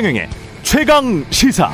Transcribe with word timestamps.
최경영의 0.00 0.30
최강 0.62 1.24
시사. 1.28 1.70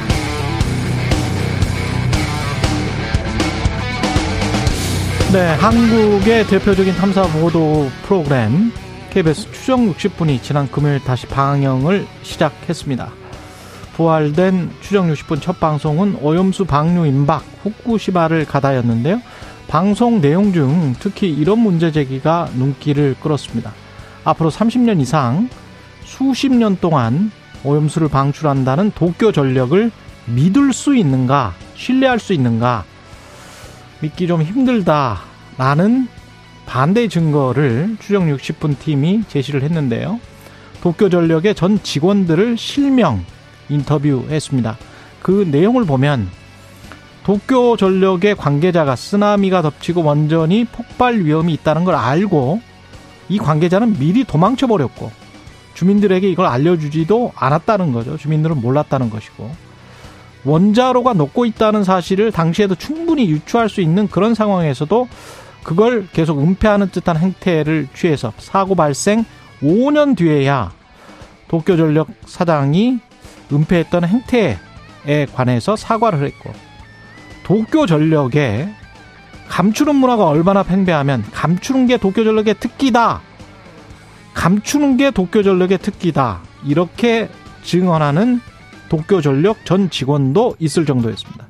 네, 5.33 5.55
한국의 5.55 6.45
대표적인 6.49 6.95
탐사 6.95 7.23
보도 7.29 7.89
프로그램 8.03 8.73
KBS 9.11 9.53
추정 9.53 9.93
60분이 9.93 10.43
지난 10.43 10.69
금요일 10.69 10.99
다시 11.05 11.29
방영을 11.29 12.05
시작했습니다. 12.25 13.13
부활된 13.95 14.73
추정 14.81 15.13
60분 15.13 15.41
첫 15.41 15.61
방송은 15.61 16.19
오염수 16.21 16.65
방류 16.65 17.07
임박 17.07 17.45
후쿠시마를 17.63 18.45
가다였는데요. 18.45 19.23
방송 19.69 20.21
내용 20.21 20.53
중 20.53 20.97
특히 20.99 21.31
이런 21.31 21.61
문제 21.61 21.93
제기가 21.93 22.49
눈길을 22.57 23.15
끌었습니다. 23.23 23.73
앞으로 24.25 24.51
30년 24.51 25.01
이상 25.01 25.49
수십 26.03 26.53
년 26.53 26.77
동안 26.81 27.31
오염수를 27.67 28.09
방출한다는 28.09 28.93
도쿄 28.95 29.33
전력을 29.33 29.91
믿을 30.27 30.73
수 30.73 30.97
있는가, 30.97 31.55
신뢰할 31.75 32.19
수 32.19 32.33
있는가, 32.33 32.85
믿기 34.01 34.27
좀 34.27 34.43
힘들다라는 34.43 36.09
반대 36.67 37.09
증거를 37.09 37.97
추정 38.01 38.27
60분 38.27 38.79
팀이 38.79 39.23
제시를 39.29 39.63
했는데요. 39.63 40.21
도쿄 40.81 41.09
전력의 41.09 41.55
전 41.55 41.83
직원들을 41.83 42.57
실명 42.59 43.25
인터뷰했습니다. 43.69 44.77
그 45.23 45.47
내용을 45.51 45.85
보면 45.85 46.29
도쿄 47.25 47.77
전력의 47.77 48.37
관계자가 48.37 48.95
쓰나미가 48.95 49.63
덮치고 49.63 50.05
원전이 50.05 50.67
폭발 50.67 51.25
위험이 51.25 51.55
있다는 51.55 51.85
걸 51.85 51.97
알고 51.97 52.61
이 53.29 53.39
관계자는 53.39 53.99
미리 53.99 54.23
도망쳐 54.23 54.69
버렸고 54.69 55.11
주민들에게 55.77 56.29
이걸 56.29 56.47
알려주지도 56.47 57.33
않았다는 57.37 57.93
거죠. 57.93 58.17
주민들은 58.17 58.61
몰랐다는 58.61 59.11
것이고 59.11 59.51
원자로가 60.45 61.13
녹고 61.13 61.45
있다는 61.45 61.85
사실을 61.85 62.33
당시에도 62.33 62.75
충분히 62.75 63.29
유추할 63.29 63.69
수 63.69 63.83
있는 63.83 64.09
그런 64.09 64.35
상황에서도 64.35 65.07
그걸 65.63 66.07
계속 66.13 66.41
은폐하는 66.41 66.91
듯한 66.91 67.19
행태를 67.19 67.89
취해서 67.95 68.33
사고 68.39 68.75
발생 68.75 69.25
5년 69.63 70.17
뒤에야 70.17 70.73
도쿄전력 71.49 72.09
사장이 72.25 72.99
은폐했던 73.53 74.05
행태에 74.05 74.57
관해서 75.35 75.77
사과를 75.77 76.25
했고 76.25 76.53
도쿄전력에 77.43 78.69
감추는 79.49 79.95
문화가 79.95 80.27
얼마나 80.27 80.63
팽배하면 80.63 81.25
감추는 81.33 81.87
게 81.87 81.97
도쿄전력의 81.99 82.55
특기다. 82.61 83.21
감추는 84.37 84.99
게 84.99 85.11
도쿄전력의 85.11 85.79
특기다. 85.79 86.41
이렇게 86.65 87.29
증언하는 87.65 88.41
도쿄전력 88.89 89.65
전 89.65 89.91
직원도 89.91 90.57
있을 90.61 90.87
정도였습니다. 90.87 91.47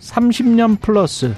30년 0.00 0.80
플러스 0.80 1.34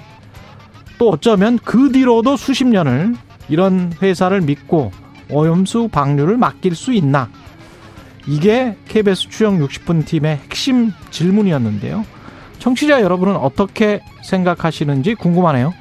또 0.98 1.10
어쩌면 1.10 1.58
그 1.64 1.92
뒤로도 1.92 2.36
수십 2.36 2.66
년을 2.66 3.14
이런 3.48 3.92
회사를 4.02 4.40
믿고 4.42 4.90
오염수 5.30 5.88
방류를 5.92 6.36
맡길 6.36 6.74
수 6.74 6.92
있나? 6.92 7.30
이게 8.26 8.76
KBS 8.88 9.28
추정 9.28 9.58
60분 9.60 10.04
팀의 10.04 10.36
핵심 10.36 10.92
질문이었는데요. 11.10 12.04
청취자 12.58 13.02
여러분은 13.02 13.36
어떻게 13.36 14.00
생각하시는지 14.24 15.14
궁금하네요. 15.14 15.72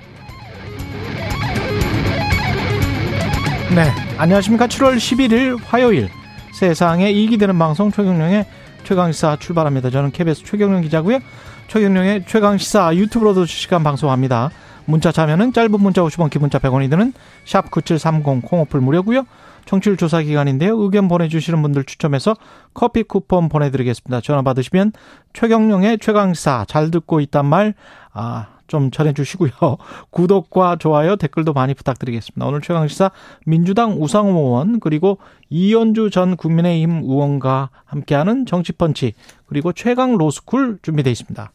네. 3.73 3.91
안녕하십니까. 4.17 4.67
7월 4.67 4.95
11일 4.97 5.59
화요일 5.66 6.09
세상에 6.53 7.12
이익이 7.12 7.38
되는 7.38 7.57
방송 7.57 7.91
최경령의 7.91 8.45
최강시사 8.84 9.38
출발합니다. 9.38 9.90
저는 9.90 10.12
KBS 10.12 10.44
최경령 10.44 10.81
기자고요. 10.81 11.19
최경령의 11.67 12.25
최강시사 12.28 12.95
유튜브로도 12.95 13.45
실시간 13.45 13.84
방송합니다. 13.84 14.51
문자 14.85 15.12
참여는 15.12 15.51
짧은 15.51 15.81
문자 15.81 16.03
50원, 16.03 16.29
기 16.29 16.38
문자 16.38 16.59
100원이 16.59 16.90
드는 16.91 17.12
샵 17.44 17.72
9730 17.72 18.44
콩오플 18.45 18.79
무료고요. 18.79 19.25
청취율 19.66 19.97
조사 19.97 20.22
기간인데요. 20.22 20.79
의견 20.79 21.07
보내주시는 21.07 21.61
분들 21.63 21.85
추첨해서 21.85 22.35
커피 22.75 23.01
쿠폰 23.01 23.50
보내드리겠습니다. 23.50 24.22
전화 24.22 24.44
받으시면 24.44 24.94
최경령의 25.34 25.97
최강시사 26.00 26.66
잘 26.67 26.91
듣고 26.91 27.19
있단 27.19 27.47
말, 27.47 27.73
아, 28.13 28.45
좀 28.68 28.92
전해주시고요. 28.92 29.52
구독과 30.12 30.78
좋아요, 30.78 31.16
댓글도 31.16 31.53
많이 31.53 31.74
부탁드리겠습니다. 31.74 32.46
오늘 32.46 32.62
최강시사 32.62 33.12
민주당 33.46 34.02
우상호 34.02 34.40
의원, 34.40 34.80
그리고 34.80 35.18
이현주 35.50 36.09
전 36.09 36.36
국민의힘 36.36 37.03
의원과 37.03 37.70
함께하는 37.86 38.46
정치펀치, 38.46 39.14
그리고 39.46 39.74
최강 39.74 40.18
로스쿨 40.18 40.80
준비되어 40.81 41.12
있습니다. 41.12 41.52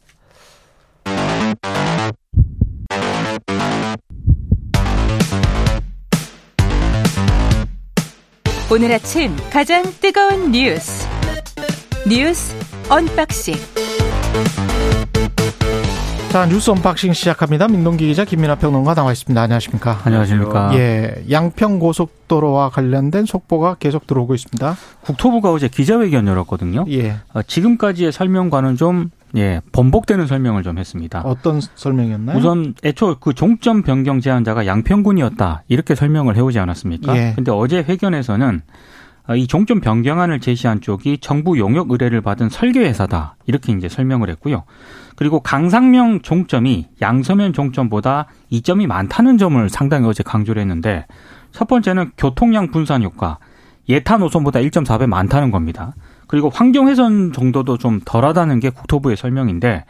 오늘 8.73 8.93
아침 8.93 9.35
가장 9.51 9.83
뜨거운 9.99 10.53
뉴스 10.53 11.05
뉴스 12.07 12.55
unboxing 12.89 13.55
자 16.31 16.45
뉴스 16.45 16.71
unboxing 16.71 17.11
시작합니다. 17.11 17.67
민동기 17.67 18.07
기자 18.07 18.23
김민아 18.23 18.55
평론가 18.55 18.93
나와 18.93 19.11
있습니다. 19.11 19.41
안녕하십니까? 19.41 19.99
안녕하십니까? 20.05 20.71
예, 20.75 21.25
양평 21.29 21.77
고속도로와 21.79 22.69
관련된 22.69 23.25
속보가 23.25 23.75
계속 23.79 24.07
들어오고 24.07 24.35
있습니다. 24.35 24.77
국토부가 25.01 25.51
어제 25.51 25.67
기자회견 25.67 26.27
열었거든요. 26.27 26.85
예. 26.87 27.17
어, 27.33 27.41
지금까지의 27.41 28.13
설명과는 28.13 28.77
좀 28.77 29.09
예, 29.35 29.59
번복되는 29.73 30.25
설명을 30.25 30.63
좀 30.63 30.77
했습니다. 30.77 31.19
어떤 31.25 31.59
설명이었나요? 31.75 32.37
우선 32.37 32.75
애초 32.85 33.17
그 33.19 33.33
종점 33.33 33.81
변경 33.81 34.21
제안자가 34.21 34.65
양평군이었다 34.65 35.63
이렇게 35.67 35.95
설명을 35.95 36.37
해오지 36.37 36.59
않았습니까? 36.59 37.17
예. 37.17 37.33
근데 37.35 37.51
어제 37.51 37.79
회견에서는 37.79 38.61
어, 39.27 39.35
이 39.35 39.47
종점 39.47 39.81
변경안을 39.81 40.39
제시한 40.39 40.79
쪽이 40.79 41.17
정부 41.17 41.59
용역 41.59 41.91
의뢰를 41.91 42.21
받은 42.21 42.47
설계회사다 42.47 43.35
이렇게 43.47 43.73
이제 43.73 43.89
설명을 43.89 44.29
했고요. 44.29 44.63
그리고 45.15 45.39
강상명 45.39 46.21
종점이 46.21 46.87
양서면 47.01 47.53
종점보다 47.53 48.27
이점이 48.49 48.87
많다는 48.87 49.37
점을 49.37 49.69
상당히 49.69 50.07
어제 50.07 50.23
강조를 50.23 50.61
했는데 50.61 51.05
첫 51.51 51.67
번째는 51.67 52.11
교통량 52.17 52.71
분산 52.71 53.03
효과, 53.03 53.37
예타 53.89 54.17
노선보다 54.17 54.59
1.4배 54.59 55.07
많다는 55.07 55.51
겁니다. 55.51 55.93
그리고 56.27 56.49
환경 56.49 56.87
훼손 56.87 57.33
정도도 57.33 57.77
좀 57.77 57.99
덜하다는 58.05 58.61
게 58.61 58.69
국토부의 58.69 59.17
설명인데 59.17 59.83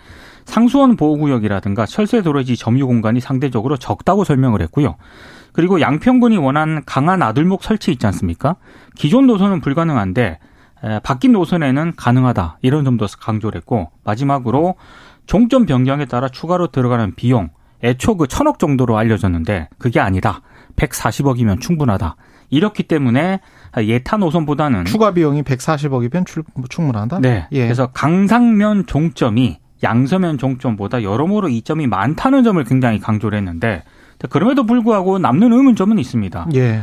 상수원 0.46 0.96
보호구역이라든가 0.96 1.86
철새 1.86 2.24
도로지 2.24 2.58
점유 2.58 2.88
공간이 2.88 3.20
상대적으로 3.20 3.78
적다고 3.78 4.24
설명을 4.24 4.62
했고요. 4.64 4.96
그리고 5.53 5.82
양평군이 5.82 6.38
원한 6.38 6.84
강한 6.86 7.22
아들목 7.22 7.64
설치 7.64 7.92
있지 7.92 8.08
않습니까? 8.08 8.56
기존 8.96 9.28
노선은 9.28 9.62
불가능한데 9.62 10.40
에, 10.84 11.00
바뀐 11.03 11.32
노선에는 11.34 11.94
가능하다 11.96 12.58
이런 12.62 12.86
점도 12.86 13.06
강조를 13.20 13.58
했고 13.58 13.92
마지막으로 14.03 14.76
종점 15.31 15.66
변경에 15.66 16.03
따라 16.03 16.28
추가로 16.28 16.68
들어가는 16.74 17.16
비용 17.16 17.52
애초 17.86 18.18
그 18.18 18.28
천억 18.28 18.59
정도로 18.59 18.97
알려졌는데 18.97 19.69
그게 19.78 20.02
아니다. 20.02 20.42
140억이면 20.75 21.62
충분하다. 21.62 22.18
이렇기 22.50 22.84
때문에 22.84 23.40
예타 23.78 24.18
노선보다는 24.18 24.84
추가 24.84 25.14
비용이 25.14 25.44
140억이면 25.44 26.25
충분하다? 26.68 27.20
네. 27.22 27.47
예. 27.53 27.64
그래서 27.64 27.88
강상면 27.94 28.88
종점이 28.88 29.59
양서면 29.81 30.38
종점보다 30.38 31.02
여러모로 31.02 31.47
이점이 31.47 31.88
많다는 31.88 32.44
점을 32.44 32.62
굉장히 32.66 33.00
강조를 33.00 33.38
했는데 33.38 33.84
그럼에도 34.29 34.66
불구하고 34.66 35.17
남는 35.17 35.53
의문점은 35.53 35.97
있습니다. 35.97 36.47
예. 36.55 36.82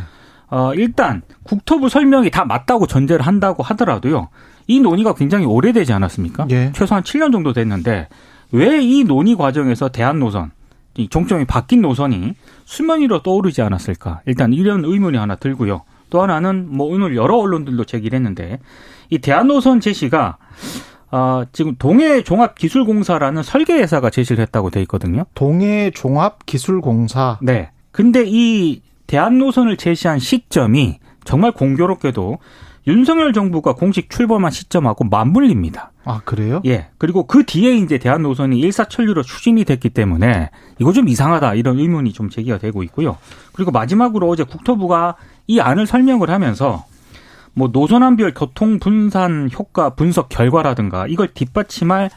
어, 0.49 0.73
일단 0.73 1.21
국토부 1.43 1.91
설명이 1.91 2.31
다 2.31 2.47
맞다고 2.47 2.87
전제를 2.87 3.27
한다고 3.27 3.63
하더라도요. 3.63 4.31
이 4.69 4.81
논의가 4.81 5.13
굉장히 5.13 5.45
오래되지 5.45 5.93
않았습니까? 5.93 6.47
예. 6.49 6.73
최소한 6.73 7.03
7년 7.03 7.31
정도 7.31 7.53
됐는데 7.53 8.09
왜 8.53 8.81
이 8.83 9.05
논의 9.05 9.35
과정에서 9.37 9.89
대한 9.89 10.19
노선, 10.19 10.51
이 10.97 11.09
종점이 11.09 11.45
바뀐 11.45 11.83
노선이 11.83 12.35
수면 12.65 13.01
위로 13.01 13.23
떠오르지 13.23 13.63
않았을까? 13.63 14.23
일단 14.27 14.53
이런 14.53 14.85
의문이 14.85 15.17
하나 15.17 15.37
들고요. 15.37 15.83
또 16.11 16.23
하나는 16.23 16.67
뭐 16.75 16.87
오늘 16.87 17.15
여러 17.15 17.37
언론들도 17.37 17.85
제기를 17.85 18.17
했는데 18.17 18.59
이 19.11 19.19
대한 19.19 19.47
노선 19.49 19.81
제시가 19.81 20.39
어, 21.11 21.43
지금 21.53 21.77
동해 21.79 22.23
종합 22.23 22.55
기술공사라는 22.55 23.43
설계 23.43 23.75
회사가 23.75 24.11
제시를 24.11 24.43
했다고 24.43 24.71
돼 24.71 24.81
있거든요. 24.83 25.25
동해 25.35 25.91
종합 25.91 26.45
기술공사. 26.47 27.39
네. 27.43 27.71
근데 27.93 28.25
이 28.27 28.83
대한 29.07 29.39
노선을 29.39 29.77
제시한 29.77 30.19
시점이 30.19 30.99
정말 31.25 31.53
공교롭게도 31.53 32.39
윤석열 32.89 33.35
정부가 33.35 33.75
공식 33.75 34.09
출범한 34.09 34.51
시점하고 34.51 35.05
맞물립니다. 35.05 35.93
아, 36.05 36.23
그래요? 36.25 36.63
예. 36.65 36.89
그리고 36.97 37.27
그 37.27 37.45
뒤에 37.45 37.77
이제 37.77 37.99
대한 37.99 38.23
노선이 38.23 38.59
일사천리로 38.59 39.23
추진이 39.23 39.65
됐기 39.67 39.91
때문에 39.91 40.51
이거 40.79 40.93
좀 40.95 41.07
이상하다 41.07 41.55
이런 41.55 41.79
의문이 41.79 42.15
좀 42.15 42.31
제기가 42.31 42.57
되고 42.57 42.83
있고요. 42.85 43.19
그리고 43.53 43.73
마지막으로 43.73 44.27
어제 44.27 44.43
국토부가 44.43 45.17
이 45.47 45.61
안을 45.61 45.87
설명을 45.87 46.31
하면서 46.31 46.87
뭐 47.53 47.69
노선안별 47.71 48.33
교통 48.33 48.79
분산 48.79 49.51
효과 49.53 49.91
분석 49.91 50.31
결과라든가 50.31 51.07
이걸 51.09 51.29
뒷받침할 51.29 52.09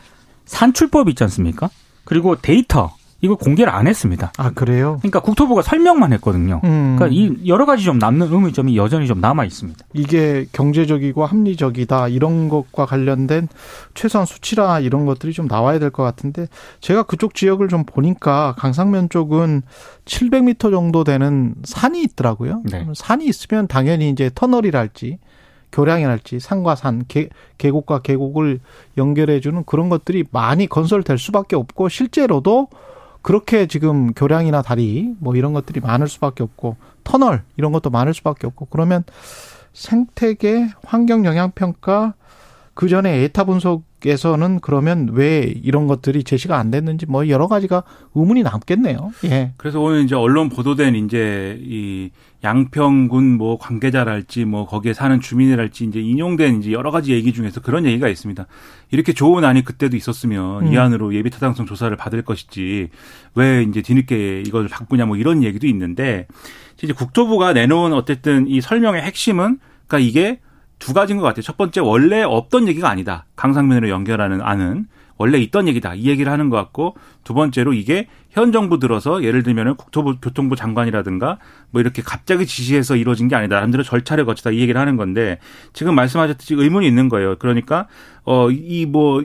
산출법이 0.45 1.11
있지 1.11 1.23
않습니까? 1.25 1.69
그리고 2.05 2.37
데이터 2.37 2.93
이거 3.23 3.35
공개를 3.35 3.71
안 3.71 3.85
했습니다. 3.85 4.31
아 4.37 4.49
그래요? 4.49 4.97
그러니까 5.01 5.19
국토부가 5.19 5.61
설명만 5.61 6.11
했거든요. 6.13 6.59
음. 6.63 6.95
그러니까 6.97 7.07
이 7.09 7.47
여러 7.47 7.65
가지 7.67 7.83
좀 7.83 7.99
남는 7.99 8.27
의문점이 8.33 8.75
여전히 8.75 9.05
좀 9.05 9.21
남아 9.21 9.45
있습니다. 9.45 9.79
이게 9.93 10.47
경제적이고 10.51 11.25
합리적이다 11.25 12.07
이런 12.07 12.49
것과 12.49 12.87
관련된 12.87 13.47
최소한 13.93 14.25
수치라 14.25 14.79
이런 14.79 15.05
것들이 15.05 15.33
좀 15.33 15.47
나와야 15.47 15.77
될 15.77 15.91
것 15.91 16.03
같은데 16.03 16.47
제가 16.79 17.03
그쪽 17.03 17.35
지역을 17.35 17.67
좀 17.67 17.83
보니까 17.83 18.55
강상면 18.57 19.09
쪽은 19.09 19.61
700m 20.05 20.71
정도 20.71 21.03
되는 21.03 21.53
산이 21.63 22.01
있더라고요. 22.03 22.63
네. 22.71 22.87
산이 22.95 23.25
있으면 23.25 23.67
당연히 23.67 24.09
이제 24.09 24.31
터널이랄지 24.33 25.19
교량이랄지 25.71 26.39
산과 26.39 26.75
산, 26.75 27.03
계, 27.07 27.29
계곡과 27.57 27.99
계곡을 28.01 28.59
연결해주는 28.97 29.63
그런 29.65 29.89
것들이 29.89 30.25
많이 30.31 30.67
건설될 30.67 31.17
수밖에 31.17 31.55
없고 31.55 31.89
실제로도 31.89 32.67
그렇게 33.21 33.67
지금 33.67 34.13
교량이나 34.13 34.61
다리 34.61 35.13
뭐 35.19 35.35
이런 35.35 35.53
것들이 35.53 35.79
많을 35.79 36.07
수밖에 36.07 36.43
없고 36.43 36.77
터널 37.03 37.43
이런 37.57 37.71
것도 37.71 37.89
많을 37.89 38.13
수밖에 38.13 38.47
없고 38.47 38.65
그러면 38.65 39.03
생태계 39.73 40.69
환경 40.83 41.25
영향 41.25 41.51
평가 41.51 42.13
그 42.73 42.87
전에 42.87 43.23
에타 43.23 43.43
분석에서는 43.43 44.59
그러면 44.61 45.09
왜 45.11 45.41
이런 45.41 45.87
것들이 45.87 46.23
제시가 46.23 46.57
안 46.57 46.71
됐는지 46.71 47.05
뭐 47.05 47.27
여러 47.27 47.47
가지가 47.47 47.83
의문이 48.15 48.43
남겠네요. 48.43 49.11
예. 49.25 49.53
그래서 49.57 49.79
오늘 49.79 50.03
이제 50.03 50.15
언론 50.15 50.49
보도된 50.49 50.95
이제 50.95 51.59
이 51.61 52.09
양평군 52.43 53.37
뭐 53.37 53.57
관계자랄지 53.57 54.45
뭐 54.45 54.65
거기에 54.65 54.93
사는 54.93 55.19
주민이랄지 55.19 55.85
이제 55.85 55.99
인용된 55.99 56.59
이제 56.59 56.71
여러 56.71 56.89
가지 56.89 57.13
얘기 57.13 57.33
중에서 57.33 57.61
그런 57.61 57.85
얘기가 57.85 58.07
있습니다. 58.07 58.47
이렇게 58.89 59.13
좋은 59.13 59.43
안이 59.43 59.63
그때도 59.63 59.95
있었으면 59.95 60.67
음. 60.67 60.73
이 60.73 60.77
안으로 60.77 61.13
예비 61.13 61.29
타당성 61.29 61.65
조사를 61.65 61.95
받을 61.97 62.23
것이지 62.23 62.89
왜 63.35 63.63
이제 63.63 63.81
뒤늦게 63.81 64.43
이걸 64.45 64.67
바꾸냐 64.67 65.05
뭐 65.05 65.17
이런 65.17 65.43
얘기도 65.43 65.67
있는데 65.67 66.27
이제 66.81 66.93
국토부가 66.93 67.53
내놓은 67.53 67.93
어쨌든 67.93 68.47
이 68.47 68.59
설명의 68.59 69.03
핵심은 69.03 69.59
그러니까 69.87 69.99
이게 69.99 70.39
두 70.79 70.93
가지인 70.93 71.19
것 71.19 71.25
같아요. 71.25 71.43
첫 71.43 71.57
번째 71.57 71.79
원래 71.81 72.23
없던 72.23 72.67
얘기가 72.67 72.89
아니다. 72.89 73.25
강상면으로 73.35 73.89
연결하는 73.89 74.41
안은 74.41 74.87
원래 75.21 75.37
있던 75.37 75.67
얘기다. 75.67 75.93
이 75.93 76.07
얘기를 76.07 76.31
하는 76.31 76.49
것 76.49 76.57
같고 76.57 76.95
두 77.23 77.35
번째로 77.35 77.73
이게 77.73 78.07
현 78.31 78.51
정부 78.51 78.79
들어서 78.79 79.23
예를 79.23 79.43
들면은 79.43 79.75
국토부 79.75 80.15
교통부 80.19 80.55
장관이라든가 80.55 81.37
뭐 81.69 81.79
이렇게 81.79 82.01
갑자기 82.01 82.47
지시해서 82.47 82.95
이루어진 82.95 83.27
게 83.27 83.35
아니다. 83.35 83.55
나름대로 83.55 83.83
절차를 83.83 84.25
거치다 84.25 84.49
이 84.49 84.59
얘기를 84.59 84.81
하는 84.81 84.97
건데 84.97 85.37
지금 85.73 85.93
말씀하셨듯이 85.93 86.55
의문이 86.55 86.87
있는 86.87 87.07
거예요. 87.07 87.37
그러니까 87.37 87.87
어이뭐이 88.23 88.85
뭐 88.87 89.23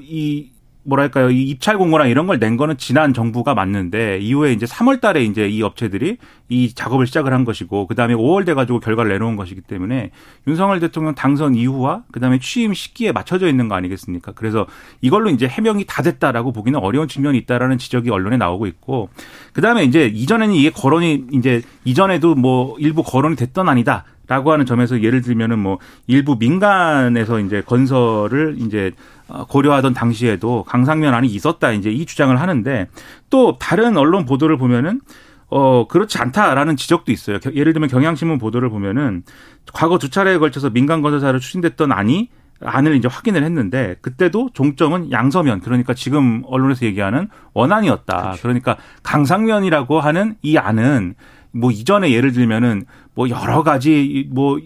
랄까요 0.94 1.30
이 1.30 1.42
입찰 1.42 1.76
공고랑 1.78 2.08
이런 2.08 2.26
걸 2.28 2.38
낸 2.38 2.56
거는 2.56 2.76
지난 2.76 3.12
정부가 3.12 3.54
맞는데 3.54 4.18
이후에 4.18 4.52
이제 4.52 4.66
3월 4.66 5.00
달에 5.00 5.24
이제 5.24 5.48
이 5.48 5.62
업체들이 5.62 6.18
이 6.48 6.72
작업을 6.74 7.06
시작을 7.06 7.32
한 7.32 7.44
것이고 7.44 7.86
그 7.88 7.94
다음에 7.96 8.14
5월 8.14 8.46
돼 8.46 8.54
가지고 8.54 8.78
결과를 8.78 9.10
내놓은 9.12 9.34
것이기 9.36 9.62
때문에 9.62 10.10
윤석열 10.46 10.78
대통령 10.78 11.14
당선 11.14 11.54
이후와 11.56 12.04
그 12.12 12.20
다음에 12.20 12.38
취임 12.38 12.72
시기에 12.74 13.10
맞춰져 13.12 13.48
있는 13.48 13.68
거 13.68 13.74
아니겠습니까? 13.74 14.32
그래서 14.32 14.66
이걸로 15.00 15.30
이제 15.30 15.48
해명이 15.48 15.86
다 15.86 16.02
됐다라고 16.02 16.52
보기는 16.52 16.78
어려운 16.78 17.08
측면이 17.08 17.38
있다라는 17.38 17.78
지적이 17.78 18.10
언론에 18.10 18.36
나오고 18.36 18.66
있고 18.66 19.08
그 19.52 19.60
다음에 19.62 19.82
이제 19.82 20.06
이전에는 20.06 20.54
이게 20.54 20.70
거론이 20.70 21.24
이제 21.32 21.62
이전에도 21.84 22.34
뭐 22.36 22.76
일부 22.78 23.02
거론이 23.02 23.34
됐던 23.36 23.68
아니다. 23.68 24.04
라고 24.28 24.50
하는 24.50 24.66
점에서 24.66 25.02
예를 25.02 25.22
들면은 25.22 25.60
뭐 25.60 25.78
일부 26.08 26.36
민간에서 26.36 27.38
이제 27.38 27.62
건설을 27.64 28.56
이제 28.58 28.90
어, 28.90 29.15
고려하던 29.48 29.92
당시에도 29.94 30.62
강상면 30.64 31.14
안이 31.14 31.28
있었다 31.28 31.72
이제 31.72 31.90
이 31.90 32.06
주장을 32.06 32.38
하는데 32.40 32.88
또 33.30 33.58
다른 33.58 33.96
언론 33.96 34.24
보도를 34.24 34.56
보면은 34.56 35.00
어 35.48 35.86
그렇지 35.88 36.18
않다라는 36.18 36.76
지적도 36.76 37.12
있어요. 37.12 37.38
겨- 37.38 37.52
예를 37.54 37.72
들면 37.72 37.88
경향신문 37.88 38.38
보도를 38.38 38.68
보면은 38.68 39.22
과거 39.72 39.98
두 39.98 40.10
차례에 40.10 40.38
걸쳐서 40.38 40.70
민간 40.70 41.02
건설사로 41.02 41.38
추진됐던 41.38 41.92
안이 41.92 42.30
안을 42.60 42.96
이제 42.96 43.06
확인을 43.06 43.44
했는데 43.44 43.96
그때도 44.00 44.50
종점은 44.54 45.12
양서면 45.12 45.60
그러니까 45.60 45.92
지금 45.94 46.42
언론에서 46.46 46.86
얘기하는 46.86 47.28
원안이었다. 47.52 48.36
그러니까 48.42 48.76
강상면이라고 49.02 50.00
하는 50.00 50.36
이 50.42 50.56
안은 50.56 51.14
뭐 51.52 51.70
이전에 51.70 52.10
예를 52.12 52.32
들면은 52.32 52.84
뭐 53.14 53.28
여러 53.28 53.62
가지 53.62 54.28
뭐 54.32 54.58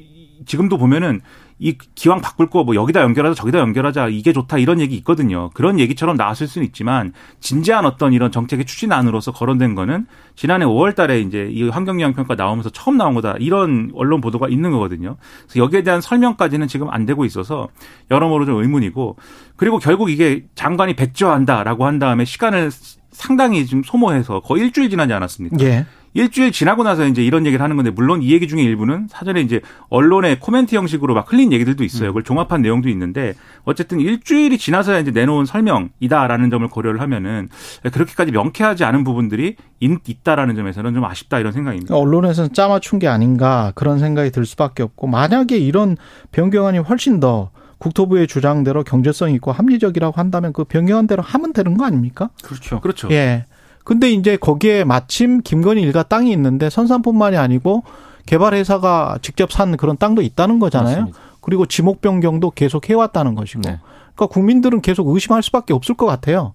지금도 0.47 0.79
보면은 0.79 1.21
이 1.61 1.77
기왕 1.95 2.21
바꿀 2.23 2.49
거 2.49 2.65
뭐 2.65 2.75
여기다 2.75 3.03
연결하자 3.03 3.35
저기다 3.35 3.59
연결하자 3.59 4.09
이게 4.09 4.33
좋다 4.33 4.59
이런 4.59 4.81
얘기 4.81 4.97
있거든요. 4.97 5.51
그런 5.55 5.79
얘기처럼 5.79 6.17
나왔을 6.17 6.47
수는 6.49 6.67
있지만 6.67 7.12
진지한 7.41 7.85
어떤 7.87 8.12
이런 8.12 8.33
정책의 8.33 8.65
추진안으로서 8.65 9.33
거론된 9.33 9.75
거는 9.75 10.07
지난해 10.37 10.65
5월 10.65 10.95
달에 10.95 11.21
이제 11.21 11.49
이 11.51 11.69
환경영향 11.69 12.15
평가 12.15 12.35
나오면서 12.35 12.71
처음 12.71 12.97
나온 12.97 13.15
거다. 13.15 13.35
이런 13.39 13.91
언론 13.95 14.21
보도가 14.21 14.49
있는 14.49 14.71
거거든요. 14.71 15.17
그래서 15.47 15.65
여기에 15.65 15.83
대한 15.83 16.01
설명까지는 16.01 16.67
지금 16.67 16.89
안 16.91 17.05
되고 17.07 17.25
있어서 17.25 17.69
여러모로 18.11 18.47
좀 18.47 18.62
의문이고 18.62 19.17
그리고 19.57 19.79
결국 19.79 20.11
이게 20.11 20.45
장관이 20.55 20.95
백지화한다라고 20.95 21.85
한 21.87 21.99
다음에 21.99 22.25
시간을 22.25 22.71
상당히 23.11 23.67
좀 23.67 23.83
소모해서 23.83 24.41
거의 24.41 24.62
일주일 24.62 24.89
지나지 24.89 25.12
않았습니까? 25.12 25.57
예. 25.61 25.85
일주일 26.12 26.51
지나고 26.51 26.83
나서 26.83 27.07
이제 27.07 27.23
이런 27.25 27.47
얘기를 27.47 27.62
하는 27.62 27.77
건데 27.77 27.91
물론 27.91 28.23
이 28.23 28.33
얘기 28.33 28.49
중에 28.49 28.62
일부는 28.62 29.07
사전에 29.09 29.41
이제 29.41 29.61
언론의 29.91 30.41
코멘트 30.41 30.75
형식으로 30.75 31.15
막 31.15 31.33
흘린 31.33 31.53
얘기들도 31.53 31.85
있어요. 31.85 32.09
그걸 32.09 32.25
종합한 32.25 32.62
내용도 32.62 32.89
있는데 32.89 33.35
어쨌든 33.65 34.01
일주일이 34.01 34.59
지나서야 34.59 34.99
이제 34.99 35.12
내놓은 35.12 35.45
설명이다라는 35.47 36.51
점을 36.51 36.67
고려를 36.69 37.01
하면은 37.01 37.49
그렇게까지 37.93 38.33
명쾌하지 38.33 38.85
않은 38.85 39.05
부분들이 39.05 39.57
있- 39.81 40.09
있다라는 40.09 40.57
점에서는 40.57 40.95
좀 40.95 41.05
아쉽다 41.05 41.39
이런 41.39 41.53
생각입니다. 41.53 41.95
언론에서는 41.97 42.53
짜맞춘 42.53 42.99
게 42.99 43.07
아닌가 43.09 43.73
그런 43.75 43.99
생각이 43.99 44.31
들 44.31 44.45
수밖에 44.47 44.83
없고 44.83 45.07
만약에 45.07 45.57
이런 45.59 45.97
변경안이 46.33 46.79
훨씬 46.79 47.21
더 47.21 47.51
국토부의 47.79 48.27
주장대로 48.27 48.83
경제성 48.85 49.31
있고 49.33 49.53
합리적이라고 49.53 50.15
한다면 50.19 50.53
그 50.53 50.65
변경한 50.65 51.07
대로 51.07 51.23
하면 51.23 51.53
되는 51.55 51.79
거 51.79 51.87
아닙니까? 51.87 52.29
그렇죠. 52.43 52.79
그렇죠. 52.81 53.09
예. 53.11 53.47
근데 53.85 54.11
이제 54.11 54.37
거기에 54.37 54.85
마침 54.85 55.41
김건희 55.41 55.82
일가 55.82 56.03
땅이 56.03 56.31
있는데 56.32 56.71
선산뿐만이 56.71 57.37
아니고 57.37 57.83
개발회사가 58.26 59.19
직접 59.23 59.50
산 59.50 59.76
그런 59.76 59.97
땅도 59.97 60.23
있다는 60.23 60.59
거잖아요. 60.59 60.97
맞습니다. 60.97 61.19
그리고 61.40 61.66
지목 61.66 62.00
변경도 62.00 62.50
계속 62.50 62.88
해왔다는 62.88 63.35
것이고. 63.35 63.62
네. 63.62 63.78
그러니까 64.14 64.26
국민들은 64.26 64.83
계속 64.83 65.09
의심할 65.09 65.43
수밖에 65.43 65.73
없을 65.73 65.95
것 65.95 66.07
같아요. 66.07 66.52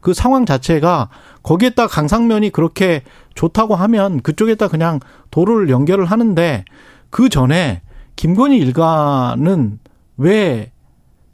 그 0.00 0.14
상황 0.14 0.46
자체가 0.46 1.08
거기에다 1.42 1.88
강상면이 1.88 2.50
그렇게 2.50 3.02
좋다고 3.34 3.74
하면 3.74 4.20
그쪽에다 4.20 4.68
그냥 4.68 5.00
도로를 5.30 5.68
연결을 5.68 6.04
하는데 6.04 6.64
그 7.10 7.28
전에 7.28 7.82
김건희 8.14 8.58
일가는 8.58 9.78
왜 10.16 10.70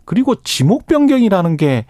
그리고 0.05 0.37
지목 0.37 0.87
변경이라는 0.87 1.57
게 1.57 1.87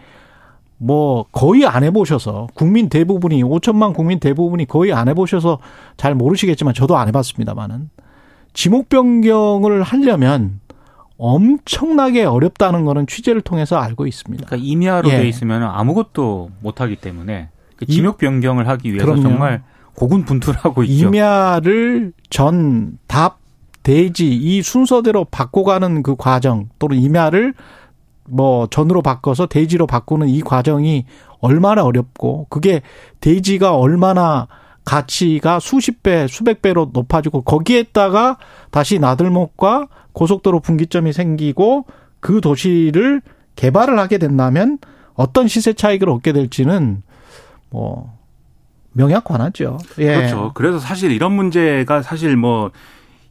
뭐 0.85 1.25
거의 1.31 1.65
안 1.65 1.85
해보셔서 1.85 2.49
국민 2.55 2.89
대부분이 2.89 3.45
5천만 3.45 3.95
국민 3.95 4.19
대부분이 4.19 4.67
거의 4.67 4.93
안 4.93 5.09
해보셔서 5.09 5.59
잘 5.97 6.15
모르시겠지만 6.17 6.75
저도 6.75 6.97
안 6.97 7.07
해봤습니다만은 7.09 7.89
지목 8.53 8.89
변경을 8.89 9.83
하려면 9.83 10.61
엄청나게 11.19 12.25
어렵다는 12.25 12.85
거는 12.85 13.07
취재를 13.07 13.43
통해서 13.43 13.77
알고 13.77 14.07
있습니다. 14.07 14.45
그러니까 14.47 14.67
임야로 14.67 15.09
예. 15.11 15.19
돼 15.19 15.29
있으면 15.29 15.63
아무것도 15.63 16.51
못 16.61 16.81
하기 16.81 16.97
때문에 16.97 17.49
그 17.77 17.85
이- 17.89 17.93
지역 17.93 18.19
변경을 18.19 18.67
하기 18.69 18.91
위해서 18.93 19.07
그럼요. 19.07 19.23
정말 19.23 19.63
고군분투하고 19.95 20.83
있죠. 20.85 21.07
임야를 21.09 22.13
전, 22.29 22.99
답, 23.07 23.39
대지 23.85 24.29
이 24.35 24.63
순서대로 24.63 25.25
바꿔가는 25.25 26.03
그 26.03 26.17
과정 26.17 26.69
또는 26.79 26.97
임야를 26.99 27.55
뭐 28.29 28.67
전으로 28.69 29.03
바꿔서 29.03 29.47
대지로 29.47 29.87
바꾸는 29.87 30.29
이 30.29 30.41
과정이 30.41 31.05
얼마나 31.41 31.85
어렵고 31.85 32.47
그게 32.51 32.83
대지가 33.21 33.77
얼마나 33.77 34.49
가치가 34.85 35.61
수십 35.61 36.03
배, 36.03 36.27
수백 36.27 36.63
배로 36.63 36.91
높아지고 36.93 37.43
거기에다가 37.43 38.39
다시 38.71 38.99
나들목과 38.99 39.89
고속도로 40.13 40.61
분기점이 40.61 41.13
생기고 41.13 41.87
그 42.21 42.41
도시를 42.41 43.23
개발을 43.57 43.99
하게 43.99 44.19
된다면 44.19 44.79
어떤 45.15 45.47
시세 45.49 45.73
차익을 45.73 46.09
얻게 46.09 46.33
될지는 46.33 47.03
뭐 47.71 48.17
명약 48.93 49.25
관하죠. 49.25 49.79
예. 49.99 50.17
그렇죠. 50.17 50.53
그래서 50.55 50.79
사실 50.79 51.13
이런 51.13 51.33
문제가 51.33 52.03
사실 52.03 52.37
뭐 52.37 52.71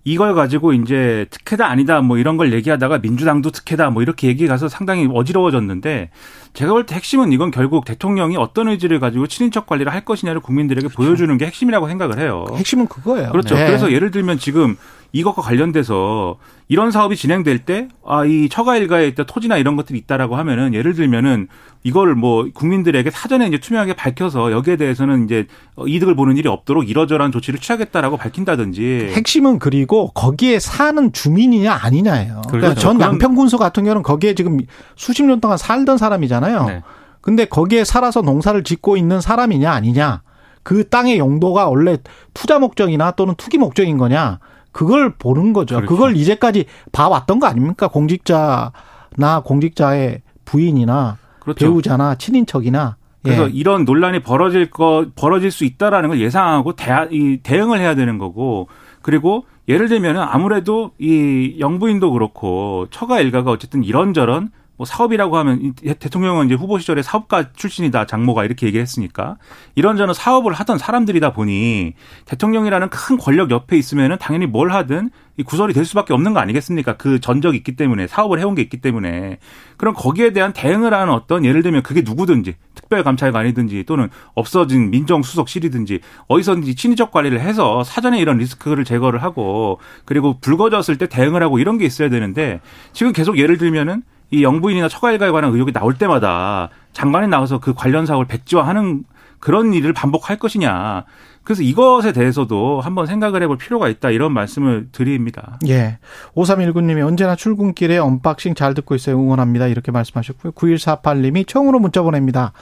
이걸 0.03 0.33
가지고 0.33 0.73
이제 0.73 1.27
특혜다 1.29 1.67
아니다 1.67 2.01
뭐 2.01 2.17
이런 2.17 2.37
걸 2.37 2.53
얘기하다가 2.53 2.99
민주당도 2.99 3.51
특혜다 3.51 3.91
뭐 3.91 4.01
이렇게 4.01 4.27
얘기 4.27 4.47
가서 4.47 4.67
상당히 4.67 5.07
어지러워졌는데 5.11 6.09
제가 6.53 6.71
볼 6.73 6.85
때 6.85 6.95
핵심은 6.95 7.31
이건 7.31 7.51
결국 7.51 7.85
대통령이 7.85 8.35
어떤 8.37 8.67
의지를 8.67 8.99
가지고 8.99 9.27
친인척 9.27 9.67
관리를 9.67 9.93
할 9.93 10.03
것이냐를 10.03 10.41
국민들에게 10.41 10.87
보여주는 10.89 11.35
게 11.37 11.45
핵심이라고 11.45 11.87
생각을 11.87 12.19
해요. 12.19 12.45
핵심은 12.55 12.87
그거예요. 12.87 13.31
그렇죠. 13.31 13.55
네. 13.55 13.67
그래서 13.67 13.91
예를 13.91 14.11
들면 14.11 14.39
지금 14.39 14.75
이것과 15.13 15.41
관련돼서 15.41 16.37
이런 16.69 16.89
사업이 16.91 17.17
진행될 17.17 17.59
때, 17.65 17.89
아, 18.05 18.23
이 18.23 18.47
처가 18.47 18.77
일가에 18.77 19.07
있다 19.09 19.25
토지나 19.25 19.57
이런 19.57 19.75
것들이 19.75 19.99
있다라고 19.99 20.37
하면은 20.37 20.73
예를 20.73 20.93
들면은 20.93 21.49
이걸 21.83 22.15
뭐 22.15 22.47
국민들에게 22.53 23.09
사전에 23.11 23.47
이제 23.47 23.57
투명하게 23.57 23.95
밝혀서 23.95 24.51
여기에 24.53 24.77
대해서는 24.77 25.25
이제 25.25 25.47
이득을 25.85 26.15
보는 26.15 26.37
일이 26.37 26.47
없도록 26.47 26.89
이러저러한 26.89 27.31
조치를 27.33 27.59
취하겠다라고 27.59 28.15
밝힌다든지. 28.17 29.11
핵심은 29.13 29.59
그리고 29.59 30.11
거기에 30.13 30.59
사는 30.59 31.11
주민이냐 31.11 31.73
아니냐예요. 31.81 32.41
그러니까 32.47 32.69
그렇죠. 32.69 32.79
전 32.79 32.97
그런- 32.97 33.11
양평 33.13 33.35
군수 33.35 33.57
같은 33.57 33.83
경우는 33.83 34.03
거기에 34.03 34.33
지금 34.35 34.59
수십 34.95 35.23
년 35.23 35.41
동안 35.41 35.57
살던 35.57 35.97
사람이잖아요. 35.97 36.65
네. 36.67 36.81
근데 37.19 37.45
거기에 37.45 37.83
살아서 37.83 38.21
농사를 38.21 38.63
짓고 38.63 38.95
있는 38.95 39.19
사람이냐 39.19 39.71
아니냐. 39.71 40.21
그 40.63 40.87
땅의 40.87 41.17
용도가 41.17 41.67
원래 41.67 41.97
투자 42.33 42.59
목적이나 42.59 43.11
또는 43.11 43.33
투기 43.35 43.57
목적인 43.57 43.97
거냐. 43.97 44.39
그걸 44.71 45.13
보는 45.15 45.53
거죠. 45.53 45.75
그렇죠. 45.75 45.93
그걸 45.93 46.15
이제까지 46.15 46.65
봐왔던 46.91 47.39
거 47.39 47.47
아닙니까? 47.47 47.87
공직자나 47.87 49.41
공직자의 49.43 50.21
부인이나 50.45 51.17
그렇죠. 51.39 51.65
배우자나 51.65 52.15
친인척이나. 52.15 52.97
그래서 53.23 53.45
예. 53.45 53.51
이런 53.51 53.85
논란이 53.85 54.21
벌어질 54.21 54.69
거 54.69 55.05
벌어질 55.15 55.51
수 55.51 55.63
있다라는 55.63 56.09
걸 56.09 56.19
예상하고 56.19 56.75
대, 56.75 56.91
이 57.11 57.37
대응을 57.43 57.79
해야 57.79 57.93
되는 57.95 58.17
거고 58.17 58.67
그리고 59.01 59.45
예를 59.67 59.89
들면은 59.89 60.21
아무래도 60.21 60.91
이 60.99 61.57
영부인도 61.59 62.11
그렇고 62.11 62.87
처가 62.89 63.19
일가가 63.19 63.51
어쨌든 63.51 63.83
이런저런 63.83 64.49
뭐 64.81 64.85
사업이라고 64.87 65.37
하면 65.37 65.75
대통령은 65.99 66.47
이제 66.47 66.55
후보 66.55 66.79
시절에 66.79 67.03
사업가 67.03 67.53
출신이다 67.53 68.07
장모가 68.07 68.45
이렇게 68.45 68.65
얘기했으니까 68.65 69.37
이런저런 69.75 70.15
사업을 70.15 70.53
하던 70.53 70.79
사람들이다 70.79 71.33
보니 71.33 71.93
대통령이라는 72.25 72.89
큰 72.89 73.17
권력 73.19 73.51
옆에 73.51 73.77
있으면은 73.77 74.17
당연히 74.19 74.47
뭘 74.47 74.71
하든 74.71 75.11
이 75.37 75.43
구설이 75.43 75.75
될 75.75 75.85
수밖에 75.85 76.15
없는 76.15 76.33
거 76.33 76.39
아니겠습니까? 76.39 76.97
그 76.97 77.19
전적이 77.19 77.57
있기 77.57 77.75
때문에 77.75 78.07
사업을 78.07 78.39
해온 78.39 78.55
게 78.55 78.63
있기 78.63 78.81
때문에 78.81 79.37
그럼 79.77 79.93
거기에 79.93 80.33
대한 80.33 80.51
대응을 80.51 80.95
하는 80.95 81.13
어떤 81.13 81.45
예를 81.45 81.61
들면 81.61 81.83
그게 81.83 82.01
누구든지 82.01 82.55
특별감찰관이든지 82.73 83.83
또는 83.83 84.09
없어진 84.33 84.89
민정수석실이든지 84.89 85.99
어디서든지 86.27 86.73
친인척 86.73 87.11
관리를 87.11 87.39
해서 87.39 87.83
사전에 87.83 88.19
이런 88.19 88.39
리스크를 88.39 88.83
제거를 88.83 89.21
하고 89.21 89.79
그리고 90.05 90.39
불거졌을 90.41 90.97
때 90.97 91.07
대응을 91.07 91.43
하고 91.43 91.59
이런 91.59 91.77
게 91.77 91.85
있어야 91.85 92.09
되는데 92.09 92.61
지금 92.93 93.13
계속 93.13 93.37
예를 93.37 93.59
들면은 93.59 94.01
이 94.31 94.43
영부인이나 94.43 94.87
처가일가에 94.87 95.29
관한 95.31 95.53
의혹이 95.53 95.73
나올 95.73 95.93
때마다 95.93 96.69
장관이 96.93 97.27
나와서 97.27 97.59
그 97.59 97.73
관련 97.73 98.05
사업을 98.05 98.25
백지화하는 98.25 99.03
그런 99.39 99.73
일을 99.73 99.93
반복할 99.93 100.37
것이냐. 100.37 101.03
그래서 101.43 101.63
이것에 101.63 102.13
대해서도 102.13 102.81
한번 102.81 103.07
생각을 103.07 103.41
해볼 103.43 103.57
필요가 103.57 103.89
있다 103.89 104.11
이런 104.11 104.31
말씀을 104.31 104.89
드립니다. 104.91 105.57
예. 105.67 105.97
5319님이 106.35 107.05
언제나 107.05 107.35
출근길에 107.35 107.97
unboxing 107.97 108.53
잘 108.53 108.73
듣고 108.75 108.95
있어요. 108.95 109.17
응원합니다. 109.17 109.67
이렇게 109.67 109.91
말씀하셨고요. 109.91 110.53
9148님이 110.53 111.47
처음으로 111.47 111.79
문자 111.79 112.03
보냅니다. 112.03 112.53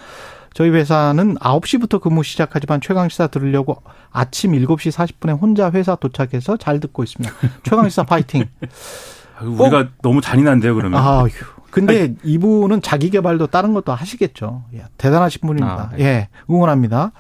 저희 0.53 0.69
회사는 0.69 1.35
9시부터 1.35 2.01
근무 2.01 2.23
시작하지만 2.23 2.81
최강시사 2.81 3.27
들으려고 3.27 3.83
아침 4.11 4.53
7시 4.53 4.91
40분에 4.91 5.39
혼자 5.39 5.69
회사 5.71 5.95
도착해서 5.95 6.57
잘 6.57 6.79
듣고 6.79 7.03
있습니다. 7.03 7.35
최강시사 7.63 8.03
파이팅. 8.03 8.45
우리가 9.43 9.89
너무 10.01 10.21
잔인한데요, 10.21 10.75
그러면. 10.75 10.99
아휴. 10.99 11.27
근데 11.71 12.13
이분은 12.23 12.81
자기 12.81 13.09
개발도 13.09 13.47
다른 13.47 13.73
것도 13.73 13.93
하시겠죠. 13.93 14.63
예, 14.73 14.83
대단하신 14.97 15.41
분입니다. 15.41 15.89
아, 15.91 15.95
네. 15.95 16.03
예, 16.03 16.27
응원합니다. 16.49 17.11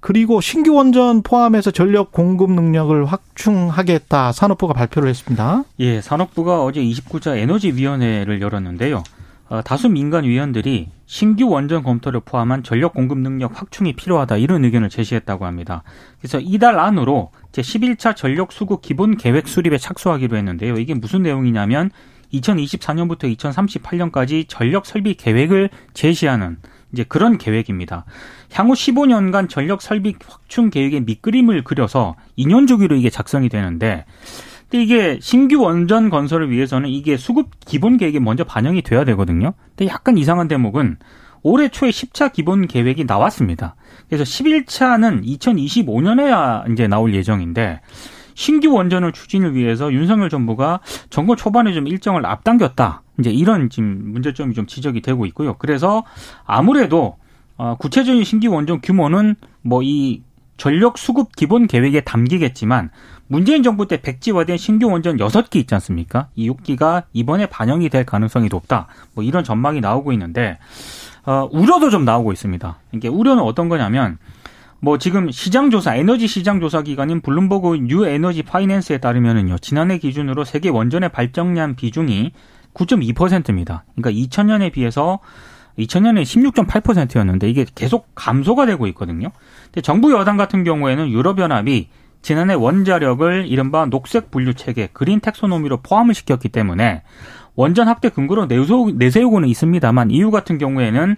그리고 0.00 0.40
신규 0.40 0.74
원전 0.74 1.22
포함해서 1.22 1.70
전력 1.70 2.10
공급 2.10 2.50
능력을 2.52 3.04
확충하겠다 3.04 4.32
산업부가 4.32 4.72
발표를 4.72 5.08
했습니다. 5.10 5.64
예, 5.78 6.00
산업부가 6.00 6.64
어제 6.64 6.80
29자 6.80 7.36
에너지위원회를 7.36 8.40
열었는데요. 8.40 9.02
어, 9.50 9.62
다수 9.62 9.88
민간 9.88 10.24
위원들이 10.24 10.88
신규 11.06 11.48
원전 11.48 11.82
검토를 11.82 12.20
포함한 12.20 12.62
전력 12.62 12.94
공급 12.94 13.18
능력 13.18 13.60
확충이 13.60 13.94
필요하다 13.94 14.36
이런 14.36 14.64
의견을 14.64 14.88
제시했다고 14.88 15.44
합니다. 15.44 15.82
그래서 16.20 16.38
이달 16.40 16.78
안으로 16.78 17.32
제 17.50 17.60
11차 17.60 18.14
전력 18.14 18.52
수급 18.52 18.80
기본 18.80 19.16
계획 19.16 19.48
수립에 19.48 19.76
착수하기로 19.76 20.36
했는데요. 20.36 20.76
이게 20.76 20.94
무슨 20.94 21.22
내용이냐면 21.22 21.90
2024년부터 22.32 23.36
2038년까지 23.36 24.46
전력 24.48 24.86
설비 24.86 25.14
계획을 25.14 25.70
제시하는 25.94 26.58
이제 26.92 27.04
그런 27.04 27.38
계획입니다. 27.38 28.04
향후 28.52 28.72
15년간 28.72 29.48
전력 29.48 29.82
설비 29.82 30.14
확충 30.26 30.70
계획의 30.70 31.02
밑그림을 31.02 31.64
그려서 31.64 32.16
2년 32.38 32.66
주기로 32.66 32.96
이게 32.96 33.10
작성이 33.10 33.48
되는데 33.48 34.04
근데 34.68 34.84
이게 34.84 35.18
신규 35.20 35.60
원전 35.60 36.10
건설을 36.10 36.50
위해서는 36.50 36.88
이게 36.88 37.16
수급 37.16 37.50
기본 37.60 37.96
계획에 37.96 38.20
먼저 38.20 38.44
반영이 38.44 38.82
돼야 38.82 39.04
되거든요. 39.04 39.54
근데 39.76 39.90
약간 39.90 40.16
이상한 40.16 40.46
대목은 40.46 40.98
올해 41.42 41.68
초에 41.68 41.90
10차 41.90 42.32
기본 42.32 42.68
계획이 42.68 43.04
나왔습니다. 43.04 43.74
그래서 44.08 44.24
11차는 44.24 45.24
2025년에야 45.24 46.70
이제 46.70 46.86
나올 46.86 47.14
예정인데 47.14 47.80
신규 48.40 48.72
원전을 48.72 49.12
추진을 49.12 49.54
위해서 49.54 49.92
윤석열 49.92 50.30
정부가 50.30 50.80
정권 51.10 51.36
초반에 51.36 51.74
좀 51.74 51.86
일정을 51.86 52.24
앞당겼다. 52.24 53.02
이제 53.18 53.30
이런 53.30 53.68
지금 53.68 54.12
문제점이 54.12 54.54
좀 54.54 54.64
지적이 54.66 55.02
되고 55.02 55.26
있고요. 55.26 55.56
그래서 55.58 56.04
아무래도 56.46 57.18
어, 57.58 57.76
구체적인 57.78 58.24
신규 58.24 58.50
원전 58.50 58.80
규모는 58.80 59.36
뭐 59.60 59.82
이 59.82 60.22
전력 60.56 60.96
수급 60.96 61.36
기본 61.36 61.66
계획에 61.66 62.00
담기겠지만 62.00 62.90
문재인 63.26 63.62
정부 63.62 63.86
때 63.86 64.00
백지화된 64.00 64.56
신규 64.56 64.88
원전 64.88 65.18
6기 65.18 65.56
있지 65.56 65.74
않습니까? 65.74 66.28
이 66.34 66.48
6기가 66.48 67.04
이번에 67.12 67.44
반영이 67.44 67.90
될 67.90 68.06
가능성이 68.06 68.48
높다. 68.48 68.86
뭐 69.14 69.22
이런 69.22 69.44
전망이 69.44 69.82
나오고 69.82 70.12
있는데 70.12 70.58
어, 71.26 71.46
우려도 71.52 71.90
좀 71.90 72.06
나오고 72.06 72.32
있습니다. 72.32 72.78
이게 72.92 73.08
우려는 73.08 73.42
어떤 73.42 73.68
거냐면 73.68 74.16
뭐 74.80 74.96
지금 74.96 75.30
시장 75.30 75.70
조사 75.70 75.94
에너지 75.94 76.26
시장 76.26 76.58
조사 76.58 76.82
기관인 76.82 77.20
Bloomberg 77.20 77.80
New 77.82 78.06
Energy 78.06 78.42
Finance에 78.42 78.98
따르면은요. 78.98 79.58
지난해 79.58 79.98
기준으로 79.98 80.44
세계 80.44 80.70
원전의 80.70 81.10
발전량 81.10 81.76
비중이 81.76 82.32
9.2%입니다. 82.72 83.84
그러니까 83.94 84.10
2000년에 84.10 84.72
비해서 84.72 85.18
2000년에 85.78 86.22
16.8%였는데 86.22 87.50
이게 87.50 87.66
계속 87.74 88.08
감소가 88.14 88.64
되고 88.64 88.86
있거든요. 88.88 89.30
근데 89.66 89.82
정부 89.82 90.12
여당 90.12 90.36
같은 90.36 90.64
경우에는 90.64 91.10
유럽연합이 91.10 91.88
지난해 92.22 92.54
원자력을 92.54 93.46
이른바 93.46 93.86
녹색 93.86 94.30
분류 94.30 94.54
체계 94.54 94.88
그린 94.92 95.20
텍소노미로 95.20 95.78
포함을 95.78 96.14
시켰기 96.14 96.48
때문에 96.48 97.02
원전 97.54 97.88
확대 97.88 98.08
근거로 98.08 98.46
내세우, 98.46 98.92
내세우고는 98.92 99.48
있습니다만 99.48 100.10
EU 100.10 100.30
같은 100.30 100.58
경우에는 100.58 101.16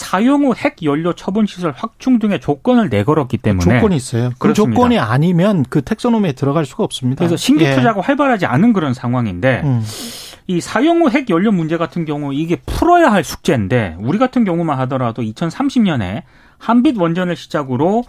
사용 0.00 0.44
후 0.44 0.54
핵 0.54 0.82
연료 0.82 1.12
처분 1.12 1.46
시설 1.46 1.72
확충 1.76 2.18
등의 2.18 2.40
조건을 2.40 2.88
내걸었기 2.88 3.36
때문에 3.38 3.76
조건이 3.78 3.96
있어요. 3.96 4.30
그 4.30 4.38
그렇습니다. 4.38 4.74
조건이 4.76 4.98
아니면 4.98 5.64
그 5.68 5.82
텍소노미에 5.82 6.32
들어갈 6.32 6.64
수가 6.64 6.84
없습니다. 6.84 7.18
그래서 7.18 7.36
신규 7.36 7.64
예. 7.64 7.74
투자가 7.74 8.00
활발하지 8.00 8.46
않은 8.46 8.72
그런 8.72 8.94
상황인데 8.94 9.60
음. 9.64 9.84
이 10.46 10.60
사용 10.60 11.02
후 11.02 11.10
핵 11.10 11.28
연료 11.30 11.52
문제 11.52 11.76
같은 11.76 12.04
경우 12.06 12.32
이게 12.34 12.56
풀어야 12.66 13.12
할 13.12 13.22
숙제인데 13.22 13.96
우리 14.00 14.18
같은 14.18 14.44
경우만 14.44 14.78
하더라도 14.80 15.22
2030년에 15.22 16.22
한빛 16.58 16.98
원전을 16.98 17.36
시작으로 17.36 18.04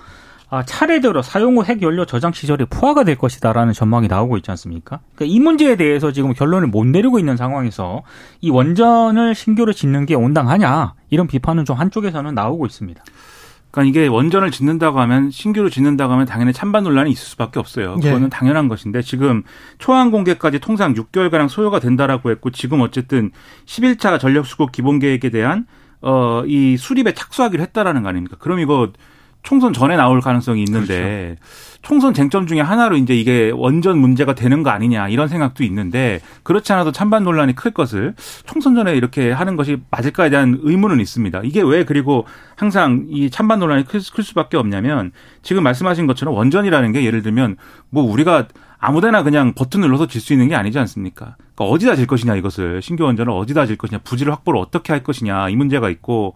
아, 0.54 0.64
차례대로 0.64 1.22
사용 1.22 1.58
후 1.58 1.64
핵 1.64 1.82
연료 1.82 2.06
저장 2.06 2.34
시설이 2.34 2.66
포화가 2.70 3.06
될 3.06 3.16
것이다라는 3.18 3.72
전망이 3.72 4.10
나오고 4.10 4.36
있지 4.38 4.52
않습니까? 4.52 5.00
그러니까 5.16 5.34
이 5.34 5.40
문제에 5.40 5.78
대해서 5.78 6.12
지금 6.12 6.34
결론을 6.34 6.68
못 6.68 6.86
내리고 6.86 7.20
있는 7.20 7.38
상황에서 7.38 8.04
이 8.42 8.50
원전을 8.50 9.34
신규로 9.34 9.72
짓는 9.72 10.06
게 10.06 10.14
온당하냐 10.14 10.94
이런 11.10 11.28
비판은 11.28 11.64
좀 11.64 11.78
한쪽에서는 11.78 12.36
나오고 12.36 12.66
있습니다. 12.66 13.02
그러니까 13.72 13.90
이게 14.02 14.08
원전을 14.08 14.52
짓는다고 14.52 15.00
하면 15.00 15.32
신규로 15.32 15.70
짓는다고 15.70 16.12
하면 16.12 16.26
당연히 16.26 16.52
찬반 16.52 16.84
논란이 16.84 17.10
있을 17.12 17.24
수밖에 17.26 17.58
없어요. 17.58 17.96
그거는 17.96 18.26
예. 18.26 18.30
당연한 18.30 18.68
것인데 18.68 19.02
지금 19.02 19.44
초안 19.78 20.12
공개까지 20.12 20.60
통상 20.60 20.94
6개월가량 20.94 21.48
소요가 21.48 21.80
된다라고 21.80 22.30
했고 22.30 22.50
지금 22.50 22.82
어쨌든 22.82 23.32
11차 23.66 24.20
전력 24.20 24.46
수급 24.46 24.74
기본 24.74 25.00
계획에 25.00 25.30
대한 25.30 25.66
어 26.02 26.44
이 26.46 26.76
수립에 26.78 27.14
착수하기로 27.14 27.62
했다라는 27.64 28.04
거 28.04 28.10
아닙니까? 28.10 28.36
그럼 28.40 28.60
이거 28.60 28.90
총선 29.44 29.74
전에 29.74 29.96
나올 29.96 30.22
가능성이 30.22 30.64
있는데 30.64 31.36
총선 31.82 32.14
쟁점 32.14 32.46
중에 32.46 32.62
하나로 32.62 32.96
이제 32.98 33.16
이게 33.16 33.52
원전 33.54 33.98
문제가 33.98 34.36
되는 34.36 34.62
거 34.62 34.70
아니냐 34.70 35.10
이런 35.10 35.28
생각도 35.28 35.64
있는데 35.64 36.20
그렇지 36.44 36.72
않아도 36.74 36.92
찬반 36.92 37.24
논란이 37.24 37.56
클 37.56 37.72
것을 37.72 38.14
총선 38.46 38.76
전에 38.76 38.96
이렇게 38.96 39.32
하는 39.32 39.56
것이 39.56 39.78
맞을까에 39.90 40.30
대한 40.30 40.60
의문은 40.62 41.00
있습니다. 41.00 41.42
이게 41.44 41.62
왜 41.62 41.84
그리고 41.86 42.26
항상 42.56 43.06
이 43.10 43.32
찬반 43.32 43.60
논란이 43.60 43.86
클, 43.86 44.00
클 44.14 44.24
수밖에 44.24 44.58
없냐면 44.58 45.12
지금 45.42 45.64
말씀하신 45.64 46.06
것처럼 46.06 46.36
원전이라는 46.36 46.92
게 46.92 47.04
예를 47.04 47.24
들면 47.24 47.58
뭐 47.90 48.04
우리가 48.04 48.48
아무데나 48.78 49.24
그냥 49.24 49.54
버튼 49.54 49.82
눌러서 49.82 50.08
질 50.08 50.22
수 50.22 50.34
있는 50.34 50.48
게 50.50 50.56
아니지 50.56 50.78
않습니까? 50.80 51.36
그러니까 51.56 51.66
어디다 51.66 51.96
질 51.96 52.06
것이냐 52.06 52.36
이것을 52.36 52.82
신규 52.84 53.04
원전을 53.06 53.32
어디다 53.34 53.66
질 53.66 53.76
것이냐 53.76 54.02
부지를 54.04 54.32
확보를 54.34 54.60
어떻게 54.60 54.94
할 54.94 55.04
것이냐 55.04 55.50
이 55.50 55.56
문제가 55.56 55.90
있고 55.90 56.36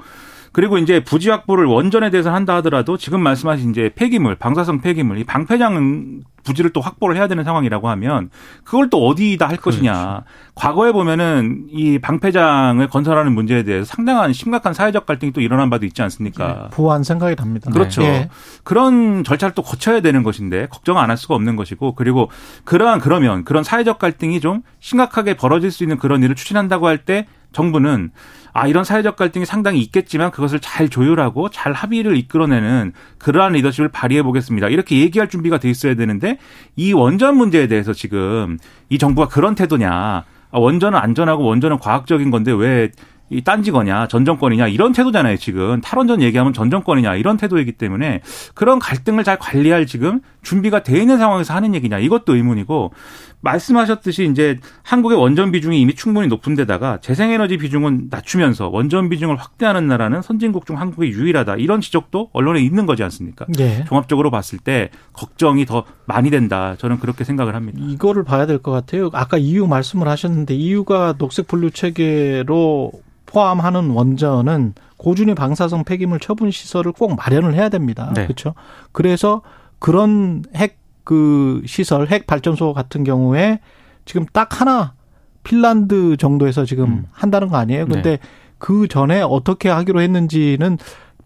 그리고 0.55 0.77
이제 0.77 1.03
부지 1.03 1.29
확보를 1.29 1.65
원전에 1.65 2.09
대해서 2.11 2.33
한다 2.33 2.55
하더라도 2.55 2.95
지금 2.95 3.19
말씀하신 3.19 3.71
이제 3.71 3.91
폐기물, 3.93 4.35
방사성 4.35 4.79
폐기물, 4.79 5.17
이 5.17 5.25
방패장 5.25 6.21
부지를 6.45 6.69
또 6.69 6.79
확보를 6.79 7.17
해야 7.17 7.27
되는 7.27 7.43
상황이라고 7.43 7.89
하면 7.89 8.29
그걸 8.63 8.89
또 8.89 9.05
어디다 9.05 9.49
할 9.49 9.57
것이냐. 9.57 9.91
그렇죠. 9.91 10.23
과거에 10.55 10.93
보면은 10.93 11.65
이 11.69 11.99
방패장을 11.99 12.87
건설하는 12.87 13.33
문제에 13.33 13.63
대해서 13.63 13.83
상당한 13.83 14.31
심각한 14.31 14.73
사회적 14.73 15.05
갈등이 15.05 15.33
또 15.33 15.41
일어난 15.41 15.69
바도 15.69 15.85
있지 15.85 16.01
않습니까? 16.03 16.69
부한 16.71 17.03
생각이 17.03 17.35
납니다. 17.35 17.69
그렇죠. 17.69 18.01
예. 18.03 18.29
그런 18.63 19.25
절차를 19.25 19.55
또 19.55 19.61
거쳐야 19.61 19.99
되는 19.99 20.23
것인데 20.23 20.67
걱정 20.69 20.97
안 20.99 21.09
할 21.09 21.17
수가 21.17 21.35
없는 21.35 21.57
것이고 21.57 21.95
그리고 21.95 22.31
그러한 22.63 23.01
그러면 23.01 23.43
그런 23.43 23.65
사회적 23.65 23.99
갈등이 23.99 24.39
좀 24.39 24.61
심각하게 24.79 25.33
벌어질 25.33 25.69
수 25.69 25.83
있는 25.83 25.97
그런 25.97 26.23
일을 26.23 26.35
추진한다고 26.35 26.87
할 26.87 26.99
때 26.99 27.27
정부는 27.51 28.11
아 28.57 28.67
이런 28.67 28.85
사회적 28.85 29.17
갈등이 29.17 29.45
상당히 29.45 29.81
있겠지만 29.81 30.31
그것을 30.31 30.61
잘 30.61 30.87
조율하고 30.87 31.49
잘 31.49 31.73
합의를 31.73 32.15
이끌어내는 32.15 32.93
그러한 33.17 33.51
리더십을 33.51 33.89
발휘해 33.89 34.23
보겠습니다. 34.23 34.69
이렇게 34.69 34.97
얘기할 35.01 35.27
준비가 35.27 35.57
돼 35.57 35.69
있어야 35.69 35.95
되는데 35.95 36.37
이 36.77 36.93
원전 36.93 37.35
문제에 37.35 37.67
대해서 37.67 37.91
지금 37.91 38.57
이 38.87 38.97
정부가 38.97 39.27
그런 39.27 39.55
태도냐? 39.55 39.91
아, 39.91 40.23
원전은 40.57 40.97
안전하고 40.97 41.43
원전은 41.43 41.79
과학적인 41.79 42.31
건데 42.31 42.53
왜 42.53 42.91
이 43.31 43.41
딴지거냐? 43.41 44.07
전 44.07 44.23
정권이냐? 44.23 44.67
이런 44.67 44.91
태도잖아요 44.91 45.37
지금. 45.37 45.81
탈원전 45.81 46.21
얘기하면 46.21 46.53
전 46.53 46.69
정권이냐? 46.69 47.15
이런 47.15 47.37
태도이기 47.37 47.71
때문에 47.73 48.21
그런 48.53 48.77
갈등을 48.77 49.23
잘 49.23 49.39
관리할 49.39 49.87
지금 49.87 50.21
준비가 50.43 50.83
돼 50.83 50.99
있는 50.99 51.17
상황에서 51.17 51.55
하는 51.55 51.73
얘기냐? 51.73 51.97
이것도 51.97 52.35
의문이고 52.35 52.93
말씀하셨듯이 53.45 54.27
이제 54.29 54.59
한국의 54.83 55.17
원전 55.17 55.51
비중이 55.51 55.79
이미 55.79 55.93
충분히 55.95 56.27
높은 56.27 56.55
데다가 56.55 56.97
재생에너지 56.99 57.57
비중은 57.57 58.07
낮추면서 58.09 58.69
원전 58.69 59.07
비중을 59.09 59.37
확대하는 59.37 59.87
나라는 59.87 60.21
선진국 60.21 60.65
중 60.65 60.79
한국이 60.79 61.09
유일하다 61.09 61.55
이런 61.57 61.79
지적도 61.79 62.29
언론에 62.33 62.59
있는 62.61 62.85
거지 62.85 63.03
않습니까? 63.03 63.45
예. 63.59 63.85
종합적으로 63.85 64.31
봤을 64.31 64.57
때 64.59 64.89
걱정이 65.13 65.65
더 65.65 65.85
많이 66.05 66.29
된다 66.29 66.75
저는 66.77 66.99
그렇게 66.99 67.23
생각을 67.23 67.55
합니다. 67.55 67.79
이거를 67.81 68.23
봐야 68.23 68.45
될 68.45 68.55
것 68.65 68.71
같아요. 68.71 69.09
아까 69.13 69.37
이유 69.37 69.67
말씀을 69.67 70.07
하셨는데 70.07 70.55
이유가 70.55 71.13
녹색 71.17 71.47
분류 71.47 71.69
체계로 71.69 72.91
포함하는 73.27 73.91
원전은 73.91 74.73
고준위 74.97 75.35
방사성 75.35 75.83
폐기물 75.83 76.19
처분 76.19 76.49
시설을 76.51 76.93
꼭 76.93 77.15
마련을 77.15 77.53
해야 77.53 77.69
됩니다. 77.69 78.11
네. 78.15 78.23
그렇죠? 78.23 78.55
그래서 78.91 79.41
그런 79.79 80.43
핵 80.55 80.79
그 81.05 81.61
시설 81.65 82.07
핵 82.07 82.27
발전소 82.27 82.73
같은 82.73 83.05
경우에 83.05 83.59
지금 84.03 84.25
딱 84.33 84.59
하나 84.59 84.93
핀란드 85.43 86.17
정도에서 86.17 86.65
지금 86.65 86.85
음. 86.85 87.05
한다는 87.11 87.47
거 87.47 87.55
아니에요? 87.55 87.85
근데 87.85 88.17
네. 88.17 88.19
그 88.57 88.87
전에 88.89 89.21
어떻게 89.21 89.69
하기로 89.69 90.01
했는지는 90.01 90.77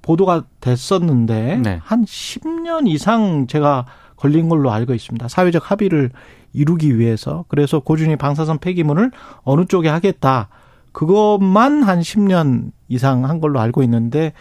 보도가 0.02 0.44
됐었는데 0.60 1.62
네. 1.64 1.80
한 1.82 2.04
10년 2.04 2.88
이상 2.88 3.48
제가 3.48 3.86
걸린 4.16 4.50
걸로 4.50 4.72
알고 4.72 4.94
있습니다. 4.94 5.28
사회적 5.28 5.72
합의를 5.72 6.12
이루기 6.52 7.00
위해서. 7.00 7.46
그래서 7.48 7.80
고준위 7.80 8.18
방사선 8.18 8.60
폐기물을 8.60 9.12
어느 9.44 9.66
쪽에 9.66 9.88
하겠다. 9.88 10.50
그것만 10.92 11.84
한 11.84 12.02
10년 12.02 12.72
이상 12.90 13.26
한 13.26 13.40
걸로 13.40 13.60
알고 13.60 13.84
있는데 13.84 14.34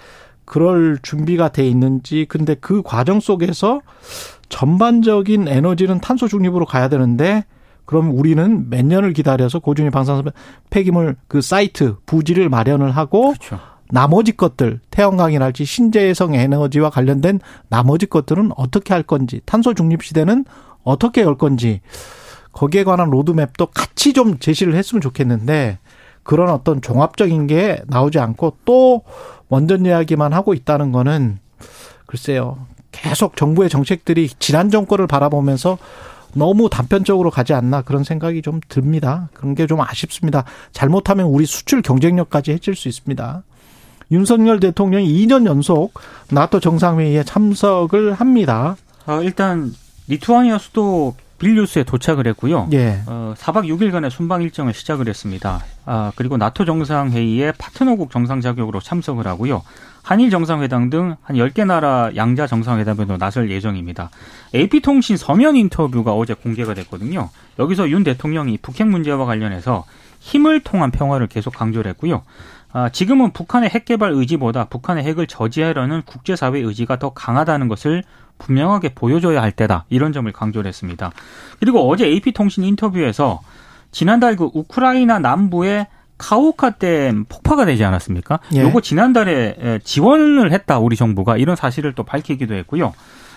그럴 0.49 0.99
준비가 1.03 1.51
돼 1.51 1.69
있는지 1.69 2.25
근데 2.27 2.55
그 2.55 2.81
과정 2.83 3.21
속에서 3.21 3.83
전반적인 4.49 5.47
에너지는 5.47 6.01
탄소 6.01 6.27
중립으로 6.27 6.65
가야 6.65 6.89
되는데 6.89 7.45
그럼 7.85 8.19
우리는 8.19 8.71
몇 8.71 8.83
년을 8.83 9.13
기다려서 9.13 9.59
고준위 9.59 9.91
방사선 9.91 10.31
폐기물 10.71 11.17
그 11.29 11.43
사이트 11.43 11.97
부지를 12.07 12.49
마련을 12.49 12.93
하고 12.93 13.35
그렇죠. 13.35 13.61
나머지 13.91 14.35
것들 14.35 14.81
태양광이랄지 14.91 15.67
신재생 15.67 16.35
에너지와 16.35 16.89
관련된 16.89 17.41
나머지 17.69 18.07
것들은 18.07 18.51
어떻게 18.57 18.95
할 18.95 19.03
건지 19.03 19.43
탄소 19.45 19.75
중립 19.75 20.03
시대는 20.03 20.47
어떻게 20.83 21.21
열 21.21 21.37
건지 21.37 21.83
거기에 22.53 22.85
관한 22.85 23.11
로드맵도 23.11 23.67
같이 23.67 24.15
좀 24.15 24.39
제시를 24.39 24.75
했으면 24.75 25.03
좋겠는데 25.03 25.79
그런 26.23 26.49
어떤 26.49 26.81
종합적인 26.81 27.47
게 27.47 27.83
나오지 27.87 28.19
않고 28.19 28.57
또 28.65 29.03
원전 29.49 29.87
이야기만 29.87 30.33
하고 30.33 30.55
있다는 30.55 30.93
거는 30.93 31.39
글쎄요 32.07 32.67
계속 32.93 33.37
정부의 33.37 33.69
정책들이 33.69 34.29
지난 34.39 34.71
정권을 34.71 35.07
바라보면서 35.07 35.79
너무 36.35 36.69
단편적으로 36.69 37.31
가지 37.31 37.55
않나 37.55 37.83
그런 37.83 38.05
생각이 38.05 38.43
좀 38.43 38.61
듭니다. 38.69 39.29
그런 39.35 39.55
게 39.55 39.67
좀 39.67 39.81
아쉽습니다. 39.81 40.45
잘못하면 40.73 41.27
우리 41.27 41.47
수출 41.47 41.81
경쟁력까지 41.83 42.53
해칠 42.53 42.75
수 42.77 42.89
있습니다. 42.89 43.43
윤석열 44.11 44.61
대통령이 44.61 45.07
2년 45.27 45.47
연속 45.47 45.93
나토 46.31 46.61
정상회의에 46.61 47.25
참석을 47.25 48.15
합니다. 48.15 48.77
어, 49.07 49.23
일단 49.23 49.73
리투아니아 50.09 50.59
수도 50.59 51.15
빌뉴스에 51.39 51.85
도착을 51.85 52.27
했고요. 52.29 52.69
예. 52.73 53.01
어, 53.07 53.35
4박 53.37 53.67
6일간의 53.69 54.11
순방 54.11 54.43
일정을 54.43 54.75
시작을 54.75 55.09
했습니다. 55.09 55.65
아, 55.87 56.13
그리고 56.17 56.37
나토 56.37 56.65
정상회의에 56.65 57.53
파트너국 57.53 58.11
정상 58.11 58.41
자격으로 58.41 58.81
참석을 58.81 59.27
하고요. 59.27 59.63
한일 60.03 60.31
정상회담 60.31 60.89
등 60.91 61.17
한 61.23 61.37
10개 61.37 61.67
나라 61.67 62.11
양자 62.17 62.47
정상회담에도 62.47 63.19
나설 63.19 63.51
예정입니다. 63.51 64.11
AP통신 64.55 65.17
서면 65.17 65.55
인터뷰가 65.57 66.13
어제 66.15 66.35
공개가 66.35 66.75
됐거든요. 66.75 67.29
여기서 67.59 67.91
윤 67.91 68.05
대통령이 68.05 68.59
북핵 68.59 68.89
문제와 68.89 69.27
관련해서 69.27 69.85
힘을 70.21 70.61
통한 70.61 70.91
평화를 70.91 71.27
계속 71.27 71.55
강조를 71.55 71.91
했고요. 71.91 72.23
아, 72.73 72.89
지금은 72.91 73.33
북한의 73.33 73.71
핵 73.71 73.85
개발 73.85 74.13
의지보다 74.13 74.65
북한의 74.67 75.05
핵을 75.05 75.27
저지하려는 75.27 76.03
국제사회 76.03 76.59
의지가 76.61 76.99
더 76.99 77.11
강하다는 77.11 77.69
것을 77.69 78.03
분명하게 78.39 78.91
보여줘야 78.95 79.43
할 79.43 79.53
때다. 79.53 79.85
이런 79.89 80.13
점을 80.13 80.31
강조를 80.31 80.69
했습니다. 80.69 81.13
그리고 81.61 81.89
어제 81.89 82.07
AP통신 82.07 82.65
인터뷰에서 82.65 83.41
지난달 83.91 84.37
그 84.37 84.51
우크라이나 84.53 85.19
남부의 85.19 85.87
카오카 86.19 86.71
댐 86.71 87.25
폭파가 87.29 87.65
되지 87.65 87.85
않았습니까? 87.85 88.41
예. 88.55 88.63
요거 88.63 88.81
지난달에 88.81 89.57
에, 89.61 89.79
지원을 89.85 90.53
했다 90.53 90.79
우리 90.79 90.97
정부가 90.97 91.37
이런 91.37 91.57
사실을 91.57 91.95
또 91.95 92.03
밝히기도 92.03 92.55
했고요. 92.55 92.93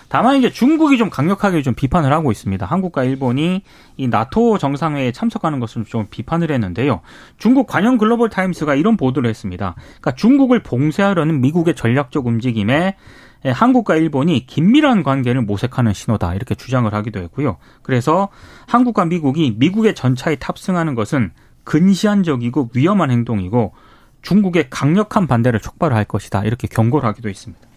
다만 0.10 0.36
이제 0.36 0.50
중국이 0.50 0.98
좀 0.98 1.10
강력하게 1.10 1.62
좀 1.62 1.74
비판을 1.74 2.12
하고 2.12 2.32
있습니다. 2.34 2.66
한국과 2.66 3.06
일본이 3.06 3.62
이 3.96 4.08
나토 4.10 4.58
정상회에 4.58 5.14
참석하는 5.14 5.62
것을 5.62 5.86
좀 5.86 6.08
비판을 6.10 6.52
했는데요. 6.52 7.00
중국 7.38 7.66
관영 7.66 7.98
글로벌 7.98 8.30
타임스가 8.30 8.76
이런 8.76 8.98
보도를 8.98 9.30
했습니다. 9.30 9.76
그러니까 9.78 10.12
중국을 10.16 10.64
봉쇄하려는 10.64 11.40
미국의 11.40 11.76
전략적 11.76 12.28
움직임에 12.28 12.76
에, 12.76 12.96
한국과 13.44 13.96
일본이 13.96 14.46
긴밀한 14.46 15.04
관계를 15.04 15.42
모색하는 15.42 15.94
신호다 15.94 16.36
이렇게 16.36 16.54
주장을 16.56 16.92
하기도 16.94 17.20
했고요. 17.22 17.58
그래서 17.82 18.30
한국과 18.68 19.06
미국이 19.06 19.56
미국의 19.58 19.96
전차에 19.96 20.36
탑승하는 20.36 20.96
것은 20.96 21.32
근시안적이고 21.64 22.72
위험한 22.74 23.12
행동이고 23.12 23.74
중국의 24.22 24.70
강력한 24.70 25.28
반대를 25.28 25.60
촉발할 25.60 26.06
것이다 26.06 26.44
이렇게 26.44 26.68
경고를 26.68 27.08
하기도 27.10 27.30
했습니다. 27.30 27.68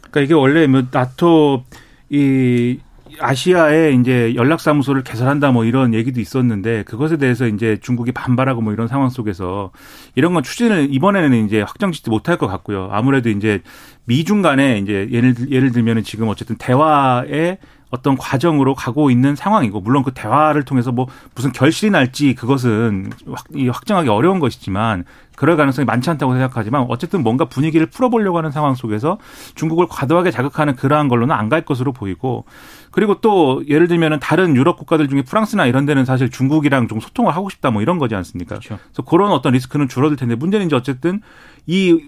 그러니까 0.00 0.20
이게 0.20 0.34
원래 0.34 0.66
뭐 0.66 0.82
나토 0.90 1.64
이 2.10 2.78
아시아에 3.20 3.92
이제 3.92 4.34
연락사무소를 4.34 5.02
개설한다 5.02 5.50
뭐 5.50 5.64
이런 5.64 5.94
얘기도 5.94 6.20
있었는데 6.20 6.84
그것에 6.84 7.16
대해서 7.16 7.46
이제 7.46 7.78
중국이 7.80 8.12
반발하고 8.12 8.60
뭐 8.60 8.72
이런 8.72 8.88
상황 8.88 9.08
속에서 9.10 9.70
이런 10.14 10.34
건 10.34 10.42
추진을 10.42 10.88
이번에는 10.90 11.46
이제 11.46 11.60
확정짓지 11.60 12.10
못할 12.10 12.36
것 12.36 12.46
같고요. 12.46 12.88
아무래도 12.92 13.30
이제 13.30 13.62
미중 14.04 14.42
간에 14.42 14.78
이제 14.78 15.08
예를 15.10 15.34
예를 15.50 15.72
들면은 15.72 16.02
지금 16.02 16.28
어쨌든 16.28 16.56
대화에 16.56 17.58
어떤 17.90 18.16
과정으로 18.16 18.74
가고 18.74 19.10
있는 19.10 19.34
상황이고 19.34 19.80
물론 19.80 20.02
그 20.02 20.12
대화를 20.12 20.64
통해서 20.64 20.92
뭐 20.92 21.06
무슨 21.34 21.52
결실이 21.52 21.90
날지 21.90 22.34
그것은 22.34 23.10
확, 23.30 23.44
이 23.54 23.68
확정하기 23.68 24.08
어려운 24.08 24.40
것이지만 24.40 25.04
그럴 25.36 25.56
가능성이 25.56 25.86
많지 25.86 26.10
않다고 26.10 26.32
생각하지만 26.32 26.86
어쨌든 26.88 27.22
뭔가 27.22 27.44
분위기를 27.44 27.86
풀어보려고 27.86 28.38
하는 28.38 28.50
상황 28.50 28.74
속에서 28.74 29.18
중국을 29.54 29.86
과도하게 29.88 30.30
자극하는 30.30 30.76
그러한 30.76 31.08
걸로는 31.08 31.34
안 31.34 31.48
갈 31.48 31.64
것으로 31.64 31.92
보이고 31.94 32.44
그리고 32.90 33.22
또 33.22 33.62
예를 33.68 33.88
들면은 33.88 34.20
다른 34.20 34.54
유럽 34.54 34.76
국가들 34.76 35.08
중에 35.08 35.22
프랑스나 35.22 35.64
이런 35.64 35.86
데는 35.86 36.04
사실 36.04 36.28
중국이랑 36.28 36.88
좀 36.88 37.00
소통을 37.00 37.34
하고 37.34 37.48
싶다 37.48 37.70
뭐 37.70 37.80
이런 37.80 37.98
거지 37.98 38.14
않습니까? 38.14 38.56
그렇죠. 38.56 38.78
그래서 38.84 39.02
그런 39.02 39.30
어떤 39.32 39.54
리스크는 39.54 39.88
줄어들 39.88 40.18
텐데 40.18 40.34
문제는 40.34 40.66
이제 40.66 40.76
어쨌든 40.76 41.22
이 41.66 41.98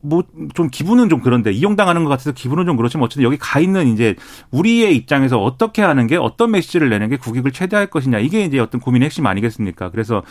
뭐 0.00 0.22
좀 0.54 0.68
기분은 0.70 1.08
좀 1.08 1.20
그런데 1.20 1.52
이용당하는 1.52 2.04
것 2.04 2.10
같아서 2.10 2.32
기분은 2.32 2.66
좀 2.66 2.76
그렇지만 2.76 3.04
어쨌든 3.04 3.24
여기 3.24 3.36
가 3.38 3.60
있는 3.60 3.88
이제 3.88 4.14
우리의 4.50 4.96
입장에서 4.96 5.42
어떻게 5.42 5.82
하는 5.82 6.06
게 6.06 6.16
어떤 6.16 6.50
메시지를 6.52 6.88
내는 6.88 7.08
게 7.08 7.16
국익을 7.16 7.52
최대할 7.52 7.86
것이냐 7.88 8.18
이게 8.18 8.44
이제 8.44 8.58
어떤 8.58 8.80
고민의 8.80 9.06
핵심 9.06 9.26
아니겠습니까? 9.26 9.90
그래서 9.90 10.22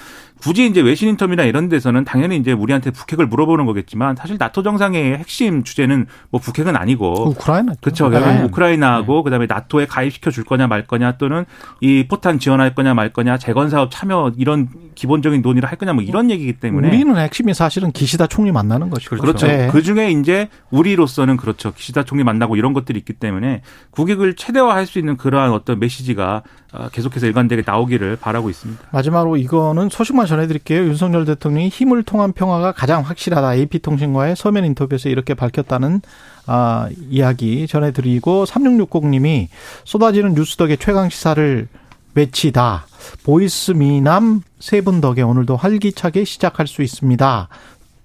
굳이 0.42 0.66
이제 0.66 0.82
외신 0.82 1.10
인터뷰나 1.10 1.44
이런 1.44 1.70
데서는 1.70 2.04
당연히 2.04 2.38
이제 2.38 2.52
우리한테 2.52 2.92
북핵을 2.92 3.28
물어보는 3.28 3.66
거겠지만 3.66 4.16
사실 4.16 4.38
나토 4.38 4.64
정상회의 4.64 5.18
핵심 5.18 5.64
주제는 5.64 6.08
뭐 6.30 6.40
북핵은 6.40 6.76
아니고 6.76 7.30
우크라이나 7.30 7.74
그렇죠. 7.82 8.10
네. 8.10 8.20
결국 8.20 8.46
우크라이나하고 8.46 9.24
그다음에 9.24 9.46
나토에 9.48 9.86
가입시켜 9.86 10.32
줄 10.32 10.44
거냐 10.44 10.68
말 10.68 10.86
거냐 10.86 11.18
또는 11.18 11.46
이 11.82 12.06
포탄 12.08 12.40
지원할 12.40 12.76
거냐 12.76 12.94
말 12.94 13.12
거냐 13.12 13.38
재건 13.38 13.70
사업 13.70 13.92
참여 13.92 14.34
이런 14.38 14.70
기본적인 14.96 15.42
논의를 15.42 15.70
할 15.70 15.78
거냐 15.78 15.94
뭐 15.94 16.04
이런 16.04 16.32
얘기이기 16.32 16.54
때문에 16.54 16.88
우리는 16.88 17.16
핵심이 17.18 17.54
사실은 17.54 17.92
기시다 17.92 18.28
총리 18.28 18.52
만나는 18.52 18.90
것이고 18.90 19.18
그렇죠. 19.18 19.48
네. 19.48 19.57
네. 19.58 19.68
그 19.70 19.82
중에 19.82 20.12
이제 20.12 20.50
우리로서는 20.72 21.38
그렇죠. 21.38 21.74
기시다 21.74 22.04
총리 22.04 22.24
만나고 22.24 22.56
이런 22.56 22.74
것들이 22.74 23.00
있기 23.00 23.14
때문에 23.14 23.62
국익을 23.92 24.36
최대화할 24.36 24.86
수 24.86 25.00
있는 25.00 25.18
그러한 25.18 25.52
어떤 25.52 25.80
메시지가 25.80 26.44
아, 26.74 26.90
계속해서 26.92 27.26
일관되게 27.26 27.64
나오기를 27.66 28.18
바라고 28.22 28.50
있습니다. 28.50 28.82
마지막으로 28.92 29.38
이거는 29.38 29.90
소식만 29.90 30.26
전해드릴게요. 30.28 30.82
윤석열 30.86 31.26
대통령이 31.26 31.70
힘을 31.70 32.04
통한 32.04 32.34
평화가 32.34 32.74
가장 32.74 33.02
확실하다. 33.02 33.56
AP통신과의 33.56 34.36
서면 34.36 34.66
인터뷰에서 34.66 35.10
이렇게 35.10 35.34
밝혔다는 35.34 36.02
아, 36.46 36.88
이야기 37.10 37.68
전해드리고 37.68 38.46
3660님이 38.46 39.48
쏟아지는 39.84 40.34
뉴스 40.36 40.56
덕에 40.58 40.76
최강 40.78 41.10
시사를 41.10 41.68
외치다. 42.16 42.86
voice 43.24 43.72
미남 43.72 44.42
세 44.60 44.82
분 44.82 45.02
덕에 45.02 45.22
오늘도 45.22 45.56
활기차게 45.56 46.24
시작할 46.26 46.66
수 46.68 46.82
있습니다. 46.82 47.48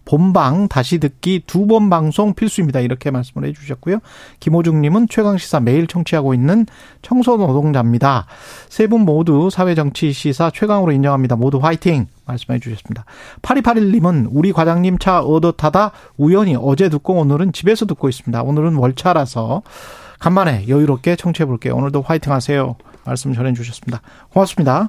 본방 0.05 0.69
다시 0.69 0.99
듣기 0.99 1.43
두 1.47 1.67
번 1.67 1.88
방송 1.91 2.35
필수입니다. 2.35 2.81
이렇게 2.81 3.11
말씀을 3.11 3.49
해주셨고요. 3.49 3.99
김호중님은 4.41 5.09
최강시사 5.09 5.61
매일 5.61 5.87
청취하고 5.87 6.35
있는 6.35 6.67
청소 7.03 7.37
노동자입니다. 7.37 8.27
세 8.69 8.87
분 8.88 9.03
모두 9.03 9.49
사회정치시사 9.51 10.51
최강으로 10.55 10.93
인정합니다. 10.93 11.37
모두 11.37 11.59
화이팅! 11.59 12.07
말씀해 12.27 12.59
주셨습니다. 12.59 13.05
8281님은 13.43 14.29
우리 14.31 14.53
과장님 14.53 14.99
차 14.99 15.21
얻어 15.21 15.53
타다 15.53 15.93
우연히 16.17 16.57
어제 16.61 16.88
듣고 16.88 17.15
오늘은 17.15 17.53
집에서 17.53 17.87
듣고 17.87 18.09
있습니다. 18.09 18.43
오늘은 18.43 18.75
월차라서 18.75 19.62
간만에 20.19 20.67
여유롭게 20.69 21.17
청취해 21.17 21.47
볼게요. 21.47 21.75
오늘도 21.77 22.03
화이팅 22.03 22.33
하세요. 22.33 22.77
말씀 23.05 23.33
전해 23.35 23.53
주셨습니다. 23.53 24.01
고맙습니다. 24.31 24.88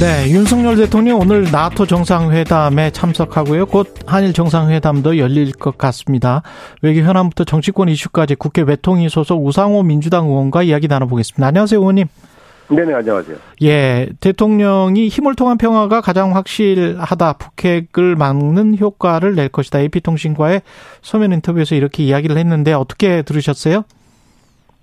네, 0.00 0.30
윤석열 0.30 0.76
대통령 0.76 1.20
오늘 1.20 1.44
나토 1.52 1.86
정상회담에 1.86 2.90
참석하고요. 2.90 3.66
곧 3.66 3.88
한일 4.06 4.32
정상회담도 4.32 5.18
열릴 5.18 5.52
것 5.52 5.76
같습니다. 5.76 6.42
외교 6.80 7.00
현안부터 7.00 7.44
정치권 7.44 7.88
이슈까지 7.90 8.34
국회 8.34 8.62
외통위 8.62 9.08
소속 9.08 9.44
우상호 9.44 9.82
민주당 9.82 10.26
의원과 10.26 10.62
이야기 10.62 10.88
나눠보겠습니다. 10.88 11.46
안녕하세요, 11.46 11.78
의원님. 11.78 12.06
네네, 12.70 12.94
안녕하세요. 12.94 13.36
예, 13.62 14.08
대통령이 14.20 15.08
힘을 15.08 15.34
통한 15.34 15.58
평화가 15.58 16.00
가장 16.00 16.34
확실하다. 16.34 17.34
북핵을 17.34 18.16
막는 18.16 18.78
효과를 18.78 19.34
낼 19.34 19.50
것이다. 19.50 19.80
AP통신과의 19.80 20.62
서면 21.02 21.32
인터뷰에서 21.32 21.74
이렇게 21.74 22.02
이야기를 22.02 22.38
했는데 22.38 22.72
어떻게 22.72 23.22
들으셨어요? 23.22 23.84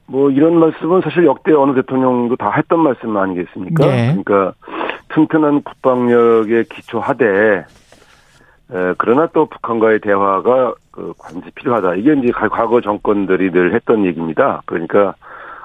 뭐 0.06 0.32
이런 0.32 0.56
말씀은 0.60 1.02
사실 1.04 1.26
역대 1.26 1.54
어느 1.54 1.74
대통령도 1.76 2.36
다 2.36 2.52
했던 2.58 2.80
말씀 2.80 3.16
아니겠습니까? 3.16 3.86
네. 3.86 4.16
그러니까 4.24 4.54
튼튼한 5.10 5.64
국방력에 5.64 6.64
기초하되 6.70 7.66
에, 8.72 8.94
그러나 8.98 9.28
또 9.34 9.46
북한과의 9.48 10.00
대화가 10.00 10.74
그 10.92 11.14
관시 11.18 11.50
필요하다. 11.56 11.96
이게 11.96 12.14
이제 12.14 12.32
과거 12.32 12.82
정권들이 12.82 13.52
늘 13.52 13.74
했던 13.74 14.06
얘기입니다. 14.06 14.62
그러니까 14.66 15.16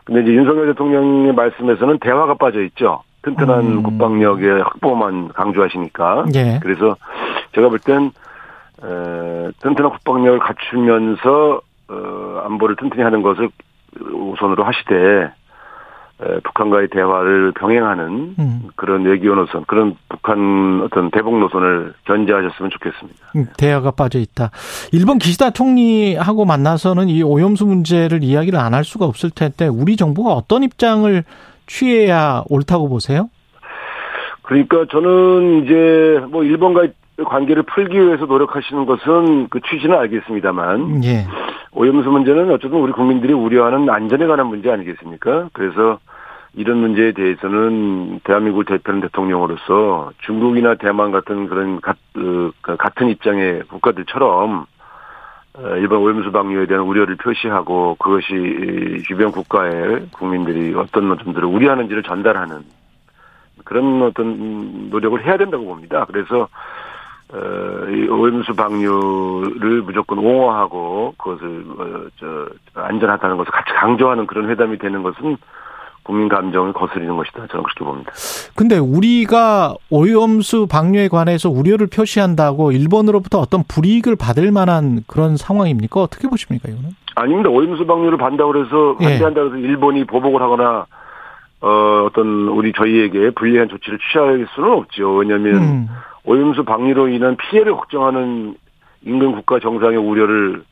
근데 0.05 0.23
이제 0.23 0.33
윤석열 0.33 0.67
대통령의 0.67 1.35
말씀에서는 1.35 1.99
대화가 1.99 2.35
빠져 2.35 2.63
있죠. 2.63 3.03
튼튼한 3.23 3.61
음. 3.65 3.83
국방력의 3.83 4.63
확보만 4.63 5.29
강조하시니까. 5.29 6.27
예. 6.35 6.59
그래서 6.63 6.97
제가 7.55 7.69
볼땐 7.69 8.13
에, 8.83 9.51
튼튼한 9.61 9.93
국방력을 9.93 10.39
갖추면서 10.39 11.61
어, 11.89 12.43
안보를 12.45 12.77
튼튼히 12.77 13.03
하는 13.03 13.23
것을 13.23 13.51
우선으로 14.01 14.65
하시되 14.65 14.95
에, 14.95 15.31
북한과의 16.45 16.89
대화를 16.89 17.53
병행하는 17.53 18.35
음, 18.39 18.63
그런 18.77 19.05
외교 19.05 19.35
노선, 19.35 19.65
그런 19.67 19.97
북한 20.09 20.83
어떤 20.85 21.11
대북 21.11 21.39
노선을 21.39 21.95
견제하셨으면 22.07 22.71
좋겠습니다. 22.71 23.19
음, 23.37 23.47
대화가 23.57 23.91
빠져 23.93 24.19
있다. 24.19 24.51
일본 24.93 25.19
기시다 25.19 25.51
총리하고 25.51 26.45
만나서는 26.45 27.09
이 27.09 27.23
오염수 27.23 27.67
문제를 27.67 28.23
이야기를 28.23 28.59
안 28.59 28.75
할 28.75 28.83
수가 28.85 29.05
없을 29.05 29.31
텐데 29.31 29.69
우리 29.69 29.97
정부가 29.97 30.33
어떤 30.33 30.65
입장을 30.65 31.23
취해야 31.69 32.43
옳다고 32.51 32.89
보세요? 32.89 33.31
그러니까 34.43 34.85
저는 34.91 35.65
이제 35.65 36.21
뭐 36.31 36.43
일본과의 36.45 36.93
관계를 37.25 37.63
풀기 37.63 37.97
위해서 37.97 38.27
노력하시는 38.27 38.85
것은 38.87 39.49
그 39.49 39.61
취지는 39.71 39.97
알겠습니다만 39.97 41.05
예. 41.05 41.27
오염수 41.73 42.11
문제는 42.11 42.51
어쨌든 42.51 42.79
우리 42.81 42.93
국민들이 42.93 43.33
우려하는 43.33 43.89
안전에 43.89 44.27
관한 44.27 44.49
문제 44.49 44.71
아니겠습니까? 44.71 45.49
그래서 45.53 45.99
이런 46.57 46.79
문제에 46.79 47.13
대해서는 47.13 48.21
대한민국을 48.25 48.65
대표하는 48.65 49.03
대통령으로서 49.03 50.13
중국이나 50.19 50.77
대만 50.77 51.11
같은 51.11 51.49
그런 51.49 51.81
가, 51.81 51.95
어, 52.17 52.51
같은 52.63 53.09
입장의 53.09 53.65
국가들처럼 53.65 54.67
어, 55.57 55.69
일본 55.77 56.03
오염수 56.03 56.31
방류에 56.31 56.67
대한 56.67 56.85
우려를 56.85 57.17
표시하고 57.17 57.97
그것이 57.99 58.35
이 58.35 59.03
주변 59.03 59.33
국가의 59.33 60.09
국민들이 60.13 60.75
어떤 60.75 61.17
점들을 61.19 61.45
우려하는지를 61.45 62.03
전달하는 62.05 62.63
그런 63.65 64.03
어떤 64.03 64.91
노력을 64.91 65.25
해야 65.25 65.37
된다고 65.37 65.65
봅니다. 65.65 66.05
그래서 66.07 66.49
어, 67.33 67.89
이 67.89 68.07
오염수 68.09 68.55
방류를 68.55 69.83
무조건 69.83 70.19
옹호하고 70.19 71.15
그것을 71.17 71.65
어, 71.79 72.07
저 72.21 72.49
안전하다는 72.75 73.39
것을 73.39 73.51
같이 73.51 73.73
강조하는 73.73 74.29
그런 74.29 74.49
회담이 74.51 74.79
되는 74.79 75.03
것은 75.03 75.37
국민 76.05 76.29
감정을 76.29 76.73
거스리는 76.75 77.17
것이다. 77.17 77.47
저는 77.49 77.65
그렇게 77.65 77.85
봅니다. 77.85 78.13
근데 78.55 78.79
우리가 78.79 79.75
오염수 79.91 80.69
방류에 80.71 81.09
관해서 81.09 81.51
우려를 81.51 81.89
표시한다고 81.89 82.73
일본으로부터 82.73 83.39
어떤 83.39 83.65
불이익을 83.67 84.15
받을 84.17 84.53
만한 84.53 85.03
그런 85.07 85.37
상황입니까? 85.37 86.01
어떻게 86.01 86.29
보십니까, 86.29 86.69
이거는? 86.69 86.91
아닙니다. 87.17 87.49
오염수 87.49 87.87
방류를 87.87 88.19
반다고 88.19 88.53
그래서 88.53 88.97
예. 89.01 89.05
반대한다고 89.05 89.47
해서 89.49 89.57
일본이 89.57 90.05
보복을 90.05 90.41
하거나 90.43 90.87
어, 91.61 92.05
어떤 92.07 92.49
우리 92.49 92.73
저희에게 92.75 93.31
불리한 93.31 93.69
조치를 93.71 93.99
취할 94.13 94.47
수는 94.55 94.71
없죠. 94.71 95.15
왜냐하면 95.15 95.55
음, 95.55 95.89
오염수 96.25 96.65
방류로 96.65 97.09
인한 97.09 97.37
피해를 97.37 97.73
걱정하는 97.73 98.57
인근 99.03 99.33
국가 99.33 99.59
정상의 99.59 99.97
우려를 99.97 100.63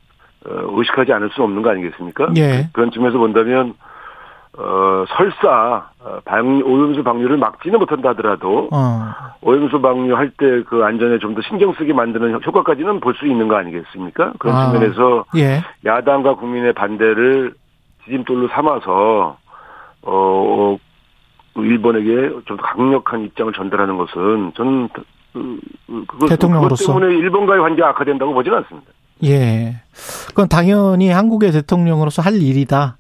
어, 0.45 0.51
의식하지 0.77 1.13
않을 1.15 1.31
수 1.31 1.43
없는 1.43 1.63
거 1.63 1.71
아니겠습니까? 1.71 2.33
예. 2.37 2.69
그런 2.73 2.91
측면에서 2.91 3.17
본다면 3.19 3.73
어, 4.59 5.05
설사 5.17 5.89
어, 6.01 6.19
방, 6.27 6.63
오염수 6.63 7.03
방류를 7.03 7.39
막지는 7.39 7.79
못한다 7.79 8.11
하더라도 8.11 8.69
어, 8.71 9.09
오염수 9.41 9.81
방류할 9.81 10.31
때 10.37 10.63
그 10.69 10.85
안전에 10.85 11.19
좀 11.19 11.35
더 11.35 11.41
신경 11.43 11.73
쓰게 11.73 11.93
만드는 11.95 12.35
효과까지는 12.45 13.01
볼 13.01 13.15
수 13.15 13.27
있는 13.27 13.49
거 13.49 13.57
아니겠습니까? 13.57 14.33
그런 14.39 14.55
아. 14.57 14.71
측면에서 14.73 15.25
예. 15.37 15.63
야당과 15.87 16.35
국민의 16.35 16.75
반대를 16.75 17.55
지짐돌로 18.05 18.49
삼아서 18.49 19.39
어, 20.03 20.11
어, 20.13 20.77
일본에게 21.57 22.31
좀 22.47 22.57
강력한 22.59 23.23
입장을 23.25 23.53
전달하는 23.55 23.97
것은 23.97 24.53
저는 24.57 24.89
그, 24.93 25.03
그, 25.33 26.05
그것, 26.07 26.29
대통령으로서. 26.29 26.85
그것 26.87 27.01
때문에 27.01 27.19
일본과의 27.19 27.61
관계가 27.63 27.89
악화된다고 27.91 28.35
보지는 28.35 28.59
않습니다. 28.59 28.91
예. 29.25 29.77
그건 30.29 30.49
당연히 30.49 31.11
한국의 31.11 31.53
대통령으로서 31.53 32.21
할 32.23 32.35
일이다. 32.35 32.97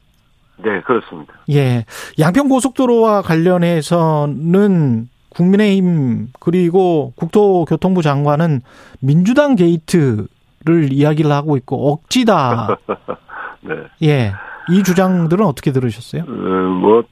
네, 0.62 0.80
그렇습니다. 0.82 1.34
예. 1.50 1.84
양평 2.18 2.48
고속도로와 2.48 3.22
관련해서는 3.22 5.08
국민의힘 5.30 6.28
그리고 6.40 7.12
국토교통부 7.16 8.02
장관은 8.02 8.60
민주당 9.00 9.56
게이트를 9.56 10.92
이야기를 10.92 11.30
하고 11.30 11.56
있고 11.56 11.92
억지다. 11.92 12.76
네. 13.62 13.74
예. 14.02 14.32
이 14.70 14.82
주장들은 14.82 15.44
어떻게 15.44 15.72
들으셨어요? 15.72 16.22
어, 16.22 16.70
뭐 16.80 17.02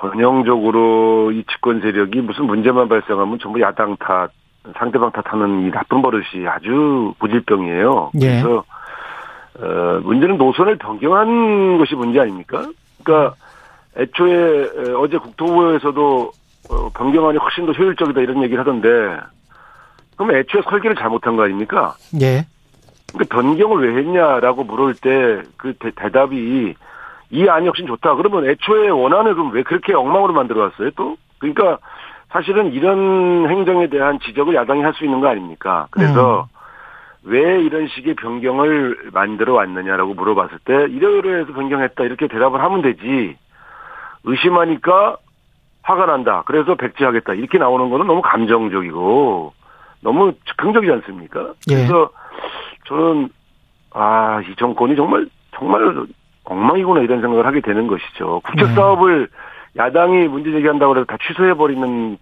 전형적으로 0.00 1.32
이 1.32 1.44
집권 1.50 1.80
세력이 1.80 2.20
무슨 2.20 2.46
문제만 2.46 2.88
발생하면 2.88 3.38
전부 3.40 3.60
야당 3.60 3.96
탓, 3.96 4.30
상대방 4.78 5.12
탓하는 5.12 5.66
이 5.66 5.70
나쁜 5.70 6.02
버릇이 6.02 6.46
아주 6.48 7.14
부질병이에요. 7.18 8.10
예. 8.20 8.42
그래서 8.42 8.64
어, 9.60 10.00
문제는 10.02 10.36
노선을 10.38 10.76
변경한 10.76 11.78
것이 11.78 11.94
문제 11.94 12.20
아닙니까? 12.20 12.66
그러니까 13.02 13.34
애초에 13.96 14.62
에, 14.64 14.92
어제 14.96 15.16
국토부에서도 15.18 16.32
어, 16.70 16.88
변경안이 16.94 17.38
훨씬 17.38 17.64
더 17.66 17.72
효율적이다 17.72 18.20
이런 18.20 18.42
얘기를 18.42 18.60
하던데 18.60 18.88
그럼 20.16 20.34
애초에 20.36 20.62
설계를 20.68 20.96
잘못한 20.96 21.36
거 21.36 21.44
아닙니까? 21.44 21.94
예. 22.20 22.44
그러니까 23.12 23.34
변경을 23.36 23.88
왜 23.94 23.98
했냐라고 24.00 24.64
물을 24.64 24.94
때 24.94 25.42
그 25.56 25.72
대답이 25.94 26.74
이 27.30 27.48
안이 27.48 27.66
훨씬 27.66 27.86
좋다. 27.86 28.14
그러면 28.16 28.48
애초에 28.48 28.88
원안을 28.88 29.34
그럼 29.34 29.52
왜 29.52 29.62
그렇게 29.62 29.94
엉망으로 29.94 30.32
만들어 30.32 30.62
왔어요 30.62 30.90
또? 30.96 31.16
그러니까 31.38 31.78
사실은 32.30 32.72
이런 32.72 33.48
행정에 33.48 33.88
대한 33.88 34.18
지적을 34.20 34.54
야당이 34.54 34.82
할 34.82 34.92
수 34.94 35.04
있는 35.04 35.20
거 35.20 35.28
아닙니까? 35.28 35.86
그래서 35.90 36.46
왜 37.26 37.60
이런 37.60 37.88
식의 37.88 38.14
변경을 38.14 39.10
만들어 39.12 39.54
왔느냐라고 39.54 40.14
물어봤을 40.14 40.58
때 40.64 40.74
이러이러 40.88 41.38
해서 41.38 41.52
변경했다 41.52 42.04
이렇게 42.04 42.28
대답을 42.28 42.62
하면 42.62 42.82
되지 42.82 43.36
의심하니까 44.22 45.16
화가 45.82 46.06
난다. 46.06 46.42
그래서 46.46 46.76
백지하겠다. 46.76 47.34
이렇게 47.34 47.58
나오는 47.58 47.90
거는 47.90 48.06
너무 48.06 48.22
감정적이고 48.22 49.52
너무 50.02 50.32
즉흥적이지 50.46 50.92
않습니까? 50.92 51.52
예. 51.70 51.74
그래서 51.74 52.10
저는 52.86 53.28
아, 53.92 54.40
이 54.48 54.54
정권이 54.56 54.94
정말 54.94 55.28
정말 55.52 56.06
엉망이구나 56.44 57.00
이런 57.00 57.20
생각을 57.20 57.44
하게 57.44 57.60
되는 57.60 57.88
것이죠. 57.88 58.40
국책 58.44 58.68
네. 58.68 58.74
사업을 58.74 59.28
야당이 59.78 60.28
문제 60.28 60.50
제기한다고 60.52 60.96
해서 60.96 61.04
다 61.04 61.16
취소해버리는 61.26 62.16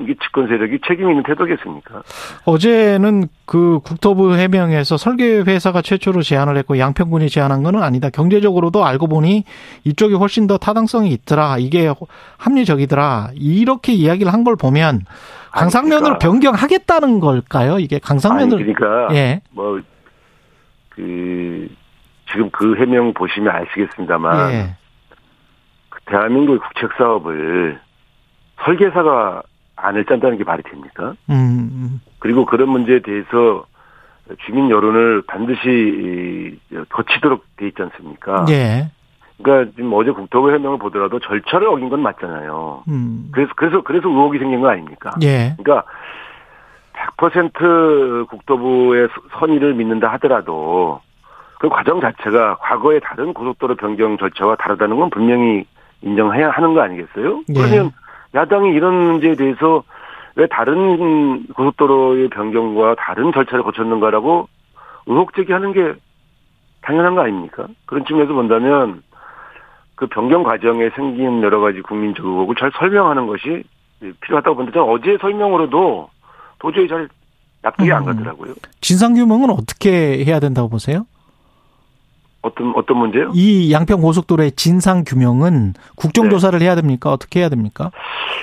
이게 0.00 0.14
집권 0.22 0.46
세력이 0.46 0.80
책임 0.86 1.08
있는 1.08 1.22
태도겠습니까? 1.22 2.02
어제는 2.44 3.28
그 3.46 3.80
국토부 3.82 4.34
해명에서 4.34 4.96
설계 4.98 5.38
회사가 5.40 5.80
최초로 5.80 6.22
제안을 6.22 6.56
했고 6.58 6.78
양평군이 6.78 7.28
제안한 7.30 7.62
거는 7.62 7.82
아니다. 7.82 8.10
경제적으로도 8.10 8.84
알고 8.84 9.06
보니 9.06 9.44
이쪽이 9.84 10.14
훨씬 10.14 10.46
더 10.46 10.58
타당성이 10.58 11.10
있더라. 11.12 11.56
이게 11.58 11.90
합리적이더라. 12.38 13.30
이렇게 13.34 13.92
이야기를 13.92 14.32
한 14.32 14.44
걸 14.44 14.56
보면 14.56 15.02
강상면으로 15.52 16.18
그러니까. 16.18 16.18
변경하겠다는 16.18 17.20
걸까요? 17.20 17.78
이게 17.78 17.98
강상면을 17.98 18.56
그러니까 18.58 19.14
예. 19.14 19.40
뭐 19.50 19.80
그 20.90 21.68
지금 22.30 22.50
그 22.50 22.76
해명 22.76 23.12
보시면 23.14 23.54
아시겠습니다만 23.54 24.52
예. 24.52 24.76
그 26.08 26.12
대한민국의 26.12 26.58
국책 26.58 26.92
사업을 26.96 27.78
설계사가 28.64 29.42
안을 29.76 30.06
짠다는 30.06 30.38
게 30.38 30.44
말이 30.44 30.62
됩니까? 30.62 31.14
음. 31.30 32.00
그리고 32.18 32.44
그런 32.46 32.70
문제에 32.70 33.00
대해서 33.00 33.66
주민 34.44 34.70
여론을 34.70 35.22
반드시 35.26 35.60
이, 35.68 36.76
거치도록 36.88 37.44
돼 37.56 37.68
있지 37.68 37.80
않습니까? 37.82 38.46
예. 38.50 38.90
그러니까 39.40 39.70
지금 39.76 39.92
어제 39.92 40.10
국토부 40.10 40.50
해명을 40.50 40.78
보더라도 40.78 41.20
절차를 41.20 41.68
어긴 41.68 41.88
건 41.88 42.02
맞잖아요. 42.02 42.82
음. 42.88 43.28
그래서 43.32 43.52
그래서 43.54 43.82
그래서 43.82 44.08
의혹이 44.08 44.38
생긴 44.38 44.60
거 44.60 44.68
아닙니까? 44.68 45.12
예. 45.22 45.54
그러니까 45.58 45.88
100% 47.16 48.26
국토부의 48.28 49.08
선의를 49.38 49.74
믿는다 49.74 50.08
하더라도 50.14 51.00
그 51.60 51.68
과정 51.68 52.00
자체가 52.00 52.56
과거의 52.56 53.00
다른 53.04 53.32
고속도로 53.32 53.76
변경 53.76 54.18
절차와 54.18 54.56
다르다는 54.56 54.96
건 54.96 55.10
분명히 55.10 55.64
인정해야 56.02 56.50
하는 56.50 56.74
거 56.74 56.80
아니겠어요? 56.80 57.42
예. 57.48 57.52
그러면 57.52 57.92
야당이 58.34 58.70
이런 58.70 58.94
문제에 58.94 59.34
대해서 59.34 59.82
왜 60.36 60.46
다른 60.46 61.46
고속도로의 61.48 62.28
변경과 62.28 62.94
다른 62.98 63.32
절차를 63.32 63.64
거쳤는가라고 63.64 64.48
의혹 65.06 65.34
제기하는 65.34 65.72
게 65.72 65.94
당연한 66.82 67.14
거 67.14 67.22
아닙니까? 67.22 67.66
그런 67.86 68.04
측면에서 68.04 68.34
본다면 68.34 69.02
그 69.96 70.06
변경 70.06 70.44
과정에 70.44 70.90
생긴 70.94 71.42
여러 71.42 71.58
가지 71.60 71.80
국민적 71.80 72.24
의혹을 72.24 72.54
잘 72.56 72.70
설명하는 72.78 73.26
것이 73.26 73.64
필요하다고 74.20 74.56
보는데 74.56 74.78
저는 74.78 74.88
어제 74.92 75.18
설명으로도 75.20 76.08
도저히 76.60 76.86
잘 76.86 77.08
납득이 77.62 77.90
안 77.92 78.02
음. 78.02 78.06
가더라고요. 78.06 78.54
진상 78.80 79.14
규명은 79.14 79.50
어떻게 79.50 80.24
해야 80.24 80.38
된다고 80.38 80.68
보세요? 80.68 81.04
어떤 82.42 82.72
어떤 82.76 82.98
문제요? 82.98 83.30
이 83.34 83.72
양평 83.72 84.00
고속도로의 84.00 84.52
진상 84.52 85.04
규명은 85.04 85.74
국정조사를 85.96 86.60
해야 86.62 86.74
됩니까? 86.74 87.10
어떻게 87.12 87.40
해야 87.40 87.48
됩니까? 87.48 87.90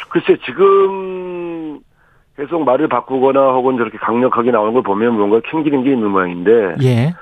글쎄 0.10 0.38
지금 0.46 1.80
계속 2.38 2.64
말을 2.66 2.90
바꾸거나 2.90 3.40
혹은 3.54 3.78
저렇게 3.78 3.98
강력하게 3.98 4.52
나오는 4.52 4.74
걸 4.74 4.84
보면 4.84 5.14
뭔가 5.18 5.40
캥기는 5.50 5.84
게 5.84 5.92
있는 5.94 6.10
모양인데 6.12 6.76
예. 6.84 7.14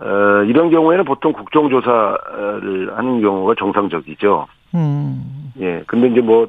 어, 0.00 0.42
이런 0.46 0.70
경우에는 0.70 1.04
보통 1.04 1.32
국정조사를 1.32 2.96
하는 2.96 3.20
경우가 3.20 3.54
정상적이죠. 3.58 4.46
음. 4.74 5.52
예. 5.60 5.82
근데 5.86 6.08
이제 6.08 6.20
뭐 6.20 6.48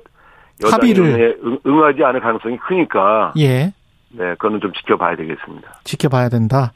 여당이 0.63 0.93
합의를. 0.93 1.38
응- 1.43 1.59
응하지 1.65 2.03
않을 2.03 2.19
가능성이 2.19 2.57
크니까 2.57 3.33
예. 3.39 3.73
네, 4.13 4.32
그거는 4.36 4.62
좀 4.62 4.71
지켜봐야 4.73 5.15
되겠습니다. 5.15 5.80
지켜봐야 5.84 6.30
된다. 6.30 6.73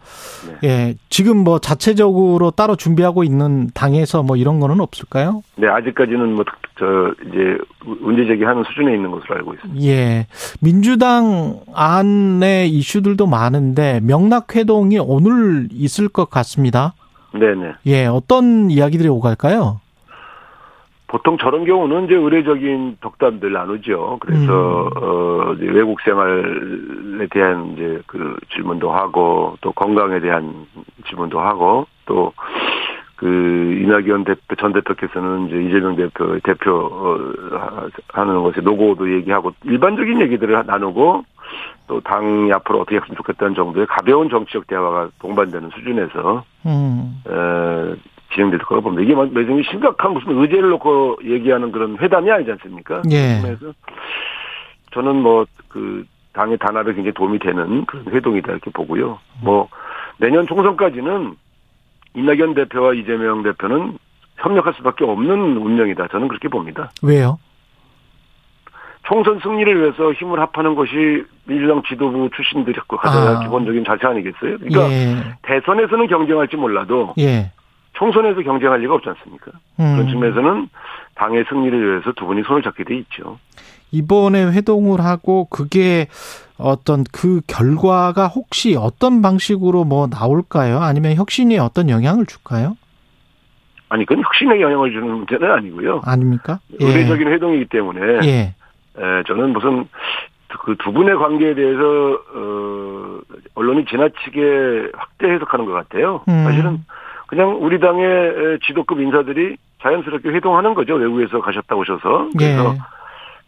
네. 0.62 0.68
예. 0.68 0.96
지금 1.10 1.38
뭐 1.38 1.60
자체적으로 1.60 2.52
따로 2.52 2.76
준비하고 2.76 3.24
있는 3.24 3.70
당에서 3.74 4.24
뭐 4.24 4.36
이런 4.36 4.60
거는 4.60 4.80
없을까요? 4.82 5.44
네, 5.56 5.68
아직까지는 5.68 6.36
뭐 6.36 6.44
저 6.80 7.12
이제 7.28 7.58
문제 8.02 8.26
제기하는 8.26 8.64
수준에 8.64 8.94
있는 8.94 9.12
것으로 9.12 9.36
알고 9.36 9.54
있습니다. 9.56 9.86
예. 9.86 10.28
민주당 10.62 11.60
안에 11.74 12.68
이슈들도 12.68 13.26
많은데 13.26 14.00
명락 14.04 14.56
회동이 14.56 15.00
오늘 15.00 15.68
있을 15.72 16.08
것 16.08 16.30
같습니다. 16.30 16.94
네, 17.34 17.56
네. 17.56 17.74
예. 17.88 18.06
어떤 18.06 18.70
이야기들이 18.70 19.10
오갈까요? 19.10 19.82
보통 21.08 21.38
저런 21.38 21.64
경우는 21.66 22.06
이제 22.06 22.16
의례적인 22.16 22.98
덕담들 23.02 23.52
나누죠. 23.54 24.18
그래서 24.20 24.90
어 24.96 25.54
이제 25.56 25.66
외국 25.72 26.02
생활에 26.02 27.28
대한 27.32 27.74
이제 27.74 28.02
그 28.08 28.36
질문도 28.54 28.92
하고 28.92 29.58
또 29.62 29.72
건강에 29.72 30.20
대한 30.20 30.66
질문도 31.08 31.40
하고 31.40 31.88
또 32.06 32.34
그 33.18 33.26
이낙연 33.82 34.26
대표 34.26 34.56
전 34.60 34.74
대표께서는 34.74 35.48
이제 35.48 35.64
이재명 35.64 35.96
대표 35.96 36.40
대표 36.44 36.72
어, 36.72 37.18
하- 37.58 37.90
하는 38.14 38.44
것에 38.44 38.62
노고도 38.62 39.12
얘기하고 39.12 39.54
일반적인 39.64 40.22
얘기들을 40.22 40.64
나누고 40.68 41.24
또 41.88 42.00
당이 42.02 42.54
앞으로 42.54 42.82
어떻게 42.82 42.98
했으면 42.98 43.16
좋겠다는 43.18 43.56
정도의 43.56 43.88
가벼운 43.88 44.30
정치적 44.30 44.68
대화가 44.68 45.10
동반되는 45.20 45.72
수준에서 45.72 46.44
음. 46.68 47.24
에, 47.28 47.96
진행될 48.34 48.60
거라고 48.60 48.84
봅니다. 48.90 49.04
이게 49.04 49.16
막 49.16 49.34
매정이 49.34 49.64
심각한 49.70 50.14
무슨 50.14 50.38
의제를 50.42 50.70
놓고 50.70 51.20
얘기하는 51.24 51.72
그런 51.72 51.98
회담이 51.98 52.30
아니지 52.32 52.52
않습니까? 52.52 53.02
예. 53.12 53.40
그래서 53.42 53.74
저는 54.94 55.16
뭐 55.18 55.46
그 55.78 56.06
당의 56.34 56.58
단합에 56.58 56.94
굉장히 56.94 57.14
도움이 57.14 57.40
되는 57.40 57.86
그런 57.86 58.06
회동이다 58.08 58.52
이렇게 58.52 58.72
보고요. 58.72 59.20
뭐 59.42 59.70
내년 60.18 60.48
총선까지는 60.48 61.36
이낙연 62.16 62.56
대표와 62.56 62.94
이재명 62.94 63.44
대표는 63.44 63.98
협력할 64.38 64.74
수밖에 64.76 65.06
없는 65.06 65.58
운명이다. 65.58 66.08
저는 66.08 66.28
그렇게 66.28 66.48
봅니다. 66.48 66.92
왜요? 67.04 67.40
총선 69.04 69.40
승리를 69.40 69.80
위해서 69.82 70.12
힘을 70.14 70.40
합하는 70.40 70.76
것이 70.76 71.24
민주당 71.46 71.82
지도부 71.84 72.30
출신들이 72.36 72.78
가져야 72.88 73.38
아. 73.38 73.40
기본적인 73.44 73.86
자세 73.86 74.06
아니겠어요? 74.06 74.58
그러니까 74.58 74.92
예. 74.92 75.16
대선에서는 75.44 76.08
경쟁할지 76.08 76.58
몰라도 76.58 77.14
예. 77.20 77.52
총선에서 77.98 78.42
경쟁할 78.42 78.80
리가 78.82 78.96
없지 78.96 79.10
않습니까? 79.10 79.52
그런 79.76 80.00
음. 80.00 80.08
측면에서는 80.08 80.70
당의 81.16 81.46
승리를 81.50 81.90
위해서 81.90 82.12
두 82.14 82.26
분이 82.26 82.44
손을 82.44 82.62
잡게 82.62 82.84
돼 82.84 82.96
있죠. 82.98 83.40
이번에 83.92 84.46
회동을 84.52 85.02
하고 85.02 85.46
그게 85.50 86.08
어떤 86.58 87.04
그 87.12 87.42
결과가 87.48 88.28
혹시 88.28 88.76
어떤 88.76 89.22
방식으로 89.22 89.84
뭐 89.84 90.08
나올까요? 90.08 90.80
아니면 90.80 91.16
혁신에 91.16 91.58
어떤 91.58 91.90
영향을 91.90 92.26
줄까요? 92.26 92.78
아니, 93.90 94.06
그건 94.06 94.24
혁신에 94.24 94.60
영향을 94.60 94.92
주는 94.92 95.08
문제는 95.10 95.50
아니고요. 95.50 96.02
아닙니까? 96.04 96.60
의례적인 96.80 97.28
회동이기 97.30 97.66
때문에 97.66 98.28
예. 98.28 98.54
에, 99.00 99.24
저는 99.28 99.54
무슨 99.54 99.88
그두 100.60 100.92
분의 100.92 101.16
관계에 101.16 101.56
대해서 101.56 101.84
어, 102.36 103.20
언론이 103.56 103.86
지나치게 103.86 104.92
확대 104.94 105.30
해석하는 105.30 105.66
것 105.66 105.72
같아요. 105.72 106.24
음. 106.28 106.44
사실은 106.44 106.86
그냥 107.28 107.58
우리 107.62 107.80
당의 107.80 108.06
에, 108.06 108.58
지도급 108.66 109.00
인사들이 109.00 109.58
자연스럽게 109.82 110.30
회동하는 110.30 110.74
거죠. 110.74 110.96
외국에서 110.96 111.40
가셨다 111.40 111.76
오셔서. 111.76 112.30
그래서 112.38 112.74
예. 112.74 112.80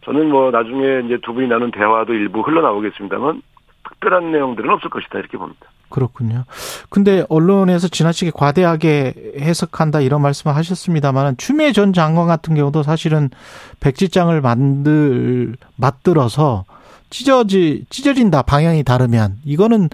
저는 0.04 0.30
뭐 0.30 0.50
나중에 0.50 1.00
이제 1.06 1.18
두 1.22 1.34
분이 1.34 1.48
나눈 1.48 1.70
대화도 1.70 2.12
일부 2.12 2.40
흘러나오겠습니다만 2.40 3.42
특별한 3.88 4.32
내용들은 4.32 4.70
없을 4.70 4.88
것이다 4.90 5.18
이렇게 5.18 5.36
봅니다. 5.36 5.66
그렇군요. 5.88 6.44
근데 6.88 7.24
언론에서 7.28 7.88
지나치게 7.88 8.30
과대하게 8.34 9.14
해석한다 9.38 10.00
이런 10.00 10.22
말씀을 10.22 10.54
하셨습니다만 10.56 11.36
추미애 11.36 11.72
전 11.72 11.92
장관 11.92 12.28
같은 12.28 12.54
경우도 12.54 12.82
사실은 12.82 13.28
백지장을 13.80 14.40
만들 14.40 15.56
맞들어서 15.76 16.64
찢어지 17.10 17.84
찢어진다 17.90 18.42
방향이 18.42 18.84
다르면 18.84 19.38
이거는 19.44 19.88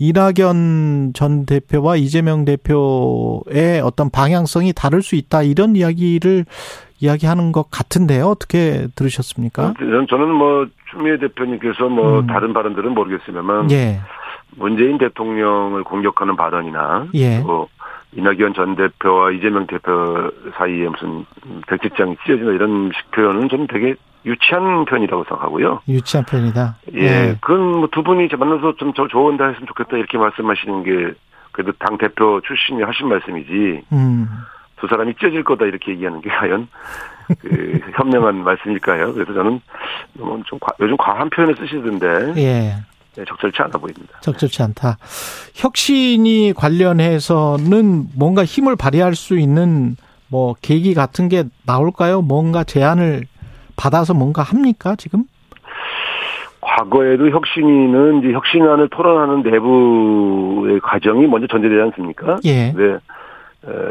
이낙연 0.00 1.12
전 1.14 1.44
대표와 1.44 1.96
이재명 1.96 2.46
대표의 2.46 3.82
어떤 3.84 4.10
방향성이 4.10 4.72
다를 4.72 5.02
수 5.02 5.14
있다 5.14 5.42
이런 5.42 5.76
이야기를 5.76 6.46
이야기하는 7.00 7.52
것 7.52 7.70
같은데요. 7.70 8.26
어떻게 8.26 8.86
들으셨습니까? 8.96 9.74
저는, 9.78 10.06
저는 10.08 10.30
뭐 10.30 10.66
추미애 10.90 11.18
대표님께서 11.18 11.88
뭐 11.88 12.20
음. 12.20 12.26
다른 12.26 12.54
발언들은 12.54 12.94
모르겠습니다만 12.94 13.70
예. 13.72 14.00
문재인 14.56 14.96
대통령을 14.98 15.84
공격하는 15.84 16.34
발언이나 16.34 17.06
예. 17.14 17.42
또 17.42 17.68
이낙연 18.12 18.54
전 18.54 18.76
대표와 18.76 19.30
이재명 19.32 19.66
대표 19.66 20.30
사이에 20.56 20.88
무슨 20.88 21.24
백지장이 21.68 22.16
찢어진다 22.24 22.52
이런 22.52 22.90
식 22.94 23.10
표현은 23.12 23.48
좀 23.48 23.66
되게 23.66 23.94
유치한 24.24 24.84
편이라고 24.84 25.24
생각하고요. 25.24 25.80
유치한 25.88 26.24
편이다. 26.26 26.76
예, 26.94 27.00
네. 27.00 27.36
그건 27.40 27.78
뭐 27.78 27.88
두 27.90 28.02
분이 28.02 28.28
만나서 28.36 28.74
좀저 28.76 29.08
좋은다 29.08 29.46
했으면 29.46 29.66
좋겠다 29.68 29.96
이렇게 29.96 30.18
말씀하시는 30.18 30.82
게 30.82 31.14
그래도 31.52 31.72
당 31.78 31.98
대표 31.98 32.40
출신이 32.42 32.82
하신 32.82 33.08
말씀이지. 33.08 33.82
음. 33.92 34.28
두 34.76 34.86
사람이 34.86 35.14
찢어질 35.14 35.44
거다 35.44 35.66
이렇게 35.66 35.92
얘기하는 35.92 36.20
게 36.20 36.30
과연 36.30 36.68
그 37.40 37.80
현명한 37.94 38.42
말씀일까요? 38.42 39.12
그래서 39.14 39.32
저는 39.32 39.60
너무 40.14 40.42
좀 40.46 40.58
과, 40.58 40.72
요즘 40.80 40.96
과한 40.96 41.30
표현을 41.30 41.54
쓰시던데. 41.56 42.34
예. 42.40 42.72
네, 43.16 43.24
적절치 43.26 43.62
않아 43.62 43.72
보입니다. 43.72 44.20
적절치 44.20 44.62
않다. 44.62 44.98
혁신이 45.54 46.52
관련해서는 46.56 48.06
뭔가 48.16 48.44
힘을 48.44 48.76
발휘할 48.76 49.14
수 49.14 49.38
있는 49.38 49.96
뭐 50.28 50.54
계기 50.62 50.94
같은 50.94 51.28
게 51.28 51.44
나올까요? 51.66 52.22
뭔가 52.22 52.62
제안을 52.62 53.22
받아서 53.76 54.14
뭔가 54.14 54.42
합니까 54.42 54.94
지금? 54.96 55.24
과거에도 56.60 57.30
혁신위는 57.30 58.20
이제 58.20 58.32
혁신안을 58.32 58.88
토론하는 58.90 59.42
내부의 59.42 60.80
과정이 60.80 61.26
먼저 61.26 61.46
전제되지 61.48 61.80
않습니까? 61.82 62.38
예. 62.44 62.72
네. 62.72 62.98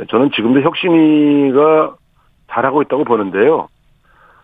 저는 0.09 0.31
지금도 0.33 0.61
혁신위가 0.61 1.95
잘하고 2.51 2.81
있다고 2.83 3.03
보는데요. 3.03 3.67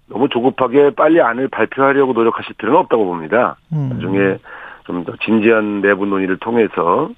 너무 0.07 0.27
조급하게 0.29 0.91
빨리 0.91 1.21
안을 1.21 1.47
발표하려고 1.47 2.13
노력하실 2.13 2.55
필요는 2.57 2.79
없다고 2.81 3.05
봅니다. 3.05 3.55
음. 3.73 3.89
나중에 3.93 4.37
좀 4.85 5.03
더 5.03 5.15
진지한 5.17 5.81
내부 5.81 6.05
논의를 6.05 6.37
통해서 6.37 7.09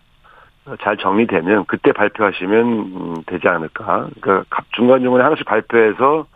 잘 0.82 0.98
정리되면 0.98 1.66
그때 1.66 1.92
발표하시면 1.94 2.66
음, 2.66 3.16
되지 3.26 3.48
않을까. 3.48 4.08
그러니까 4.20 4.64
중간 4.74 5.02
중간에 5.02 5.24
하나씩 5.24 5.46
발표해서 5.46 6.28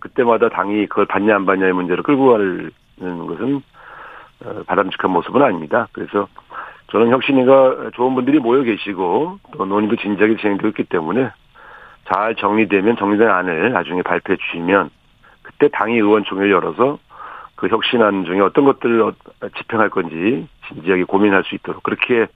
그때마다 0.00 0.48
당이 0.48 0.86
그걸 0.86 1.06
받냐 1.06 1.34
안 1.34 1.46
받냐의 1.46 1.72
문제를 1.72 2.02
끌고 2.02 2.30
가는 2.30 2.70
것은 2.98 3.62
어, 4.44 4.62
바람직한 4.66 5.10
모습은 5.10 5.42
아닙니다. 5.42 5.88
그래서 5.92 6.28
저는 6.88 7.10
혁신이가 7.10 7.90
좋은 7.94 8.14
분들이 8.14 8.38
모여 8.38 8.62
계시고 8.62 9.38
또 9.52 9.64
논의도 9.64 9.96
진지하게 9.96 10.36
진행되고 10.36 10.68
있기 10.68 10.84
때문에 10.84 11.30
잘 12.12 12.34
정리되면 12.36 12.96
정리된 12.96 13.28
안을 13.28 13.72
나중에 13.72 14.02
발표해 14.02 14.36
주시면 14.36 14.90
그때 15.42 15.68
당이 15.68 15.94
의원총회를 15.94 16.50
열어서 16.52 16.98
그 17.62 17.68
혁신안 17.68 18.24
중에 18.24 18.40
어떤 18.40 18.64
것들을 18.64 19.12
집행할 19.56 19.88
건지 19.88 20.48
진지하게 20.66 21.04
고민할 21.04 21.44
수 21.44 21.54
있도록 21.54 21.84
그렇게 21.84 22.26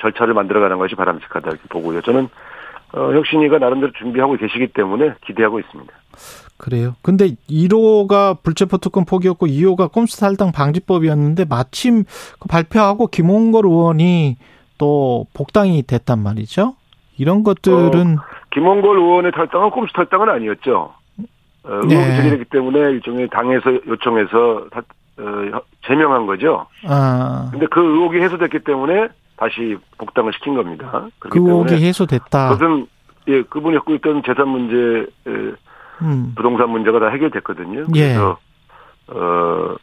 절차를 0.00 0.34
만들어가는 0.34 0.78
것이 0.78 0.96
바람직하다 0.96 1.48
이렇게 1.48 1.62
보고요. 1.68 2.00
저는 2.00 2.28
어, 2.92 3.12
혁신이가 3.12 3.58
나름대로 3.58 3.92
준비하고 3.92 4.36
계시기 4.36 4.66
때문에 4.68 5.14
기대하고 5.26 5.60
있습니다. 5.60 5.92
그래요. 6.56 6.96
근데 7.02 7.36
1호가 7.48 8.42
불체포 8.42 8.78
특권 8.78 9.04
포기였고 9.04 9.46
2호가 9.46 9.92
꼼수 9.92 10.18
탈당 10.18 10.50
방지법이었는데 10.50 11.44
마침 11.44 12.02
그 12.40 12.48
발표하고 12.48 13.06
김홍걸 13.06 13.66
의원이 13.66 14.38
또 14.78 15.26
복당이 15.34 15.84
됐단 15.84 16.20
말이죠. 16.20 16.74
이런 17.16 17.44
것들은 17.44 18.18
어, 18.18 18.22
김홍걸 18.50 18.98
의원의 18.98 19.30
탈당은 19.30 19.70
꼼수 19.70 19.92
탈당은 19.92 20.28
아니었죠. 20.30 20.94
어, 21.64 21.72
의혹이 21.72 21.94
네. 21.94 22.16
제기되기 22.16 22.44
때문에 22.46 22.78
일종의 22.92 23.28
당에서 23.28 23.70
요청해서 23.86 24.66
다, 24.70 24.82
어, 25.18 25.60
제명한 25.86 26.26
거죠. 26.26 26.66
아. 26.86 27.48
근데 27.50 27.66
그 27.66 27.80
의혹이 27.80 28.20
해소됐기 28.20 28.60
때문에 28.60 29.08
다시 29.36 29.76
복당을 29.98 30.32
시킨 30.34 30.54
겁니다. 30.54 31.06
그 31.18 31.30
의혹이 31.38 31.74
해소됐다. 31.74 32.50
그것은 32.50 32.86
예 33.28 33.42
그분이 33.42 33.76
갖고 33.76 33.94
있던 33.94 34.22
재산 34.24 34.48
문제, 34.48 35.06
음. 35.26 36.32
부동산 36.36 36.70
문제가 36.70 37.00
다 37.00 37.08
해결됐거든요. 37.08 37.86
예. 37.94 38.14
그래서 38.14 38.38
예. 39.10 39.18
어 39.18 39.76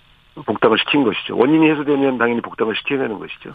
복당을 0.45 0.77
시킨 0.79 1.03
것이죠. 1.03 1.37
원인이 1.37 1.69
해소되면 1.71 2.17
당연히 2.17 2.41
복당을 2.41 2.75
시켜야 2.75 2.99
되는 2.99 3.19
것이죠. 3.19 3.51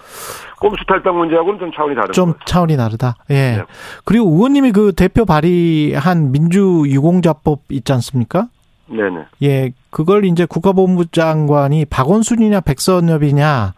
꼼수 0.59 0.85
탈당 0.87 1.19
문제하고는 1.19 1.59
좀 1.59 1.73
차원이 1.73 1.95
다른 1.95 2.13
좀 2.13 2.33
거예요. 2.33 2.39
차원이 2.47 2.77
다르다. 2.77 3.15
예. 3.31 3.35
네. 3.35 3.63
그리고 4.05 4.29
의원님이 4.31 4.73
그 4.73 4.93
대표 4.93 5.25
발의한 5.25 6.33
민주 6.33 6.85
유공자법 6.87 7.61
있지 7.71 7.93
않습니까? 7.93 8.49
네네. 8.89 9.27
예, 9.43 9.73
그걸 9.91 10.25
이제 10.25 10.47
국가본부 10.47 11.07
장관이 11.07 11.87
박원순이냐 11.87 12.61
백선엽이냐 12.61 13.73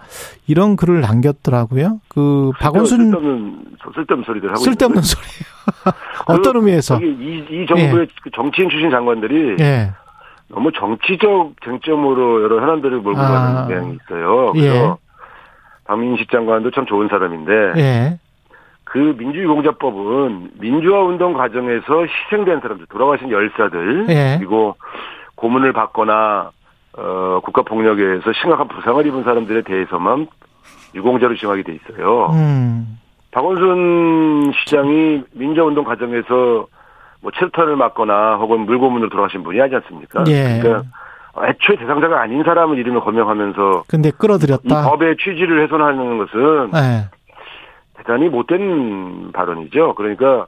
이런 0.47 0.77
글을 0.77 1.01
남겼더라고요. 1.01 2.01
그 2.09 2.53
박원순 2.61 3.11
쓸데없는 3.11 3.65
쓸데없는 3.95 4.25
소리들 4.27 4.51
하고 4.51 4.59
쓸데없는 4.59 5.03
소리. 5.03 5.25
어떤 6.29 6.53
그, 6.53 6.59
의미에서? 6.59 7.01
이, 7.01 7.45
이 7.51 7.67
정부의 7.67 8.07
예. 8.07 8.31
정치인 8.35 8.69
출신 8.69 8.91
장관들이 8.91 9.57
예. 9.61 9.93
너무 10.49 10.73
정치적 10.73 11.55
쟁점으로 11.65 12.43
여러 12.43 12.61
현안들을 12.61 12.99
몰고 13.01 13.21
아. 13.21 13.29
가는 13.29 13.69
경향이 13.69 13.99
있어요. 14.03 14.53
그래서 14.53 14.75
예. 14.75 14.95
박민식 15.85 16.31
장관도 16.31 16.71
참 16.71 16.87
좋은 16.87 17.09
사람인데 17.09 17.53
예. 17.77 18.19
그 18.85 19.15
민주유공자법은 19.19 20.53
민주화 20.59 21.03
운동 21.03 21.35
과정에서 21.35 22.07
희생된 22.07 22.61
사람들, 22.61 22.87
돌아가신 22.87 23.31
열사들 23.31 24.07
예. 24.09 24.37
그리고 24.39 24.77
고문을 25.35 25.73
받거나 25.73 26.51
어, 26.97 27.41
국가 27.45 27.63
폭력에 27.63 28.03
의해서 28.03 28.33
심각한 28.33 28.67
부상을 28.69 29.07
입은 29.07 29.23
사람들에 29.23 29.63
대해서만 29.63 30.27
유공자로 30.95 31.35
지정하게 31.35 31.63
돼 31.63 31.75
있어요. 31.75 32.31
음. 32.33 32.99
박원순 33.31 34.53
시장이 34.59 35.23
민주화운동 35.33 35.85
과정에서 35.85 36.67
뭐 37.21 37.33
체류탄을 37.35 37.77
맞거나 37.77 38.37
혹은 38.37 38.61
물고문으로 38.61 39.11
돌아가신 39.11 39.43
분이 39.43 39.59
하지 39.59 39.77
않습니까? 39.77 40.25
예. 40.29 40.61
그러니까 40.61 40.89
애초에 41.43 41.77
대상자가 41.77 42.21
아닌 42.21 42.43
사람을 42.43 42.79
이름을 42.79 43.01
거명하면서 43.01 43.85
근데 43.89 44.11
끌어들였다. 44.11 44.63
이 44.65 44.85
법의 44.85 45.17
취지를 45.19 45.63
훼손하는 45.63 46.19
것은 46.19 46.71
예. 46.75 47.09
대단히 47.97 48.29
못된 48.29 49.33
발언이죠. 49.33 49.95
그러니까 49.95 50.47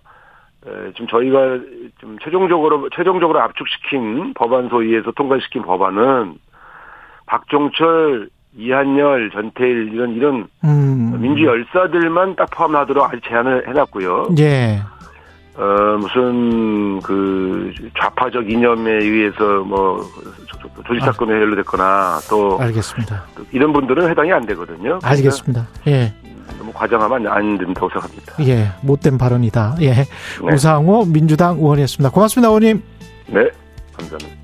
좀 0.94 1.06
저희가 1.09 1.59
좀 1.98 2.18
최종적으로 2.22 2.88
최종적으로 2.94 3.40
압축시킨 3.40 4.35
법안 4.35 4.68
소위에서 4.68 5.11
통과시킨 5.12 5.62
법안은 5.62 6.35
박종철, 7.26 8.28
이한열, 8.56 9.30
전태일 9.30 9.92
이런 9.92 10.11
이런 10.14 10.48
음. 10.64 11.20
민주 11.20 11.44
열사들만 11.44 12.37
딱 12.37 12.50
포함하도록 12.50 13.04
아직 13.04 13.22
제안을 13.28 13.68
해놨고요. 13.68 14.30
예. 14.40 14.80
어, 15.61 15.99
무슨, 15.99 17.01
그, 17.03 17.70
좌파적 18.01 18.51
이념에 18.51 18.92
의해서 18.92 19.61
뭐, 19.62 20.03
조직 20.87 21.05
사건에 21.05 21.35
아. 21.35 21.40
연루됐거나 21.40 22.20
또. 22.31 22.59
알겠습니다. 22.59 23.25
또 23.37 23.44
이런 23.53 23.73
분들은 23.73 24.09
해당이 24.09 24.33
안 24.33 24.46
되거든요. 24.46 24.99
알겠습니다. 25.03 25.68
예. 25.88 26.14
너무 26.59 26.73
과장하면 26.73 27.27
안 27.27 27.59
된다고 27.59 27.88
생각합니다. 27.90 28.35
예, 28.46 28.73
못된 28.83 29.18
발언이다. 29.18 29.77
예. 29.83 29.92
네. 29.92 30.07
우상호 30.42 31.05
민주당 31.05 31.57
의원이었습니다. 31.59 32.11
고맙습니다, 32.11 32.49
의원님. 32.49 32.83
네, 33.27 33.49
감사합니다. 33.96 34.39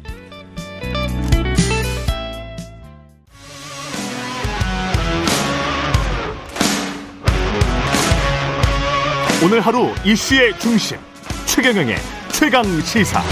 오늘 9.46 9.60
하루 9.60 9.94
이슈의 10.04 10.58
중심 10.58 10.98
최경영의 11.46 11.94
최강 12.32 12.64
시사. 12.80 13.22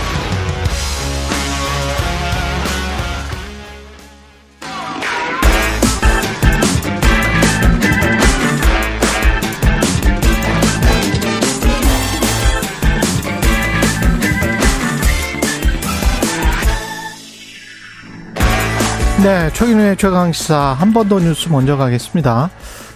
네, 19.23 19.51
최근의 19.55 19.97
최강시사 19.97 20.77
한 20.79 20.93
번 20.93 21.09
더 21.09 21.19
뉴스 21.19 21.49
먼저 21.49 21.77
가겠습니다. 21.77 22.51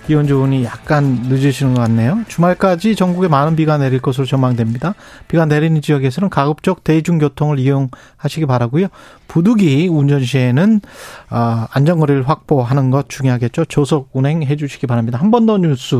기온 0.08 0.26
좋으니 0.26 0.64
약간 0.64 1.20
늦으시는 1.28 1.74
것 1.74 1.82
같네요. 1.82 2.20
주말까지 2.28 2.96
전국에 2.96 3.28
많은 3.28 3.56
비가 3.56 3.76
내릴 3.76 4.00
것으로 4.00 4.24
전망됩니다. 4.24 4.94
비가 5.28 5.44
내리는 5.44 5.80
지역에서는 5.82 6.30
가급적 6.30 6.82
대중교통을 6.82 7.58
이용하시기 7.58 8.46
바라고요. 8.46 8.86
부득이 9.28 9.86
운전 9.88 10.24
시에는 10.24 10.80
아, 11.28 11.68
안전거리를 11.72 12.26
확보하는 12.26 12.90
것 12.90 13.10
중요하겠죠. 13.10 13.66
조속 13.66 14.08
운행해 14.14 14.56
주시기 14.56 14.86
바랍니다. 14.86 15.18
한 15.20 15.30
번 15.30 15.44
더 15.44 15.58
뉴스 15.58 15.94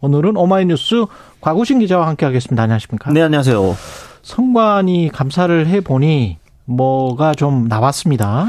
오늘은 0.00 0.36
오마이뉴스 0.36 1.06
과구신 1.40 1.78
기자와 1.78 2.08
함께하겠습니다. 2.08 2.60
안녕하십니까? 2.64 3.12
네, 3.12 3.22
안녕하세요. 3.22 3.76
성관이 4.22 5.10
감사를 5.12 5.66
해 5.68 5.80
보니 5.80 6.38
뭐가 6.64 7.34
좀 7.34 7.68
나왔습니다. 7.68 8.46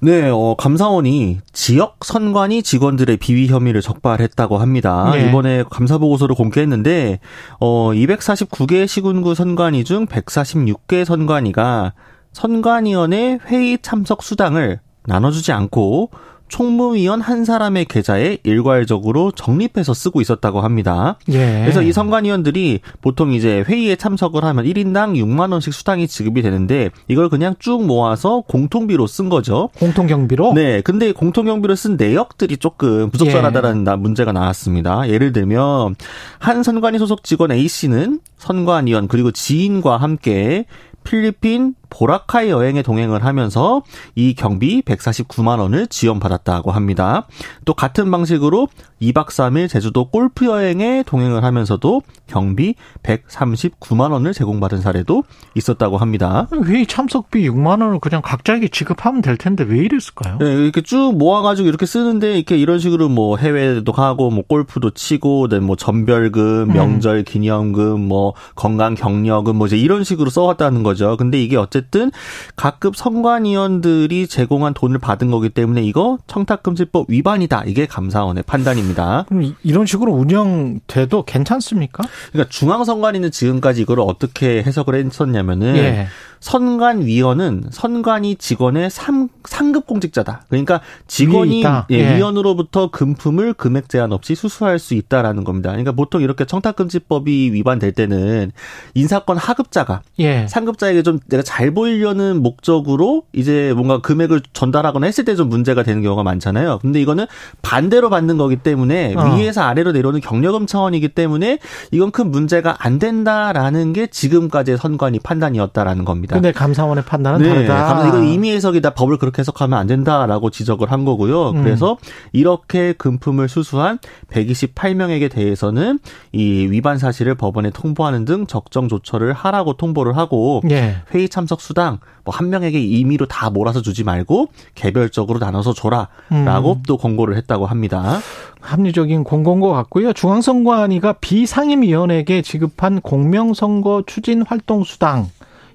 네, 0.00 0.28
어, 0.28 0.54
감사원이 0.56 1.40
지역 1.52 2.04
선관위 2.04 2.62
직원들의 2.62 3.16
비위 3.16 3.48
혐의를 3.48 3.80
적발했다고 3.80 4.58
합니다. 4.58 5.10
네. 5.12 5.28
이번에 5.28 5.64
감사 5.68 5.98
보고서를 5.98 6.36
공개했는데 6.36 7.18
어 7.58 7.90
249개 7.92 8.86
시군구 8.86 9.34
선관위 9.34 9.82
중 9.82 10.06
146개 10.06 11.04
선관위가 11.04 11.94
선관위원회 12.32 13.40
회의 13.46 13.78
참석 13.82 14.22
수당을 14.22 14.78
나눠주지 15.04 15.50
않고 15.50 16.10
총무위원 16.48 17.20
한 17.20 17.44
사람의 17.44 17.84
계좌에 17.86 18.38
일괄적으로 18.42 19.30
적립해서 19.32 19.94
쓰고 19.94 20.20
있었다고 20.20 20.60
합니다. 20.60 21.18
예. 21.30 21.60
그래서 21.62 21.82
이 21.82 21.92
선관위원들이 21.92 22.80
보통 23.00 23.32
이제 23.32 23.64
회의에 23.66 23.96
참석을 23.96 24.44
하면 24.44 24.64
1인당 24.64 25.14
6만 25.16 25.52
원씩 25.52 25.72
수당이 25.74 26.08
지급이 26.08 26.42
되는데 26.42 26.90
이걸 27.08 27.28
그냥 27.28 27.54
쭉 27.58 27.84
모아서 27.86 28.42
공통비로 28.48 29.06
쓴 29.06 29.28
거죠. 29.28 29.70
공통 29.78 30.06
경비로 30.06 30.52
네, 30.54 30.80
근데 30.80 31.12
공통경비를 31.12 31.76
쓴 31.76 31.96
내역들이 31.96 32.56
조금 32.56 33.10
부적절하다라는 33.10 33.84
나- 33.84 33.96
문제가 33.96 34.32
나왔습니다. 34.32 35.08
예를 35.08 35.32
들면 35.32 35.94
한 36.38 36.62
선관위 36.62 36.98
소속 36.98 37.22
직원 37.24 37.52
A 37.52 37.68
씨는 37.68 38.20
선관위원 38.36 39.08
그리고 39.08 39.30
지인과 39.30 39.96
함께 39.98 40.64
필리핀 41.04 41.74
보라카이 41.90 42.50
여행에 42.50 42.82
동행을 42.82 43.24
하면서 43.24 43.82
이 44.14 44.34
경비 44.34 44.82
149만 44.82 45.58
원을 45.58 45.86
지원받았다고 45.86 46.70
합니다. 46.70 47.26
또 47.64 47.74
같은 47.74 48.10
방식으로 48.10 48.68
2박 49.00 49.28
3일 49.28 49.68
제주도 49.68 50.06
골프 50.10 50.46
여행에 50.46 51.04
동행을 51.06 51.44
하면서도 51.44 52.02
경비 52.26 52.74
139만 53.02 54.12
원을 54.12 54.32
제공받은 54.32 54.80
사례도 54.80 55.24
있었다고 55.54 55.98
합니다. 55.98 56.48
회의 56.64 56.86
참석비 56.86 57.48
6만 57.48 57.82
원을 57.82 58.00
그냥 58.00 58.22
각자에게 58.22 58.68
지급하면 58.68 59.22
될 59.22 59.36
텐데 59.36 59.64
왜 59.64 59.78
이랬을까요? 59.78 60.38
네, 60.38 60.52
이렇게 60.54 60.80
쭉 60.82 61.14
모아가지고 61.16 61.68
이렇게 61.68 61.86
쓰는데 61.86 62.36
이렇게 62.36 62.56
이런 62.56 62.78
식으로 62.78 63.08
뭐 63.08 63.36
해외도 63.36 63.92
가고 63.92 64.30
뭐 64.30 64.44
골프도 64.46 64.90
치고, 64.90 65.48
네, 65.48 65.60
뭐 65.60 65.76
전별금, 65.76 66.68
명절 66.68 67.24
기념금, 67.24 68.00
뭐 68.00 68.34
건강 68.54 68.94
격려금, 68.94 69.56
뭐 69.56 69.66
이제 69.66 69.76
이런 69.76 70.04
식으로 70.04 70.30
써왔다는 70.30 70.82
거죠. 70.82 71.16
근데 71.16 71.40
이게 71.40 71.56
어 71.56 71.66
쨌든 71.78 72.10
각급 72.56 72.96
선관위원들이 72.96 74.26
제공한 74.26 74.74
돈을 74.74 74.98
받은 74.98 75.30
거기 75.30 75.48
때문에 75.48 75.82
이거 75.82 76.18
청탁금지법 76.26 77.06
위반이다. 77.08 77.64
이게 77.66 77.86
감사원의 77.86 78.42
판단입니다. 78.46 79.24
그럼 79.28 79.42
이- 79.44 79.54
이런 79.62 79.86
식으로 79.86 80.12
운영돼도 80.12 81.22
괜찮습니까? 81.24 82.04
그러니까 82.32 82.50
중앙선관위는 82.50 83.30
지금까지 83.30 83.82
이거를 83.82 84.02
어떻게 84.06 84.62
해석을 84.62 84.94
했었냐면은 84.96 85.76
예. 85.76 86.06
선관위원은 86.40 87.64
선관위 87.70 88.36
직원의 88.36 88.90
삼, 88.90 89.28
상급 89.44 89.86
공직자다. 89.86 90.42
그러니까 90.48 90.80
직원이. 91.06 91.64
예, 91.90 91.94
예. 91.94 92.16
위원으로부터 92.16 92.90
금품을 92.90 93.54
금액 93.54 93.88
제한 93.88 94.12
없이 94.12 94.34
수수할 94.34 94.78
수 94.78 94.94
있다라는 94.94 95.44
겁니다. 95.44 95.70
그러니까 95.70 95.92
보통 95.92 96.20
이렇게 96.20 96.44
청탁금지법이 96.44 97.52
위반될 97.52 97.92
때는 97.92 98.52
인사권 98.94 99.36
하급자가 99.38 100.02
예. 100.18 100.46
상급자에게 100.46 101.02
좀 101.02 101.18
내가 101.28 101.42
잘 101.42 101.72
보이려는 101.72 102.42
목적으로 102.42 103.24
이제 103.32 103.72
뭔가 103.74 104.00
금액을 104.00 104.42
전달하거나 104.52 105.06
했을 105.06 105.24
때 105.24 105.38
좀 105.38 105.48
문제가 105.48 105.84
되는 105.84 106.02
경우가 106.02 106.24
많잖아요. 106.24 106.80
근데 106.82 107.00
이거는 107.00 107.26
반대로 107.62 108.10
받는 108.10 108.38
거기 108.38 108.56
때문에 108.56 109.14
어. 109.14 109.36
위에서 109.36 109.62
아래로 109.62 109.92
내려오는 109.92 110.20
경력금 110.20 110.66
차원이기 110.66 111.10
때문에 111.10 111.58
이건 111.92 112.10
큰 112.10 112.30
문제가 112.32 112.76
안 112.80 112.98
된다라는 112.98 113.92
게 113.92 114.08
지금까지의 114.08 114.78
선관위 114.78 115.20
판단이었다라는 115.20 116.04
겁니다. 116.04 116.27
근데 116.36 116.52
감사원의 116.52 117.04
판단은 117.04 117.40
네, 117.40 117.66
다르다. 117.66 118.08
이건 118.08 118.24
임의 118.24 118.52
해석이다. 118.52 118.94
법을 118.94 119.18
그렇게 119.18 119.40
해석하면 119.40 119.78
안 119.78 119.86
된다라고 119.86 120.50
지적을 120.50 120.90
한 120.90 121.04
거고요. 121.04 121.50
음. 121.50 121.62
그래서 121.62 121.98
이렇게 122.32 122.92
금품을 122.94 123.48
수수한 123.48 123.98
128명에게 124.30 125.30
대해서는 125.30 125.98
이 126.32 126.66
위반 126.70 126.98
사실을 126.98 127.34
법원에 127.34 127.70
통보하는 127.70 128.24
등 128.24 128.46
적정 128.46 128.88
조처를 128.88 129.32
하라고 129.32 129.74
통보를 129.74 130.16
하고 130.16 130.62
예. 130.70 130.96
회의 131.14 131.28
참석 131.28 131.60
수당 131.60 131.98
뭐 132.24 132.38
한 132.38 132.50
명에게 132.50 132.80
임의로 132.80 133.26
다 133.26 133.50
몰아서 133.50 133.82
주지 133.82 134.04
말고 134.04 134.48
개별적으로 134.76 135.38
나눠서 135.40 135.74
줘라라고 135.74 136.72
음. 136.72 136.82
또 136.86 136.96
권고를 136.96 137.36
했다고 137.36 137.66
합니다. 137.66 138.20
합리적인 138.60 139.24
공고인 139.24 139.60
것 139.60 139.72
같고요. 139.72 140.12
중앙선관위가 140.12 141.14
비상임위원에게 141.14 142.42
지급한 142.42 143.00
공명선거 143.00 144.04
추진 144.06 144.42
활동 144.42 144.84
수당 144.84 145.28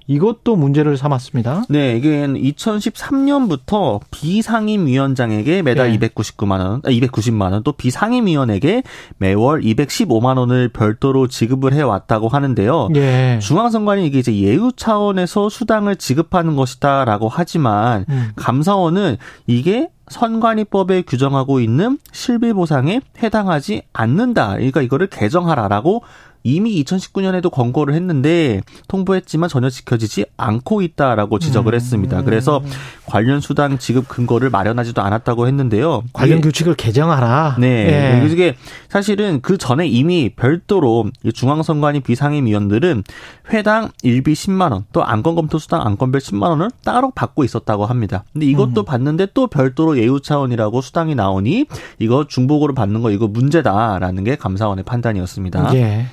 이것도 0.06 0.56
문제를 0.56 0.96
삼았습니다. 0.96 1.64
네, 1.68 1.96
이게 1.96 2.26
2013년부터 2.26 4.00
비상임위원장에게 4.10 5.62
매달 5.62 5.92
예. 5.92 5.98
299만 5.98 6.58
원, 6.60 6.82
아, 6.84 6.90
290만 6.90 7.52
원, 7.52 7.62
또 7.62 7.72
비상임위원에게 7.72 8.82
매월 9.18 9.62
215만 9.62 10.38
원을 10.38 10.68
별도로 10.68 11.26
지급을 11.26 11.72
해왔다고 11.72 12.28
하는데요. 12.28 12.88
예. 12.96 13.38
중앙선관위 13.40 14.06
이게 14.06 14.18
이제 14.18 14.34
예우 14.36 14.72
차원에서 14.72 15.48
수당을 15.48 15.96
지급하는 15.96 16.56
것이다라고 16.56 17.28
하지만 17.28 18.04
음. 18.08 18.30
감사원은 18.36 19.16
이게 19.46 19.88
선관위법에 20.08 21.02
규정하고 21.02 21.60
있는 21.60 21.98
실비 22.12 22.52
보상에 22.52 23.00
해당하지 23.22 23.82
않는다. 23.92 24.54
그러니까 24.54 24.82
이거를 24.82 25.06
개정하라라고 25.06 26.02
이미 26.46 26.84
2019년에도 26.84 27.50
권고를 27.50 27.94
했는데 27.94 28.60
통보했지만 28.86 29.48
전혀 29.48 29.70
지켜지지 29.70 30.26
않고 30.36 30.82
있다라고 30.82 31.38
지적을 31.38 31.72
음. 31.72 31.74
했습니다. 31.74 32.22
그래서 32.22 32.62
관련 33.06 33.40
수당 33.40 33.78
지급 33.78 34.08
근거를 34.08 34.50
마련하지도 34.50 35.00
않았다고 35.00 35.46
했는데요. 35.46 36.04
관련 36.12 36.42
규칙을 36.42 36.74
개정하라. 36.74 37.56
네. 37.58 38.22
예. 38.22 38.28
이게 38.28 38.56
사실은 38.90 39.40
그 39.40 39.56
전에 39.56 39.86
이미 39.86 40.30
별도로 40.36 41.06
이 41.22 41.32
중앙선관위 41.32 42.00
비상임위원들은 42.00 43.04
회당 43.50 43.90
일비 44.02 44.34
10만 44.34 44.72
원, 44.72 44.84
또 44.92 45.02
안건검토 45.02 45.58
수당 45.58 45.80
안건별 45.86 46.20
10만 46.20 46.50
원을 46.50 46.70
따로 46.84 47.10
받고 47.10 47.44
있었다고 47.44 47.86
합니다. 47.86 48.24
근데 48.34 48.44
이것도 48.46 48.82
음. 48.82 48.84
받는데 48.84 49.28
또 49.32 49.46
별도로 49.46 49.96
예우 49.96 50.20
차원이라고 50.20 50.82
수당이 50.82 51.14
나오니 51.14 51.66
이거 52.00 52.26
중복으로 52.28 52.74
받는 52.74 53.00
거 53.00 53.10
이거 53.10 53.28
문제다라는 53.28 54.24
게 54.24 54.36
감사원의 54.36 54.84
판단이었습니다. 54.84 55.74
예. 55.74 56.06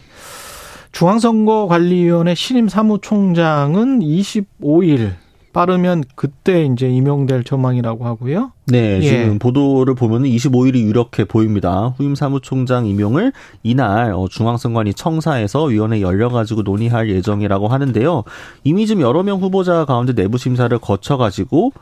중앙선거관리위원회 0.92 2.36
신임 2.36 2.68
사무총장은 2.68 4.00
25일 4.00 5.14
빠르면 5.54 6.04
그때 6.16 6.66
이제 6.66 6.88
임용될 6.88 7.44
전망이라고 7.44 8.06
하고요. 8.06 8.52
네, 8.68 8.98
예. 8.98 9.02
지금 9.02 9.40
보도를 9.40 9.96
보면 9.96 10.24
25일이 10.24 10.78
유력해 10.82 11.26
보입니다. 11.26 11.94
후임 11.98 12.16
사무총장 12.16 12.86
임용을 12.86 13.34
이날 13.64 14.14
어, 14.14 14.28
중앙선관위 14.30 14.94
청사에서 14.94 15.66
위원회 15.66 16.02
열려가지고 16.02 16.64
논의할 16.64 17.10
예정이라고 17.10 17.68
하는데요. 17.68 18.24
이미 18.64 18.88
좀 18.88 19.02
여러 19.02 19.24
명 19.24 19.42
후보자 19.42 19.86
가운데 19.86 20.14
내부 20.14 20.38
심사를 20.38 20.76
거쳐가지고 20.78 21.74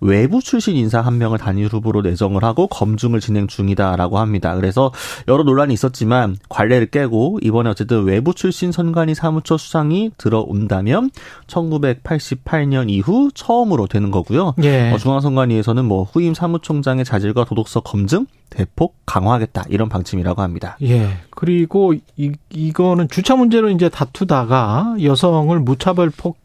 외부 0.00 0.40
출신 0.40 0.76
인사 0.76 1.00
한 1.00 1.18
명을 1.18 1.38
단일 1.38 1.66
후보로 1.66 2.02
내정을 2.02 2.44
하고 2.44 2.66
검증을 2.66 3.20
진행 3.20 3.46
중이다라고 3.46 4.18
합니다. 4.18 4.54
그래서 4.54 4.92
여러 5.26 5.42
논란이 5.42 5.74
있었지만 5.74 6.36
관례를 6.48 6.86
깨고 6.86 7.40
이번에 7.42 7.70
어쨌든 7.70 8.04
외부 8.04 8.34
출신 8.34 8.72
선관위 8.72 9.14
사무처 9.14 9.56
수상이 9.56 10.12
들어온다면 10.18 11.10
1988년 11.46 12.90
이후 12.90 13.30
처음으로 13.34 13.86
되는 13.86 14.10
거고요. 14.10 14.54
예. 14.62 14.92
어, 14.92 14.98
중앙선관위에서는 14.98 15.84
뭐 15.84 16.04
후임 16.04 16.34
사무총장의 16.34 17.04
자질과 17.04 17.44
도덕성 17.44 17.82
검증 17.84 18.26
대폭 18.50 18.96
강화하겠다 19.06 19.64
이런 19.68 19.88
방침이라고 19.88 20.42
합니다. 20.42 20.76
예. 20.82 21.18
그리고 21.30 21.94
이, 22.16 22.32
이거는 22.50 23.08
주차 23.08 23.36
문제로 23.36 23.70
이제 23.70 23.88
다투다가 23.88 24.96
여성을 25.02 25.58
무차별 25.60 26.10
폭, 26.10 26.38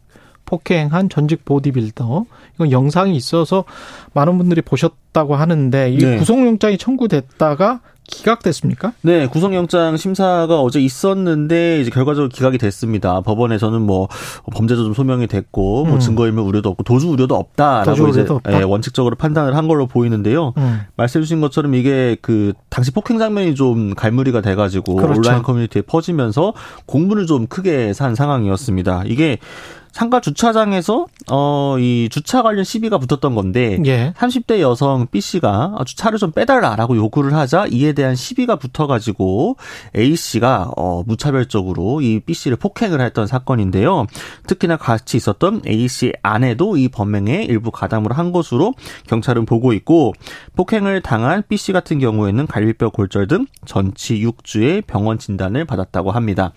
폭행한 0.46 1.10
전직 1.10 1.46
보디빌더. 1.46 2.26
이건 2.56 2.72
영상이 2.72 3.16
있어서 3.16 3.64
많은 4.14 4.38
분들이 4.38 4.62
보셨다고 4.62 5.36
하는데 5.36 5.91
이 5.91 5.98
네. 5.98 6.18
구속영장이 6.18 6.78
청구됐다가 6.78 7.82
기각됐습니까? 8.06 8.91
네, 9.02 9.28
구속영장 9.28 9.96
심사가 9.98 10.60
어제 10.62 10.80
있었는데 10.82 11.80
이제 11.80 11.89
결과적으로 11.89 12.30
기각이 12.30 12.58
됐습니다. 12.58 13.22
법원에서는 13.22 13.82
뭐 13.82 14.10
범죄도 14.52 14.84
좀 14.84 14.94
소명이 14.94 15.28
됐고 15.28 15.86
뭐 15.86 15.96
음. 15.96 16.00
증거인멸 16.00 16.44
우려도 16.44 16.70
없고 16.70 16.84
도주 16.84 17.08
우려도 17.08 17.36
없다라고 17.36 17.96
도주 17.96 18.10
이제 18.22 18.34
없다? 18.34 18.60
예, 18.60 18.64
원칙적으로 18.64 19.16
판단을 19.16 19.56
한 19.56 19.68
걸로 19.68 19.88
보이는데요. 19.88 20.54
음. 20.58 20.82
말씀해 20.98 21.24
주신 21.24 21.39
것처럼 21.39 21.76
이게 21.76 22.18
그 22.22 22.54
당시 22.70 22.91
폭행 22.91 23.20
장면이 23.20 23.56
좀 23.56 23.94
갈무리가 23.96 24.41
돼가지고 24.41 24.96
그렇죠. 24.96 25.20
온라인 25.20 25.41
커뮤니티에 25.41 25.84
퍼지면서 25.84 26.54
공분을 26.86 27.26
좀 27.26 27.48
크게 27.48 27.94
산 27.94 28.16
상황이었습니다. 28.16 29.04
이게 29.06 29.38
상가 29.94 30.20
주차장에서 30.20 31.06
어 31.32 31.64
이 31.80 32.08
주차 32.10 32.41
관련 32.41 32.64
시비가 32.64 32.98
붙었던 32.98 33.36
건데 33.36 33.80
예. 33.86 34.14
30대 34.18 34.60
여성 34.60 35.08
B 35.12 35.22
씨가 35.22 35.76
주차를 35.86 36.18
좀 36.20 36.32
빼달라라고 36.32 36.96
요구를 36.96 37.34
하자 37.34 37.68
이에 37.72 37.94
대한 37.94 38.16
시비가 38.16 38.56
붙어가지고 38.58 39.58
A 39.96 40.16
씨가 40.16 40.72
어 40.78 41.04
무차별적으로 41.06 42.02
이 42.02 42.20
B 42.20 42.34
씨를 42.34 42.58
폭행을 42.58 43.02
했던 43.02 43.28
사건인데요. 43.28 44.08
특히나 44.48 44.78
같이 44.78 45.18
있었던 45.18 45.62
A 45.68 45.88
씨 45.88 46.14
아내도 46.22 46.78
이 46.78 46.88
범행에 46.89 47.44
일부 47.44 47.72
가담을 47.72 48.18
한 48.18 48.32
것으로 48.32 48.74
경찰은 49.08 49.46
보고 49.46 49.74
있고 49.74 50.14
폭행을 50.56 51.02
당한 51.02 51.44
B 51.48 51.58
씨 51.58 51.72
같은 51.72 52.00
경우에는 52.00 52.48
갈비뼈 52.48 52.89
골절 52.91 53.28
등 53.28 53.46
전치 53.66 54.22
6주의 54.24 54.86
병원 54.86 55.18
진단을 55.18 55.66
받았다고 55.66 56.12
합니다. 56.12 56.54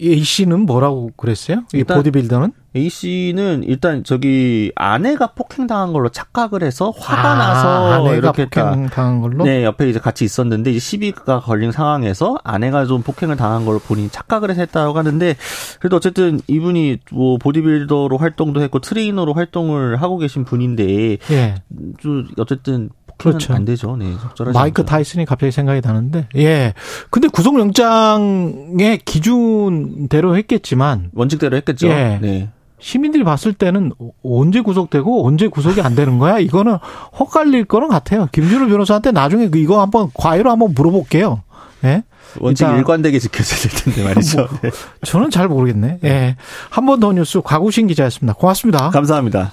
A 0.00 0.22
씨는 0.22 0.60
뭐라고 0.60 1.10
그랬어요? 1.16 1.64
이 1.74 1.82
보디빌더는? 1.82 2.52
A 2.76 2.88
씨는 2.88 3.64
일단 3.64 4.04
저기 4.04 4.70
아내가 4.76 5.32
폭행당한 5.32 5.92
걸로 5.92 6.08
착각을 6.10 6.62
해서 6.62 6.90
화가 6.96 7.32
아, 7.32 7.34
나서 7.34 8.14
이렇게 8.14 8.46
다 8.48 8.70
폭행당한 8.70 9.20
걸로? 9.20 9.44
네, 9.44 9.64
옆에 9.64 9.88
이제 9.88 9.98
같이 9.98 10.24
있었는데 10.24 10.70
이제 10.70 10.78
시비가 10.78 11.40
걸린 11.40 11.72
상황에서 11.72 12.38
아내가 12.44 12.86
좀 12.86 13.02
폭행을 13.02 13.36
당한 13.36 13.64
걸 13.64 13.80
본인이 13.80 14.08
착각을 14.10 14.50
해서 14.50 14.60
했다고 14.60 14.96
하는데 14.96 15.36
그래도 15.80 15.96
어쨌든 15.96 16.40
이분이 16.46 16.98
뭐 17.10 17.38
보디빌더로 17.38 18.16
활동도 18.16 18.62
했고 18.62 18.78
트레이너로 18.78 19.34
활동을 19.34 20.00
하고 20.00 20.18
계신 20.18 20.44
분인데 20.44 21.18
예. 21.30 21.54
좀 21.98 22.28
어쨌든 22.38 22.90
그렇죠. 23.18 23.52
안 23.52 23.64
되죠. 23.64 23.96
네, 23.96 24.12
적절하지 24.22 24.56
마이크. 24.58 24.84
타이슨이 24.84 25.24
갑자기 25.26 25.52
생각이 25.52 25.80
나는데, 25.84 26.28
예. 26.36 26.72
근데 27.10 27.28
구속영장의 27.28 28.98
기준대로 29.04 30.36
했겠지만, 30.36 31.10
원칙대로 31.14 31.56
했겠죠. 31.56 31.88
예. 31.88 32.18
네. 32.22 32.48
시민들이 32.80 33.24
봤을 33.24 33.52
때는 33.52 33.90
언제 34.24 34.60
구속되고 34.60 35.26
언제 35.26 35.48
구속이 35.48 35.80
안 35.82 35.96
되는 35.96 36.18
거야? 36.18 36.38
이거는 36.38 36.76
헛갈릴 37.18 37.64
거는 37.64 37.88
같아요. 37.88 38.28
김준호 38.30 38.68
변호사한테 38.68 39.10
나중에 39.10 39.48
그 39.48 39.58
이거 39.58 39.80
한번 39.80 40.10
과외로 40.14 40.50
한번 40.52 40.74
물어볼게요. 40.74 41.42
예? 41.84 42.04
원칙 42.38 42.68
일관되게 42.68 43.18
지켜져야 43.18 43.58
될 43.60 43.72
텐데 43.80 44.04
말이죠. 44.04 44.36
뭐, 44.38 44.48
네. 44.62 44.70
저는 45.04 45.30
잘 45.30 45.48
모르겠네. 45.48 45.98
예. 46.04 46.36
한 46.70 46.86
번 46.86 47.00
더 47.00 47.12
뉴스 47.12 47.40
과구신 47.40 47.88
기자였습니다. 47.88 48.34
고맙습니다. 48.34 48.90
감사합니다. 48.90 49.52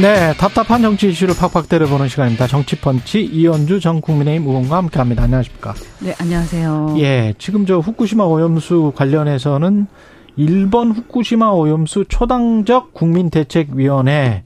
네, 0.00 0.32
답답한 0.34 0.80
정치 0.80 1.08
이슈를 1.08 1.34
팍팍 1.34 1.68
때려보는 1.68 2.06
시간입니다. 2.06 2.46
정치펀치 2.46 3.20
이현주 3.20 3.80
전 3.80 4.00
국민의힘 4.00 4.48
의원과 4.48 4.76
함께합니다. 4.76 5.24
안녕하십니까? 5.24 5.74
네, 5.98 6.14
안녕하세요. 6.20 6.94
예, 6.98 7.34
지금 7.36 7.66
저 7.66 7.78
후쿠시마 7.80 8.22
오염수 8.22 8.92
관련해서는 8.94 9.88
일본 10.36 10.92
후쿠시마 10.92 11.50
오염수 11.50 12.04
초당적 12.08 12.94
국민대책위원회 12.94 14.44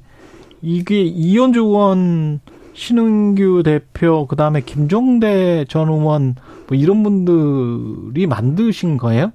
이게 0.62 1.03
이현주 1.03 1.61
의원, 1.61 2.40
신은규 2.72 3.62
대표, 3.62 4.26
그 4.26 4.36
다음에 4.36 4.62
김종대 4.62 5.66
전 5.68 5.90
의원 5.90 6.34
뭐 6.66 6.78
이런 6.78 7.03
분들이 7.03 8.26
만드신 8.26 8.96
거예요? 8.96 9.32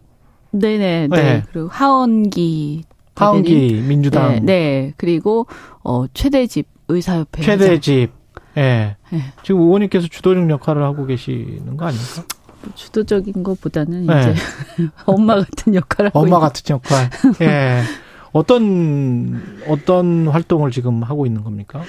네네, 0.49 1.09
네. 1.09 1.21
네. 1.21 1.43
그리고 1.51 1.67
하원기. 1.67 2.85
하은기 3.17 3.67
대변인. 3.67 3.87
민주당 3.87 4.33
네, 4.35 4.39
네. 4.41 4.93
그리고, 4.97 5.47
어, 5.83 6.05
최대집 6.13 6.67
의사협회. 6.87 7.43
최대집. 7.43 8.11
예. 8.57 8.95
네. 9.11 9.21
지금 9.43 9.61
의원님께서 9.61 10.07
주도적 10.07 10.49
역할을 10.49 10.83
하고 10.83 11.05
계시는 11.05 11.77
거 11.77 11.85
아닙니까? 11.85 12.23
뭐 12.63 12.73
주도적인 12.75 13.43
것보다는 13.43 14.07
네. 14.07 14.19
이제 14.21 14.35
엄마 15.05 15.35
같은 15.35 15.75
역할을 15.75 16.09
하고 16.09 16.19
엄마 16.19 16.39
같은 16.39 16.63
역할. 16.73 17.09
예. 17.41 17.81
어떤 18.33 19.41
어떤 19.67 20.27
활동을 20.27 20.71
지금 20.71 21.01
하고 21.03 21.25
있는 21.25 21.43
겁니까? 21.43 21.81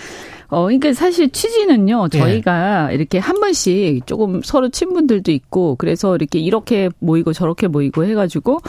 어, 0.50 0.64
그러니까 0.64 0.92
사실 0.94 1.30
취지는요, 1.30 2.08
예. 2.14 2.18
저희가 2.18 2.92
이렇게 2.92 3.18
한 3.18 3.38
번씩 3.38 4.06
조금 4.06 4.40
서로 4.42 4.70
친분들도 4.70 5.30
있고, 5.30 5.76
그래서 5.76 6.16
이렇게 6.16 6.38
이렇게 6.38 6.88
모이고 7.00 7.32
저렇게 7.32 7.68
모이고 7.68 8.04
해가지고, 8.04 8.60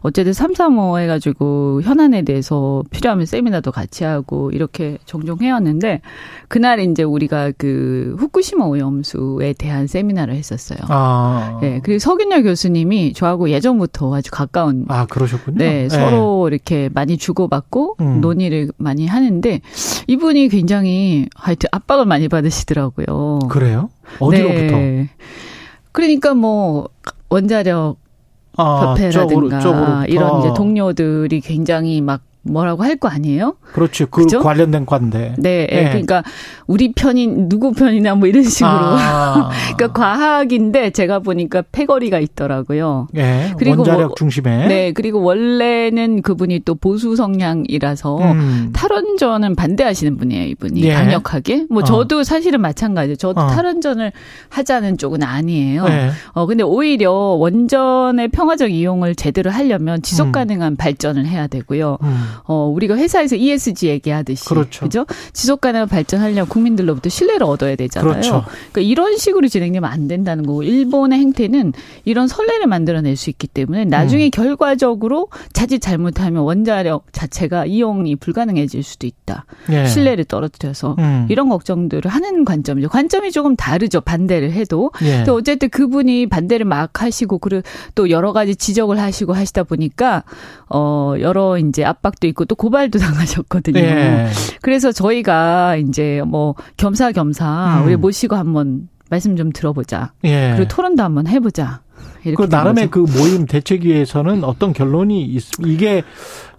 어쨌든 0.00 0.32
삼삼오 0.32 0.98
해가지고 0.98 1.82
현안에 1.82 2.22
대해서 2.22 2.82
필요하면 2.90 3.26
세미나도 3.26 3.70
같이 3.70 4.04
하고, 4.04 4.50
이렇게 4.50 4.98
종종 5.04 5.40
해왔는데, 5.40 6.00
그날 6.48 6.80
이제 6.80 7.02
우리가 7.02 7.52
그 7.56 8.16
후쿠시마 8.18 8.64
오염수에 8.64 9.52
대한 9.52 9.86
세미나를 9.86 10.34
했었어요. 10.34 10.78
아. 10.88 11.60
예, 11.62 11.80
그리고 11.82 11.98
서균열 11.98 12.42
교수님이 12.42 13.12
저하고 13.12 13.50
예전부터 13.50 14.14
아주 14.14 14.30
가까운 14.30 14.86
아, 14.88 15.06
그러셨군요. 15.06 15.58
네, 15.58 15.84
예. 15.84 15.88
서로 15.88 16.48
이렇게 16.48 16.88
많이 16.92 17.16
주고받고 17.16 17.96
음. 18.00 18.20
논의를 18.20 18.70
많이 18.76 19.06
하는데 19.06 19.60
이분이 20.06 20.48
굉장히 20.48 21.27
하여튼 21.34 21.68
압박을 21.72 22.04
많이 22.06 22.28
받으시더라고요. 22.28 23.40
그래요? 23.48 23.90
어디로부터? 24.20 24.76
네. 24.76 25.08
그러니까 25.92 26.34
뭐 26.34 26.88
원자력 27.28 27.98
아, 28.56 28.94
협회라든가 28.96 29.60
쪽으로-. 29.60 30.08
이런 30.08 30.40
이제 30.40 30.52
동료들이 30.56 31.40
굉장히 31.40 32.00
막 32.00 32.22
뭐라고 32.50 32.82
할 32.84 32.98
거 32.98 33.06
아니에요? 33.08 33.54
그렇지. 33.74 34.06
그 34.06 34.22
그죠? 34.22 34.40
관련된 34.42 34.84
관대. 34.84 35.34
네, 35.38 35.68
예. 35.70 35.84
그러니까 35.90 36.24
우리 36.66 36.92
편인 36.92 37.48
누구 37.48 37.72
편이나 37.72 38.16
뭐 38.16 38.26
이런 38.26 38.42
식으로. 38.42 38.68
아. 38.72 39.50
그러니까 39.76 39.92
과학인데 39.92 40.90
제가 40.90 41.20
보니까 41.20 41.62
패거리가 41.70 42.18
있더라고요. 42.18 43.06
예. 43.16 43.52
그리고 43.56 43.82
원자력 43.82 44.00
뭐- 44.08 44.14
중심에. 44.16 44.66
네, 44.66 44.92
그리고 44.92 45.22
원래는 45.22 46.22
그분이 46.22 46.60
또 46.64 46.74
보수 46.74 47.14
성향이라서 47.14 48.18
음. 48.32 48.70
탈원전은 48.72 49.54
반대하시는 49.54 50.16
분이에요, 50.16 50.46
이분이. 50.48 50.82
예. 50.82 50.94
강력하게. 50.94 51.66
뭐 51.70 51.82
어. 51.82 51.84
저도 51.84 52.24
사실은 52.24 52.60
마찬가지예요. 52.60 53.16
저도 53.16 53.40
어. 53.42 53.46
탈원전을 53.46 54.10
하자는 54.48 54.98
쪽은 54.98 55.22
아니에요. 55.22 55.84
네. 55.84 56.10
어, 56.32 56.46
근데 56.46 56.64
오히려 56.64 57.12
원전의 57.12 58.28
평화적 58.28 58.72
이용을 58.72 59.14
제대로 59.14 59.50
하려면 59.50 60.02
지속 60.02 60.28
음. 60.28 60.32
가능한 60.32 60.76
발전을 60.76 61.26
해야 61.26 61.46
되고요. 61.46 61.98
음. 62.02 62.24
어, 62.44 62.66
우리가 62.66 62.96
회사에서 62.96 63.36
ESG 63.36 63.88
얘기하듯이. 63.88 64.44
그렇죠. 64.44 64.84
그죠? 64.84 65.06
지속 65.32 65.60
가능한 65.60 65.88
발전하려면 65.88 66.48
국민들로부터 66.48 67.08
신뢰를 67.08 67.44
얻어야 67.44 67.76
되잖아요. 67.76 68.10
그렇죠. 68.10 68.44
그러니까 68.72 68.80
이런 68.80 69.16
식으로 69.16 69.48
진행되면 69.48 69.90
안 69.90 70.08
된다는 70.08 70.46
거고 70.46 70.62
일본의 70.62 71.18
행태는 71.18 71.72
이런 72.04 72.28
선례를 72.28 72.66
만들어낼 72.66 73.16
수 73.16 73.30
있기 73.30 73.46
때문에 73.46 73.84
나중에 73.84 74.26
음. 74.26 74.30
결과적으로 74.30 75.28
자칫 75.52 75.80
잘못하면 75.80 76.42
원자력 76.42 77.12
자체가 77.12 77.66
이용이 77.66 78.16
불가능해질 78.16 78.82
수도 78.82 79.06
있다. 79.06 79.44
예. 79.70 79.86
신뢰를 79.86 80.24
떨어뜨려서 80.24 80.96
음. 80.98 81.26
이런 81.28 81.48
걱정들을 81.48 82.10
하는 82.10 82.44
관점이죠. 82.44 82.88
관점이 82.88 83.32
조금 83.32 83.56
다르죠. 83.56 84.00
반대를 84.00 84.52
해도. 84.52 84.90
예. 85.02 85.24
어쨌든 85.28 85.68
그분이 85.68 86.26
반대를 86.26 86.64
막 86.64 87.02
하시고 87.02 87.38
그리고 87.38 87.62
또 87.94 88.10
여러 88.10 88.32
가지 88.32 88.54
지적을 88.56 88.98
하시고 88.98 89.32
하시다 89.32 89.64
보니까 89.64 90.24
어 90.68 91.14
여러 91.20 91.58
이제 91.58 91.84
압박도 91.84 92.27
있고 92.28 92.44
또 92.44 92.54
고발도 92.54 92.98
당하셨거든요. 93.00 93.78
예. 93.80 94.28
그래서 94.62 94.92
저희가 94.92 95.76
이제 95.76 96.22
뭐 96.26 96.54
겸사겸사 96.76 97.80
음. 97.80 97.86
우리 97.86 97.96
모시고 97.96 98.36
한번 98.36 98.88
말씀 99.10 99.36
좀 99.36 99.50
들어보자. 99.52 100.12
예. 100.24 100.54
그리고 100.56 100.68
토론도 100.68 101.02
한번 101.02 101.26
해보자. 101.26 101.80
그된 102.22 102.48
나름의 102.50 102.90
거죠. 102.90 103.06
그 103.06 103.18
모임 103.18 103.46
대책위에서는 103.46 104.44
어떤 104.44 104.72
결론이 104.72 105.24
있, 105.24 105.44
이게 105.64 106.02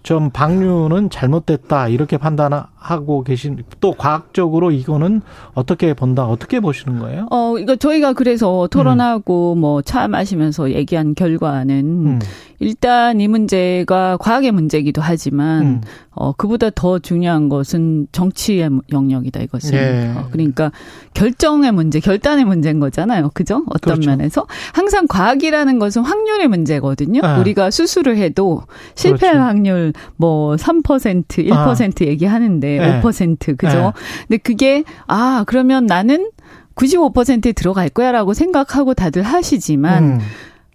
좀 0.02 0.30
방류는 0.30 1.10
잘못됐다 1.10 1.88
이렇게 1.88 2.16
판단한 2.16 2.64
하고 2.76 3.22
계신 3.22 3.62
또 3.80 3.92
과학적으로 3.92 4.70
이거는 4.70 5.20
어떻게 5.52 5.92
본다 5.92 6.26
어떻게 6.26 6.60
보시는 6.60 6.98
거예요? 6.98 7.26
어 7.30 7.58
이거 7.58 7.76
저희가 7.76 8.14
그래서 8.14 8.68
토론하고 8.70 9.54
음. 9.54 9.60
뭐차 9.60 10.08
마시면서 10.08 10.72
얘기한 10.72 11.14
결과는 11.14 12.06
음. 12.06 12.18
일단 12.58 13.20
이 13.20 13.28
문제가 13.28 14.16
과학의 14.18 14.52
문제이기도 14.52 15.02
하지만 15.02 15.62
음. 15.62 15.80
어 16.10 16.32
그보다 16.32 16.70
더 16.70 16.98
중요한 16.98 17.48
것은 17.48 18.06
정치의 18.12 18.70
영역이다 18.92 19.40
이것은 19.40 19.74
예. 19.74 20.14
어, 20.16 20.28
그러니까 20.30 20.70
결정의 21.14 21.72
문제, 21.72 22.00
결단의 22.00 22.44
문제인 22.44 22.80
거잖아요, 22.80 23.30
그죠? 23.34 23.64
어떤 23.66 23.94
그렇죠. 23.94 24.10
면에서 24.10 24.46
항상 24.72 25.06
과학이라는 25.06 25.78
것은 25.78 26.02
확률의 26.02 26.48
문제거든요. 26.48 27.20
아. 27.22 27.38
우리가 27.38 27.70
수술을 27.70 28.16
해도 28.16 28.62
실패할 28.94 29.36
그렇죠. 29.36 29.46
확률 29.46 29.89
뭐 30.16 30.56
3%, 30.56 31.24
1% 31.46 32.02
아. 32.02 32.06
얘기하는데 32.06 32.68
예. 32.78 33.00
5% 33.00 33.56
그죠? 33.56 33.92
예. 33.96 34.24
근데 34.28 34.36
그게 34.38 34.84
아 35.06 35.44
그러면 35.46 35.86
나는 35.86 36.30
95%에 36.74 37.52
들어갈 37.52 37.88
거야라고 37.88 38.34
생각하고 38.34 38.94
다들 38.94 39.22
하시지만 39.22 40.04
음. 40.04 40.18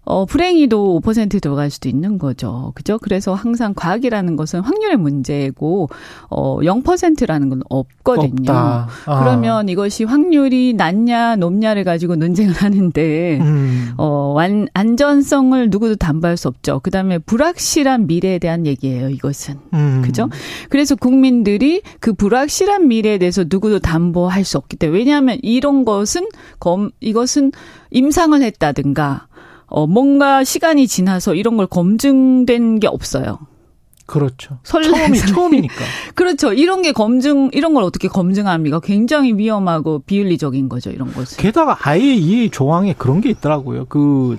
어, 0.06 0.26
불행히도 0.26 1.02
5% 1.02 1.42
들어갈 1.42 1.72
수도 1.72 1.90
있는 1.90 2.18
거죠. 2.20 2.72
그죠? 2.76 3.00
그래서 3.00 3.34
항상 3.34 3.74
과학이라는 3.76 4.36
것은 4.36 4.62
확률의 4.62 4.98
문제고, 4.98 5.90
어, 6.30 6.60
0%라는 6.60 7.50
건 7.50 7.62
없거든요. 7.70 8.52
아. 8.52 8.88
그러면 9.06 9.68
이것이 9.68 10.04
확률이 10.04 10.74
낮냐, 10.74 11.38
높냐를 11.38 11.84
가지고 11.84 12.16
논쟁을 12.16 12.54
하는데, 12.54 13.40
음. 13.40 13.94
어, 13.98 14.34
완, 14.36 14.68
안전성을 14.74 15.70
누구도 15.72 15.96
담보할 15.96 16.38
수 16.38 16.48
없죠. 16.48 16.80
그 16.84 16.92
다음에 16.92 17.18
불확실한 17.18 18.06
미래에 18.06 18.38
대한 18.38 18.68
얘기예요, 18.68 19.10
이것은. 19.10 19.56
음. 19.74 20.02
그죠? 20.06 20.30
그래서 20.70 20.96
국민들이 20.96 21.82
그 22.00 22.14
불확실한 22.14 22.88
미래에 22.88 23.18
대해서 23.18 23.44
누구도 23.48 23.80
담보할 23.80 24.44
수 24.44 24.58
없기 24.58 24.78
때문에, 24.78 25.00
왜냐하면 25.00 25.40
이런 25.42 25.84
것은, 25.84 26.28
검, 26.60 26.92
이것은 27.00 27.52
임상을 27.90 28.40
했다든가, 28.40 29.28
어, 29.68 29.88
뭔가 29.88 30.44
시간이 30.44 30.88
지나서 30.88 31.36
이런 31.36 31.58
걸 31.58 31.68
검증된 31.68 32.80
게 32.80 32.88
없어요. 32.88 33.40
그렇죠. 34.06 34.60
처음이 34.64 35.18
처음이니까. 35.18 35.74
그렇죠. 36.14 36.54
이런 36.54 36.84
게 36.84 36.92
검증 36.92 37.50
이런 37.54 37.74
걸 37.74 37.84
어떻게 37.84 38.08
검증합니까? 38.08 38.80
굉장히 38.82 39.34
위험하고 39.34 40.04
비윤리적인 40.06 40.70
거죠. 40.70 40.92
이런 40.92 41.12
것은. 41.12 41.38
게다가 41.38 41.78
아예 41.82 42.14
이 42.14 42.50
조항에 42.52 42.94
그런 42.94 43.22
게 43.22 43.30
있더라고요. 43.30 43.86
그 43.86 44.38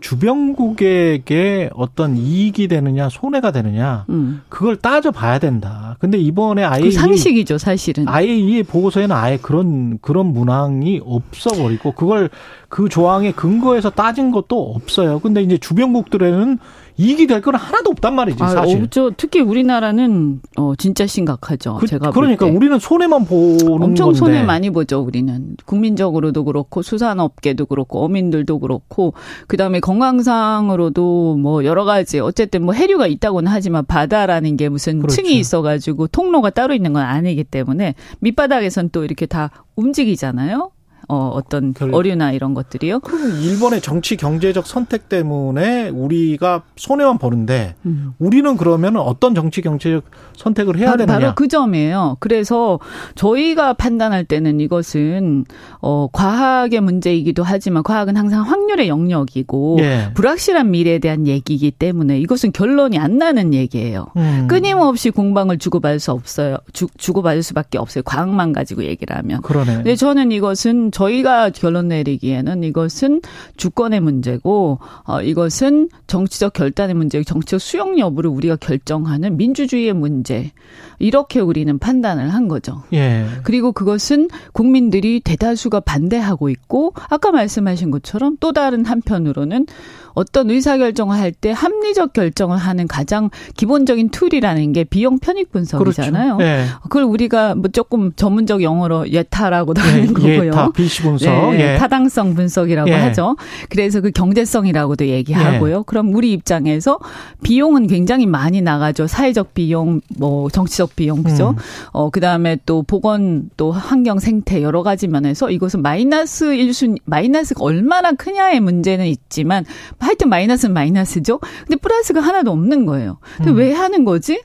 주변국에게 0.00 1.70
어떤 1.74 2.16
이익이 2.16 2.68
되느냐 2.68 3.08
손해가 3.08 3.50
되느냐 3.50 4.04
음. 4.08 4.42
그걸 4.48 4.76
따져 4.76 5.10
봐야 5.10 5.38
된다. 5.38 5.96
근데 6.00 6.18
이번에 6.18 6.64
아예 6.64 6.82
그 6.82 6.90
상식이죠 6.90 7.58
사실은. 7.58 8.08
아예 8.08 8.36
이 8.36 8.62
보고서에는 8.62 9.14
아예 9.14 9.38
그런 9.38 9.98
그런 10.00 10.26
문항이 10.26 11.00
없어 11.04 11.50
버리고 11.50 11.92
그걸 11.92 12.30
그 12.68 12.88
조항에 12.88 13.32
근거해서 13.32 13.90
따진 13.90 14.30
것도 14.30 14.72
없어요. 14.74 15.18
근데 15.18 15.42
이제 15.42 15.58
주변국들에는 15.58 16.58
이익이 17.00 17.26
될 17.28 17.40
건 17.40 17.54
하나도 17.54 17.90
없단 17.90 18.14
말이지 18.16 18.42
아, 18.42 18.48
사실. 18.48 18.82
없죠. 18.82 19.12
특히 19.16 19.40
우리나라는 19.40 20.40
어 20.56 20.74
진짜 20.76 21.06
심각하죠. 21.06 21.76
그, 21.76 21.86
제가 21.86 22.10
그러니까 22.10 22.46
우리는 22.46 22.78
손해만 22.80 23.24
보는 23.24 23.80
엄청 23.82 24.06
건데. 24.06 24.18
손해 24.18 24.42
많이 24.42 24.70
보죠. 24.70 25.00
우리는 25.00 25.56
국민적으로도 25.64 26.44
그렇고 26.44 26.82
수산업계도 26.82 27.66
그렇고 27.66 28.04
어민들도 28.04 28.58
그렇고 28.58 29.14
그다음에 29.46 29.78
건강상으로도 29.78 31.36
뭐 31.36 31.64
여러 31.64 31.84
가지 31.84 32.18
어쨌든 32.18 32.64
뭐 32.64 32.74
해류가 32.74 33.06
있다고는 33.06 33.50
하지만 33.50 33.86
바다라는 33.86 34.56
게 34.56 34.68
무슨 34.68 34.98
그렇죠. 34.98 35.14
층이 35.16 35.38
있어가지고 35.38 36.08
통로가 36.08 36.50
따로 36.50 36.74
있는 36.74 36.92
건 36.92 37.04
아니기 37.04 37.44
때문에 37.44 37.94
밑바닥에선 38.20 38.90
또 38.90 39.04
이렇게 39.04 39.26
다 39.26 39.50
움직이잖아요. 39.76 40.70
어, 41.08 41.30
어떤 41.34 41.72
결... 41.72 41.94
어류나 41.94 42.32
이런 42.32 42.52
것들이요. 42.52 43.00
그럼 43.00 43.40
일본의 43.40 43.80
정치 43.80 44.16
경제적 44.16 44.66
선택 44.66 45.08
때문에 45.08 45.88
우리가 45.88 46.62
손해만 46.76 47.16
보는데 47.16 47.74
음. 47.86 48.12
우리는 48.18 48.56
그러면 48.58 48.96
어떤 48.96 49.34
정치 49.34 49.62
경제적 49.62 50.04
선택을 50.36 50.76
해야 50.76 50.90
바로, 50.90 50.98
되느냐? 50.98 51.18
바로 51.18 51.34
그 51.34 51.48
점이에요. 51.48 52.18
그래서 52.20 52.78
저희가 53.14 53.72
판단할 53.72 54.24
때는 54.24 54.60
이것은 54.60 55.46
어, 55.80 56.08
과학의 56.12 56.80
문제이기도 56.80 57.42
하지만 57.42 57.82
과학은 57.82 58.16
항상 58.16 58.42
확률의 58.42 58.88
영역이고 58.88 59.78
예. 59.80 60.10
불확실한 60.14 60.70
미래에 60.70 60.98
대한 60.98 61.26
얘기이기 61.26 61.70
때문에 61.70 62.20
이것은 62.20 62.52
결론이 62.52 62.98
안 62.98 63.16
나는 63.16 63.54
얘기예요. 63.54 64.08
음. 64.16 64.46
끊임없이 64.48 65.08
공방을 65.10 65.58
주고받을 65.58 66.00
수 66.00 66.12
없어요. 66.12 66.58
주, 66.74 66.86
주고받을 66.98 67.42
수밖에 67.42 67.78
없어요. 67.78 68.02
과학만 68.04 68.52
가지고 68.52 68.84
얘기를 68.84 69.16
하면. 69.16 69.40
그러네. 69.40 69.76
근데 69.76 69.96
저는 69.96 70.32
이것은 70.32 70.90
저희가 70.98 71.50
결론 71.50 71.88
내리기에는 71.88 72.64
이것은 72.64 73.20
주권의 73.56 74.00
문제고 74.00 74.80
어 75.04 75.22
이것은 75.22 75.90
정치적 76.08 76.54
결단의 76.54 76.94
문제, 76.96 77.22
정치적 77.22 77.60
수용 77.60 77.98
여부를 77.98 78.30
우리가 78.30 78.56
결정하는 78.56 79.36
민주주의의 79.36 79.92
문제. 79.92 80.50
이렇게 80.98 81.38
우리는 81.38 81.78
판단을 81.78 82.34
한 82.34 82.48
거죠. 82.48 82.82
예. 82.92 83.24
그리고 83.44 83.70
그것은 83.70 84.28
국민들이 84.52 85.20
대다수가 85.20 85.78
반대하고 85.80 86.48
있고 86.48 86.92
아까 87.08 87.30
말씀하신 87.30 87.92
것처럼 87.92 88.36
또 88.40 88.52
다른 88.52 88.84
한편으로는 88.84 89.66
어떤 90.14 90.50
의사결정을 90.50 91.16
할 91.16 91.28
때 91.40 91.52
합리적 91.52 92.14
결정을 92.14 92.56
하는 92.56 92.88
가장 92.88 93.30
기본적인 93.56 94.08
tool이라는 94.08 94.72
게 94.72 94.82
비용 94.82 95.20
편익 95.20 95.52
분석이잖아요. 95.52 96.38
그렇죠. 96.38 96.42
네. 96.42 96.66
그걸 96.82 97.04
우리가 97.04 97.54
뭐 97.54 97.68
조금 97.70 98.12
전문적 98.16 98.62
용어로 98.62 99.12
예타라고도 99.12 99.80
네. 99.80 99.88
하는 99.88 100.14
거고요. 100.14 100.46
예타, 100.46 100.70
BC 100.88 101.02
분석. 101.02 101.52
네. 101.52 101.74
예. 101.74 101.78
타당성 101.78 102.34
분석이라고 102.34 102.88
예. 102.88 102.94
하죠. 102.94 103.36
그래서 103.68 104.00
그 104.00 104.10
경제성이라고도 104.10 105.06
얘기하고요. 105.06 105.78
예. 105.78 105.82
그럼 105.86 106.14
우리 106.14 106.32
입장에서 106.32 106.98
비용은 107.42 107.86
굉장히 107.86 108.26
많이 108.26 108.62
나가죠. 108.62 109.06
사회적 109.06 109.54
비용, 109.54 110.00
뭐 110.18 110.48
정치적 110.48 110.96
비용, 110.96 111.22
그죠? 111.22 111.50
음. 111.50 111.56
어, 111.92 112.10
그 112.10 112.20
다음에 112.20 112.56
또 112.64 112.82
보건 112.82 113.50
또 113.56 113.70
환경 113.70 114.18
생태 114.18 114.62
여러 114.62 114.82
가지 114.82 115.06
면에서 115.06 115.50
이것은 115.50 115.82
마이너스 115.82 116.46
1순, 116.46 116.98
마이너스가 117.04 117.62
얼마나 117.62 118.12
크냐의 118.12 118.60
문제는 118.60 119.06
있지만 119.06 119.64
하여튼 119.98 120.28
마이너스는 120.30 120.72
마이너스죠. 120.72 121.38
근데 121.38 121.76
플러스가 121.76 122.20
하나도 122.20 122.50
없는 122.50 122.86
거예요. 122.86 123.18
근데 123.36 123.50
음. 123.50 123.56
왜 123.56 123.72
하는 123.72 124.04
거지? 124.04 124.40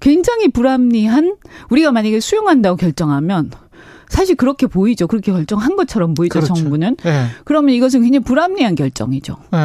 굉장히 0.00 0.48
불합리한 0.48 1.36
우리가 1.68 1.92
만약에 1.92 2.20
수용한다고 2.20 2.76
결정하면 2.76 3.50
사실 4.10 4.34
그렇게 4.34 4.66
보이죠. 4.66 5.06
그렇게 5.06 5.32
결정한 5.32 5.76
것처럼 5.76 6.14
보이죠. 6.14 6.40
그렇죠. 6.40 6.52
정부는. 6.52 6.96
네. 6.96 7.26
그러면 7.44 7.74
이것은 7.74 8.02
굉장히 8.02 8.24
불합리한 8.24 8.74
결정이죠. 8.74 9.36
네. 9.52 9.58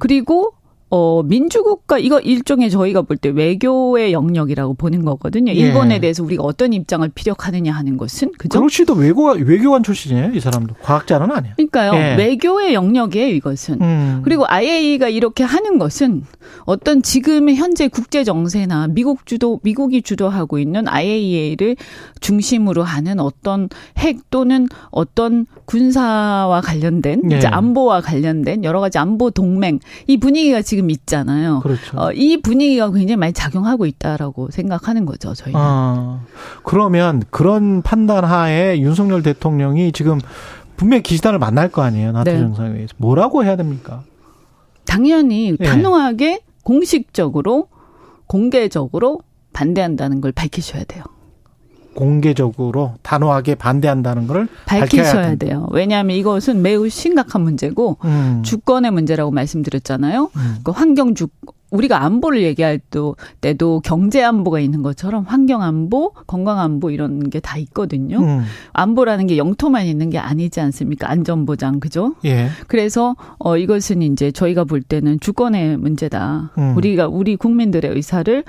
그리고 0.00 0.52
어, 0.88 1.22
민주국가, 1.24 1.98
이거 1.98 2.20
일종의 2.20 2.70
저희가 2.70 3.02
볼 3.02 3.16
때 3.16 3.28
외교의 3.30 4.12
영역이라고 4.12 4.74
보는 4.74 5.04
거거든요. 5.04 5.50
예. 5.52 5.56
일본에 5.56 5.96
예. 5.96 6.00
대해서 6.00 6.22
우리가 6.22 6.44
어떤 6.44 6.72
입장을 6.72 7.08
피력하느냐 7.08 7.72
하는 7.72 7.96
것은. 7.96 8.32
그죠? 8.38 8.58
그렇지도 8.58 8.94
외교관, 8.94 9.38
외교관 9.38 9.82
출신이에요, 9.82 10.32
이 10.34 10.40
사람도. 10.40 10.74
과학자는 10.82 11.30
아니에요. 11.32 11.54
그러니까요. 11.56 11.94
예. 11.94 12.14
외교의 12.16 12.74
영역이에요, 12.74 13.34
이것은. 13.34 13.80
음. 13.80 14.20
그리고 14.22 14.44
IAEA가 14.46 15.08
이렇게 15.08 15.42
하는 15.42 15.78
것은 15.78 16.22
어떤 16.64 17.02
지금의 17.02 17.56
현재 17.56 17.88
국제 17.88 18.22
정세나 18.22 18.88
미국 18.88 19.26
주도, 19.26 19.60
미국이 19.64 20.02
주도하고 20.02 20.58
있는 20.58 20.86
IAEA를 20.86 21.76
중심으로 22.20 22.84
하는 22.84 23.18
어떤 23.18 23.68
핵 23.98 24.30
또는 24.30 24.68
어떤 24.90 25.46
군사와 25.66 26.60
관련된, 26.62 27.30
예. 27.32 27.36
이제 27.36 27.46
안보와 27.46 28.00
관련된 28.00 28.64
여러 28.64 28.80
가지 28.80 28.98
안보 28.98 29.30
동맹, 29.30 29.80
이 30.06 30.16
분위기가 30.16 30.62
지금 30.62 30.90
있잖아요. 30.90 31.60
그렇죠. 31.60 31.98
어, 31.98 32.12
이 32.12 32.40
분위기가 32.40 32.90
굉장히 32.90 33.16
많이 33.16 33.32
작용하고 33.32 33.84
있다라고 33.86 34.50
생각하는 34.50 35.04
거죠, 35.04 35.34
저희는. 35.34 35.60
아, 35.60 36.20
그러면 36.62 37.22
그런 37.30 37.82
판단하에 37.82 38.80
윤석열 38.80 39.22
대통령이 39.22 39.92
지금 39.92 40.20
분명 40.76 40.98
히 40.98 41.02
기시단을 41.02 41.38
만날 41.38 41.68
거 41.68 41.82
아니에요, 41.82 42.12
나토 42.12 42.30
네. 42.30 42.38
정상회의에서. 42.38 42.94
뭐라고 42.96 43.44
해야 43.44 43.56
됩니까? 43.56 44.02
당연히 44.86 45.56
예. 45.58 45.64
단호하게 45.64 46.40
공식적으로 46.62 47.68
공개적으로 48.26 49.20
반대한다는 49.52 50.20
걸 50.20 50.32
밝히셔야 50.32 50.84
돼요. 50.84 51.04
공개적으로 51.96 52.94
단호하게 53.02 53.56
반대한다는 53.56 54.26
걸 54.28 54.46
밝히셔야 54.66 55.34
돼요. 55.36 55.66
왜냐하면 55.72 56.16
이것은 56.16 56.62
매우 56.62 56.88
심각한 56.88 57.42
문제고 57.42 57.96
음. 58.04 58.42
주권의 58.44 58.92
문제라고 58.92 59.32
말씀드렸잖아요. 59.32 60.30
음. 60.36 60.56
그 60.62 60.70
환경 60.70 61.14
주 61.14 61.26
우리가 61.72 62.04
안보를 62.04 62.42
얘기할 62.42 62.78
때도 63.40 63.80
경제 63.84 64.22
안보가 64.22 64.60
있는 64.60 64.82
것처럼 64.82 65.24
환경 65.24 65.62
안보, 65.62 66.12
건강 66.28 66.60
안보 66.60 66.90
이런 66.92 67.28
게 67.28 67.40
다 67.40 67.58
있거든요. 67.58 68.18
음. 68.20 68.44
안보라는 68.72 69.26
게 69.26 69.36
영토만 69.36 69.86
있는 69.86 70.08
게 70.10 70.18
아니지 70.18 70.60
않습니까? 70.60 71.10
안전 71.10 71.44
보장 71.44 71.80
그죠? 71.80 72.14
예. 72.24 72.48
그래서 72.68 73.16
어 73.38 73.56
이것은 73.56 74.02
이제 74.02 74.30
저희가 74.30 74.62
볼 74.64 74.80
때는 74.80 75.18
주권의 75.18 75.76
문제다. 75.78 76.52
음. 76.56 76.76
우리가 76.76 77.08
우리 77.08 77.34
국민들의 77.36 77.90
의사를 77.90 78.44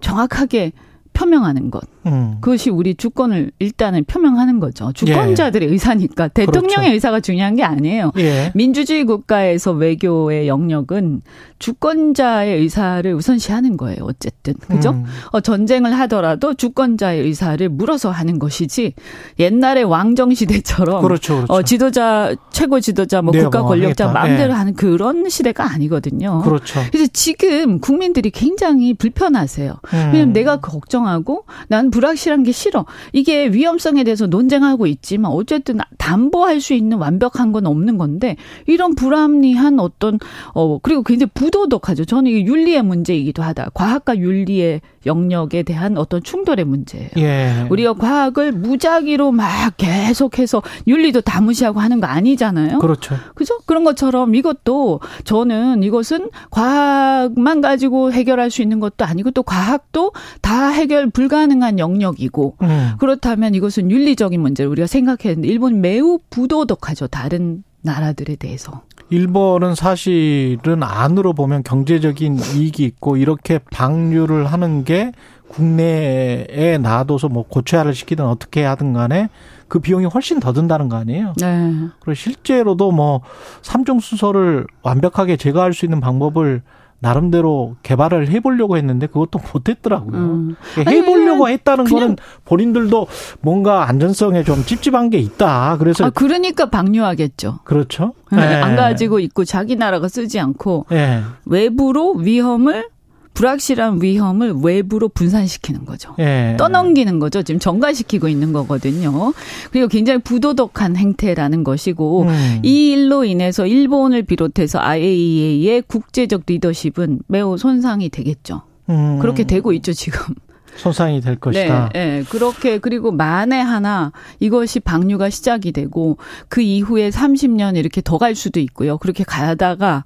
정확하게 0.00 0.72
표명하는 1.12 1.70
것. 1.70 1.82
음. 2.06 2.36
그것이 2.40 2.70
우리 2.70 2.94
주권을 2.94 3.50
일단은 3.58 4.04
표명하는 4.04 4.60
거죠. 4.60 4.92
주권자들의 4.92 5.68
의사니까 5.68 6.28
대통령의 6.28 6.76
그렇죠. 6.76 6.92
의사가 6.94 7.20
중요한 7.20 7.56
게 7.56 7.62
아니에요. 7.62 8.12
예. 8.18 8.52
민주주의 8.54 9.04
국가에서 9.04 9.72
외교의 9.72 10.48
영역은 10.48 11.22
주권자의 11.58 12.58
의사를 12.58 13.12
우선시하는 13.12 13.76
거예요. 13.76 13.98
어쨌든 14.02 14.54
그죠? 14.54 14.90
음. 14.90 15.04
어, 15.32 15.40
전쟁을 15.40 15.92
하더라도 16.00 16.54
주권자의 16.54 17.20
의사를 17.22 17.68
물어서 17.68 18.10
하는 18.10 18.38
것이지 18.38 18.94
옛날에 19.38 19.82
왕정 19.82 20.32
시대처럼 20.34 21.02
그렇죠, 21.02 21.36
그렇죠. 21.36 21.52
어, 21.52 21.62
지도자 21.62 22.34
최고 22.50 22.80
지도자 22.80 23.20
뭐 23.20 23.32
내가 23.32 23.44
국가 23.44 23.60
뭐 23.60 23.68
권력자 23.68 24.08
하겠다. 24.08 24.20
마음대로 24.20 24.52
예. 24.52 24.56
하는 24.56 24.74
그런 24.74 25.28
시대가 25.28 25.70
아니거든요. 25.72 26.40
그렇죠. 26.42 26.80
그래서 26.90 27.10
지금 27.12 27.78
국민들이 27.78 28.30
굉장히 28.30 28.94
불편하세요. 28.94 29.72
음. 29.92 30.10
왜냐면 30.12 30.32
내가 30.32 30.60
걱정하고 30.60 31.44
난 31.68 31.89
불확실한 31.90 32.42
게 32.42 32.52
싫어. 32.52 32.86
이게 33.12 33.48
위험성에 33.48 34.04
대해서 34.04 34.26
논쟁하고 34.26 34.86
있지만 34.86 35.32
어쨌든 35.32 35.78
담보할 35.98 36.60
수 36.60 36.74
있는 36.74 36.98
완벽한 36.98 37.52
건 37.52 37.66
없는 37.66 37.98
건데 37.98 38.36
이런 38.66 38.94
불합리한 38.94 39.80
어떤 39.80 40.18
어 40.54 40.78
그리고 40.78 41.02
굉장히 41.02 41.30
부도덕하죠. 41.34 42.04
저는 42.04 42.30
이게 42.30 42.44
윤리의 42.44 42.82
문제이기도 42.82 43.42
하다. 43.42 43.70
과학과 43.74 44.16
윤리의 44.16 44.80
영역에 45.06 45.62
대한 45.62 45.96
어떤 45.96 46.22
충돌의 46.22 46.64
문제예요. 46.64 47.10
예. 47.16 47.66
우리가 47.70 47.94
과학을 47.94 48.52
무작위로 48.52 49.32
막 49.32 49.76
계속해서 49.76 50.62
윤리도 50.86 51.22
다 51.22 51.40
무시하고 51.40 51.80
하는 51.80 52.00
거 52.00 52.06
아니잖아요. 52.06 52.78
그렇죠. 52.78 53.16
그죠? 53.34 53.58
그런 53.66 53.84
것처럼 53.84 54.34
이것도 54.34 55.00
저는 55.24 55.82
이것은 55.82 56.30
과학만 56.50 57.60
가지고 57.60 58.12
해결할 58.12 58.50
수 58.50 58.62
있는 58.62 58.80
것도 58.80 59.04
아니고 59.04 59.30
또 59.30 59.42
과학도 59.42 60.12
다 60.42 60.68
해결 60.68 61.08
불가능한 61.08 61.78
영역이고 61.78 62.56
음. 62.62 62.92
그렇다면 62.98 63.54
이것은 63.54 63.90
윤리적인 63.90 64.40
문제를 64.40 64.70
우리가 64.70 64.86
생각했는데 64.86 65.48
일본 65.48 65.80
매우 65.80 66.18
부도덕하죠. 66.28 67.06
다른 67.08 67.64
나라들에 67.82 68.36
대해서. 68.36 68.82
일본은 69.10 69.74
사실은 69.74 70.82
안으로 70.82 71.32
보면 71.32 71.64
경제적인 71.64 72.38
이익이 72.38 72.84
있고 72.84 73.16
이렇게 73.16 73.58
방류를 73.58 74.46
하는 74.46 74.84
게 74.84 75.12
국내에 75.48 76.78
놔둬서 76.80 77.28
뭐 77.28 77.44
고체화를 77.48 77.92
시키든 77.92 78.24
어떻게 78.24 78.64
하든 78.64 78.92
간에 78.92 79.28
그 79.66 79.80
비용이 79.80 80.06
훨씬 80.06 80.38
더 80.38 80.52
든다는 80.52 80.88
거 80.88 80.96
아니에요. 80.96 81.34
네. 81.40 81.72
그리고 82.00 82.14
실제로도 82.14 82.92
뭐 82.92 83.20
삼중 83.62 83.98
수소를 83.98 84.66
완벽하게 84.82 85.36
제거할 85.36 85.72
수 85.72 85.84
있는 85.84 86.00
방법을 86.00 86.62
나름대로 87.00 87.76
개발을 87.82 88.28
해보려고 88.28 88.76
했는데 88.76 89.06
그것도 89.06 89.40
못했더라고요. 89.52 90.16
음. 90.16 90.56
해보려고 90.86 91.48
했다는 91.48 91.84
그냥- 91.84 92.00
거는 92.00 92.16
본인들도 92.44 93.06
뭔가 93.40 93.88
안전성에 93.88 94.44
좀 94.44 94.64
찝찝한 94.64 95.10
게 95.10 95.18
있다. 95.18 95.76
그래서 95.78 96.04
아 96.04 96.10
그러니까 96.10 96.66
방류하겠죠. 96.70 97.60
그렇죠. 97.64 98.12
네, 98.30 98.38
예. 98.38 98.54
안 98.56 98.76
가지고 98.76 99.18
있고 99.20 99.44
자기 99.44 99.76
나라가 99.76 100.08
쓰지 100.08 100.38
않고 100.38 100.86
예. 100.92 101.22
외부로 101.46 102.12
위험을 102.12 102.88
불확실한 103.34 104.02
위험을 104.02 104.54
외부로 104.62 105.08
분산시키는 105.08 105.84
거죠. 105.84 106.14
예. 106.18 106.56
떠넘기는 106.58 107.18
거죠. 107.18 107.42
지금 107.42 107.58
전가시키고 107.58 108.28
있는 108.28 108.52
거거든요. 108.52 109.32
그리고 109.70 109.88
굉장히 109.88 110.20
부도덕한 110.20 110.96
행태라는 110.96 111.64
것이고 111.64 112.22
음. 112.24 112.60
이 112.62 112.90
일로 112.90 113.24
인해서 113.24 113.66
일본을 113.66 114.24
비롯해서 114.24 114.78
IAEA의 114.80 115.82
국제적 115.82 116.42
리더십은 116.46 117.20
매우 117.28 117.56
손상이 117.56 118.08
되겠죠. 118.10 118.62
음. 118.90 119.18
그렇게 119.20 119.44
되고 119.44 119.72
있죠, 119.72 119.92
지금. 119.92 120.34
손상이 120.76 121.20
될 121.20 121.36
것이다. 121.36 121.90
네, 121.92 122.18
네. 122.20 122.24
그렇게 122.28 122.78
그리고 122.78 123.10
만에 123.10 123.60
하나 123.60 124.12
이것이 124.38 124.80
방류가 124.80 125.28
시작이 125.30 125.72
되고 125.72 126.16
그 126.48 126.60
이후에 126.62 127.10
30년 127.10 127.76
이렇게 127.76 128.00
더 128.02 128.18
갈 128.18 128.34
수도 128.34 128.60
있고요. 128.60 128.96
그렇게 128.98 129.24
가다가 129.24 130.04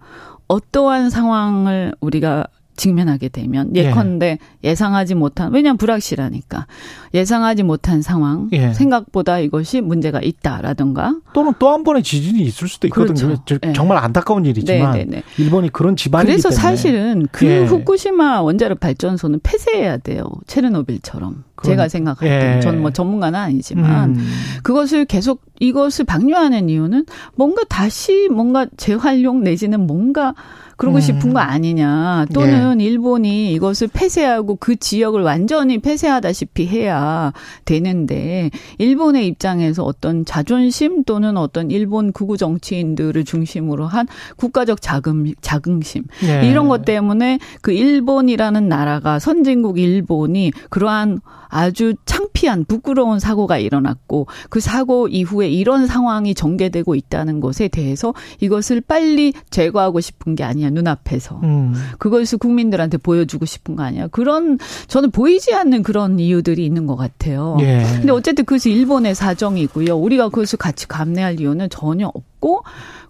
어떠한 0.49 1.11
상황을 1.11 1.95
우리가 2.01 2.47
직면하게 2.77 3.29
되면 3.29 3.71
예. 3.77 3.85
예컨대 3.87 4.39
예 4.65 4.75
상하지 4.75 5.15
못한 5.15 5.53
왜냐하면 5.53 5.77
불확실하니까 5.79 6.67
예상하지 7.15 7.63
못한 7.63 8.03
상황 8.03 8.49
예. 8.53 8.73
생각보다 8.73 9.39
이것이 9.39 9.81
문제가 9.81 10.21
있다라든가 10.21 11.17
또는 11.33 11.53
또 11.59 11.75
한 11.75 11.83
번의 11.85 12.03
지진이 12.03 12.41
있을 12.43 12.69
수도 12.69 12.87
있거든요. 12.89 13.15
그렇죠. 13.29 13.43
저- 13.47 13.59
네. 13.59 13.73
정말 13.73 13.99
안타까운 13.99 14.45
일이지만 14.45 14.93
네, 14.93 15.05
네, 15.05 15.17
네. 15.17 15.23
일본이 15.39 15.71
그런 15.71 15.97
집안이기 15.97 16.31
그래서 16.33 16.51
때문에 16.51 16.63
사실은 16.63 17.27
그 17.33 17.47
예. 17.47 17.65
후쿠시마 17.65 18.43
원자력 18.43 18.81
발전소는 18.81 19.41
폐쇄해야 19.43 19.97
돼요 19.99 20.25
체르노빌처럼 20.47 21.45
그건- 21.57 21.71
제가 21.73 21.89
생각할 21.89 22.29
예. 22.29 22.39
때는 22.41 22.61
저는 22.61 22.81
뭐 22.83 22.91
전문가는 22.91 23.39
아니지만 23.39 24.17
음. 24.17 24.31
그것을 24.63 25.05
계속 25.05 25.43
이것을 25.61 26.05
방류하는 26.05 26.69
이유는 26.69 27.07
뭔가 27.37 27.63
다시 27.69 28.29
뭔가 28.29 28.67
재활용 28.77 29.43
내지는 29.45 29.87
뭔가 29.87 30.35
그러고 30.77 30.99
음. 30.99 31.01
싶은 31.01 31.33
거 31.33 31.41
아니냐 31.41 32.27
또는 32.33 32.81
일본이 32.81 33.53
이것을 33.53 33.89
폐쇄하고 33.89 34.57
그 34.57 34.77
지역을 34.77 35.23
완전히 35.23 35.79
폐쇄하다시피 35.79 36.67
해야 36.67 37.33
되는데 37.65 38.51
일본의 38.79 39.27
입장에서 39.27 39.85
어떤 39.85 40.25
자존심 40.25 41.05
또는 41.05 41.37
어떤 41.37 41.71
일본 41.71 42.13
구구 42.13 42.37
정치인들을 42.37 43.25
중심으로 43.25 43.87
한 43.87 44.07
국가적 44.37 44.83
자금 44.83 45.33
자긍심 45.41 46.05
예. 46.25 46.49
이런 46.49 46.69
것 46.69 46.85
때문에 46.85 47.39
그 47.61 47.73
일본이라는 47.73 48.69
나라가 48.69 49.19
선진국 49.19 49.79
일본이 49.79 50.53
그러한 50.71 51.21
아주 51.49 51.95
창 52.05 52.29
피한 52.35 52.65
부끄러운 52.67 53.21
사고가 53.21 53.57
일어났고 53.59 54.27
그 54.51 54.61
사고 54.61 55.09
이후에 55.09 55.49
이런 55.49 55.87
상황이 55.87 56.35
전개되고 56.35 56.95
있다는 56.95 57.41
것에 57.41 57.69
대해서 57.69 58.13
이것을 58.41 58.83
빨리 58.83 59.33
제거하고 59.49 60.01
싶은 60.01 60.35
게 60.35 60.45
아니야 60.45 60.69
눈앞에서 60.69 61.41
음. 61.45 61.75
그것을 61.99 62.39
국민들한테 62.39 62.99
보여주고 62.99 63.47
싶은 63.47 63.77
거 63.77 63.85
아니야 63.85 64.09
그런 64.09 64.59
저는 64.89 65.11
보이지 65.13 65.55
않는 65.55 65.83
그런 65.83 66.19
이유들이 66.19 66.67
있는 66.67 66.87
것 66.87 66.97
같아요. 66.97 67.57
예. 67.61 67.85
근데 67.95 68.13
어쨌든 68.13 68.45
그것이 68.45 68.71
일본의 68.73 69.15
사정이고요. 69.15 69.97
우리가 69.97 70.29
그것을 70.29 70.59
같이 70.59 70.87
감내할 70.89 71.41
이유는 71.41 71.71
전혀 71.71 72.09
없고 72.09 72.34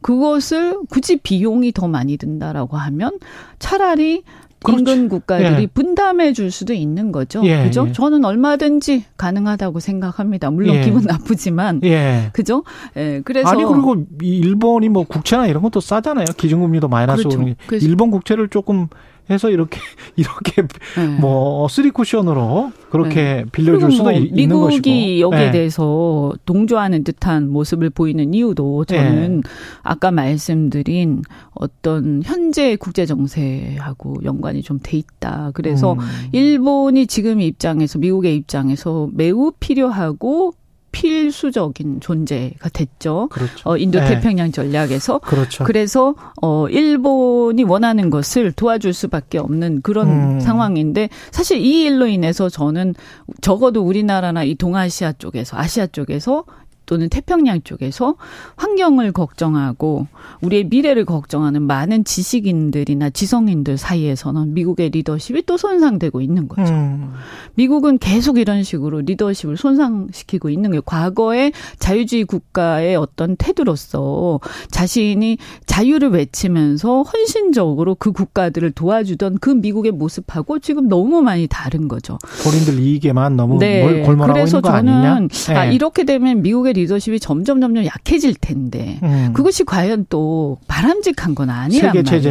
그것을 0.00 0.78
굳이 0.90 1.16
비용이 1.16 1.72
더 1.72 1.88
많이 1.88 2.16
든다라고 2.16 2.76
하면 2.76 3.18
차라리 3.58 4.22
그렇죠. 4.64 4.78
인근 4.78 5.08
국가들이 5.10 5.62
예. 5.62 5.66
분담해 5.66 6.32
줄 6.32 6.50
수도 6.50 6.72
있는 6.72 7.12
거죠. 7.12 7.42
예, 7.44 7.64
그죠? 7.64 7.86
예. 7.88 7.92
저는 7.92 8.24
얼마든지 8.24 9.04
가능하다고 9.18 9.78
생각합니다. 9.78 10.50
물론 10.50 10.76
예. 10.76 10.80
기분 10.80 11.02
나쁘지만 11.04 11.82
예. 11.84 12.30
그죠? 12.32 12.64
예. 12.96 13.20
그래서 13.24 13.50
아니 13.50 13.62
그리고 13.62 14.04
이 14.22 14.38
일본이 14.38 14.88
뭐 14.88 15.04
국채나 15.04 15.46
이런 15.46 15.62
것도 15.62 15.80
싸잖아요. 15.80 16.24
기준금리도 16.36 16.88
마이너스 16.88 17.24
그렇죠. 17.24 17.38
오는 17.38 17.54
게. 17.68 17.76
일본 17.76 18.10
국채를 18.10 18.48
조금 18.48 18.88
해서 19.30 19.48
이렇게 19.50 19.80
이렇게 20.16 20.62
예. 20.98 21.06
뭐 21.20 21.66
three 21.68 21.90
cushion으로 21.90 22.72
그렇게 22.90 23.44
빌려줄 23.52 23.74
그리고 23.78 23.90
수도 23.90 24.02
뭐 24.04 24.12
이- 24.12 24.24
있는 24.24 24.48
것이고. 24.60 24.66
미국이 24.68 25.20
여기에 25.20 25.46
예. 25.46 25.50
대해서 25.50 26.32
동조하는 26.44 27.04
듯한 27.04 27.48
모습을 27.50 27.90
보이는 27.90 28.34
이유도 28.34 28.84
저는 28.84 29.42
아까 29.82 30.10
말씀드린 30.10 31.22
어떤 31.52 32.22
현재 32.24 32.76
국제 32.76 33.06
정세하고 33.06 34.16
연관이 34.24 34.62
좀 34.62 34.78
돼 34.82 34.98
있다. 34.98 35.52
그래서 35.54 35.94
음. 35.94 35.98
일본이 36.32 37.06
지금 37.06 37.40
입장에서 37.40 37.98
미국의 37.98 38.36
입장에서 38.36 39.08
매우 39.14 39.52
필요하고 39.58 40.52
필수적인 40.94 42.00
존재가 42.00 42.68
됐죠. 42.70 43.28
그렇죠. 43.30 43.68
어, 43.68 43.76
인도 43.76 43.98
예. 43.98 44.06
태평양 44.06 44.52
전략에서 44.52 45.18
그렇죠. 45.18 45.64
그래서 45.64 46.14
어 46.40 46.68
일본이 46.68 47.64
원하는 47.64 48.10
것을 48.10 48.52
도와줄 48.52 48.92
수밖에 48.92 49.38
없는 49.38 49.82
그런 49.82 50.08
음. 50.08 50.40
상황인데 50.40 51.08
사실 51.32 51.58
이 51.58 51.82
일로 51.82 52.06
인해서 52.06 52.48
저는 52.48 52.94
적어도 53.40 53.82
우리나라나 53.82 54.44
이 54.44 54.54
동아시아 54.54 55.12
쪽에서 55.12 55.56
아시아 55.56 55.86
쪽에서 55.86 56.44
또는 56.86 57.08
태평양 57.08 57.62
쪽에서 57.62 58.16
환경을 58.56 59.12
걱정하고 59.12 60.06
우리의 60.42 60.64
미래를 60.64 61.04
걱정하는 61.04 61.62
많은 61.62 62.04
지식인들이나 62.04 63.10
지성인들 63.10 63.78
사이에서는 63.78 64.54
미국의 64.54 64.90
리더십이 64.90 65.42
또 65.46 65.56
손상되고 65.56 66.20
있는 66.20 66.48
거죠. 66.48 66.72
음. 66.72 67.12
미국은 67.54 67.98
계속 67.98 68.38
이런 68.38 68.62
식으로 68.62 69.00
리더십을 69.00 69.56
손상시키고 69.56 70.50
있는 70.50 70.70
거예요. 70.70 70.82
과거의 70.82 71.52
자유주의 71.78 72.24
국가의 72.24 72.96
어떤 72.96 73.36
태도로서 73.36 74.40
자신이 74.70 75.38
자유를 75.66 76.10
외치면서 76.10 77.02
헌신적으로 77.02 77.94
그 77.94 78.12
국가들을 78.12 78.72
도와주던 78.72 79.38
그 79.40 79.50
미국의 79.50 79.92
모습하고 79.92 80.58
지금 80.58 80.88
너무 80.88 81.22
많이 81.22 81.46
다른 81.48 81.88
거죠. 81.88 82.18
본인들 82.42 82.78
이익에만 82.78 83.36
너무 83.36 83.58
네. 83.58 83.82
뭘 83.82 84.02
골몰하고 84.02 84.32
그래서 84.34 84.58
있는 84.58 84.62
거 84.62 84.68
저는 84.68 84.92
아니냐? 84.92 85.28
아, 85.58 85.66
예. 85.68 85.72
이렇게 85.72 86.04
되면 86.04 86.42
미국의 86.42 86.73
리더십이 86.74 87.20
점점 87.20 87.60
점점 87.60 87.84
약해질 87.84 88.34
텐데 88.34 88.98
음. 89.02 89.32
그것이 89.32 89.64
과연 89.64 90.06
또 90.10 90.58
바람직한 90.68 91.34
건 91.34 91.50
아니란 91.50 91.92
세계? 91.92 92.02
바람직하지 92.02 92.28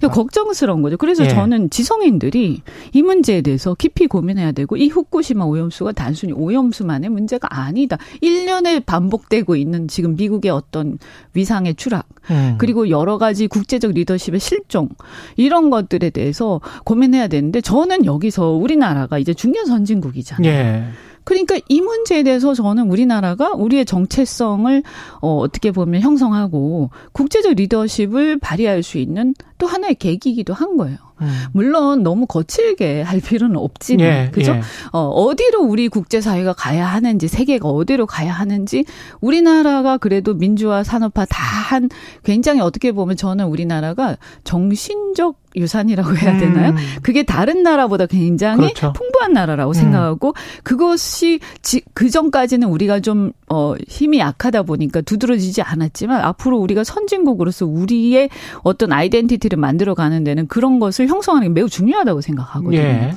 않다. 0.00 0.08
걱정스러운 0.08 0.82
거죠. 0.82 0.96
그래서 0.96 1.24
예. 1.24 1.28
저는 1.28 1.70
지성인들이 1.70 2.62
이 2.92 3.02
문제에 3.02 3.42
대해서 3.42 3.74
깊이 3.74 4.06
고민해야 4.06 4.52
되고 4.52 4.76
이 4.76 4.88
후쿠시마 4.88 5.44
오염수가 5.44 5.92
단순히 5.92 6.32
오염수만의 6.32 7.10
문제가 7.10 7.48
아니다. 7.50 7.98
1년에 8.22 8.84
반복되고 8.84 9.56
있는 9.56 9.88
지금 9.88 10.16
미국의 10.16 10.50
어떤 10.50 10.98
위상의 11.34 11.74
추락 11.74 12.06
음. 12.30 12.56
그리고 12.58 12.88
여러 12.88 13.18
가지 13.18 13.46
국제적 13.46 13.92
리더십의 13.92 14.40
실종 14.40 14.88
이런 15.36 15.70
것들에 15.70 16.10
대해서 16.10 16.60
고민해야 16.84 17.28
되는데 17.28 17.60
저는 17.60 18.04
여기서 18.04 18.50
우리나라가 18.50 19.18
이제 19.18 19.34
중견 19.34 19.66
선진국이잖아요. 19.66 20.50
예. 20.50 20.84
그러니까 21.26 21.58
이 21.68 21.80
문제에 21.80 22.22
대해서 22.22 22.54
저는 22.54 22.88
우리나라가 22.88 23.50
우리의 23.52 23.84
정체성을 23.84 24.82
어, 25.20 25.36
어떻게 25.38 25.72
보면 25.72 26.00
형성하고 26.00 26.90
국제적 27.10 27.54
리더십을 27.54 28.38
발휘할 28.38 28.84
수 28.84 28.98
있는 28.98 29.34
또 29.58 29.66
하나의 29.66 29.96
계기이기도 29.96 30.54
한 30.54 30.76
거예요. 30.76 30.98
음. 31.22 31.44
물론 31.52 32.02
너무 32.02 32.26
거칠게 32.26 33.00
할 33.02 33.20
필요는 33.20 33.56
없지만 33.56 34.06
예, 34.06 34.30
그죠? 34.30 34.52
예. 34.52 34.60
어, 34.92 35.08
어디로 35.08 35.62
우리 35.62 35.88
국제 35.88 36.20
사회가 36.20 36.52
가야 36.52 36.86
하는지, 36.86 37.26
세계가 37.26 37.66
어디로 37.66 38.04
가야 38.04 38.32
하는지, 38.32 38.84
우리나라가 39.22 39.96
그래도 39.96 40.34
민주화, 40.34 40.84
산업화 40.84 41.24
다 41.24 41.56
한 41.66 41.88
굉장히 42.22 42.60
어떻게 42.60 42.92
보면 42.92 43.16
저는 43.16 43.46
우리나라가 43.46 44.16
정신적 44.44 45.36
유산이라고 45.56 46.16
해야 46.16 46.38
되나요? 46.38 46.70
음. 46.70 46.76
그게 47.02 47.22
다른 47.22 47.62
나라보다 47.62 48.06
굉장히 48.06 48.72
그렇죠. 48.72 48.92
풍부한 48.92 49.32
나라라고 49.32 49.70
음. 49.70 49.74
생각하고 49.74 50.34
그것이 50.62 51.40
지, 51.62 51.82
그 51.94 52.10
전까지는 52.10 52.68
우리가 52.68 53.00
좀 53.00 53.32
어, 53.48 53.74
힘이 53.88 54.18
약하다 54.18 54.64
보니까 54.64 55.00
두드러지지 55.00 55.62
않았지만 55.62 56.20
앞으로 56.20 56.58
우리가 56.58 56.84
선진국으로서 56.84 57.66
우리의 57.66 58.28
어떤 58.62 58.92
아이덴티티를 58.92 59.58
만들어 59.58 59.94
가는 59.94 60.24
데는 60.24 60.46
그런 60.48 60.78
것을 60.78 61.06
형성하는 61.06 61.48
게 61.48 61.54
매우 61.54 61.68
중요하다고 61.68 62.20
생각하거든요. 62.20 62.78
예. 62.78 63.12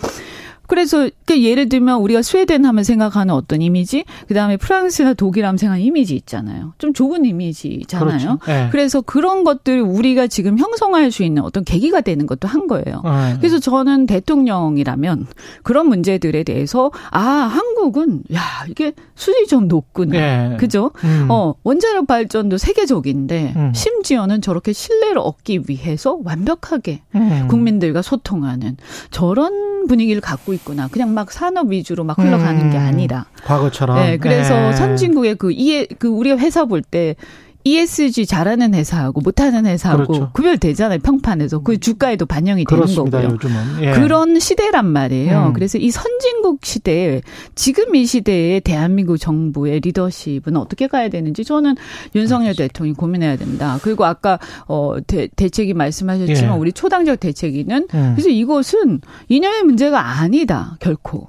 그래서 0.69 1.09
그 1.25 1.43
예를 1.43 1.67
들면 1.67 1.99
우리가 1.99 2.21
스웨덴 2.21 2.63
하면 2.63 2.83
생각하는 2.83 3.33
어떤 3.33 3.61
이미지, 3.61 4.05
그 4.27 4.33
다음에 4.35 4.55
프랑스나 4.55 5.15
독일 5.15 5.45
하면 5.45 5.57
생각하는 5.57 5.83
이미지 5.83 6.15
있잖아요. 6.15 6.73
좀 6.77 6.93
좁은 6.93 7.25
이미지잖아요. 7.25 8.07
그렇죠. 8.07 8.39
예. 8.47 8.69
그래서 8.71 9.01
그런 9.01 9.43
것들을 9.43 9.81
우리가 9.81 10.27
지금 10.27 10.59
형성할 10.59 11.11
수 11.11 11.23
있는 11.23 11.43
어떤 11.43 11.63
계기가 11.63 12.01
되는 12.01 12.27
것도 12.27 12.47
한 12.47 12.67
거예요. 12.67 13.01
예. 13.03 13.37
그래서 13.39 13.59
저는 13.59 14.05
대통령이라면 14.05 15.25
그런 15.63 15.87
문제들에 15.87 16.43
대해서 16.43 16.91
아 17.09 17.19
한국은 17.19 18.23
야 18.33 18.41
이게 18.69 18.93
수준이 19.15 19.47
좀 19.47 19.67
높구나, 19.67 20.53
예. 20.53 20.57
그죠? 20.57 20.91
음. 21.03 21.27
어 21.29 21.55
원자력 21.63 22.05
발전도 22.05 22.59
세계적인데 22.59 23.53
음. 23.55 23.71
심지어는 23.73 24.41
저렇게 24.41 24.71
신뢰를 24.71 25.17
얻기 25.17 25.63
위해서 25.67 26.19
완벽하게 26.23 27.01
음. 27.15 27.47
국민들과 27.49 28.03
소통하는 28.03 28.77
저런 29.09 29.87
분위기를 29.87 30.21
갖고 30.21 30.53
있구나. 30.59 30.87
그냥 30.87 31.13
막 31.13 31.31
산업 31.31 31.71
위주로 31.71 32.03
막 32.03 32.17
흘러가는 32.17 32.61
음. 32.61 32.69
게 32.71 32.77
아니라. 32.77 33.25
과거처럼. 33.43 33.97
네, 33.97 34.17
그래서 34.17 34.69
예. 34.69 34.73
선진국의 34.73 35.35
그 35.35 35.51
이해 35.51 35.87
그 35.97 36.07
우리가 36.07 36.37
회사 36.37 36.65
볼때 36.65 37.15
ESG 37.63 38.25
잘하는 38.25 38.73
회사하고 38.73 39.21
못하는 39.21 39.65
회사하고 39.65 40.05
그렇죠. 40.05 40.31
구별되잖아요 40.33 40.99
평판에서 40.99 41.59
그 41.59 41.77
주가에도 41.77 42.25
반영이 42.25 42.63
되는 42.65 42.83
그렇습니다. 42.83 43.21
거고요. 43.21 43.33
요즘은. 43.35 43.83
예. 43.83 43.91
그런 43.91 44.39
시대란 44.39 44.85
말이에요. 44.87 45.47
음. 45.47 45.53
그래서 45.53 45.77
이 45.77 45.91
선진국 45.91 46.65
시대에 46.65 47.21
지금 47.55 47.95
이 47.95 48.05
시대에 48.05 48.61
대한민국 48.61 49.17
정부의 49.17 49.81
리더십은 49.81 50.55
어떻게 50.55 50.87
가야 50.87 51.09
되는지 51.09 51.43
저는 51.43 51.75
윤석열 52.15 52.55
대통령이 52.55 52.95
고민해야 52.95 53.35
된다. 53.35 53.77
그리고 53.83 54.05
아까 54.05 54.39
어 54.67 54.95
대, 55.05 55.27
대책이 55.35 55.73
말씀하셨지만 55.73 56.55
예. 56.55 56.57
우리 56.57 56.71
초당적 56.71 57.19
대책위는 57.19 57.87
음. 57.93 58.11
그래서 58.15 58.29
이것은 58.29 59.01
이념의 59.27 59.63
문제가 59.63 60.19
아니다 60.19 60.77
결코. 60.79 61.27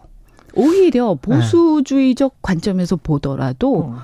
오히려 0.55 1.17
보수주의적 1.21 2.43
관점에서 2.43 2.97
보더라도 2.97 3.95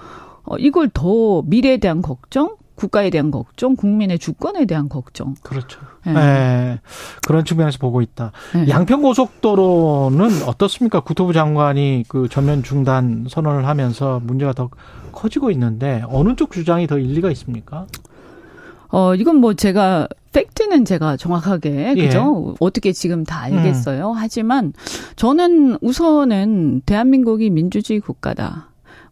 어, 0.46 0.56
이걸 0.58 0.88
더 0.92 1.42
미래에 1.42 1.76
대한 1.76 2.02
걱정, 2.02 2.56
국가에 2.76 3.10
대한 3.10 3.30
걱정, 3.30 3.74
국민의 3.74 4.18
주권에 4.18 4.66
대한 4.66 4.88
걱정. 4.88 5.34
그렇죠. 5.42 5.80
예. 6.06 6.10
예. 6.14 6.80
그런 7.26 7.44
측면에서 7.44 7.78
보고 7.78 8.00
있다. 8.00 8.32
예. 8.56 8.68
양평 8.68 9.02
고속도로는 9.02 10.42
어떻습니까? 10.46 11.00
국토부 11.00 11.32
장관이 11.32 12.04
그 12.06 12.28
전면 12.28 12.62
중단 12.62 13.26
선언을 13.28 13.66
하면서 13.66 14.20
문제가 14.22 14.52
더 14.52 14.68
커지고 15.12 15.50
있는데 15.50 16.02
어느 16.08 16.36
쪽 16.36 16.52
주장이 16.52 16.86
더 16.86 16.98
일리가 16.98 17.30
있습니까? 17.32 17.86
어, 18.88 19.14
이건 19.14 19.36
뭐 19.36 19.54
제가 19.54 20.06
팩트는 20.32 20.84
제가 20.84 21.16
정확하게 21.16 21.94
예. 21.96 22.06
그죠? 22.06 22.54
어떻게 22.60 22.92
지금 22.92 23.24
다 23.24 23.40
알겠어요. 23.40 24.12
하지만 24.12 24.74
저는 25.16 25.78
우선은 25.80 26.82
대한민국이 26.84 27.48
민주주의 27.50 28.00
국가다. 28.00 28.68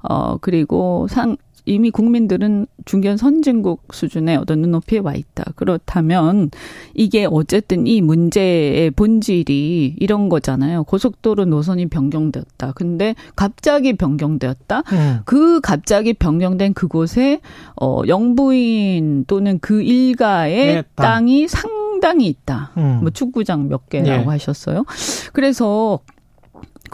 어, 0.08 0.36
그리고 0.40 1.06
상 1.08 1.36
이미 1.66 1.90
국민들은 1.90 2.66
중견 2.84 3.16
선진국 3.16 3.94
수준의 3.94 4.36
어떤 4.36 4.60
눈높이에 4.60 4.98
와 4.98 5.14
있다. 5.14 5.44
그렇다면 5.56 6.50
이게 6.92 7.26
어쨌든 7.30 7.86
이 7.86 8.02
문제의 8.02 8.90
본질이 8.90 9.96
이런 9.98 10.28
거잖아요. 10.28 10.84
고속도로 10.84 11.46
노선이 11.46 11.86
변경되었다. 11.86 12.72
근데 12.72 13.14
갑자기 13.34 13.94
변경되었다. 13.94 14.82
음. 14.92 15.20
그 15.24 15.60
갑자기 15.62 16.12
변경된 16.12 16.74
그곳에 16.74 17.40
어 17.80 18.02
영부인 18.06 19.24
또는 19.26 19.58
그 19.60 19.82
일가의 19.82 20.66
네, 20.66 20.82
땅. 20.94 21.04
땅이 21.14 21.48
상당히 21.48 22.26
있다. 22.26 22.72
음. 22.76 22.98
뭐 23.00 23.10
축구장 23.10 23.68
몇 23.68 23.88
개라고 23.88 24.24
예. 24.24 24.26
하셨어요. 24.26 24.84
그래서 25.32 26.00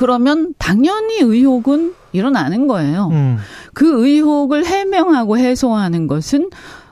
그러면 0.00 0.54
당연히 0.56 1.18
의혹은 1.20 1.92
일어나는 2.12 2.66
거예요. 2.66 3.10
음. 3.12 3.36
그 3.74 4.02
의혹을 4.06 4.64
해명하고 4.64 5.36
해소하는 5.36 6.06
것은 6.06 6.48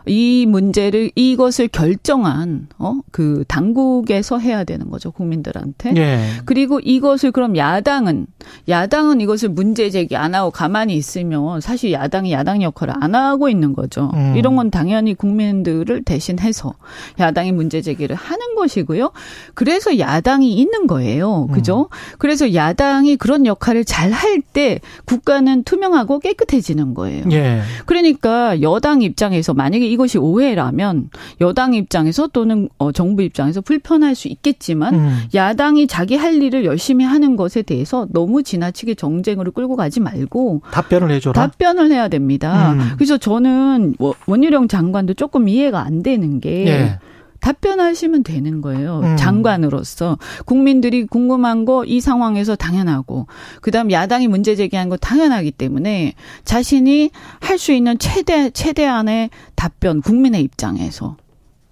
이 0.08 0.46
문제를 0.46 1.10
이것을 1.14 1.68
결정한 1.68 2.68
어그 2.78 3.44
당국에서 3.48 4.38
해야 4.38 4.64
되는 4.64 4.90
거죠 4.90 5.10
국민들한테. 5.10 5.94
예. 5.96 6.20
그리고 6.44 6.80
이것을 6.80 7.32
그럼 7.32 7.56
야당은 7.56 8.26
야당은 8.68 9.20
이것을 9.20 9.50
문제 9.50 9.90
제기 9.90 10.16
안 10.16 10.34
하고 10.34 10.50
가만히 10.50 10.94
있으면 10.94 11.60
사실 11.60 11.92
야당이 11.92 12.32
야당 12.32 12.62
역할을 12.62 12.94
안 13.00 13.14
하고 13.14 13.48
있는 13.48 13.74
거죠. 13.74 14.10
음. 14.14 14.34
이런 14.36 14.56
건 14.56 14.70
당연히 14.70 15.14
국민들을 15.14 16.02
대신해서 16.04 16.74
야당이 17.20 17.52
문제 17.52 17.82
제기를 17.82 18.16
하는 18.16 18.54
것이고요. 18.54 19.12
그래서 19.54 19.98
야당이 19.98 20.54
있는 20.54 20.86
거예요. 20.86 21.46
그죠? 21.52 21.88
그래서 22.18 22.54
야당이 22.54 23.16
그런 23.16 23.46
역할을 23.46 23.84
잘 23.84 24.12
할 24.12 24.38
때 24.52 24.80
국가는 25.04 25.62
투명하고 25.64 26.18
깨끗해지는 26.20 26.94
거예요. 26.94 27.24
예. 27.32 27.60
그러니까 27.86 28.60
여당 28.62 29.02
입장에서 29.02 29.54
만약에 29.54 29.86
이 29.86 29.96
것이 29.98 30.16
오해라면 30.16 31.10
여당 31.42 31.74
입장에서 31.74 32.28
또는 32.28 32.70
어, 32.78 32.92
정부 32.92 33.22
입장에서 33.22 33.60
불편할 33.60 34.14
수 34.14 34.28
있겠지만 34.28 34.94
음. 34.94 35.18
야당이 35.34 35.86
자기 35.86 36.16
할 36.16 36.42
일을 36.42 36.64
열심히 36.64 37.04
하는 37.04 37.36
것에 37.36 37.60
대해서 37.60 38.06
너무 38.10 38.42
지나치게 38.42 38.94
정쟁으로 38.94 39.52
끌고 39.52 39.76
가지 39.76 40.00
말고 40.00 40.62
답변을 40.70 41.10
해줘라. 41.10 41.34
답변을 41.34 41.90
해야 41.90 42.08
됩니다. 42.08 42.72
음. 42.72 42.92
그래서 42.96 43.18
저는 43.18 43.96
뭐 43.98 44.14
원희룡 44.26 44.68
장관도 44.68 45.14
조금 45.14 45.48
이해가 45.48 45.84
안 45.84 46.02
되는 46.02 46.40
게 46.40 46.66
예. 46.66 46.98
답변하시면 47.40 48.22
되는 48.24 48.60
거예요. 48.60 49.00
음. 49.04 49.16
장관으로서 49.16 50.18
국민들이 50.44 51.06
궁금한 51.06 51.64
거 51.64 51.84
이 51.86 52.00
상황에서 52.00 52.56
당연하고 52.56 53.26
그다음 53.62 53.90
야당이 53.90 54.28
문제 54.28 54.54
제기한 54.56 54.88
거 54.88 54.96
당연하기 54.96 55.52
때문에 55.52 56.14
자신이 56.44 57.10
할 57.40 57.58
수 57.58 57.72
있는 57.72 57.98
최대 57.98 58.50
최대한의 58.50 59.30
답변 59.56 60.00
국민의 60.02 60.42
입장에서 60.42 61.16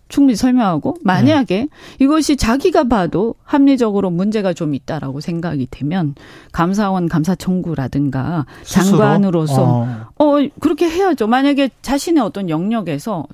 충분히 0.09 0.37
설명하고 0.37 0.97
만약에 1.03 1.67
이것이 2.01 2.37
자기가 2.37 2.85
봐도 2.85 3.35
합리적으로 3.45 4.11
문제가 4.11 4.53
좀 4.53 4.75
있다라고 4.75 5.21
생각이 5.21 5.67
되면 5.71 6.15
감사원 6.53 7.09
감사 7.09 7.35
청구라든가? 7.35 8.47
장관으로서 8.65 9.63
어. 9.65 10.07
어, 10.19 10.49
그렇게 10.61 10.89
해야죠. 10.89 11.27
만약에 11.27 11.71
자신의 11.83 12.23
어떤 12.23 12.49
영역에서 12.51 13.27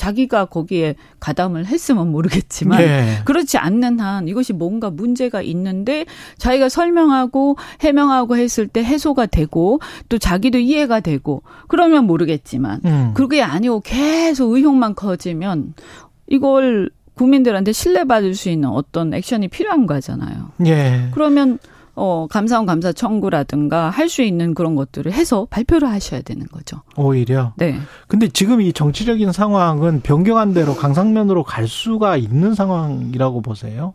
자기가 0.00 0.46
거기에 0.46 0.94
가담을 1.20 1.66
했으면 1.66 2.10
모르겠지만 2.10 2.80
예. 2.80 3.18
그렇지 3.26 3.58
않는 3.58 4.00
한 4.00 4.28
이것이 4.28 4.54
뭔가 4.54 4.88
문제가 4.88 5.42
있는데 5.42 6.06
자기가 6.38 6.70
설명하고 6.70 7.56
해명하고 7.82 8.38
했을 8.38 8.66
때 8.66 8.82
해소가 8.82 9.26
되고 9.26 9.78
또 10.08 10.16
자기도 10.16 10.56
이해가 10.56 11.00
되고 11.00 11.42
그러면 11.68 12.06
모르겠지만 12.06 12.80
음. 12.86 13.10
그게 13.12 13.42
아니고 13.42 13.80
계속 13.80 14.52
의혹만 14.52 14.94
커지면 14.94 15.74
이걸 16.28 16.88
국민들한테 17.12 17.72
신뢰받을 17.72 18.34
수 18.34 18.48
있는 18.48 18.70
어떤 18.70 19.12
액션이 19.12 19.48
필요한 19.48 19.86
거잖아요. 19.86 20.52
예. 20.64 21.08
그러면 21.12 21.58
어, 21.94 22.26
감사원 22.30 22.66
감사 22.66 22.92
청구라든가 22.92 23.90
할 23.90 24.08
수 24.10 24.22
있는 24.22 24.54
그런 24.54 24.74
것들을 24.74 25.12
해서 25.12 25.46
발표를 25.50 25.88
하셔야 25.88 26.20
되는 26.22 26.46
거죠. 26.48 26.82
오히려. 26.96 27.52
네. 27.56 27.76
근데 28.08 28.26
지금 28.28 28.60
이 28.60 28.72
정치적인 28.72 29.30
상황은 29.30 30.00
변경한 30.02 30.52
대로 30.52 30.74
강상면으로 30.74 31.44
갈 31.44 31.68
수가 31.68 32.16
있는 32.16 32.54
상황이라고 32.54 33.40
보세요? 33.42 33.94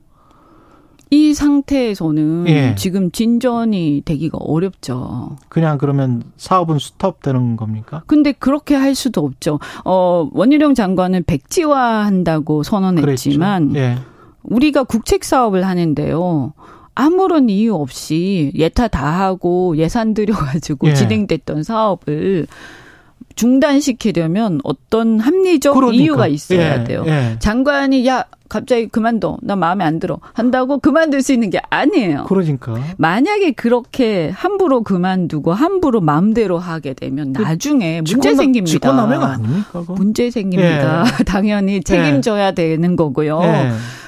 이 1.11 1.33
상태에서는 1.33 2.45
예. 2.47 2.75
지금 2.77 3.11
진전이 3.11 4.01
되기가 4.05 4.37
어렵죠. 4.39 5.35
그냥 5.49 5.77
그러면 5.77 6.23
사업은 6.37 6.79
스톱되는 6.79 7.57
겁니까? 7.57 8.03
근데 8.07 8.31
그렇게 8.31 8.73
할 8.75 8.95
수도 8.95 9.21
없죠. 9.25 9.59
어, 9.83 10.29
원희룡 10.33 10.73
장관은 10.73 11.23
백지화한다고 11.25 12.63
선언했지만. 12.63 13.75
예. 13.75 13.97
우리가 14.43 14.83
국책 14.83 15.23
사업을 15.23 15.65
하는데요. 15.65 16.53
아무런 16.95 17.49
이유 17.49 17.75
없이 17.75 18.51
예타 18.55 18.87
다 18.87 19.05
하고 19.19 19.75
예산 19.77 20.13
들여가지고 20.13 20.89
예. 20.89 20.93
진행됐던 20.93 21.63
사업을 21.63 22.47
중단시키려면 23.35 24.61
어떤 24.63 25.19
합리적 25.19 25.73
그러니까. 25.75 26.01
이유가 26.03 26.27
있어야 26.27 26.79
예, 26.79 26.83
돼요. 26.85 27.03
예. 27.05 27.35
장관이 27.39 28.07
야 28.07 28.23
갑자기 28.47 28.87
그만둬 28.87 29.37
나 29.41 29.55
마음에 29.57 29.83
안 29.83 29.99
들어 29.99 30.19
한다고 30.33 30.77
그만둘 30.79 31.21
수 31.21 31.33
있는 31.33 31.49
게 31.49 31.59
아니에요. 31.69 32.25
그러니까. 32.29 32.75
만약에 32.97 33.51
그렇게 33.51 34.29
함부로 34.33 34.83
그만두고 34.83 35.51
함부로 35.51 35.99
마음대로 35.99 36.59
하게 36.59 36.93
되면 36.93 37.33
나중에 37.33 38.01
문제 38.01 38.31
직권남- 38.31 38.35
생깁니다. 38.37 38.71
직권남용 38.71 39.23
아닙니까? 39.23 39.65
그거? 39.71 39.93
문제 39.95 40.31
생깁니다. 40.31 41.03
당연히 41.27 41.83
책임져야 41.83 42.51
되는 42.53 42.95
거고요. 42.95 43.41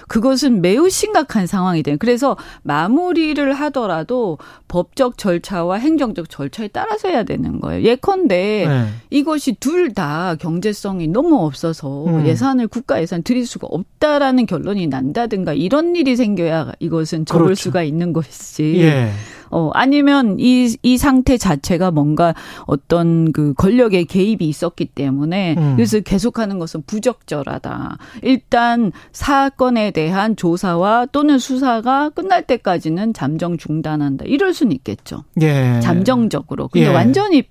예. 0.08 0.14
그것은 0.18 0.62
매우 0.62 0.90
심각한 0.90 1.48
상황이 1.48 1.84
돼요. 1.84 1.98
그래서 2.00 2.38
마무리를 2.64 3.52
하더라도 3.54 4.38
법적 4.68 5.18
절차와 5.18 5.78
행정적 5.78 6.30
절차에 6.30 6.70
따라서 6.70 7.10
해야 7.10 7.24
되는 7.24 7.60
거예요. 7.60 7.84
예컨대 7.84 8.66
예. 8.68 8.86
이것이 9.10 9.54
둘 9.60 9.88
다 9.98 10.36
경제성이 10.40 11.08
너무 11.08 11.44
없어서 11.46 12.06
음. 12.06 12.28
예산을 12.28 12.68
국가 12.68 13.02
예산 13.02 13.24
드릴 13.24 13.48
수가 13.48 13.68
없다라는 13.72 14.46
결론이 14.46 14.88
난다든가 14.88 15.54
이런 15.54 15.96
일이 15.96 16.16
생겨야 16.16 16.74
이것은 16.80 17.26
접을 17.26 17.46
그렇죠. 17.46 17.62
수가 17.64 17.84
있는 17.84 18.14
것이지. 18.14 18.82
예. 18.82 19.12
어, 19.50 19.70
아니면 19.74 20.38
이, 20.40 20.76
이 20.82 20.98
상태 20.98 21.38
자체가 21.38 21.92
뭔가 21.92 22.34
어떤 22.66 23.32
그 23.32 23.54
권력의 23.54 24.06
개입이 24.06 24.48
있었기 24.48 24.86
때문에 24.86 25.56
음. 25.58 25.74
그래서 25.76 26.00
계속하는 26.00 26.60
것은 26.60 26.84
부적절하다. 26.86 27.98
일단 28.24 28.92
사건에 29.12 29.92
대한 29.92 30.36
조사와 30.36 31.08
또는 31.12 31.40
수사가 31.40 32.10
끝날 32.10 32.44
때까지는 32.44 33.14
잠정 33.14 33.58
중단한다. 33.58 34.26
이럴 34.26 34.54
수는 34.54 34.72
있겠죠. 34.74 35.24
예. 35.42 35.80
잠정적으로. 35.82 36.68
근데 36.68 36.88
예. 36.88 36.94
완전히 36.94 37.44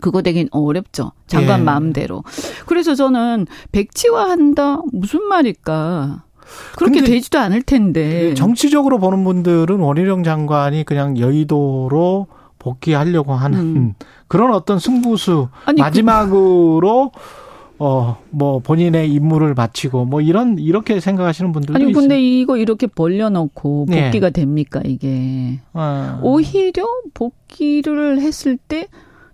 그거 0.00 0.22
되긴 0.22 0.48
어렵죠. 0.50 1.12
장관 1.26 1.60
예. 1.60 1.64
마음대로. 1.64 2.24
그래서 2.66 2.94
저는 2.94 3.46
백지화한다? 3.72 4.82
무슨 4.92 5.22
말일까? 5.24 6.24
그렇게 6.76 7.02
되지도 7.02 7.38
않을 7.38 7.62
텐데. 7.62 8.34
정치적으로 8.34 8.98
보는 8.98 9.24
분들은 9.24 9.78
원희룡 9.78 10.22
장관이 10.22 10.84
그냥 10.84 11.18
여의도로 11.18 12.26
복귀하려고 12.58 13.32
하는 13.34 13.58
음. 13.58 13.94
그런 14.28 14.52
어떤 14.54 14.78
승부수 14.78 15.48
아니, 15.64 15.76
그- 15.76 15.82
마지막으로 15.82 17.10
어뭐 17.78 18.60
본인의 18.62 19.10
임무를 19.12 19.54
마치고 19.54 20.04
뭐 20.04 20.20
이런 20.20 20.56
이렇게 20.58 21.00
생각하시는 21.00 21.50
분들도 21.50 21.74
아니 21.74 21.90
있어요. 21.90 22.00
근데 22.02 22.22
이거 22.22 22.56
이렇게 22.56 22.86
벌려놓고 22.86 23.86
네. 23.88 24.04
복귀가 24.04 24.30
됩니까 24.30 24.80
이게 24.84 25.58
어. 25.72 26.20
오히려 26.22 26.84
복귀를 27.14 28.20
했을 28.20 28.56
때 28.56 28.86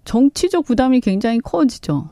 정치적 0.05 0.65
부담이 0.65 1.01
굉장히 1.01 1.41
커지죠. 1.41 2.09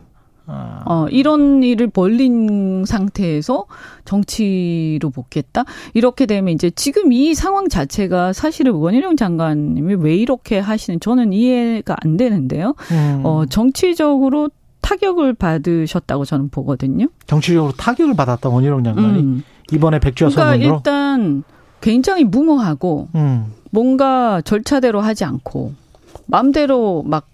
어. 0.47 0.81
어, 0.87 1.07
이런 1.11 1.63
일을 1.63 1.89
벌린 1.89 2.85
상태에서 2.87 3.67
정치로 4.05 5.11
복귀했다? 5.11 5.65
이렇게 5.95 6.27
되면 6.27 6.55
이제 6.55 6.71
지금 6.71 7.13
이 7.13 7.35
상황 7.35 7.69
자체가 7.69 8.33
사실은 8.33 8.73
원희룡 8.75 9.17
장관님이 9.17 9.95
왜 9.95 10.15
이렇게 10.17 10.59
하시는 10.59 11.01
저는 11.01 11.33
이해가 11.33 11.97
안 12.01 12.17
되는데요. 12.17 12.75
음. 12.93 13.23
어, 13.25 13.45
정치적으로 13.47 14.51
타격을 14.83 15.35
받으셨다고 15.35 16.25
저는 16.25 16.49
보거든요. 16.51 17.09
정치적으로 17.27 17.73
타격을 17.73 18.15
받았다 18.15 18.49
원희룡 18.49 18.85
장관이 18.85 19.19
음. 19.19 19.43
이번에 19.73 19.99
백지화 19.99 20.31
그러니까 20.31 20.53
선언으로. 20.53 20.77
일단 20.77 21.43
굉장히 21.81 22.23
무모하고 22.25 23.09
음. 23.17 23.47
뭔가 23.71 24.41
절차대로 24.43 25.01
하지 25.01 25.25
않고 25.25 25.75
마음대로 26.27 27.03
막 27.05 27.27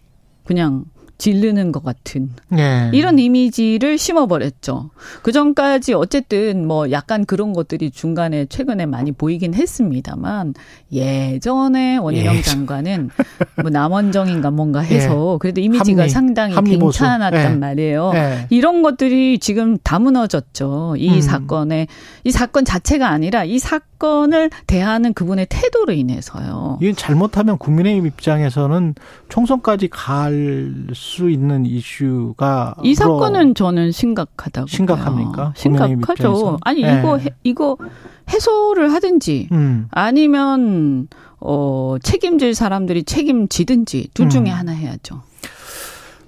그냥 0.44 0.84
질르는 1.18 1.70
것 1.70 1.84
같은 1.84 2.30
예. 2.58 2.90
이런 2.92 3.18
이미지를 3.18 3.96
심어버렸죠. 3.96 4.90
그 5.22 5.30
전까지 5.30 5.94
어쨌든 5.94 6.66
뭐 6.66 6.90
약간 6.90 7.24
그런 7.24 7.52
것들이 7.52 7.90
중간에 7.90 8.46
최근에 8.46 8.86
많이 8.86 9.12
보이긴 9.12 9.54
했습니다만 9.54 10.54
예전에 10.90 11.98
원희룡 11.98 12.36
예. 12.36 12.42
장관은 12.42 13.10
뭐 13.60 13.70
남원정인가 13.70 14.50
뭔가 14.50 14.80
해서 14.80 15.38
그래도 15.40 15.60
이미지가 15.60 16.02
합리, 16.02 16.10
상당히 16.10 16.54
합리 16.54 16.78
보수. 16.78 16.98
괜찮았단 16.98 17.52
예. 17.52 17.56
말이에요. 17.56 18.12
예. 18.14 18.46
이런 18.50 18.82
것들이 18.82 19.38
지금 19.38 19.78
다 19.78 19.98
무너졌죠. 19.98 20.96
이 20.98 21.08
음. 21.08 21.20
사건에 21.20 21.86
이 22.24 22.32
사건 22.32 22.64
자체가 22.64 23.08
아니라 23.08 23.44
이 23.44 23.58
사건을 23.60 24.50
대하는 24.66 25.12
그분의 25.12 25.46
태도로 25.48 25.92
인해서요. 25.92 26.78
이건 26.82 26.96
잘못하면 26.96 27.58
국민의힘 27.58 28.06
입장에서는 28.06 28.94
총선까지 29.28 29.88
갈수 29.88 31.11
있는 31.30 31.66
이슈가 31.66 32.76
이 32.82 32.94
사건은 32.94 33.54
저는 33.54 33.92
심각하다고 33.92 34.66
심각합니까? 34.66 35.52
심각하죠. 35.56 36.58
아니 36.62 36.82
예. 36.82 36.98
이거 36.98 37.18
해, 37.18 37.28
이거 37.42 37.76
해소를 38.30 38.92
하든지 38.92 39.48
음. 39.52 39.88
아니면 39.90 41.08
어 41.40 41.96
책임질 42.02 42.54
사람들이 42.54 43.04
책임지든지 43.04 44.10
둘 44.14 44.28
중에 44.28 44.42
음. 44.42 44.56
하나 44.56 44.72
해야죠. 44.72 45.22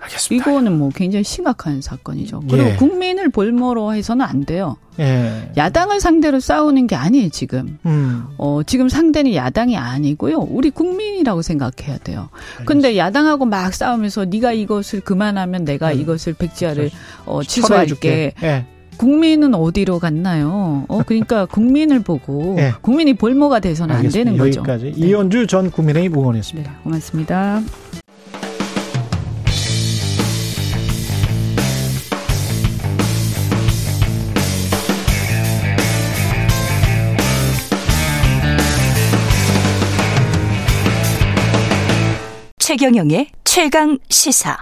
알겠습니다. 0.04 0.50
이거는 0.50 0.78
뭐 0.78 0.90
굉장히 0.94 1.24
심각한 1.24 1.80
사건이죠. 1.80 2.42
그리고 2.48 2.70
예. 2.70 2.76
국민을 2.76 3.28
볼모로 3.30 3.94
해서는 3.94 4.24
안 4.24 4.44
돼요. 4.44 4.76
예. 5.00 5.50
야당을 5.56 6.00
상대로 6.00 6.40
싸우는 6.40 6.86
게 6.86 6.94
아니에요, 6.94 7.28
지금. 7.30 7.78
음. 7.84 8.24
어, 8.38 8.62
지금 8.64 8.88
상대는 8.88 9.34
야당이 9.34 9.76
아니고요. 9.76 10.38
우리 10.38 10.70
국민이라고 10.70 11.42
생각해야 11.42 11.98
돼요. 11.98 12.28
근데 12.64 12.96
야당하고 12.96 13.44
막 13.44 13.74
싸우면서 13.74 14.26
네가 14.26 14.52
이것을 14.52 15.00
그만하면 15.00 15.64
내가 15.64 15.92
음. 15.92 16.00
이것을 16.00 16.34
백지화를 16.34 16.90
어, 17.26 17.42
철회해줄게. 17.42 18.32
취소할게. 18.40 18.46
예. 18.46 18.66
국민은 18.96 19.54
어디로 19.54 19.98
갔나요? 19.98 20.84
어, 20.86 21.00
그러니까 21.04 21.46
국민을 21.50 22.00
보고 22.00 22.54
예. 22.58 22.74
국민이 22.80 23.14
볼모가 23.14 23.58
돼서는 23.58 23.92
안 23.92 23.98
알겠습니다. 24.02 24.30
되는 24.30 24.38
거죠. 24.38 24.60
여기까지 24.60 24.92
네. 24.96 25.06
이현주 25.08 25.48
전 25.48 25.70
국민의힘 25.70 26.16
의원이었습니다. 26.16 26.70
네, 26.70 26.76
고맙습니다. 26.84 27.62
최경영의 42.76 43.28
최강 43.44 43.96
시사. 44.08 44.56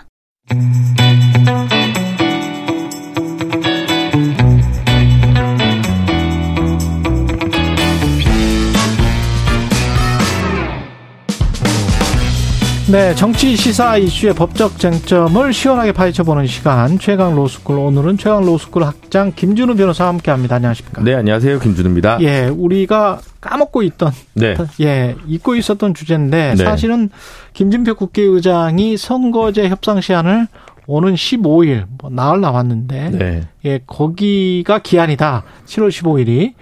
네, 12.93 13.15
정치 13.15 13.57
시사 13.57 13.97
이슈의 13.97 14.35
법적 14.35 14.79
쟁점을 14.79 15.51
시원하게 15.51 15.93
파헤쳐보는 15.93 16.47
시간 16.47 16.99
최강 16.99 17.35
로스쿨 17.35 17.79
오늘은 17.79 18.19
최강 18.19 18.45
로스쿨 18.45 18.85
학장 18.85 19.33
김준우 19.35 19.75
변호사와 19.77 20.11
함께합니다. 20.11 20.57
안녕하십니까? 20.57 21.01
네, 21.01 21.15
안녕하세요. 21.15 21.61
김준우입니다. 21.61 22.19
예, 22.21 22.49
우리가 22.49 23.23
까먹고 23.41 23.83
있던 23.85 24.13
네. 24.35 24.55
예, 24.83 25.17
잊고 25.27 25.55
있었던 25.57 25.95
주제인데 25.95 26.55
네. 26.59 26.63
사실은 26.63 27.09
김진표 27.53 27.95
국회의장이 27.95 28.97
선거제 28.97 29.69
협상 29.69 30.01
시한을 30.01 30.47
오는 30.87 31.15
15일 31.15 31.85
뭐 32.01 32.11
나흘 32.11 32.41
남았는데 32.41 33.11
네. 33.11 33.43
예, 33.65 33.81
거기가 33.87 34.81
기한이다. 34.81 35.45
7월 35.65 35.89
15일이 35.89 36.55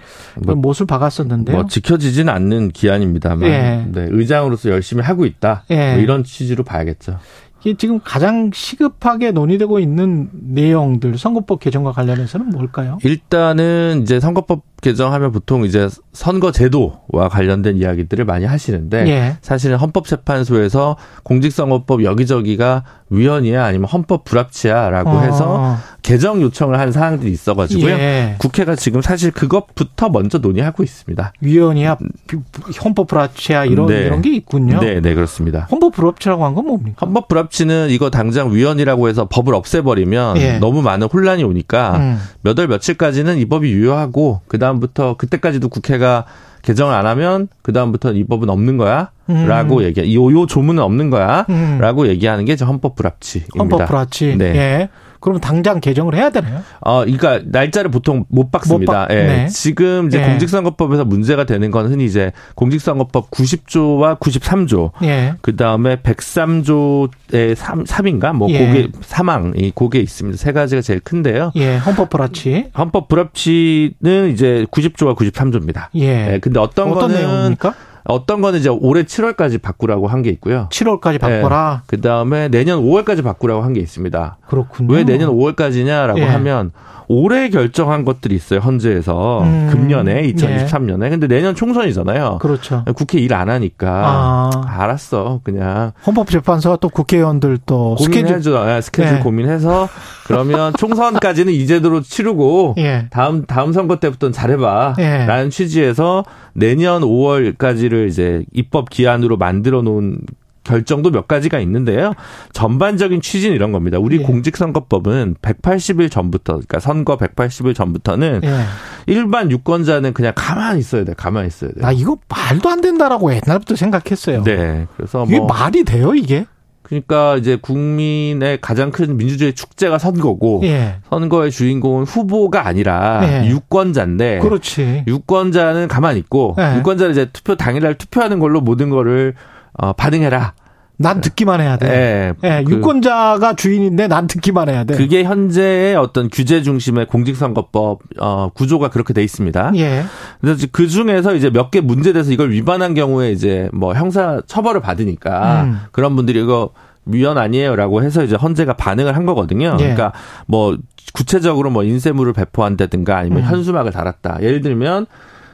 뭐, 0.45 0.55
못을 0.55 0.85
박았었는데요. 0.85 1.57
뭐 1.57 1.65
지켜지진 1.65 2.29
않는 2.29 2.69
기한입니다만 2.69 3.49
예. 3.49 3.85
네, 3.91 4.07
의장으로서 4.09 4.69
열심히 4.69 5.03
하고 5.03 5.25
있다. 5.25 5.63
예. 5.71 5.93
뭐 5.93 6.03
이런 6.03 6.23
취지로 6.23 6.63
봐야겠죠. 6.63 7.17
이게 7.61 7.77
지금 7.77 7.99
가장 8.03 8.49
시급하게 8.53 9.31
논의되고 9.31 9.79
있는 9.79 10.29
내용들 10.33 11.17
선거법 11.17 11.59
개정과 11.59 11.91
관련해서는 11.91 12.49
뭘까요? 12.49 12.97
일단은 13.03 14.01
이제 14.01 14.19
선거법 14.19 14.63
개정하면 14.81 15.31
보통 15.31 15.63
이제 15.63 15.87
선거 16.11 16.51
제도와 16.51 17.29
관련된 17.29 17.77
이야기들을 17.77 18.25
많이 18.25 18.45
하시는데 18.45 19.07
예. 19.07 19.37
사실은 19.41 19.77
헌법재판소에서 19.77 20.97
공직선거법 21.23 22.03
여기저기가 22.03 22.83
위헌이야 23.09 23.63
아니면 23.65 23.87
헌법 23.89 24.23
불합치야라고 24.23 25.09
어. 25.09 25.19
해서 25.21 25.77
개정 26.01 26.41
요청을 26.41 26.79
한 26.79 26.91
사항들이 26.91 27.29
있어가지고요. 27.31 27.93
예. 27.93 28.35
국회가 28.37 28.75
지금 28.75 29.01
사실 29.01 29.31
그것부터 29.31 30.09
먼저 30.09 30.37
논의하고 30.39 30.81
있습니다. 30.81 31.33
위헌이야 31.41 31.97
비- 32.27 32.37
헌법 32.83 33.07
불합치야 33.07 33.65
이런 33.65 33.87
네. 33.87 34.01
이런 34.05 34.21
게 34.21 34.33
있군요. 34.33 34.79
네, 34.79 34.99
네 35.01 35.13
그렇습니다. 35.13 35.67
헌법 35.71 35.93
불합치라고 35.93 36.45
한 36.45 36.51
건 36.55 36.65
뭡니까? 36.65 37.05
헌법 37.05 37.27
불합치는 37.27 37.89
이거 37.91 38.09
당장 38.09 38.53
위헌이라고 38.53 39.07
해서 39.09 39.27
법을 39.29 39.53
없애버리면 39.55 40.37
예. 40.37 40.57
너무 40.59 40.81
많은 40.81 41.07
혼란이 41.07 41.43
오니까 41.43 41.97
음. 41.97 42.19
몇월 42.41 42.67
며칠까지는 42.67 43.37
이 43.37 43.45
법이 43.45 43.71
유효하고 43.71 44.41
그 44.47 44.57
다음 44.57 44.70
부터 44.79 45.15
그때까지도 45.17 45.69
국회가 45.69 46.25
개정을 46.61 46.93
안 46.93 47.05
하면 47.07 47.47
그 47.61 47.73
다음부터는 47.73 48.17
이 48.17 48.23
법은 48.23 48.49
없는 48.49 48.77
거야라고 48.77 49.77
음. 49.77 49.83
얘기. 49.83 50.15
요, 50.15 50.31
요 50.31 50.45
조문은 50.45 50.81
없는 50.81 51.05
음. 51.05 51.09
거야라고 51.09 52.07
얘기하는 52.07 52.45
게 52.45 52.53
이제 52.53 52.65
헌법 52.65 52.95
불합치입니다. 52.95 53.59
헌법 53.59 53.85
불합치. 53.87 54.35
네. 54.37 54.45
예. 54.55 54.89
그러면 55.21 55.39
당장 55.39 55.79
개정을 55.79 56.15
해야 56.15 56.29
되나요? 56.31 56.61
어, 56.81 57.01
그러니까 57.05 57.39
날짜를 57.45 57.89
보통 57.91 58.25
못 58.27 58.51
박습니다. 58.51 58.91
못 58.91 58.97
박- 59.07 59.11
예. 59.11 59.23
네. 59.23 59.47
지금 59.47 60.07
이제 60.07 60.19
예. 60.21 60.25
공직선거법에서 60.25 61.05
문제가 61.05 61.43
되는 61.45 61.71
건 61.71 61.87
흔히 61.89 62.05
이제 62.05 62.31
공직선거법 62.55 63.31
90조와 63.31 64.19
93조 64.19 64.91
예. 65.03 65.35
그 65.41 65.55
다음에 65.55 65.97
103조의 65.97 67.55
3, 67.55 67.83
3인가? 67.85 68.33
뭐, 68.33 68.49
예. 68.49 68.65
고게, 68.67 68.87
사망, 69.01 69.53
이 69.55 69.71
고게 69.73 69.99
있습니다. 69.99 70.37
세 70.37 70.51
가지가 70.51 70.81
제일 70.81 70.99
큰데요. 70.99 71.51
예. 71.55 71.77
헌법 71.77 72.09
불합치. 72.09 72.71
헌법 72.77 73.07
불합치는 73.07 74.31
이제 74.33 74.65
90조와 74.71 75.15
93조입니다. 75.15 75.87
예. 75.95 76.39
근데 76.41 76.59
어떤, 76.59 76.89
어떤 76.91 77.09
거는, 77.09 77.15
내용입니까? 77.15 77.73
어떤 78.03 78.41
거는 78.41 78.59
이제 78.59 78.69
올해 78.69 79.03
7월까지 79.03 79.61
바꾸라고 79.61 80.07
한 80.07 80.21
게 80.21 80.29
있고요. 80.31 80.67
7월까지 80.71 81.19
바꿔라. 81.19 81.83
그 81.87 81.99
다음에 82.01 82.47
내년 82.49 82.79
5월까지 82.83 83.23
바꾸라고 83.23 83.63
한 83.63 83.73
게 83.73 83.79
있습니다. 83.79 84.37
그렇군요. 84.47 84.93
왜 84.93 85.03
내년 85.03 85.29
5월까지냐라고 85.31 86.19
예. 86.19 86.25
하면 86.25 86.71
올해 87.07 87.49
결정한 87.49 88.05
것들이 88.05 88.35
있어요. 88.35 88.59
헌재에서 88.61 89.43
음. 89.43 89.67
금년에 89.69 90.31
2023년에. 90.31 91.09
근데 91.09 91.27
내년 91.27 91.55
총선이잖아요. 91.55 92.37
그렇죠. 92.39 92.85
국회 92.95 93.19
일 93.19 93.33
안 93.33 93.49
하니까 93.49 93.89
아. 93.89 94.49
알았어. 94.65 95.41
그냥 95.43 95.91
헌법재판소가 96.07 96.77
또 96.77 96.87
국회의원들 96.87 97.59
또 97.65 97.97
스케줄 97.97 98.23
고민해줘. 98.23 98.75
예, 98.77 98.81
스케줄 98.81 99.15
네. 99.15 99.19
고민해서 99.19 99.89
그러면 100.25 100.71
총선까지는 100.77 101.51
이 101.51 101.67
제도로 101.67 101.99
치르고 102.01 102.75
예. 102.77 103.07
다음 103.09 103.45
다음 103.45 103.73
선거 103.73 103.97
때부터는 103.97 104.31
잘해봐. 104.31 104.93
예. 104.99 105.25
라는 105.25 105.49
취지에서 105.49 106.23
내년 106.53 107.01
5월까지 107.01 107.90
를 107.91 108.07
이제 108.07 108.45
입법 108.53 108.89
기한으로 108.89 109.35
만들어 109.35 109.81
놓은 109.81 110.19
결정도 110.63 111.11
몇 111.11 111.27
가지가 111.27 111.59
있는데요. 111.59 112.13
전반적인 112.53 113.21
취지는 113.21 113.55
이런 113.55 113.71
겁니다. 113.71 113.97
우리 113.99 114.19
예. 114.19 114.23
공직선거법은 114.23 115.35
180일 115.41 116.09
전부터, 116.09 116.53
그러니까 116.53 116.79
선거 116.79 117.17
180일 117.17 117.75
전부터는 117.75 118.41
예. 118.43 118.63
일반 119.07 119.51
유권자는 119.51 120.13
그냥 120.13 120.33
가만히 120.35 120.79
있어야 120.79 121.03
돼. 121.03 121.13
가만히 121.15 121.47
있어야 121.47 121.71
돼. 121.71 121.81
나 121.81 121.91
이거 121.91 122.17
말도 122.29 122.69
안 122.69 122.79
된다라고 122.79 123.33
옛날부터 123.33 123.75
생각했어요. 123.75 124.43
네. 124.43 124.87
그래서 124.95 125.25
이게 125.25 125.39
뭐 125.39 125.47
말이 125.47 125.83
돼요, 125.83 126.13
이게? 126.13 126.45
그러니까 126.91 127.37
이제 127.37 127.55
국민의 127.55 128.59
가장 128.59 128.91
큰 128.91 129.15
민주주의 129.15 129.53
축제가 129.53 129.97
선거고 129.97 130.59
예. 130.65 130.95
선거의 131.09 131.49
주인공은 131.49 132.03
후보가 132.03 132.67
아니라 132.67 133.21
예. 133.23 133.47
유권자인데 133.47 134.39
그렇지. 134.39 135.05
유권자는 135.07 135.87
가만히 135.87 136.19
있고 136.19 136.55
예. 136.59 136.77
유권자는 136.79 137.13
이제 137.13 137.29
투표 137.31 137.55
당일날 137.55 137.95
투표하는 137.95 138.39
걸로 138.39 138.59
모든 138.59 138.89
거를 138.89 139.35
어, 139.73 139.93
반응해라. 139.93 140.53
난 141.01 141.19
듣기만 141.21 141.59
해야 141.61 141.77
돼. 141.77 141.87
예. 141.87 142.33
예, 142.47 142.63
그- 142.63 142.71
유권자가 142.73 143.55
주인인데 143.55 144.07
난 144.07 144.27
듣기만 144.27 144.69
해야 144.69 144.83
돼. 144.83 144.95
그게 144.95 145.23
현재의 145.23 145.95
어떤 145.95 146.29
규제 146.29 146.61
중심의 146.61 147.07
공직선거법 147.07 147.99
어, 148.19 148.49
구조가 148.53 148.89
그렇게 148.89 149.13
돼 149.13 149.23
있습니다. 149.23 149.71
예. 149.75 150.03
그래서 150.41 150.67
그 150.71 150.87
중에서 150.87 151.35
이제 151.35 151.49
몇 151.49 151.71
개 151.71 151.79
문제돼서 151.81 152.31
이걸 152.31 152.51
위반한 152.51 152.93
경우에 152.93 153.31
이제 153.31 153.69
뭐 153.73 153.93
형사 153.93 154.41
처벌을 154.45 154.81
받으니까 154.81 155.63
음. 155.63 155.79
그런 155.91 156.15
분들이 156.15 156.41
이거 156.41 156.71
위헌 157.05 157.37
아니에요라고 157.37 158.03
해서 158.03 158.23
이제 158.23 158.35
헌재가 158.35 158.73
반응을 158.73 159.15
한 159.15 159.25
거거든요. 159.25 159.73
예. 159.79 159.83
그러니까 159.83 160.11
뭐 160.47 160.77
구체적으로 161.13 161.69
뭐 161.69 161.83
인쇄물을 161.83 162.33
배포한다든가 162.33 163.17
아니면 163.17 163.39
음. 163.39 163.43
현수막을 163.47 163.91
달았다. 163.91 164.39
예를 164.41 164.61
들면 164.61 165.05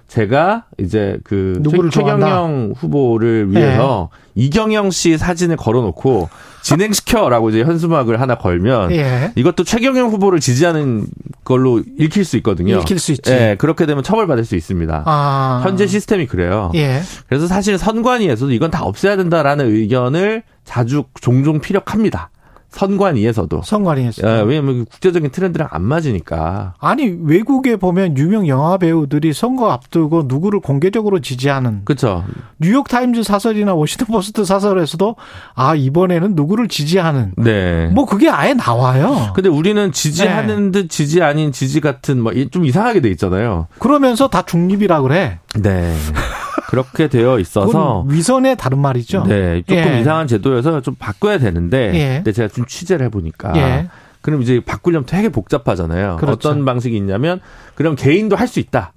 제가 0.07 0.65
이제 0.79 1.19
그 1.23 1.57
누구를 1.61 1.89
최? 1.89 1.99
최경영 1.99 2.73
후보를 2.77 3.51
위해서 3.51 4.09
이경영 4.35 4.91
씨 4.91 5.17
사진을 5.17 5.57
걸어놓고 5.57 6.29
진행시켜라고 6.61 7.49
이제 7.49 7.63
현수막을 7.63 8.19
하나 8.19 8.37
걸면 8.37 8.91
예. 8.91 9.31
이것도 9.35 9.63
최경영 9.63 10.09
후보를 10.09 10.39
지지하는 10.39 11.07
걸로 11.43 11.81
읽힐 11.97 12.25
수 12.25 12.37
있거든요. 12.37 12.77
읽힐 12.77 12.99
수 12.99 13.11
있지. 13.11 13.31
예, 13.31 13.55
그렇게 13.57 13.85
되면 13.85 14.03
처벌받을 14.03 14.43
수 14.43 14.55
있습니다. 14.55 15.03
아. 15.05 15.61
현재 15.63 15.87
시스템이 15.87 16.27
그래요. 16.27 16.71
예. 16.75 17.01
그래서 17.27 17.47
사실 17.47 17.77
선관위에서도 17.77 18.51
이건 18.51 18.71
다 18.71 18.83
없애야 18.83 19.15
된다라는 19.17 19.73
의견을 19.73 20.43
자주 20.65 21.05
종종 21.21 21.59
피력합니다. 21.59 22.29
선관위에서도. 22.69 23.61
선관위에서. 23.63 24.27
예, 24.27 24.41
왜냐면 24.41 24.85
국제적인 24.85 25.31
트렌드랑 25.31 25.69
안 25.71 25.83
맞으니까. 25.83 26.73
아니 26.79 27.15
외국에 27.23 27.75
보면 27.75 28.17
유명 28.17 28.47
영화 28.47 28.77
배우들이 28.77 29.33
선거 29.33 29.71
앞두고 29.71 30.23
누구를 30.27 30.59
공개적으로 30.59 31.19
지지하는 31.19 31.81
그렇죠. 31.85 32.23
뉴욕 32.59 32.87
타임즈 32.87 33.23
사설이나 33.23 33.73
워싱턴 33.73 34.07
포스트 34.13 34.45
사설에서도 34.45 35.15
아 35.55 35.75
이번에는 35.75 36.35
누구를 36.35 36.67
지지하는 36.67 37.33
네. 37.37 37.87
뭐 37.87 38.05
그게 38.05 38.29
아예 38.29 38.53
나와요. 38.53 39.31
근데 39.35 39.49
우리는 39.49 39.91
지지하는 39.91 40.71
네. 40.71 40.81
듯 40.83 40.89
지지 40.89 41.21
아닌 41.23 41.51
지지 41.51 41.81
같은 41.81 42.21
뭐 42.21 42.33
좀 42.51 42.65
이상하게 42.65 43.01
돼 43.01 43.09
있잖아요. 43.09 43.67
그러면서 43.79 44.27
다 44.27 44.41
중립이라 44.43 45.01
그래. 45.01 45.39
네. 45.59 45.93
그렇게 46.67 47.07
되어 47.07 47.39
있어서 47.39 48.05
위선의 48.07 48.57
다른 48.57 48.79
말이죠. 48.79 49.23
네, 49.23 49.61
조금 49.61 49.77
예. 49.77 50.01
이상한 50.01 50.27
제도여서 50.27 50.81
좀 50.81 50.95
바꿔야 50.99 51.37
되는데, 51.37 51.91
예. 51.93 52.15
근데 52.17 52.31
제가 52.31 52.49
좀 52.49 52.65
취재를 52.65 53.05
해보니까, 53.05 53.53
예. 53.55 53.87
그럼 54.21 54.41
이제 54.41 54.59
바꾸려면 54.59 55.05
되게 55.05 55.29
복잡하잖아요. 55.29 56.17
그렇죠. 56.17 56.49
어떤 56.49 56.65
방식이 56.65 56.95
있냐면, 56.97 57.39
그럼 57.75 57.95
개인도 57.95 58.35
할 58.35 58.47
수 58.47 58.59
있다. 58.59 58.93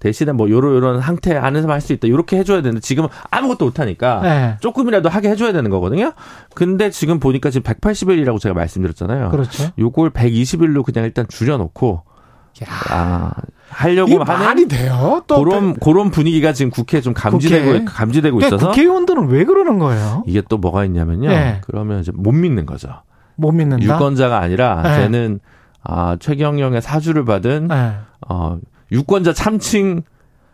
대신에 0.00 0.30
뭐 0.32 0.48
요런 0.48 0.76
요런 0.76 1.00
상태 1.00 1.36
안에서만 1.36 1.74
할 1.74 1.80
수 1.80 1.92
있다. 1.92 2.06
이렇게 2.06 2.36
해줘야 2.38 2.62
되는데 2.62 2.80
지금은 2.80 3.08
아무것도 3.30 3.64
못하니까 3.64 4.20
네. 4.22 4.56
조금이라도 4.60 5.08
하게 5.08 5.28
해줘야 5.30 5.52
되는 5.52 5.70
거거든요. 5.70 6.12
근데 6.54 6.90
지금 6.90 7.18
보니까 7.18 7.50
지금 7.50 7.64
180일이라고 7.64 8.38
제가 8.38 8.54
말씀드렸잖아요. 8.54 9.30
그렇죠. 9.30 9.70
요걸 9.76 10.10
120일로 10.10 10.84
그냥 10.84 11.04
일단 11.04 11.26
줄여놓고 11.28 12.02
아 12.66 13.32
하려고 13.70 14.22
하는 14.24 14.44
말이 14.44 14.68
돼요? 14.68 15.22
또 15.26 15.42
그런 15.42 15.74
그런 15.74 16.10
분위기가 16.10 16.52
지금 16.52 16.70
국회에 16.70 17.00
좀 17.00 17.14
감지되고 17.14 17.66
국회. 17.66 17.84
감지되고 17.84 18.40
있어서 18.40 18.68
국회의원들은 18.68 19.28
왜 19.28 19.44
그러는 19.44 19.78
거예요? 19.78 20.24
이게 20.26 20.42
또 20.48 20.58
뭐가 20.58 20.84
있냐면요. 20.84 21.28
네. 21.28 21.60
그러면 21.64 22.00
이제 22.00 22.12
못 22.14 22.32
믿는 22.32 22.66
거죠. 22.66 22.88
못 23.36 23.52
믿는다. 23.52 23.84
유권자가 23.84 24.38
아니라 24.38 24.82
네. 24.82 24.96
쟤는 24.96 25.40
아 25.82 26.16
최경영의 26.18 26.82
사주를 26.82 27.24
받은 27.24 27.68
네. 27.68 27.92
어 28.28 28.58
유권자 28.90 29.32
참칭 29.32 30.02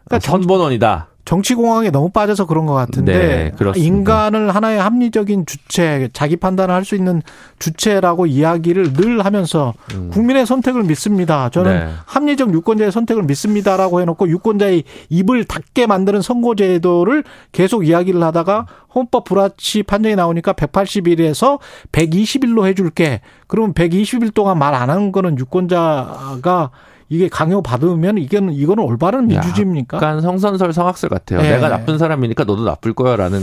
그러니까 0.05 0.17
어, 0.17 0.21
선본원이다. 0.21 1.09
정치공학에 1.25 1.91
너무 1.91 2.11
빠져서 2.11 2.45
그런 2.47 2.67
것 2.67 2.75
같은데 2.75 3.13
네, 3.13 3.53
그렇습니다. 3.57 3.87
인간을 3.97 4.55
하나의 4.55 4.79
합리적인 4.81 5.47
주체, 5.47 6.09
자기 6.13 6.37
판단을 6.37 6.75
할 6.75 6.85
수 6.85 6.95
있는 6.97 7.23
주체라고 7.59 8.27
이야기를 8.27 8.93
늘 8.93 9.25
하면서 9.25 9.73
국민의 10.13 10.45
선택을 10.45 10.83
믿습니다. 10.83 11.49
저는 11.49 11.71
음. 11.73 11.77
네. 11.87 11.93
합리적 12.05 12.53
유권자의 12.53 12.93
선택을 12.93 13.23
믿습니다라고 13.23 14.03
해놓고 14.03 14.29
유권자의 14.29 14.85
입을 15.09 15.45
닫게 15.45 15.87
만드는 15.87 16.21
선거제도를 16.21 17.25
계속 17.53 17.87
이야기를 17.87 18.23
하다가 18.23 18.67
헌법 18.95 19.25
불합치 19.25 19.85
판정이 19.85 20.15
나오니까 20.15 20.53
180일에서 20.53 21.59
120일로 21.93 22.67
해줄게. 22.67 23.23
그러면 23.47 23.73
120일 23.73 24.35
동안 24.35 24.59
말 24.59 24.75
안 24.75 24.91
하는 24.91 25.11
거는 25.11 25.39
유권자가 25.39 26.71
이게 27.09 27.29
강요 27.29 27.63
받으면 27.63 28.19
이거는 28.19 28.53
이거는 28.53 28.83
올바른 28.85 29.29
민주주의입니까? 29.29 29.97
약간 29.99 30.21
성선설 30.21 30.73
성악설 30.73 31.11
같아요. 31.11 31.43
네. 31.43 31.51
내가 31.51 31.69
나쁜 31.69 31.99
사람이니까 31.99 32.45
너도 32.45 32.65
나쁠 32.65 32.95
거야라는 32.95 33.41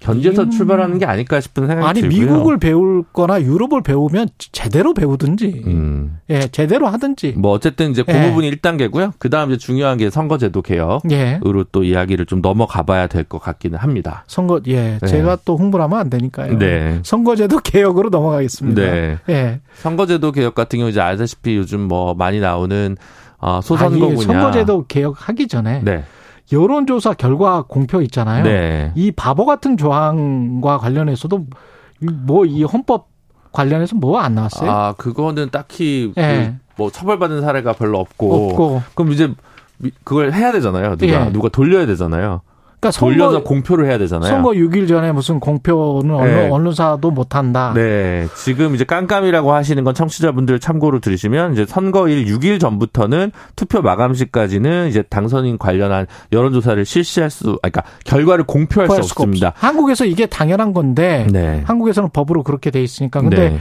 견지에서 0.00 0.42
음. 0.44 0.50
출발하는 0.50 0.98
게 0.98 1.06
아닐까 1.06 1.40
싶은 1.40 1.66
생각이 1.66 1.86
아니 1.88 2.00
들고요. 2.00 2.20
미국을 2.20 2.58
배울 2.58 3.02
거나 3.12 3.40
유럽을 3.42 3.82
배우면 3.82 4.28
제대로 4.38 4.94
배우든지 4.94 5.62
음. 5.66 6.18
예 6.30 6.48
제대로 6.48 6.86
하든지 6.88 7.34
뭐 7.36 7.52
어쨌든 7.52 7.90
이제 7.90 8.02
그 8.02 8.12
예. 8.12 8.28
부분이 8.28 8.50
1단계고요. 8.52 9.12
그다음 9.18 9.50
이제 9.50 9.58
중요한 9.58 9.98
게 9.98 10.10
선거제도 10.10 10.62
개혁으로 10.62 11.00
예 11.10 11.40
또 11.72 11.84
이야기를 11.84 12.26
좀 12.26 12.40
넘어가 12.42 12.82
봐야 12.82 13.06
될 13.06 13.24
것 13.24 13.38
같기는 13.40 13.78
합니다. 13.78 14.24
선거 14.28 14.60
예 14.68 14.98
네. 15.00 15.06
제가 15.06 15.38
또 15.44 15.56
홍보를 15.56 15.82
하면 15.84 15.98
안 15.98 16.10
되니까요 16.10 16.58
네. 16.58 17.00
선거제도 17.02 17.58
개혁으로 17.58 18.08
넘어가겠습니다 18.10 18.80
네. 18.82 19.18
예 19.28 19.60
선거제도 19.74 20.30
개혁 20.32 20.54
같은 20.54 20.78
경우 20.78 20.90
이제 20.90 21.00
아시다시피 21.00 21.56
요즘 21.56 21.80
뭐 21.80 22.14
많이 22.14 22.38
나오는 22.40 22.96
어, 23.38 23.60
소선거구냐. 23.62 24.14
아, 24.20 24.22
선거제도 24.22 24.86
개혁하기 24.86 25.48
전에 25.48 25.80
네. 25.84 26.04
여론조사 26.52 27.14
결과 27.14 27.62
공표 27.62 28.00
있잖아요. 28.02 28.44
네. 28.44 28.92
이 28.94 29.10
바보 29.12 29.44
같은 29.46 29.76
조항과 29.76 30.78
관련해서도 30.78 31.46
뭐 32.00 32.44
이 32.46 32.62
헌법 32.62 33.08
관련해서 33.52 33.96
뭐 33.96 34.20
안 34.20 34.34
나왔어요? 34.34 34.70
아, 34.70 34.92
그거는 34.96 35.48
딱히 35.50 36.12
예. 36.18 36.54
그뭐 36.76 36.90
처벌받은 36.90 37.40
사례가 37.40 37.72
별로 37.72 37.98
없고, 37.98 38.48
없고. 38.50 38.82
그럼 38.94 39.12
이제 39.12 39.32
미- 39.78 39.90
그걸 40.04 40.32
해야 40.32 40.52
되잖아요. 40.52 40.96
누가 40.96 41.26
예. 41.26 41.30
누가 41.32 41.48
돌려야 41.48 41.86
되잖아요. 41.86 42.42
그러니까 42.80 43.00
돌려서 43.00 43.32
선거 43.32 43.44
공표를 43.48 43.86
해야 43.86 43.98
되잖아요. 43.98 44.30
선거 44.30 44.50
6일 44.50 44.86
전에 44.88 45.12
무슨 45.12 45.40
공표는 45.40 46.14
언론, 46.14 46.26
네. 46.26 46.48
언론 46.50 46.74
사도 46.74 47.10
못 47.10 47.34
한다. 47.34 47.72
네. 47.74 48.26
지금 48.36 48.74
이제 48.74 48.84
깜깜이라고 48.84 49.52
하시는 49.52 49.82
건 49.82 49.94
청취자분들 49.94 50.60
참고로 50.60 51.00
들으시면 51.00 51.54
이제 51.54 51.64
선거일 51.66 52.26
6일 52.26 52.60
전부터는 52.60 53.32
투표 53.56 53.80
마감시까지는 53.82 54.88
이제 54.88 55.02
당선인 55.02 55.58
관련한 55.58 56.06
여론조사를 56.32 56.84
실시할 56.84 57.30
수, 57.30 57.58
아니, 57.62 57.72
그러니까 57.72 57.84
결과를 58.04 58.44
공표할 58.44 58.90
수 58.90 58.96
없습니다. 58.96 59.48
없어. 59.48 59.66
한국에서 59.66 60.04
이게 60.04 60.26
당연한 60.26 60.72
건데 60.72 61.26
네. 61.30 61.62
한국에서는 61.66 62.10
법으로 62.12 62.42
그렇게 62.42 62.70
돼 62.70 62.82
있으니까 62.82 63.20
근데 63.20 63.50
네. 63.50 63.58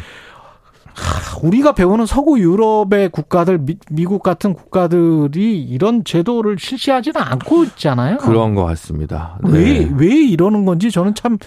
우리가 1.44 1.74
배우는 1.74 2.06
서구 2.06 2.40
유럽의 2.40 3.10
국가들 3.10 3.60
미, 3.90 4.06
국 4.06 4.24
같은 4.24 4.54
국가들이 4.54 5.62
이런 5.62 6.04
제도를 6.04 6.58
실시하지는 6.60 7.22
않고 7.22 7.64
있잖아요. 7.66 8.18
그런 8.18 8.56
것 8.56 8.66
같습니다. 8.66 9.38
네. 9.44 9.52
왜, 9.52 9.90
왜 9.96 10.16
이러는 10.16 10.66
건지 10.66 10.92
저는 10.92 11.14
참 11.16 11.38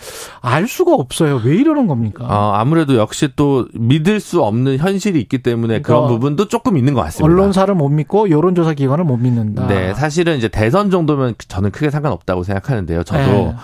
알 0.41 0.66
수가 0.69 0.95
없어요. 0.95 1.41
왜 1.45 1.57
이러는 1.57 1.87
겁니까? 1.87 2.25
어, 2.25 2.53
아무래도 2.55 2.97
역시 2.97 3.29
또 3.37 3.66
믿을 3.75 4.20
수 4.20 4.43
없는 4.43 4.79
현실이 4.79 5.20
있기 5.20 5.39
때문에 5.43 5.81
그런 5.83 6.01
그러니까 6.03 6.09
부분도 6.15 6.49
조금 6.49 6.77
있는 6.77 6.95
것 6.95 7.03
같습니다. 7.03 7.25
언론사를 7.33 7.75
못 7.75 7.89
믿고 7.89 8.31
여론조사 8.31 8.75
기관을 8.75 9.05
못 9.05 9.16
믿는다. 9.16 9.66
네, 9.66 9.95
사실은 9.95 10.37
이제 10.37 10.49
대선 10.49 10.91
정도면 10.91 11.35
저는 11.49 11.70
크게 11.70 11.91
상관없다고 11.91 12.43
생각하는데요. 12.43 13.03
저도 13.05 13.20
네. 13.20 13.55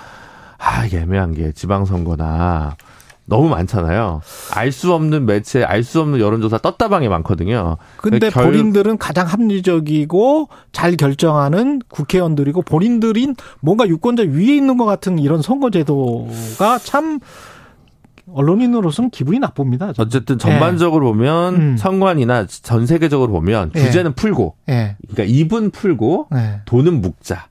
아 0.59 0.87
애매한 0.87 1.35
게 1.35 1.53
지방선거나 1.53 2.77
너무 3.27 3.49
많잖아요. 3.49 4.21
알 4.53 4.71
수 4.71 4.93
없는 4.93 5.25
매체, 5.25 5.63
알 5.65 5.83
수 5.83 6.01
없는 6.01 6.21
여론조사 6.21 6.59
떴다방에 6.59 7.09
많거든요. 7.09 7.79
근데 7.97 8.29
결- 8.31 8.45
본인들은 8.53 8.99
가장 8.99 9.27
합리적이고 9.27 10.49
잘 10.73 10.97
결정하는 10.97 11.81
국회의원들이고 11.89 12.63
본인들인 12.63 13.35
뭔가 13.61 13.89
유권자 13.89 14.25
위에 14.25 14.55
있는 14.57 14.77
것 14.77 14.85
같은 14.85 15.19
이런 15.19 15.41
선거제도가 15.43 16.79
참 16.83 17.21
언론인으로서는 18.33 19.11
기분이 19.11 19.39
나쁩니다. 19.39 19.93
저는. 19.93 20.07
어쨌든 20.07 20.39
전반적으로 20.39 21.07
보면 21.13 21.55
음. 21.55 21.77
선관이나 21.77 22.47
전 22.47 22.87
세계적으로 22.87 23.33
보면 23.33 23.71
예. 23.77 23.81
규제는 23.85 24.15
풀고, 24.15 24.57
예. 24.71 24.97
그러니까 25.09 25.25
입은 25.25 25.71
풀고 25.71 26.29
네. 26.33 26.61
돈은 26.65 27.01
묵자. 27.03 27.47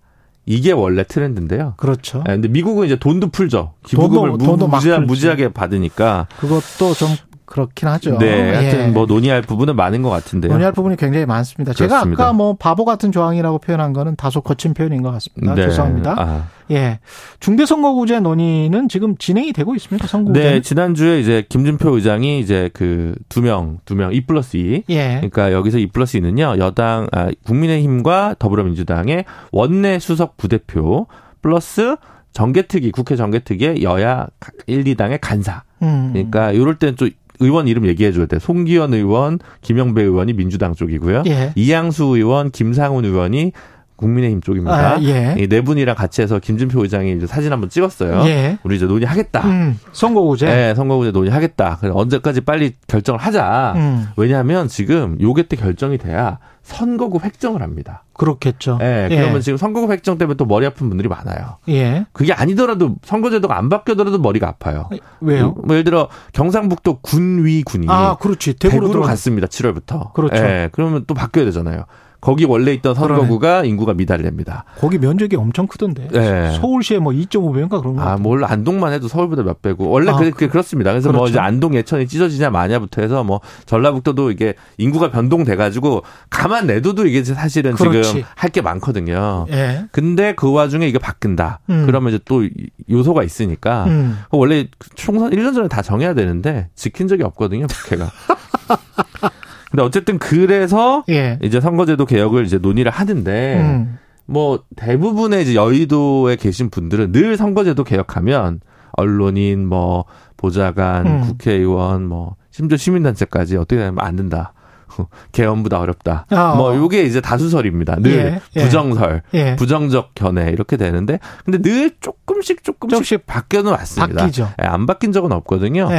이게 0.46 0.72
원래 0.72 1.04
트렌드인데요. 1.04 1.74
그렇죠. 1.78 2.24
예, 2.28 2.34
근데 2.34 2.48
미국은 2.50 2.86
이제 2.86 2.96
돈도 2.98 3.30
풀죠. 3.30 3.74
기부금을 3.86 4.32
돈도- 4.32 4.38
무, 4.40 4.46
돈도 4.46 4.68
막 4.68 4.78
무지하. 4.78 5.00
무지하게 5.00 5.54
받으니까. 5.54 6.28
그것도 6.38 6.94
좀 6.96 7.10
그렇긴 7.54 7.88
하죠. 7.88 8.18
네, 8.18 8.52
하여튼 8.54 8.80
예. 8.80 8.88
뭐 8.88 9.06
논의할 9.06 9.44
부분은 9.44 9.76
많은 9.76 10.02
것 10.02 10.10
같은데요. 10.10 10.52
논의할 10.52 10.74
부분이 10.74 10.98
굉장히 10.98 11.26
많습니다. 11.28 11.74
제가 11.74 11.88
그렇습니다. 11.98 12.24
아까 12.24 12.34
뭐 12.34 12.56
바보 12.56 12.84
같은 12.84 13.12
조항이라고 13.12 13.60
표현한 13.60 13.94
거는 13.94 14.16
다소 14.16 14.42
거친 14.42 14.74
표현인 14.74 15.04
것 15.04 15.12
같습니다. 15.12 15.54
네. 15.54 15.68
죄송합니다. 15.68 16.16
아. 16.18 16.48
예. 16.72 17.00
중대선거구제 17.40 18.22
논의는 18.22 18.90
지금 18.90 19.18
진행이 19.18 19.54
되고 19.54 19.76
있습니까? 19.76 20.08
선거구제? 20.08 20.40
네, 20.40 20.62
지난주에 20.62 21.20
이제 21.20 21.46
김준표 21.48 21.96
의장이 21.96 22.40
이제 22.40 22.70
그 22.74 23.14
두 23.30 23.42
명, 23.42 23.80
두 23.86 23.96
명, 23.96 24.14
2 24.14 24.26
플러스 24.26 24.58
2. 24.58 24.84
예. 24.90 25.16
그러니까 25.16 25.52
여기서 25.52 25.78
2 25.78 25.88
플러스 25.88 26.20
2는요, 26.20 26.58
여당, 26.60 27.08
아, 27.12 27.30
국민의힘과 27.46 28.36
더불어민주당의 28.40 29.26
원내 29.52 30.00
수석 30.00 30.38
부대표 30.38 31.08
플러스 31.42 31.96
정개특위, 32.34 32.92
국회 32.92 33.16
정개특위의 33.16 33.84
여야 33.84 34.28
1, 34.66 34.84
2당의 34.84 35.20
간사. 35.22 35.64
음. 35.82 36.12
그러니까 36.14 36.52
이럴 36.52 36.80
때는 36.80 36.96
좀 36.96 37.10
의원 37.44 37.68
이름 37.68 37.86
얘기해 37.86 38.12
줘야 38.12 38.26
돼. 38.26 38.40
송기현 38.40 38.94
의원, 38.94 39.40
김영배 39.62 40.02
의원이 40.02 40.34
민주당 40.34 40.74
쪽이고요. 40.74 41.24
예. 41.28 41.52
이양수 41.56 42.04
의원, 42.16 42.52
김상훈 42.52 43.06
의원이 43.06 43.52
국민의힘 43.96 44.42
쪽입니다. 44.42 44.96
아, 44.96 45.02
예. 45.04 45.36
이네 45.38 45.62
분이랑 45.62 45.96
같이 45.96 46.22
해서 46.22 46.40
김준표 46.40 46.82
의장이 46.84 47.14
이제 47.14 47.28
사진 47.28 47.52
한번 47.52 47.70
찍었어요. 47.70 48.24
예. 48.26 48.58
우리 48.64 48.76
이제 48.76 48.86
논의하겠다. 48.86 49.48
음, 49.48 49.80
선거구제. 49.92 50.46
네, 50.48 50.76
선거구제 50.76 51.12
논의하겠다. 51.12 51.78
그래서 51.80 51.98
언제까지 51.98 52.42
빨리 52.42 52.74
결정을 52.88 53.20
하자. 53.20 53.74
음. 53.76 54.08
왜냐하면 54.18 54.68
지금 54.68 55.18
요게 55.22 55.44
때 55.44 55.56
결정이 55.56 55.98
돼야 55.98 56.40
선거구 56.64 57.20
획정을 57.24 57.62
합니다. 57.62 58.04
그렇겠죠. 58.14 58.78
네, 58.80 59.08
예. 59.12 59.18
그러면 59.18 59.42
지금 59.42 59.58
선거구 59.58 59.92
획정 59.92 60.18
때문에 60.18 60.38
또 60.38 60.46
머리 60.46 60.66
아픈 60.66 60.88
분들이 60.88 61.10
많아요. 61.10 61.58
예. 61.70 62.06
그게 62.14 62.32
아니더라도 62.32 62.96
선거제도가 63.04 63.58
안 63.58 63.70
바뀌더라도 63.70 64.18
머리가 64.20 64.48
아파요. 64.48 64.90
왜요? 65.20 65.52
뭐 65.52 65.76
예를 65.76 65.84
들어 65.84 66.08
경상북도 66.32 67.00
군위군이 67.02 67.88
아, 67.90 68.16
그렇지. 68.16 68.54
대구로 68.54 68.88
대구로 68.88 69.04
갔습니다. 69.04 69.48
7월부터. 69.48 70.14
그렇죠. 70.14 70.38
예, 70.38 70.70
그러면 70.72 71.04
또 71.06 71.14
바뀌어야 71.14 71.46
되잖아요. 71.46 71.86
거기 72.24 72.46
원래 72.46 72.72
있던 72.74 72.96
선거구가 72.96 73.66
인구가 73.66 73.94
미달됩니다. 73.94 74.64
거기 74.80 74.98
면적이 74.98 75.36
엄청 75.36 75.68
크던데. 75.68 76.08
네. 76.08 76.52
서울시에 76.52 77.00
뭐 77.00 77.12
2.5배인가 77.12 77.82
그런 77.82 77.98
거. 77.98 78.02
아, 78.02 78.16
뭘 78.16 78.46
안동만 78.46 78.94
해도 78.94 79.10
서울보다 79.10 79.44
몇 79.44 79.62
배고 79.62 79.90
원래 79.90 80.10
아, 80.10 80.16
그게, 80.16 80.32
그게 80.32 80.48
그렇습니다. 80.48 80.92
그래서 80.92 81.10
뭐 81.12 81.20
그렇죠. 81.22 81.32
이제 81.32 81.40
안동 81.40 81.76
예천이 81.76 82.08
찢어지냐 82.08 82.50
마냐부터 82.50 83.02
해서 83.02 83.26
뭐 83.26 83.42
전라북도도 83.66 84.32
이게 84.32 84.54
인구가 84.78 85.12
변동돼 85.12 85.58
가지고 85.58 86.04
가만 86.30 86.66
내둬도 86.68 87.06
이게 87.08 87.24
사실은 87.26 87.74
그렇지. 87.74 88.04
지금 88.10 88.24
할 88.36 88.54
게 88.54 88.62
많거든요. 88.62 89.48
예. 89.50 89.86
근데 89.92 90.34
그 90.36 90.52
와중에 90.52 90.88
이게 90.88 91.00
바뀐다. 91.00 91.60
음. 91.72 91.84
그러면 91.88 92.14
이제 92.14 92.20
또 92.24 92.48
요소가 92.90 93.24
있으니까 93.24 93.86
음. 93.88 94.20
원래 94.30 94.68
총선 94.96 95.32
1년 95.32 95.56
전에 95.56 95.68
다 95.68 95.82
정해야 95.82 96.14
되는데 96.14 96.70
지킨 96.76 97.08
적이 97.08 97.24
없거든요, 97.24 97.66
국회가. 97.68 98.12
근데 99.74 99.82
어쨌든 99.82 100.20
그래서 100.20 101.04
예. 101.10 101.40
이제 101.42 101.60
선거제도 101.60 102.06
개혁을 102.06 102.46
이제 102.46 102.60
논의를 102.60 102.92
하는데 102.92 103.60
음. 103.60 103.98
뭐 104.28 104.64
대부분의 104.76 105.42
이제 105.42 105.56
여의도에 105.56 106.36
계신 106.36 106.70
분들은 106.70 107.12
늘 107.12 107.38
선거제도 107.38 107.84
개혁하면 107.84 108.60
언론인 108.92 109.68
뭐 109.68 110.06
보좌관 110.38 111.08
음. 111.08 111.22
국회의원 111.22 112.06
뭐 112.06 112.36
심지어 112.52 112.78
시민단체까지 112.78 113.58
어떻게 113.58 113.78
되면 113.78 113.98
안 113.98 114.16
된다. 114.16 114.54
개헌보다 115.32 115.80
어렵다. 115.80 116.28
아. 116.30 116.54
뭐 116.54 116.76
요게 116.76 117.02
이제 117.06 117.20
다수설입니다. 117.20 117.96
늘 117.96 118.12
예, 118.12 118.42
예. 118.56 118.64
부정설, 118.64 119.24
예. 119.34 119.56
부정적 119.56 120.12
견해 120.14 120.52
이렇게 120.52 120.78
되는데 120.78 121.18
근데 121.46 121.58
늘 121.58 121.90
조금씩 122.00 122.64
조금씩, 122.64 122.92
조금씩 122.92 123.26
바뀌어는 123.26 123.72
왔습니다. 123.72 124.22
바뀌죠. 124.22 124.52
예, 124.62 124.68
안 124.68 124.86
바뀐 124.86 125.12
적은 125.12 125.32
없거든요. 125.32 125.90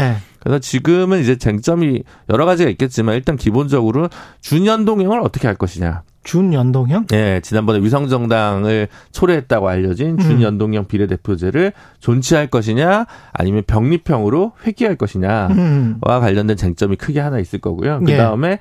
예. 0.44 0.48
그래서 0.48 0.58
지금은 0.60 1.20
이제 1.20 1.36
쟁점이 1.36 2.02
여러 2.28 2.44
가지가 2.46 2.70
있겠지만 2.70 3.14
일단 3.14 3.36
기본적으로 3.36 4.08
준연동형을 4.40 5.20
어떻게 5.20 5.46
할 5.46 5.56
것이냐. 5.56 6.02
준연동형? 6.24 7.06
예, 7.12 7.40
지난번에 7.42 7.80
위성정당을 7.80 8.88
초래했다고 9.12 9.68
알려진 9.68 10.12
음. 10.12 10.18
준연동형 10.18 10.86
비례대표제를 10.86 11.72
존치할 12.00 12.46
것이냐, 12.46 13.04
아니면 13.32 13.62
병립형으로 13.66 14.52
회귀할 14.66 14.96
것이냐와 14.96 15.48
음. 15.50 15.98
관련된 16.00 16.56
쟁점이 16.56 16.96
크게 16.96 17.20
하나 17.20 17.38
있을 17.38 17.58
거고요. 17.60 18.00
그 18.04 18.12
예. 18.12 18.16
다음에 18.16 18.58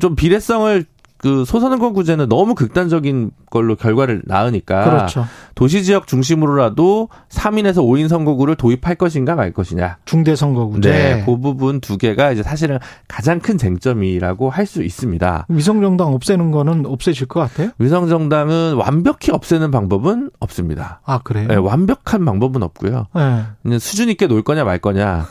좀 0.00 0.16
비례성을 0.16 0.86
그 1.22 1.44
소선거구제는 1.44 2.28
너무 2.28 2.56
극단적인 2.56 3.30
걸로 3.48 3.76
결과를 3.76 4.22
낳으니까 4.26 4.82
그렇죠. 4.82 5.24
도시 5.54 5.84
지역 5.84 6.08
중심으로라도 6.08 7.08
3인에서 7.28 7.76
5인 7.76 8.08
선거구를 8.08 8.56
도입할 8.56 8.96
것인가 8.96 9.36
말 9.36 9.52
것이냐. 9.52 9.98
중대 10.04 10.34
선거구제. 10.34 10.90
네, 10.90 11.22
그 11.24 11.38
부분 11.38 11.80
두 11.80 11.96
개가 11.96 12.32
이제 12.32 12.42
사실은 12.42 12.78
가장 13.06 13.38
큰 13.38 13.56
쟁점이라고 13.56 14.50
할 14.50 14.66
수 14.66 14.82
있습니다. 14.82 15.46
위성 15.48 15.80
정당 15.82 16.14
없애는 16.14 16.50
거는 16.50 16.86
없애질 16.86 17.26
것 17.26 17.40
같아요? 17.40 17.70
위성 17.78 18.08
정당은 18.08 18.74
완벽히 18.76 19.30
없애는 19.32 19.70
방법은 19.70 20.30
없습니다. 20.40 21.00
아, 21.04 21.18
그래요? 21.18 21.46
네, 21.48 21.56
완벽한 21.56 22.24
방법은 22.24 22.62
없고요. 22.62 23.06
예. 23.18 23.42
그냥 23.62 23.78
수준 23.78 24.08
있게 24.08 24.26
놀 24.28 24.42
거냐 24.42 24.64
말 24.64 24.78
거냐. 24.78 25.26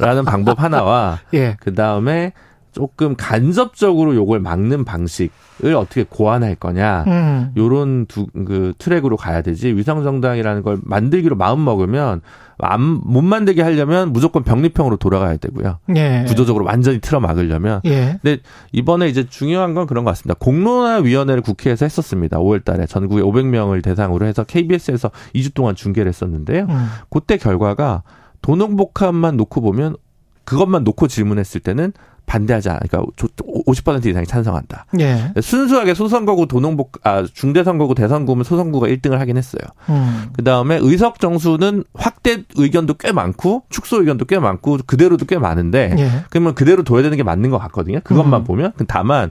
라는 0.00 0.24
방법 0.24 0.60
하나와 0.62 1.18
예. 1.34 1.56
그 1.60 1.74
다음에 1.74 2.32
조금 2.78 3.16
간접적으로 3.16 4.14
요걸 4.14 4.38
막는 4.38 4.84
방식을 4.84 5.74
어떻게 5.74 6.04
고안할 6.08 6.54
거냐. 6.54 7.04
음. 7.08 7.52
요런 7.56 8.06
두, 8.06 8.26
그 8.26 8.72
트랙으로 8.78 9.16
가야 9.16 9.42
되지. 9.42 9.74
위성정당이라는 9.74 10.62
걸 10.62 10.78
만들기로 10.84 11.34
마음 11.34 11.64
먹으면 11.64 12.20
안, 12.60 12.80
못 12.80 13.22
만들게 13.22 13.62
하려면 13.62 14.12
무조건 14.12 14.44
병립형으로 14.44 14.96
돌아가야 14.96 15.38
되고요. 15.38 15.80
예. 15.96 16.24
구조적으로 16.28 16.64
완전히 16.66 17.00
틀어 17.00 17.18
막으려면. 17.18 17.80
예. 17.84 18.20
근데 18.22 18.42
이번에 18.70 19.08
이제 19.08 19.28
중요한 19.28 19.74
건 19.74 19.88
그런 19.88 20.04
것 20.04 20.12
같습니다. 20.12 20.36
공론화위원회를 20.38 21.42
국회에서 21.42 21.84
했었습니다. 21.84 22.38
5월 22.38 22.64
달에 22.64 22.86
전국에 22.86 23.22
500명을 23.22 23.82
대상으로 23.82 24.24
해서 24.24 24.44
KBS에서 24.44 25.10
2주 25.34 25.52
동안 25.52 25.74
중계를 25.74 26.08
했었는데요. 26.08 26.66
음. 26.68 26.86
그때 27.10 27.38
결과가 27.38 28.04
도농복합만 28.40 29.36
놓고 29.36 29.62
보면 29.62 29.96
그것만 30.44 30.84
놓고 30.84 31.08
질문했을 31.08 31.60
때는 31.60 31.92
반대하지 32.28 32.68
않아. 32.68 32.80
그러니까 32.88 33.10
50% 33.66 34.04
이상이 34.06 34.26
찬성한다. 34.26 34.84
예. 35.00 35.32
순수하게 35.40 35.94
소선거구 35.94 36.46
도농복 36.46 37.00
아 37.02 37.24
중대선거구 37.24 37.94
대선구면 37.94 38.44
소선구가 38.44 38.86
1등을 38.88 39.12
하긴 39.16 39.36
했어요. 39.38 39.62
음. 39.88 40.28
그다음에 40.34 40.78
의석 40.80 41.20
정수는 41.20 41.84
확대 41.94 42.44
의견도 42.54 42.94
꽤 42.94 43.12
많고 43.12 43.62
축소 43.70 44.00
의견도 44.00 44.26
꽤 44.26 44.38
많고 44.38 44.78
그대로도 44.86 45.24
꽤 45.24 45.38
많은데 45.38 45.94
예. 45.98 46.10
그러면 46.28 46.54
그대로 46.54 46.84
둬야 46.84 47.02
되는 47.02 47.16
게 47.16 47.22
맞는 47.22 47.48
것 47.50 47.58
같거든요. 47.58 48.00
그것만 48.04 48.42
음. 48.42 48.44
보면 48.44 48.72
다만 48.86 49.30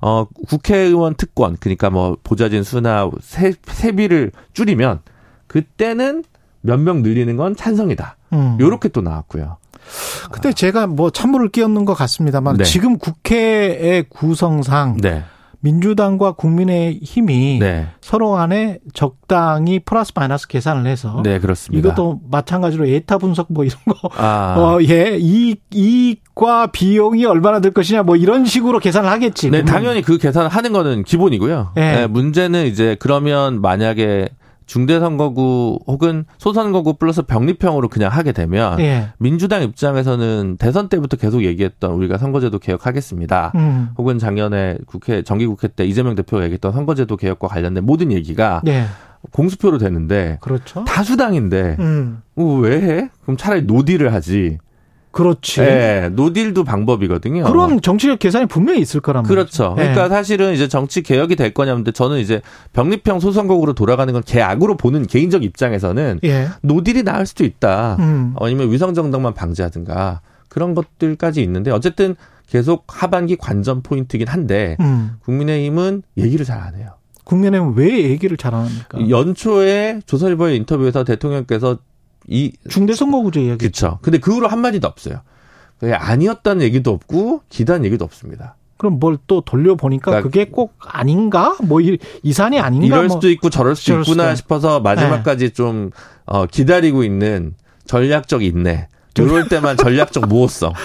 어 0.00 0.26
국회의원 0.48 1.14
특권 1.16 1.56
그러니까 1.58 1.90
뭐 1.90 2.16
보좌진 2.22 2.62
수나 2.62 3.10
세, 3.20 3.52
세비를 3.66 4.30
줄이면 4.52 5.00
그때는 5.48 6.22
몇 6.60 6.78
명 6.78 7.02
늘리는 7.02 7.36
건 7.36 7.56
찬성이다. 7.56 8.16
음. 8.32 8.56
요렇게 8.60 8.90
또 8.90 9.00
나왔고요. 9.00 9.56
근데 10.30 10.52
제가 10.52 10.86
뭐 10.86 11.10
찬물을 11.10 11.50
끼얹는 11.50 11.84
것 11.84 11.94
같습니다만 11.94 12.58
네. 12.58 12.64
지금 12.64 12.98
국회의 12.98 14.04
구성상 14.08 14.98
네. 15.00 15.24
민주당과 15.60 16.32
국민의 16.32 17.00
힘이 17.02 17.58
네. 17.58 17.88
서로 18.00 18.30
간에 18.30 18.78
적당히 18.94 19.80
플러스 19.80 20.12
마이너스 20.14 20.46
계산을 20.46 20.86
해서 20.86 21.20
네, 21.24 21.40
그렇습니다. 21.40 21.88
이것도 21.88 22.20
마찬가지로 22.30 22.86
에타 22.86 23.18
분석 23.18 23.48
뭐 23.50 23.64
이런 23.64 23.76
거 23.86 24.08
아. 24.16 24.54
어, 24.56 24.78
예, 24.82 25.16
이익, 25.18 25.62
이익과 25.74 26.68
비용이 26.68 27.24
얼마나 27.24 27.58
들 27.58 27.72
것이냐, 27.72 28.04
뭐 28.04 28.14
이런 28.14 28.44
식으로 28.44 28.78
계산을 28.78 29.10
하겠지. 29.10 29.50
네, 29.50 29.62
그러면. 29.62 29.74
당연히 29.74 30.02
그 30.02 30.18
계산을 30.18 30.48
하는 30.48 30.72
거는 30.72 31.02
기본이고요. 31.02 31.72
예. 31.76 31.80
네, 31.80 32.06
문제는 32.06 32.66
이제 32.66 32.96
그러면 33.00 33.60
만약에 33.60 34.28
중대선거구 34.68 35.80
혹은 35.86 36.24
소선거구 36.36 36.94
플러스 36.94 37.22
병립형으로 37.22 37.88
그냥 37.88 38.12
하게 38.12 38.32
되면 38.32 38.78
예. 38.78 39.08
민주당 39.18 39.62
입장에서는 39.62 40.56
대선 40.58 40.88
때부터 40.88 41.16
계속 41.16 41.42
얘기했던 41.42 41.90
우리가 41.92 42.18
선거제도 42.18 42.58
개혁하겠습니다. 42.58 43.52
음. 43.56 43.88
혹은 43.98 44.18
작년에 44.18 44.78
국회 44.86 45.22
정기국회 45.22 45.68
때 45.68 45.84
이재명 45.84 46.14
대표가 46.14 46.44
얘기했던 46.44 46.72
선거제도 46.72 47.16
개혁과 47.16 47.48
관련된 47.48 47.84
모든 47.84 48.12
얘기가 48.12 48.62
예. 48.68 48.84
공수표로 49.32 49.78
되는데 49.78 50.38
그렇죠. 50.40 50.84
다수당인데 50.84 51.76
음. 51.80 52.22
어, 52.36 52.44
왜 52.44 52.80
해? 52.80 53.10
그럼 53.22 53.36
차라리 53.36 53.62
노딜을 53.62 54.12
하지. 54.12 54.58
그렇지. 55.18 55.60
예, 55.62 56.10
노딜도 56.12 56.62
방법이거든요. 56.62 57.42
그런 57.42 57.80
정치적 57.80 58.20
계산이 58.20 58.46
분명히 58.46 58.80
있을 58.80 59.00
거란 59.00 59.24
말이죠. 59.24 59.34
그렇죠. 59.34 59.74
예. 59.78 59.82
그러니까 59.82 60.08
사실은 60.08 60.54
이제 60.54 60.68
정치 60.68 61.02
개혁이 61.02 61.34
될 61.34 61.52
거냐는데 61.52 61.90
저는 61.90 62.18
이제 62.20 62.40
병립형 62.72 63.18
소선거구로 63.18 63.72
돌아가는 63.72 64.12
건 64.12 64.22
개악으로 64.24 64.76
보는 64.76 65.08
개인적 65.08 65.42
입장에서는 65.42 66.20
예. 66.22 66.48
노딜이 66.62 67.02
나을 67.02 67.26
수도 67.26 67.44
있다. 67.44 67.96
음. 67.98 68.34
아니면 68.40 68.70
위성 68.70 68.94
정당만 68.94 69.34
방지하든가 69.34 70.20
그런 70.48 70.76
것들까지 70.76 71.42
있는데 71.42 71.72
어쨌든 71.72 72.14
계속 72.46 72.84
하반기 72.86 73.34
관전 73.34 73.82
포인트긴 73.82 74.28
한데 74.28 74.76
음. 74.78 75.16
국민의힘은 75.24 76.02
얘기를 76.16 76.46
잘 76.46 76.60
안 76.60 76.76
해요. 76.76 76.90
국민의힘은 77.24 77.74
왜 77.74 78.04
얘기를 78.04 78.36
잘 78.36 78.54
안 78.54 78.66
합니까? 78.66 79.10
연초에 79.10 80.00
조선일보의 80.06 80.56
인터뷰에서 80.58 81.02
대통령께서 81.02 81.78
이 82.28 82.52
중대선거구제 82.68 83.40
이야기. 83.42 83.58
그렇죠. 83.58 83.98
근데 84.02 84.18
그 84.18 84.34
후로 84.34 84.48
한 84.48 84.60
마디도 84.60 84.86
없어요. 84.86 85.20
그게 85.80 85.92
아니었다는 85.94 86.62
얘기도 86.62 86.90
없고 86.92 87.42
기다는 87.48 87.84
얘기도 87.86 88.04
없습니다. 88.04 88.56
그럼 88.76 88.98
뭘 89.00 89.18
또 89.26 89.40
돌려보니까 89.40 90.10
그러니까 90.10 90.22
그게 90.28 90.44
꼭 90.46 90.74
아닌가? 90.78 91.56
뭐 91.62 91.80
이, 91.80 91.98
이 92.22 92.32
산이 92.32 92.60
아닌가? 92.60 92.86
이럴 92.86 93.08
뭐. 93.08 93.16
수도 93.16 93.28
있고 93.30 93.50
저럴 93.50 93.74
수도 93.74 94.00
있구나 94.00 94.32
있- 94.32 94.36
싶어서 94.36 94.80
마지막까지 94.80 95.50
좀 95.50 95.90
어, 96.26 96.46
기다리고 96.46 97.02
있는 97.02 97.54
전략적 97.86 98.44
인내. 98.44 98.88
이럴 99.24 99.48
때만 99.48 99.76
전략적 99.76 100.28
모호성. 100.28 100.72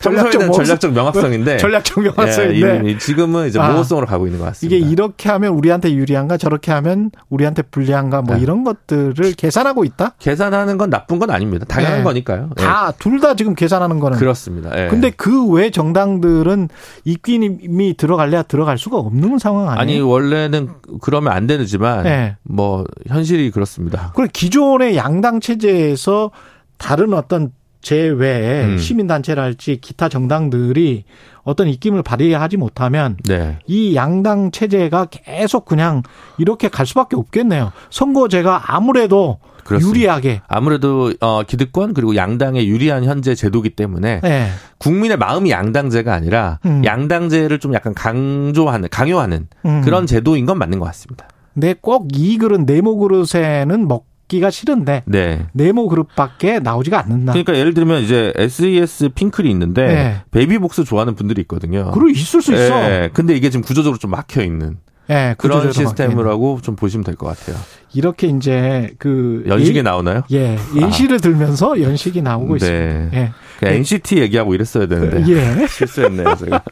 평소에는? 0.00 0.52
전략적 0.52 0.92
명확성인데 0.92 1.56
전략적 1.58 2.02
명확성인데. 2.02 2.82
예, 2.90 2.98
지금은 2.98 3.48
이제 3.48 3.58
아. 3.58 3.70
모호성으로 3.72 4.06
가고 4.06 4.26
있는 4.26 4.38
것 4.38 4.44
같습니다. 4.46 4.76
이게 4.76 4.86
이렇게 4.86 5.30
하면 5.30 5.52
우리한테 5.54 5.94
유리한가 5.94 6.36
저렇게 6.36 6.72
하면 6.72 7.10
우리한테 7.30 7.62
불리한가 7.62 8.20
뭐 8.22 8.36
네. 8.36 8.42
이런 8.42 8.64
것들을 8.64 9.14
계산하고 9.34 9.84
있다. 9.84 10.12
계산하는 10.18 10.76
건 10.76 10.90
나쁜 10.90 11.18
건 11.18 11.30
아닙니다. 11.30 11.64
당연한 11.66 11.98
네. 11.98 12.04
거니까요. 12.04 12.50
예. 12.58 12.62
다둘다 12.62 13.34
지금 13.36 13.54
계산하는 13.54 13.98
거는. 14.00 14.18
그렇습니다. 14.18 14.70
예. 14.78 14.88
근데 14.88 15.10
그 15.10 15.44
외 15.54 15.70
정당들은 15.70 16.68
입김이 17.04 17.96
들어갈래야 17.96 18.42
들어갈 18.42 18.76
수가 18.78 18.96
없는 18.98 19.38
상황 19.38 19.68
아니에요? 19.68 19.80
아니 19.80 20.00
원래는 20.00 20.68
그러면 21.00 21.32
안 21.32 21.46
되지만 21.46 22.02
네. 22.04 22.36
뭐 22.42 22.84
현실이 23.06 23.50
그렇습니다. 23.50 24.12
그리고 24.14 24.30
기존의 24.32 24.96
양당 24.96 25.40
체제에서 25.40 26.30
다른 26.78 27.12
어떤 27.14 27.52
제외의 27.82 28.64
음. 28.64 28.78
시민단체랄지 28.78 29.78
기타 29.82 30.08
정당들이 30.08 31.04
어떤 31.42 31.68
입김을 31.68 32.02
발휘하지 32.02 32.56
못하면 32.56 33.18
네. 33.24 33.58
이 33.66 33.94
양당 33.94 34.50
체제가 34.52 35.06
계속 35.10 35.66
그냥 35.66 36.02
이렇게 36.38 36.68
갈 36.68 36.86
수밖에 36.86 37.16
없겠네요. 37.16 37.72
선거제가 37.90 38.74
아무래도 38.74 39.38
그렇습니다. 39.64 39.98
유리하게. 39.98 40.40
아무래도 40.48 41.12
어 41.20 41.42
기득권 41.42 41.92
그리고 41.94 42.16
양당에 42.16 42.64
유리한 42.66 43.04
현재 43.04 43.34
제도기 43.34 43.70
때문에 43.70 44.20
네. 44.22 44.48
국민의 44.78 45.18
마음이 45.18 45.50
양당제가 45.50 46.12
아니라 46.14 46.58
음. 46.64 46.82
양당제를 46.84 47.58
좀 47.58 47.74
약간 47.74 47.92
강조하는 47.94 48.88
강요하는 48.90 49.48
음. 49.66 49.82
그런 49.82 50.06
제도인 50.06 50.46
건 50.46 50.58
맞는 50.58 50.78
것 50.78 50.86
같습니다. 50.86 51.28
근데 51.52 51.74
꼭 51.80 52.08
이 52.14 52.38
그릇 52.38 52.62
네모 52.62 52.96
그릇에는 52.98 53.86
먹 53.88 54.06
기가 54.28 54.50
싫은데 54.50 55.02
네. 55.06 55.46
네모 55.52 55.88
그릇밖에 55.88 56.58
나오지가 56.58 56.98
않는다. 57.00 57.32
그러니까 57.32 57.56
예를 57.58 57.74
들면 57.74 58.02
이제 58.02 58.32
SES 58.36 59.10
핑클이 59.14 59.50
있는데 59.50 59.86
네. 59.86 60.16
베이비복스 60.30 60.84
좋아하는 60.84 61.14
분들이 61.14 61.42
있거든요. 61.42 61.90
그리고 61.92 62.08
있을 62.08 62.40
수 62.42 62.52
있어. 62.54 62.90
예, 62.90 63.10
근데 63.12 63.36
이게 63.36 63.50
지금 63.50 63.62
구조적으로 63.64 63.98
좀 63.98 64.10
막혀 64.12 64.42
있는 64.42 64.78
예, 65.10 65.34
그런 65.36 65.70
시스템이라고 65.70 66.60
좀 66.62 66.76
보시면 66.76 67.04
될 67.04 67.14
것 67.16 67.26
같아요. 67.26 67.56
이렇게 67.92 68.26
이제 68.28 68.94
그 68.98 69.44
연식에 69.46 69.80
예- 69.80 69.82
나오나요? 69.82 70.22
예, 70.32 70.56
예시를 70.74 71.20
들면서 71.20 71.80
연식이 71.82 72.22
나오고 72.22 72.56
있습니다. 72.56 72.86
네. 72.86 73.10
예. 73.12 73.30
그 73.60 73.66
NCT 73.66 74.18
얘기하고 74.18 74.54
이랬어야 74.54 74.86
되는데 74.86 75.22
예. 75.30 75.66
실수했네요, 75.68 76.34
제가. 76.36 76.62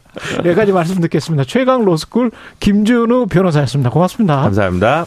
여기까지 0.43 0.71
말씀 0.71 0.99
듣겠습니다. 1.01 1.43
최강 1.45 1.85
로스쿨 1.85 2.31
김준우 2.59 3.27
변호사였습니다. 3.27 3.91
고맙습니다. 3.91 4.41
감사합니다. 4.41 5.05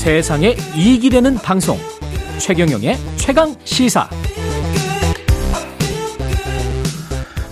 세상에 0.00 0.56
이익이 0.74 1.10
되는 1.10 1.34
방송 1.34 1.76
최경영의 2.38 2.96
최강 3.16 3.54
시사 3.64 4.08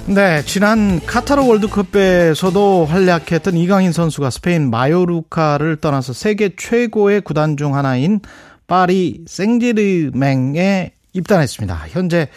네, 0.07 0.43
지난 0.47 0.99
카타르 1.05 1.47
월드컵에서도 1.47 2.87
활약했던 2.87 3.55
이강인 3.55 3.93
선수가 3.93 4.31
스페인 4.31 4.71
마요르카를 4.71 5.77
떠나서 5.77 6.15
세계 6.15 6.57
최고의 6.57 7.21
구단 7.21 7.59
중 7.59 7.75
하나인 7.75 8.21
파리 8.67 9.25
생제르맹에 9.27 10.93
입단했습니다. 11.13 11.85
현재 11.91 12.29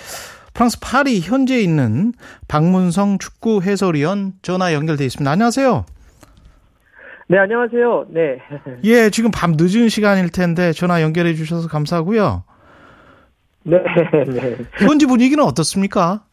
프랑스 0.54 0.78
파리 0.82 1.22
현지에 1.22 1.62
있는 1.62 2.12
박문성 2.50 3.18
축구 3.18 3.62
해설위원 3.62 4.34
전화 4.42 4.74
연결돼 4.74 5.06
있습니다. 5.06 5.32
안녕하세요. 5.32 5.86
네, 7.32 7.38
안녕하세요. 7.38 8.08
네. 8.10 8.40
예, 8.84 9.10
지금 9.10 9.32
밤 9.34 9.54
늦은 9.58 9.88
시간일 9.88 10.32
텐데 10.32 10.74
전화 10.74 11.02
연결해 11.02 11.34
주셔서 11.34 11.70
감사하고요. 11.70 12.44
네, 13.64 13.78
네. 14.28 14.58
현지 14.86 15.06
분위기는 15.06 15.42
어떻습니까? 15.42 16.26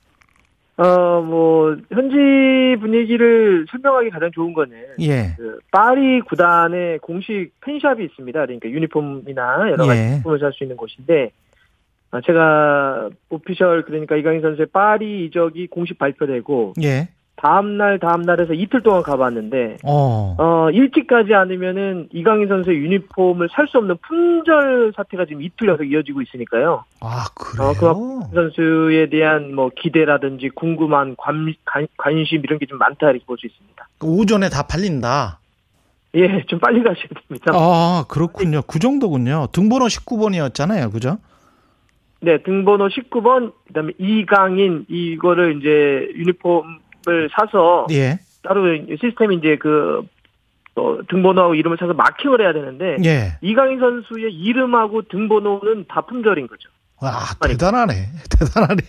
어, 0.77 1.21
뭐, 1.21 1.77
현지 1.93 2.81
분위기를 2.81 3.65
설명하기 3.71 4.11
가장 4.11 4.33
좋은 4.33 4.53
거는, 4.53 4.77
예. 5.01 5.35
그, 5.37 5.61
파리 5.71 6.21
구단의 6.23 6.99
공식 6.99 7.53
팬샵이 7.61 8.05
있습니다. 8.05 8.47
그러니까 8.47 8.69
유니폼이나 8.69 9.71
여러 9.71 9.87
가지 9.87 10.01
예. 10.01 10.17
제품을 10.17 10.41
살수 10.41 10.65
있는 10.65 10.77
곳인데, 10.77 11.31
아, 12.11 12.21
제가 12.23 13.11
오피셜, 13.29 13.85
그러니까 13.85 14.17
이강인 14.17 14.41
선수의 14.41 14.67
파리 14.73 15.27
이적이 15.27 15.69
공식 15.69 15.97
발표되고, 15.97 16.75
예. 16.83 17.09
다음날, 17.41 17.99
다음날에서 18.01 18.53
이틀 18.53 18.83
동안 18.83 19.03
가봤는데, 19.03 19.79
어. 19.85 20.35
어, 20.39 20.71
일찍 20.73 21.07
가지 21.07 21.35
않으면은 21.35 22.09
이강인 22.13 22.49
선수의 22.49 22.79
유니폼을 22.79 23.49
살 23.53 23.69
수 23.69 23.79
없는 23.79 23.97
품절 24.07 24.93
사태가 24.97 25.27
지금 25.27 25.43
이틀 25.43 25.69
연속 25.69 25.85
이어지고 25.85 26.21
있으니까요. 26.23 26.85
아, 27.01 27.27
그래요? 27.35 27.71
어, 27.71 27.75
그 27.75 28.35
선수에 28.35 29.09
대한 29.11 29.55
뭐 29.55 29.71
기대라든지 29.75 30.49
궁금한 30.51 31.15
관, 31.17 31.55
관, 31.65 31.87
관심 31.97 32.41
이런 32.45 32.59
게 32.59 32.67
좀 32.67 32.79
많다 32.79 33.11
이렇게 33.11 33.25
볼 33.25 33.37
수 33.39 33.47
있습니다. 33.47 33.89
오전에 34.03 34.49
다 34.49 34.63
팔린다. 34.67 35.39
예, 36.15 36.43
좀 36.47 36.59
빨리 36.59 36.83
가셔야 36.83 37.07
됩니다. 37.29 37.53
아, 37.55 38.05
그렇군요. 38.09 38.63
그 38.67 38.79
정도군요. 38.79 39.47
등번호 39.53 39.87
19번이었잖아요. 39.87 40.91
그죠? 40.93 41.19
네, 42.21 42.39
등번호 42.43 42.89
19번, 42.89 43.53
그 43.69 43.73
다음에 43.75 43.93
이강인 43.99 44.87
이거를 44.89 45.59
이제 45.59 46.09
유니폼 46.19 46.81
을 47.09 47.29
사서 47.33 47.87
예. 47.91 48.19
따로 48.43 48.65
시스템이 49.01 49.37
이제 49.37 49.57
그 49.57 50.03
어, 50.77 50.99
등번호하고 51.09 51.55
이름을 51.55 51.77
찾아서 51.77 51.95
마킹을 51.95 52.41
해야 52.41 52.53
되는데 52.53 52.97
예. 53.05 53.39
이강인 53.41 53.81
선수의 53.81 54.33
이름하고 54.33 55.03
등번호는 55.03 55.87
다 55.89 56.03
품절인 56.03 56.47
거죠. 56.47 56.69
와, 57.01 57.25
대단하네. 57.41 57.95
대단하네. 58.39 58.83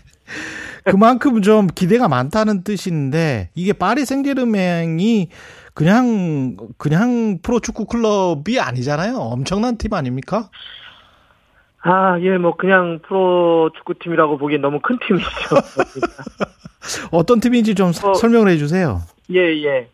그만큼 0.86 1.42
좀 1.42 1.68
기대가 1.68 2.08
많다는 2.08 2.64
뜻인데 2.64 3.50
이게 3.54 3.74
파리 3.74 4.06
생제르맹이 4.06 5.30
그냥 5.74 6.58
그냥 6.78 7.40
프로축구 7.42 7.86
클럽이 7.86 8.60
아니잖아요. 8.60 9.16
엄청난 9.18 9.78
팀 9.78 9.94
아닙니까? 9.94 10.50
아, 11.82 12.20
예, 12.20 12.38
뭐 12.38 12.56
그냥 12.56 13.00
프로 13.04 13.70
축구팀이라고 13.78 14.38
보기엔 14.38 14.62
너무 14.62 14.80
큰 14.82 14.98
팀이죠. 15.00 15.28
어떤 17.12 17.40
팀인지 17.40 17.76
좀 17.76 17.92
어, 18.04 18.14
설명을 18.14 18.50
해 18.50 18.58
주세요. 18.58 19.02
예, 19.32 19.40
예. 19.64 19.88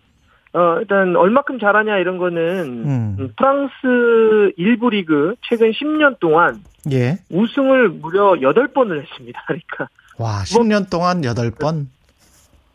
어, 0.53 0.77
일단 0.79 1.15
얼마큼 1.15 1.59
잘하냐 1.59 1.97
이런 1.97 2.17
거는 2.17 2.59
음. 2.85 3.15
음, 3.19 3.33
프랑스 3.37 4.53
일부 4.57 4.89
리그 4.89 5.35
최근 5.41 5.71
10년 5.71 6.17
동안 6.19 6.61
예. 6.91 7.17
우승을 7.29 7.89
무려 7.89 8.31
8번을 8.33 9.01
했습니다. 9.01 9.43
그러니까 9.47 9.87
와, 10.17 10.43
10년 10.43 10.89
동안 10.89 11.21
8번. 11.21 11.87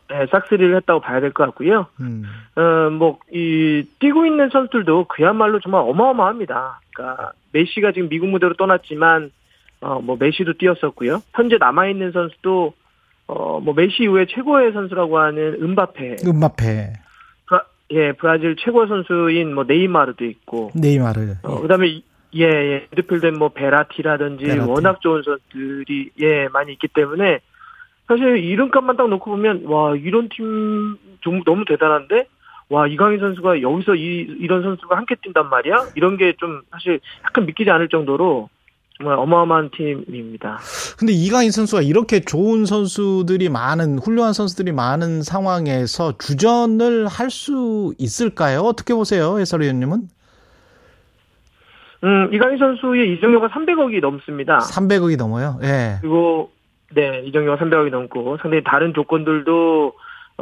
네, 0.09 0.27
싹쓸이를 0.29 0.75
했다고 0.75 0.99
봐야 0.99 1.21
될 1.21 1.31
것 1.31 1.45
같고요. 1.45 1.87
음. 2.01 2.23
어, 2.55 2.89
뭐, 2.91 3.17
이, 3.33 3.83
뛰고 3.99 4.25
있는 4.25 4.49
선수들도 4.51 5.05
그야말로 5.07 5.59
정말 5.61 5.81
어마어마합니다. 5.87 6.80
그러니까, 6.93 7.31
메시가 7.51 7.91
지금 7.91 8.09
미국 8.09 8.29
무대로 8.29 8.53
떠났지만, 8.55 9.31
어, 9.81 9.99
뭐, 10.01 10.17
메시도 10.19 10.53
뛰었었고요. 10.53 11.21
현재 11.33 11.57
남아 11.59 11.87
있는 11.87 12.11
선수도, 12.11 12.73
어, 13.27 13.59
뭐, 13.59 13.73
메시 13.73 14.03
이후에 14.03 14.25
최고의 14.29 14.73
선수라고 14.73 15.17
하는 15.19 15.57
음바페. 15.61 16.17
음바페, 16.25 16.93
브라, 17.47 17.63
예, 17.91 18.11
브라질 18.13 18.55
최고 18.57 18.85
선수인 18.87 19.53
뭐, 19.53 19.63
네이마르도 19.63 20.25
있고, 20.25 20.71
네이마르. 20.75 21.35
어, 21.43 21.61
그 21.61 21.67
다음에, 21.67 22.01
예, 22.33 22.43
예, 22.43 22.87
미드필드엔 22.91 23.37
뭐, 23.37 23.49
베라티라든지 23.49 24.45
베라티. 24.45 24.69
워낙 24.69 25.01
좋은 25.01 25.23
선수들이, 25.23 26.11
예, 26.21 26.47
많이 26.49 26.73
있기 26.73 26.87
때문에, 26.89 27.39
사실 28.07 28.37
이름값만 28.37 28.97
딱 28.97 29.07
놓고 29.07 29.31
보면 29.31 29.63
와 29.65 29.95
이런 29.95 30.27
팀 30.27 30.97
좀 31.21 31.43
너무 31.43 31.63
대단한데 31.65 32.25
와 32.71 32.87
이강인 32.87 33.19
선수가 33.19 33.61
여기서 33.61 33.95
이 33.95 34.25
이런 34.39 34.63
선수가 34.63 34.95
함께 34.95 35.15
뛴단 35.21 35.49
말이야 35.49 35.87
이런 35.95 36.15
게 36.15 36.33
좀 36.39 36.61
사실 36.71 37.01
약간 37.25 37.45
믿기지 37.45 37.69
않을 37.69 37.89
정도로 37.89 38.47
정말 38.97 39.17
어마어마한 39.17 39.71
팀입니다. 39.71 40.59
근데 40.97 41.11
이강인 41.11 41.51
선수가 41.51 41.81
이렇게 41.81 42.21
좋은 42.21 42.65
선수들이 42.65 43.49
많은 43.49 43.97
훌륭한 43.99 44.31
선수들이 44.33 44.71
많은 44.71 45.21
상황에서 45.21 46.17
주전을 46.17 47.07
할 47.07 47.29
수 47.29 47.93
있을까요? 47.97 48.59
어떻게 48.61 48.93
보세요, 48.93 49.37
해설위원님은? 49.39 50.03
음 52.03 52.33
이강인 52.33 52.57
선수의 52.57 53.13
이정료가 53.15 53.49
300억이 53.49 53.99
넘습니다. 54.01 54.59
300억이 54.59 55.17
넘어요. 55.17 55.59
예. 55.63 55.97
그리고 56.01 56.51
네 56.93 57.21
이정료가 57.25 57.63
300억이 57.63 57.89
넘고 57.91 58.37
상당히 58.41 58.63
다른 58.63 58.93
조건들도 58.93 59.93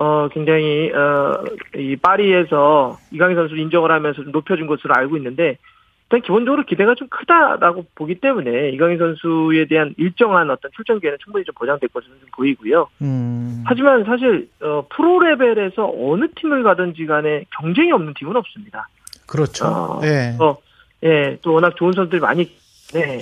어 0.02 0.30
굉장히 0.32 0.92
어 0.94 1.44
이 1.76 1.96
파리에서 1.96 2.98
이강인 3.12 3.36
선수 3.36 3.56
인정을 3.56 3.92
하면서 3.92 4.22
좀 4.24 4.32
높여준 4.32 4.68
것으로 4.68 4.94
알고 4.96 5.18
있는데 5.18 5.58
일단 6.06 6.22
기본적으로 6.22 6.64
기대가 6.66 6.96
좀 6.96 7.08
크다라고 7.10 7.86
보기 7.94 8.16
때문에 8.16 8.70
이강인 8.72 8.98
선수에 8.98 9.66
대한 9.68 9.94
일정한 9.98 10.50
어떤 10.50 10.72
출전 10.76 11.00
기회는 11.00 11.20
충분히 11.24 11.46
좀 11.46 11.54
보장될 11.56 11.90
것으로 11.90 12.14
좀 12.20 12.30
보이고요. 12.36 12.88
음. 13.02 13.64
하지만 13.66 14.04
사실 14.06 14.50
어 14.62 14.86
프로 14.90 15.20
레벨에서 15.20 15.92
어느 15.96 16.26
팀을 16.36 16.64
가든지 16.64 17.06
간에 17.06 17.46
경쟁이 17.60 17.92
없는 17.92 18.14
팀은 18.18 18.36
없습니다. 18.36 18.88
그렇죠. 19.28 19.66
어, 19.68 20.02
예. 20.04 20.36
어, 20.40 20.58
예, 21.04 21.38
또 21.44 21.54
워낙 21.54 21.76
좋은 21.76 21.94
선수들이 21.94 22.20
많이, 22.20 22.50
네. 22.94 23.20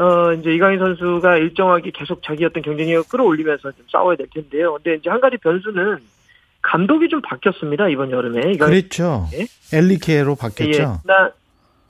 어, 0.00 0.32
이제 0.32 0.54
이강인 0.54 0.78
선수가 0.78 1.36
일정하게 1.36 1.90
계속 1.90 2.22
자기 2.22 2.46
어떤 2.46 2.62
경쟁력을 2.62 3.06
끌어올리면서 3.10 3.70
좀 3.72 3.84
싸워야 3.92 4.16
될 4.16 4.28
텐데요. 4.32 4.72
근데 4.74 4.94
이제 4.94 5.10
한 5.10 5.20
가지 5.20 5.36
변수는 5.36 5.98
감독이 6.62 7.08
좀 7.10 7.20
바뀌었습니다, 7.20 7.88
이번 7.90 8.10
여름에. 8.10 8.56
그랬죠. 8.56 9.26
예. 9.34 9.46
엘리케로 9.76 10.32
예, 10.32 10.36
바뀌었죠. 10.40 11.00
지난, 11.02 11.30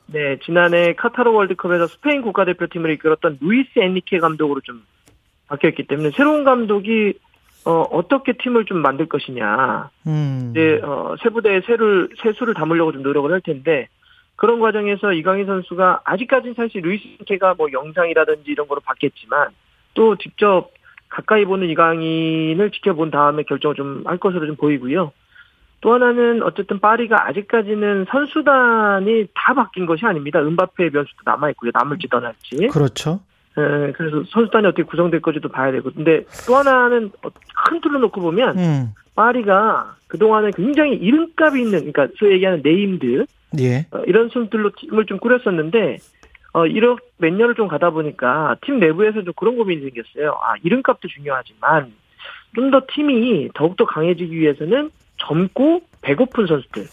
네, 0.06 0.38
지난해 0.44 0.94
카타르 0.94 1.30
월드컵에서 1.30 1.86
스페인 1.86 2.22
국가대표팀을 2.22 2.90
이끌었던 2.94 3.38
루이스 3.40 3.78
엔리케 3.78 4.18
감독으로 4.18 4.60
좀 4.62 4.82
바뀌었기 5.46 5.84
때문에 5.84 6.10
새로운 6.16 6.42
감독이 6.42 7.14
어, 7.64 7.82
어떻게 7.92 8.32
팀을 8.32 8.64
좀 8.64 8.78
만들 8.78 9.06
것이냐. 9.06 9.90
음. 10.08 10.48
이제 10.50 10.80
어, 10.82 11.14
세부대에 11.22 11.60
새를 11.60 12.08
세수를 12.20 12.54
담으려고 12.54 12.90
좀 12.90 13.02
노력을 13.02 13.30
할 13.30 13.40
텐데 13.40 13.88
그런 14.40 14.58
과정에서 14.58 15.12
이강인 15.12 15.44
선수가 15.44 16.00
아직까지는 16.02 16.54
사실 16.54 16.80
루이스 16.80 17.04
엔리케가 17.26 17.52
뭐 17.58 17.68
영상이라든지 17.70 18.50
이런 18.50 18.66
거로 18.68 18.80
봤겠지만 18.80 19.50
또 19.92 20.16
직접 20.16 20.70
가까이 21.10 21.44
보는 21.44 21.68
이강인을 21.68 22.70
지켜본 22.70 23.10
다음에 23.10 23.42
결정을 23.42 23.76
좀 23.76 24.02
할 24.06 24.16
것으로 24.16 24.46
좀 24.46 24.56
보이고요. 24.56 25.12
또 25.82 25.92
하나는 25.92 26.42
어쨌든 26.42 26.78
파리가 26.80 27.28
아직까지는 27.28 28.06
선수단이 28.10 29.26
다 29.34 29.52
바뀐 29.52 29.84
것이 29.84 30.06
아닙니다. 30.06 30.40
음바페의 30.40 30.88
변수도 30.88 31.20
남아 31.26 31.50
있고요. 31.50 31.70
남을지 31.74 32.08
떠날지. 32.08 32.68
그렇죠. 32.68 33.20
예, 33.58 33.92
그래서 33.92 34.24
선수단이 34.30 34.66
어떻게 34.68 34.84
구성될 34.84 35.20
건지도 35.20 35.50
봐야 35.50 35.70
되고. 35.70 35.90
근데 35.92 36.24
또 36.46 36.56
하나는 36.56 37.10
어, 37.22 37.28
큰 37.68 37.80
틀로 37.82 37.98
놓고 37.98 38.22
보면 38.22 38.58
음. 38.58 38.94
파리가 39.14 39.96
그동안에 40.08 40.52
굉장히 40.56 40.94
이름값이 40.94 41.58
있는, 41.58 41.92
그러니까 41.92 42.08
소위 42.18 42.32
얘기하는 42.32 42.62
named, 42.62 43.26
예. 43.58 43.86
어, 43.90 44.02
이런 44.06 44.28
선수들로 44.28 44.72
팀을 44.76 45.06
좀 45.06 45.18
꾸렸었는데, 45.18 45.98
어, 46.52 46.66
이렇게 46.66 47.02
몇 47.18 47.32
년을 47.32 47.54
좀 47.54 47.68
가다 47.68 47.90
보니까 47.90 48.56
팀 48.62 48.78
내부에서 48.78 49.22
좀 49.22 49.32
그런 49.36 49.56
고민이 49.56 49.82
생겼어요. 49.82 50.38
아, 50.42 50.54
이름값도 50.62 51.08
중요하지만, 51.08 51.92
좀 52.54 52.70
더 52.70 52.82
팀이 52.88 53.50
더욱더 53.54 53.84
강해지기 53.84 54.36
위해서는 54.36 54.90
젊고 55.18 55.82
배고픈 56.02 56.46
선수들, 56.46 56.84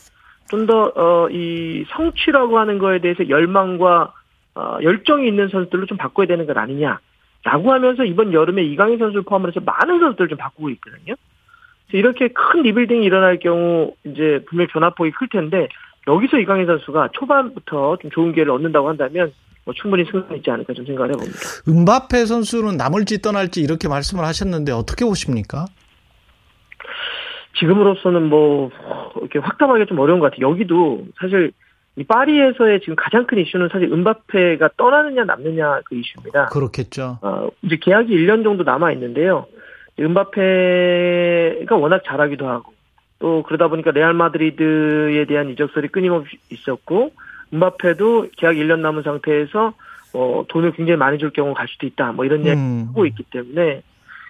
좀 0.49 0.65
더, 0.65 0.91
어, 0.95 1.29
이 1.29 1.85
성취라고 1.89 2.59
하는 2.59 2.77
거에 2.77 2.99
대해서 2.99 3.27
열망과, 3.27 4.13
어, 4.55 4.77
열정이 4.81 5.27
있는 5.27 5.49
선수들로 5.49 5.85
좀 5.85 5.97
바꿔야 5.97 6.27
되는 6.27 6.45
것 6.45 6.57
아니냐. 6.57 6.99
라고 7.43 7.71
하면서 7.71 8.03
이번 8.03 8.33
여름에 8.33 8.63
이강인 8.63 8.97
선수를 8.97 9.21
포함을 9.23 9.49
해서 9.49 9.61
많은 9.61 9.99
선수들을 9.99 10.27
좀 10.29 10.37
바꾸고 10.37 10.69
있거든요. 10.71 11.15
이렇게 11.93 12.27
큰 12.27 12.63
리빌딩이 12.63 13.05
일어날 13.05 13.39
경우 13.39 13.93
이제 14.03 14.43
분명 14.47 14.67
변화폭이 14.67 15.11
클 15.11 15.29
텐데 15.29 15.69
여기서 16.07 16.37
이강인 16.39 16.65
선수가 16.65 17.09
초반부터 17.13 17.97
좀 18.01 18.11
좋은 18.11 18.33
기회를 18.33 18.51
얻는다고 18.51 18.89
한다면 18.89 19.33
뭐 19.65 19.73
충분히 19.73 20.05
승산 20.09 20.37
있지 20.37 20.49
않을까 20.49 20.73
좀 20.73 20.85
생각을 20.85 21.11
해봅니다. 21.11 21.37
은바페 21.67 22.25
선수는 22.25 22.77
남을지 22.77 23.21
떠날지 23.21 23.61
이렇게 23.61 23.89
말씀을 23.89 24.23
하셨는데 24.23 24.71
어떻게 24.71 25.03
보십니까? 25.03 25.65
지금으로서는 27.59 28.29
뭐 28.29 28.69
이렇게 29.17 29.39
확답하기 29.39 29.85
좀 29.87 29.99
어려운 29.99 30.19
것 30.19 30.31
같아요. 30.31 30.49
여기도 30.49 31.05
사실 31.19 31.51
이 31.97 32.03
파리에서의 32.03 32.79
지금 32.81 32.95
가장 32.95 33.25
큰 33.25 33.39
이슈는 33.39 33.69
사실 33.71 33.91
은바페가 33.91 34.69
떠나느냐 34.77 35.25
남느냐 35.25 35.81
그 35.85 35.95
이슈입니다. 35.95 36.45
그렇겠죠. 36.45 37.17
어, 37.21 37.49
이제 37.63 37.77
계약이 37.81 38.15
1년 38.15 38.43
정도 38.43 38.63
남아 38.63 38.91
있는데요. 38.93 39.47
은바페가 39.99 41.75
워낙 41.75 42.03
잘하기도 42.05 42.47
하고 42.47 42.76
또 43.19 43.43
그러다 43.43 43.67
보니까 43.67 43.91
레알 43.91 44.13
마드리드에 44.13 45.25
대한 45.25 45.49
이적설이 45.49 45.89
끊임없이 45.89 46.37
있었고 46.51 47.11
은바페도 47.53 48.29
계약 48.37 48.53
1년 48.53 48.79
남은 48.79 49.03
상태에서 49.03 49.73
어, 50.13 50.45
돈을 50.47 50.71
굉장히 50.73 50.97
많이 50.97 51.17
줄 51.17 51.31
경우 51.31 51.53
갈 51.53 51.67
수도 51.67 51.85
있다. 51.85 52.11
뭐 52.11 52.25
이런 52.25 52.45
이야기 52.45 52.59
음. 52.59 52.85
하고 52.89 53.05
있기 53.05 53.23
때문에 53.23 53.81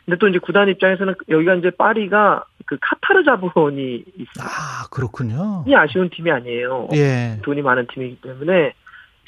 근데 0.05 0.17
또 0.19 0.27
이제 0.29 0.39
구단 0.39 0.69
입장에서는 0.69 1.15
여기가 1.27 1.55
이제 1.55 1.69
파리가 1.69 2.45
그 2.65 2.77
카타르 2.79 3.23
자본이 3.25 4.05
있어요. 4.15 4.47
아, 4.47 4.87
그렇군요. 4.89 5.65
이 5.67 5.75
아쉬운 5.75 6.09
팀이 6.09 6.31
아니에요. 6.31 6.87
예. 6.93 7.39
돈이 7.43 7.61
많은 7.61 7.87
팀이기 7.93 8.21
때문에 8.21 8.73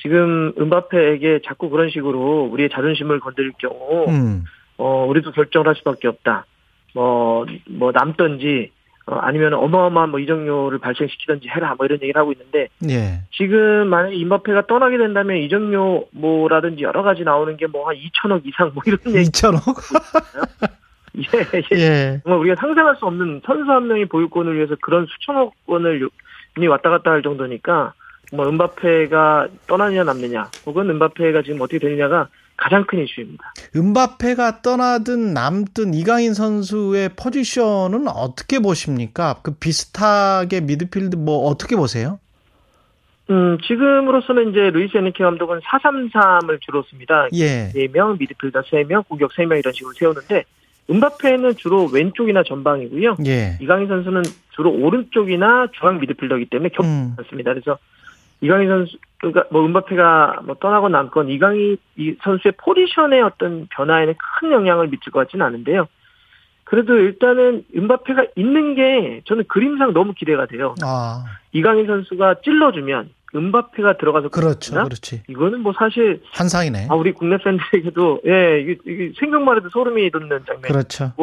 지금 0.02 0.54
은바페에게 0.58 1.42
자꾸 1.46 1.70
그런 1.70 1.90
식으로 1.90 2.50
우리의 2.52 2.70
자존심을 2.70 3.20
건드릴 3.20 3.52
경우 3.58 4.06
음. 4.08 4.46
어 4.78 5.06
우리도 5.06 5.32
결정을 5.34 5.68
할 5.68 5.76
수밖에 5.76 6.08
없다. 6.08 6.46
뭐뭐 6.94 7.92
남던지 7.94 8.72
어, 9.10 9.16
아니면 9.16 9.56
어마어마한 9.56 10.12
뭐 10.12 10.20
이정료를 10.20 10.78
발생시키든지 10.78 11.50
해라 11.50 11.74
뭐 11.78 11.86
이런 11.88 11.98
얘기를 12.04 12.20
하고 12.20 12.32
있는데 12.32 12.68
예. 12.90 13.22
지금 13.32 13.88
만약에 13.88 14.16
임바페가 14.16 14.68
떠나게 14.68 14.98
된다면 15.00 15.38
이정료 15.38 16.06
뭐라든지 16.12 16.84
여러 16.84 17.02
가지 17.02 17.24
나오는 17.24 17.58
게 17.58 17.66
뭐 17.66 17.88
한 17.88 17.96
2천억 17.96 18.46
이상 18.46 18.72
뭐 18.74 18.84
이런 18.86 19.00
얘기 19.16 19.30
2천억? 19.32 19.62
예, 21.18 21.22
예. 21.76 21.80
예. 21.80 22.22
정말 22.24 22.40
우리가 22.42 22.56
상상할 22.56 22.96
수 22.98 23.06
없는 23.06 23.42
선수 23.46 23.72
한 23.72 23.88
명이 23.88 24.06
보유권을 24.06 24.56
위해서 24.56 24.76
그런 24.82 25.06
수천억 25.08 25.54
원을 25.66 26.08
이 26.60 26.68
왔다 26.68 26.90
갔다 26.90 27.12
할 27.12 27.22
정도니까 27.24 27.94
뭐 28.32 28.48
음바페가 28.48 29.48
떠나느냐 29.68 30.04
남느냐 30.04 30.50
혹은 30.68 30.90
음바페가 30.90 31.42
지금 31.42 31.62
어떻게 31.62 31.80
되느냐가 31.80 32.28
가장 32.60 32.86
큰 32.86 33.04
이슈입니다. 33.04 33.54
음바페가 33.76 34.62
떠나든 34.62 35.34
남든 35.34 35.94
이강인 35.94 36.34
선수의 36.34 37.12
포지션은 37.16 38.08
어떻게 38.08 38.60
보십니까? 38.60 39.40
그 39.42 39.52
비슷하게 39.56 40.62
미드필드 40.62 41.16
뭐 41.16 41.48
어떻게 41.48 41.76
보세요? 41.76 42.20
음, 43.30 43.58
지금으로서는 43.66 44.50
이제 44.50 44.72
루이스 44.72 44.98
엔리케 44.98 45.24
감독은 45.24 45.60
4-3-3을 45.60 46.60
주로 46.62 46.84
씁니다. 46.84 47.28
예. 47.34 47.72
4명, 47.74 48.20
미드필더 48.20 48.62
3명, 48.62 49.08
공격 49.08 49.32
3명 49.32 49.60
이런 49.60 49.72
식으로 49.72 49.94
세우는데 49.94 50.44
음바페는 50.90 51.56
주로 51.58 51.86
왼쪽이나 51.86 52.44
전방이고요. 52.44 53.18
예. 53.28 53.58
이강인 53.62 53.88
선수는 53.88 54.24
주로 54.50 54.72
오른쪽이나 54.72 55.68
중앙 55.74 56.00
미드필더이기 56.00 56.50
때문에 56.50 56.70
겹지 56.70 56.90
음. 56.90 57.14
않습니다. 57.20 57.54
그래서 57.54 57.78
이강인 58.42 58.70
선수, 58.70 58.98
그러니까 59.18 59.46
뭐 59.52 59.66
은바페가 59.66 60.42
뭐 60.46 60.56
떠나고 60.56 60.90
남건 60.90 61.30
이강인 61.30 61.78
이 61.98 62.16
선수의 62.24 62.54
포지션의 62.58 63.22
어떤 63.22 63.68
변화에는 63.70 64.16
큰 64.18 64.52
영향을 64.52 64.88
미칠 64.88 65.12
것 65.12 65.20
같지는 65.20 65.46
않은데요. 65.46 65.88
그래도 66.64 66.96
일단은 66.98 67.66
은바페가 67.76 68.28
있는 68.36 68.76
게 68.76 69.22
저는 69.26 69.46
그림상 69.48 69.94
너무 69.94 70.14
기대가 70.14 70.46
돼요. 70.46 70.76
아, 70.84 71.26
이강인 71.52 71.88
선수가 71.88 72.42
찔러주면 72.44 73.10
은바페가 73.36 73.98
들어가서 73.98 74.30
그렇죠. 74.30 74.72
그러나? 74.72 74.86
그렇지. 74.86 75.24
이거는 75.28 75.62
뭐 75.62 75.74
사실 75.78 76.22
환상이네. 76.32 76.88
아 76.90 76.96
우리 76.96 77.12
국내 77.12 77.38
팬들에게도 77.38 78.22
예 78.28 78.62
이게, 78.62 78.78
이게 78.86 79.12
생각만 79.20 79.58
해도 79.58 79.70
소름이 79.70 80.10
돋는 80.12 80.30
장면이고 80.30 80.68
그렇죠. 80.68 81.14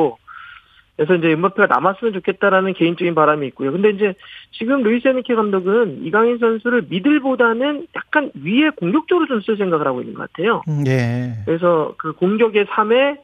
그래서 0.96 1.14
이제 1.14 1.32
음바페가 1.32 1.66
남았으면 1.66 2.14
좋겠다라는 2.14 2.72
개인적인 2.72 3.14
바람이 3.14 3.46
있고요. 3.48 3.70
근데 3.70 3.90
이제 3.90 4.14
지금 4.52 4.82
루이스 4.82 5.06
엔리케 5.08 5.34
감독은 5.34 6.04
이강인 6.04 6.38
선수를 6.38 6.86
미들보다는 6.88 7.86
약간 7.94 8.30
위에 8.42 8.70
공격적으로 8.70 9.26
좀 9.26 9.40
쓸 9.42 9.56
생각을 9.58 9.86
하고 9.86 10.00
있는 10.00 10.14
것 10.14 10.32
같아요. 10.32 10.62
음, 10.68 10.84
예. 10.86 11.34
그래서 11.44 11.94
그 11.98 12.12
공격의 12.12 12.64
3에 12.64 13.18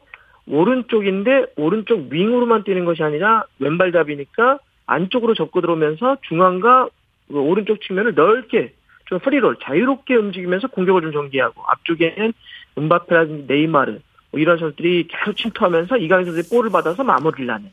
오른쪽인데 0.47 1.47
오른쪽 1.57 2.11
윙으로만 2.11 2.63
뛰는 2.63 2.85
것이 2.85 3.01
아니라 3.01 3.43
왼발잡이니까 3.59 4.59
안쪽으로 4.85 5.33
접고 5.33 5.61
들어오면서 5.61 6.17
중앙과 6.27 6.89
그 7.29 7.39
오른쪽 7.39 7.81
측면을 7.81 8.13
넓게 8.13 8.73
좀 9.05 9.19
free 9.19 9.38
role 9.38 9.57
자유롭게 9.63 10.15
움직이면서 10.15 10.67
공격을 10.67 11.01
좀 11.01 11.11
전개하고 11.11 11.61
앞쪽에는 11.67 12.33
은바페라든지 12.77 13.45
네이마르 13.47 13.99
뭐 14.33 14.41
이런 14.41 14.57
선수들이 14.57 15.07
계속 15.07 15.37
침투하면서 15.37 15.97
이강인 15.97 16.25
선수의 16.25 16.45
볼을 16.49 16.71
받아서 16.71 17.03
마무리를 17.03 17.53
하는 17.53 17.69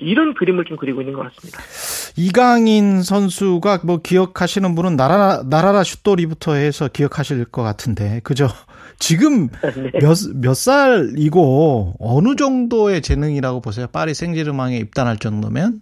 이런 0.00 0.34
그림을 0.34 0.64
좀 0.64 0.76
그리고 0.76 1.00
있는 1.02 1.14
것 1.14 1.22
같습니다. 1.22 1.60
이강인 2.16 3.02
선수가 3.02 3.80
뭐 3.84 3.98
기억하시는 4.02 4.74
분은 4.74 4.96
나라 4.96 5.42
나라라 5.48 5.84
슛돌이부터 5.84 6.54
해서 6.54 6.88
기억하실 6.88 7.44
것 7.46 7.62
같은데 7.62 8.20
그죠? 8.24 8.48
지금 8.98 9.48
네. 9.48 9.92
몇몇 10.00 10.54
살이고 10.54 11.94
어느 12.00 12.34
정도의 12.34 13.02
재능이라고 13.02 13.60
보세요? 13.60 13.86
파리 13.86 14.12
생제르맹에 14.12 14.78
입단할 14.78 15.18
정도면? 15.18 15.80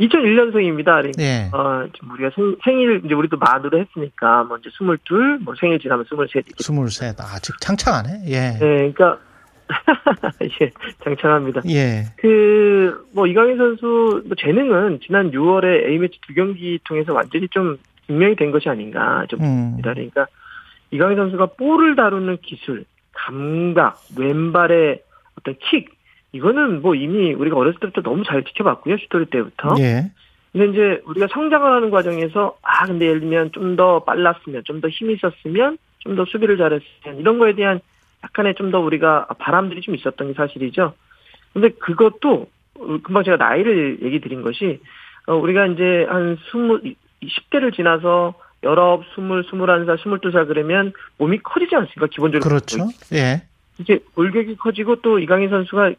2001년생입니다. 0.00 0.84
그러니까 0.84 1.22
예. 1.22 1.50
어, 1.52 1.88
지금 1.92 2.12
우리가 2.12 2.30
생, 2.34 2.56
생일 2.64 3.02
이제 3.04 3.14
우리도 3.14 3.36
만으로 3.36 3.78
했으니까 3.80 4.44
먼저 4.44 4.70
22, 4.70 5.44
뭐 5.44 5.54
생일 5.58 5.78
지나면 5.80 6.04
23 6.04 6.26
이렇게 6.34 6.52
23. 6.58 7.14
아직 7.34 7.54
창창하네. 7.60 8.22
예. 8.26 8.40
네, 8.58 8.58
그러니까 8.58 9.18
예, 10.62 10.70
장창합니다. 11.04 11.62
예. 11.68 12.06
그, 12.16 13.06
뭐, 13.12 13.26
이강인 13.26 13.58
선수, 13.58 14.22
뭐, 14.26 14.36
재능은 14.38 15.00
지난 15.04 15.30
6월에 15.30 15.86
A매치 15.86 16.18
두 16.26 16.34
경기 16.34 16.78
통해서 16.84 17.12
완전히 17.12 17.48
좀 17.48 17.76
증명이 18.06 18.36
된 18.36 18.50
것이 18.50 18.68
아닌가, 18.68 19.26
좀, 19.28 19.40
음. 19.42 19.76
그러니까, 19.82 20.26
이강인 20.90 21.16
선수가 21.16 21.46
볼을 21.58 21.96
다루는 21.96 22.38
기술, 22.42 22.84
감각, 23.12 24.00
왼발의 24.18 25.02
어떤 25.38 25.54
킥, 25.60 25.97
이거는 26.32 26.82
뭐 26.82 26.94
이미 26.94 27.32
우리가 27.32 27.56
어렸을 27.56 27.80
때부터 27.80 28.02
너무 28.02 28.24
잘 28.24 28.44
지켜봤고요, 28.44 28.96
슈토리 28.98 29.26
때부터. 29.26 29.74
예. 29.80 30.10
근데 30.52 30.72
이제 30.72 31.02
우리가 31.06 31.28
성장을 31.32 31.70
하는 31.70 31.90
과정에서, 31.90 32.56
아, 32.62 32.86
근데 32.86 33.06
예를 33.06 33.20
들면 33.20 33.52
좀 33.52 33.76
더 33.76 34.02
빨랐으면, 34.04 34.62
좀 34.64 34.80
더 34.80 34.88
힘이 34.88 35.14
있었으면, 35.14 35.78
좀 36.00 36.16
더 36.16 36.24
수비를 36.24 36.56
잘했으면, 36.58 37.18
이런 37.18 37.38
거에 37.38 37.54
대한 37.54 37.80
약간의 38.24 38.54
좀 38.56 38.70
더 38.70 38.80
우리가 38.80 39.26
바람들이 39.38 39.80
좀 39.82 39.94
있었던 39.94 40.28
게 40.28 40.34
사실이죠. 40.34 40.94
근데 41.52 41.68
그것도, 41.70 42.48
어, 42.78 42.98
금방 43.02 43.24
제가 43.24 43.36
나이를 43.36 43.98
얘기 44.02 44.20
드린 44.20 44.42
것이, 44.42 44.80
어, 45.26 45.34
우리가 45.34 45.66
이제 45.66 46.06
한 46.08 46.36
스무, 46.50 46.80
10대를 47.22 47.74
지나서 47.74 48.34
19, 48.62 49.04
20, 49.40 49.52
21살, 49.52 49.98
22살 49.98 50.48
그러면 50.48 50.92
몸이 51.18 51.38
커지지 51.38 51.74
않습니까? 51.76 52.06
기본적으로. 52.06 52.48
그렇죠. 52.48 52.88
예. 53.12 53.42
이제 53.78 54.00
골격이 54.14 54.56
커지고 54.56 54.96
또 55.02 55.18
이강인 55.20 55.50
선수가 55.50 55.92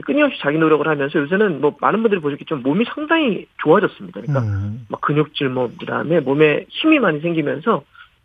끊임없이 0.00 0.38
자기 0.40 0.58
노력을 0.58 0.86
하면서 0.86 1.18
요새는 1.18 1.60
뭐 1.60 1.76
많은 1.80 2.02
분들이 2.02 2.20
보셨겠지만 2.20 2.62
몸이 2.62 2.84
상당히 2.94 3.46
좋아졌습니다. 3.58 4.20
그러니까 4.20 4.40
음. 4.46 4.86
막 4.88 5.00
근육질 5.00 5.48
뭐 5.48 5.70
그다음에 5.78 6.20
몸에 6.20 6.66
힘이 6.68 6.98
많이 6.98 7.20
생기면서 7.20 7.82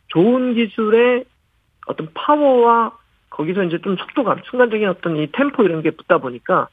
좋은 0.07 0.53
기술의 0.55 1.25
어떤 1.87 2.07
파워와 2.13 2.93
거기서 3.29 3.63
이제 3.63 3.79
좀 3.81 3.95
속도감, 3.97 4.41
순간적인 4.49 4.87
어떤 4.87 5.17
이 5.17 5.27
템포 5.31 5.63
이런 5.63 5.81
게 5.81 5.91
붙다 5.91 6.17
보니까 6.19 6.67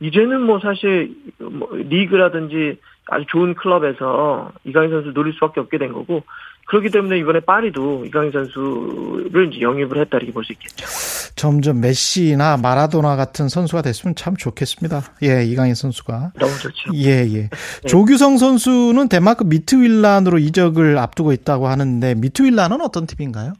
이제는 0.00 0.42
뭐 0.42 0.58
사실 0.60 1.14
뭐 1.38 1.68
리그라든지 1.74 2.78
아주 3.08 3.24
좋은 3.28 3.54
클럽에서 3.54 4.52
이강인 4.64 4.90
선수 4.90 5.12
노릴 5.12 5.32
수밖에 5.34 5.60
없게 5.60 5.78
된 5.78 5.92
거고 5.92 6.22
그렇기 6.68 6.90
때문에 6.90 7.18
이번에 7.18 7.40
파리도 7.40 8.04
이강인 8.04 8.30
선수를 8.30 9.50
이제 9.50 9.62
영입을 9.62 9.98
했다 10.02 10.18
이렇게 10.18 10.32
볼 10.32 10.44
수 10.44 10.52
있겠죠. 10.52 10.86
점점 11.34 11.80
메시나 11.80 12.56
마라도나 12.58 13.16
같은 13.16 13.48
선수가 13.48 13.82
됐으면 13.82 14.14
참 14.16 14.36
좋겠습니다. 14.36 15.00
예, 15.22 15.44
이강인 15.44 15.74
선수가. 15.74 16.32
너무 16.38 16.52
좋죠. 16.58 16.92
예, 16.94 17.24
예. 17.32 17.48
조규성 17.86 18.36
선수는 18.38 19.08
덴마크 19.08 19.44
미트윌란으로 19.44 20.38
이적을 20.38 20.98
앞두고 20.98 21.32
있다고 21.32 21.68
하는데 21.68 22.14
미트윌란은 22.16 22.80
어떤 22.82 23.06
팀인가요? 23.06 23.54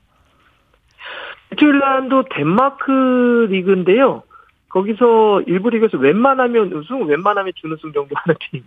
미트윌란도 1.53 2.25
덴마크 2.37 3.47
리그인데요. 3.49 4.23
거기서 4.69 5.43
일부 5.47 5.71
리그에서 5.71 5.97
웬만하면 5.97 6.73
우승, 6.75 7.07
웬만하면 7.07 7.53
준우승 7.57 7.93
정도 7.95 8.15
하는 8.17 8.37
팀. 8.51 8.63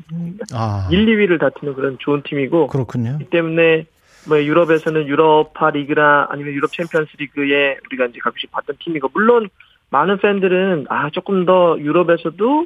아, 0.54 0.88
1, 0.90 1.06
2위를 1.06 1.40
다투는 1.40 1.76
그런 1.76 1.98
좋은 2.00 2.24
팀이고 2.24 2.68
그렇군요. 2.68 3.18
그렇기 3.18 3.26
때문에 3.30 3.86
뭐 4.28 4.42
유럽에서는 4.44 5.08
유로파 5.08 5.72
리그나 5.72 6.28
아니면 6.30 6.54
유럽 6.54 6.72
챔피언스 6.72 7.18
리그에 7.18 7.78
우리가 7.88 8.06
이제 8.06 8.20
가끔씩 8.20 8.52
봤던 8.52 8.78
팀이고 8.80 9.10
물론 9.14 9.50
많은 9.90 10.18
팬들은 10.20 10.86
아 10.90 11.10
조금 11.12 11.46
더 11.46 11.78
유럽에서도 11.80 12.66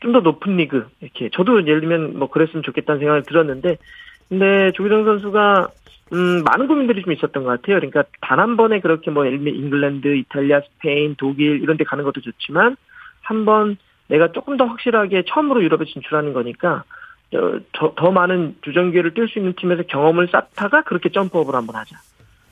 좀 0.00 0.12
더 0.12 0.20
높은 0.20 0.56
리그 0.58 0.86
이렇게 1.00 1.30
저도 1.30 1.66
예를 1.66 1.80
들면 1.80 2.18
뭐 2.18 2.28
그랬으면 2.28 2.62
좋겠다는 2.62 2.98
생각을 3.00 3.22
들었는데 3.24 3.78
근데 4.28 4.72
조기성 4.72 5.04
선수가 5.04 5.68
음 6.12 6.42
많은 6.44 6.68
고민들이 6.68 7.02
좀 7.02 7.12
있었던 7.12 7.44
것 7.44 7.48
같아요. 7.50 7.76
그러니까 7.80 8.04
단 8.20 8.38
한 8.38 8.56
번에 8.56 8.80
그렇게 8.80 9.10
뭐 9.10 9.26
예를 9.26 9.38
들면 9.38 9.54
잉글랜드, 9.54 10.14
이탈리아, 10.16 10.60
스페인, 10.60 11.14
독일 11.16 11.62
이런 11.62 11.76
데 11.78 11.84
가는 11.84 12.04
것도 12.04 12.20
좋지만 12.20 12.76
한 13.22 13.44
번 13.44 13.76
내가 14.08 14.30
조금 14.32 14.56
더 14.56 14.66
확실하게 14.66 15.24
처음으로 15.26 15.62
유럽에 15.64 15.84
진출하는 15.86 16.32
거니까 16.32 16.76
어, 16.76 16.84
더, 17.72 17.94
더 17.96 18.10
많은 18.10 18.56
주전 18.62 18.92
기회를 18.92 19.14
뛸 19.14 19.28
수 19.28 19.38
있는 19.38 19.54
팀에서 19.58 19.82
경험을 19.84 20.28
쌓다가 20.30 20.82
그렇게 20.82 21.10
점프업을 21.10 21.54
한번 21.54 21.76
하자. 21.76 21.96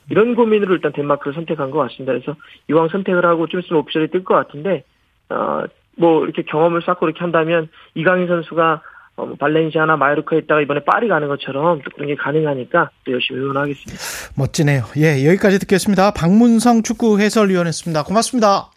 이런 0.09 0.35
고민으로 0.35 0.75
일단 0.75 0.91
덴마크를 0.93 1.33
선택한 1.33 1.71
것 1.71 1.79
같습니다. 1.79 2.13
그래서 2.13 2.35
이왕 2.69 2.89
선택을 2.89 3.25
하고 3.25 3.47
좀 3.47 3.61
있으면 3.61 3.81
옵션이 3.81 4.09
뜰 4.09 4.23
것 4.23 4.35
같은데, 4.35 4.83
어, 5.29 5.63
뭐 5.97 6.23
이렇게 6.25 6.43
경험을 6.43 6.81
쌓고 6.85 7.07
이렇게 7.07 7.21
한다면 7.21 7.69
이강인 7.95 8.27
선수가 8.27 8.81
어, 9.17 9.25
뭐 9.25 9.35
발렌시아나 9.35 9.95
마요르카에 9.95 10.39
있다가 10.39 10.61
이번에 10.61 10.81
파리 10.85 11.07
가는 11.07 11.27
것처럼 11.27 11.81
또 11.83 11.89
그런 11.91 12.07
게 12.07 12.15
가능하니까 12.15 12.89
또 13.05 13.11
열심히 13.13 13.39
응원하겠습니다. 13.39 14.03
멋지네요. 14.37 14.83
예, 14.97 15.25
여기까지 15.25 15.57
듣겠습니다. 15.59 16.11
박문성 16.11 16.83
축구 16.83 17.17
해설위원이었습니다. 17.19 18.03
고맙습니다. 18.03 18.69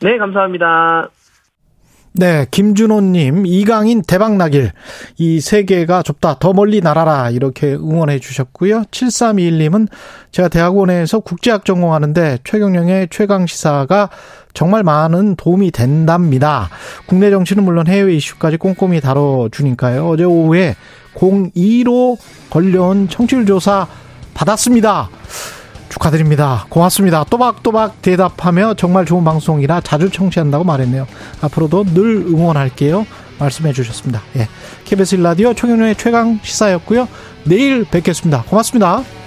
네, 0.00 0.16
감사합니다. 0.18 1.10
네, 2.14 2.46
김준호님, 2.50 3.46
이강인 3.46 4.02
대박 4.02 4.36
나길. 4.36 4.72
이 5.16 5.40
세계가 5.40 6.02
좁다. 6.02 6.38
더 6.38 6.52
멀리 6.52 6.82
날아라. 6.82 7.30
이렇게 7.30 7.72
응원해 7.72 8.18
주셨고요. 8.18 8.82
7321님은 8.90 9.88
제가 10.30 10.48
대학원에서 10.48 11.20
국제학 11.20 11.64
전공하는데 11.64 12.38
최경영의 12.44 13.08
최강시사가 13.10 14.10
정말 14.52 14.82
많은 14.82 15.36
도움이 15.36 15.70
된답니다. 15.70 16.68
국내 17.06 17.30
정치는 17.30 17.64
물론 17.64 17.86
해외 17.86 18.14
이슈까지 18.16 18.58
꼼꼼히 18.58 19.00
다뤄주니까요. 19.00 20.06
어제 20.06 20.24
오후에 20.24 20.76
02로 21.14 22.18
걸려온 22.50 23.08
청취율 23.08 23.46
조사 23.46 23.86
받았습니다. 24.34 25.08
축하드립니다. 25.92 26.64
고맙습니다. 26.70 27.24
또박또박 27.24 28.00
대답하며 28.00 28.74
정말 28.74 29.04
좋은 29.04 29.24
방송이라 29.24 29.82
자주 29.82 30.10
청취한다고 30.10 30.64
말했네요. 30.64 31.06
앞으로도 31.42 31.84
늘 31.92 32.16
응원할게요. 32.26 33.06
말씀해 33.38 33.72
주셨습니다. 33.72 34.22
예. 34.36 34.48
KBS 34.84 35.16
라디오 35.16 35.52
최경련의 35.52 35.96
최강 35.96 36.40
시사였고요. 36.42 37.08
내일 37.44 37.84
뵙겠습니다. 37.84 38.44
고맙습니다. 38.48 39.21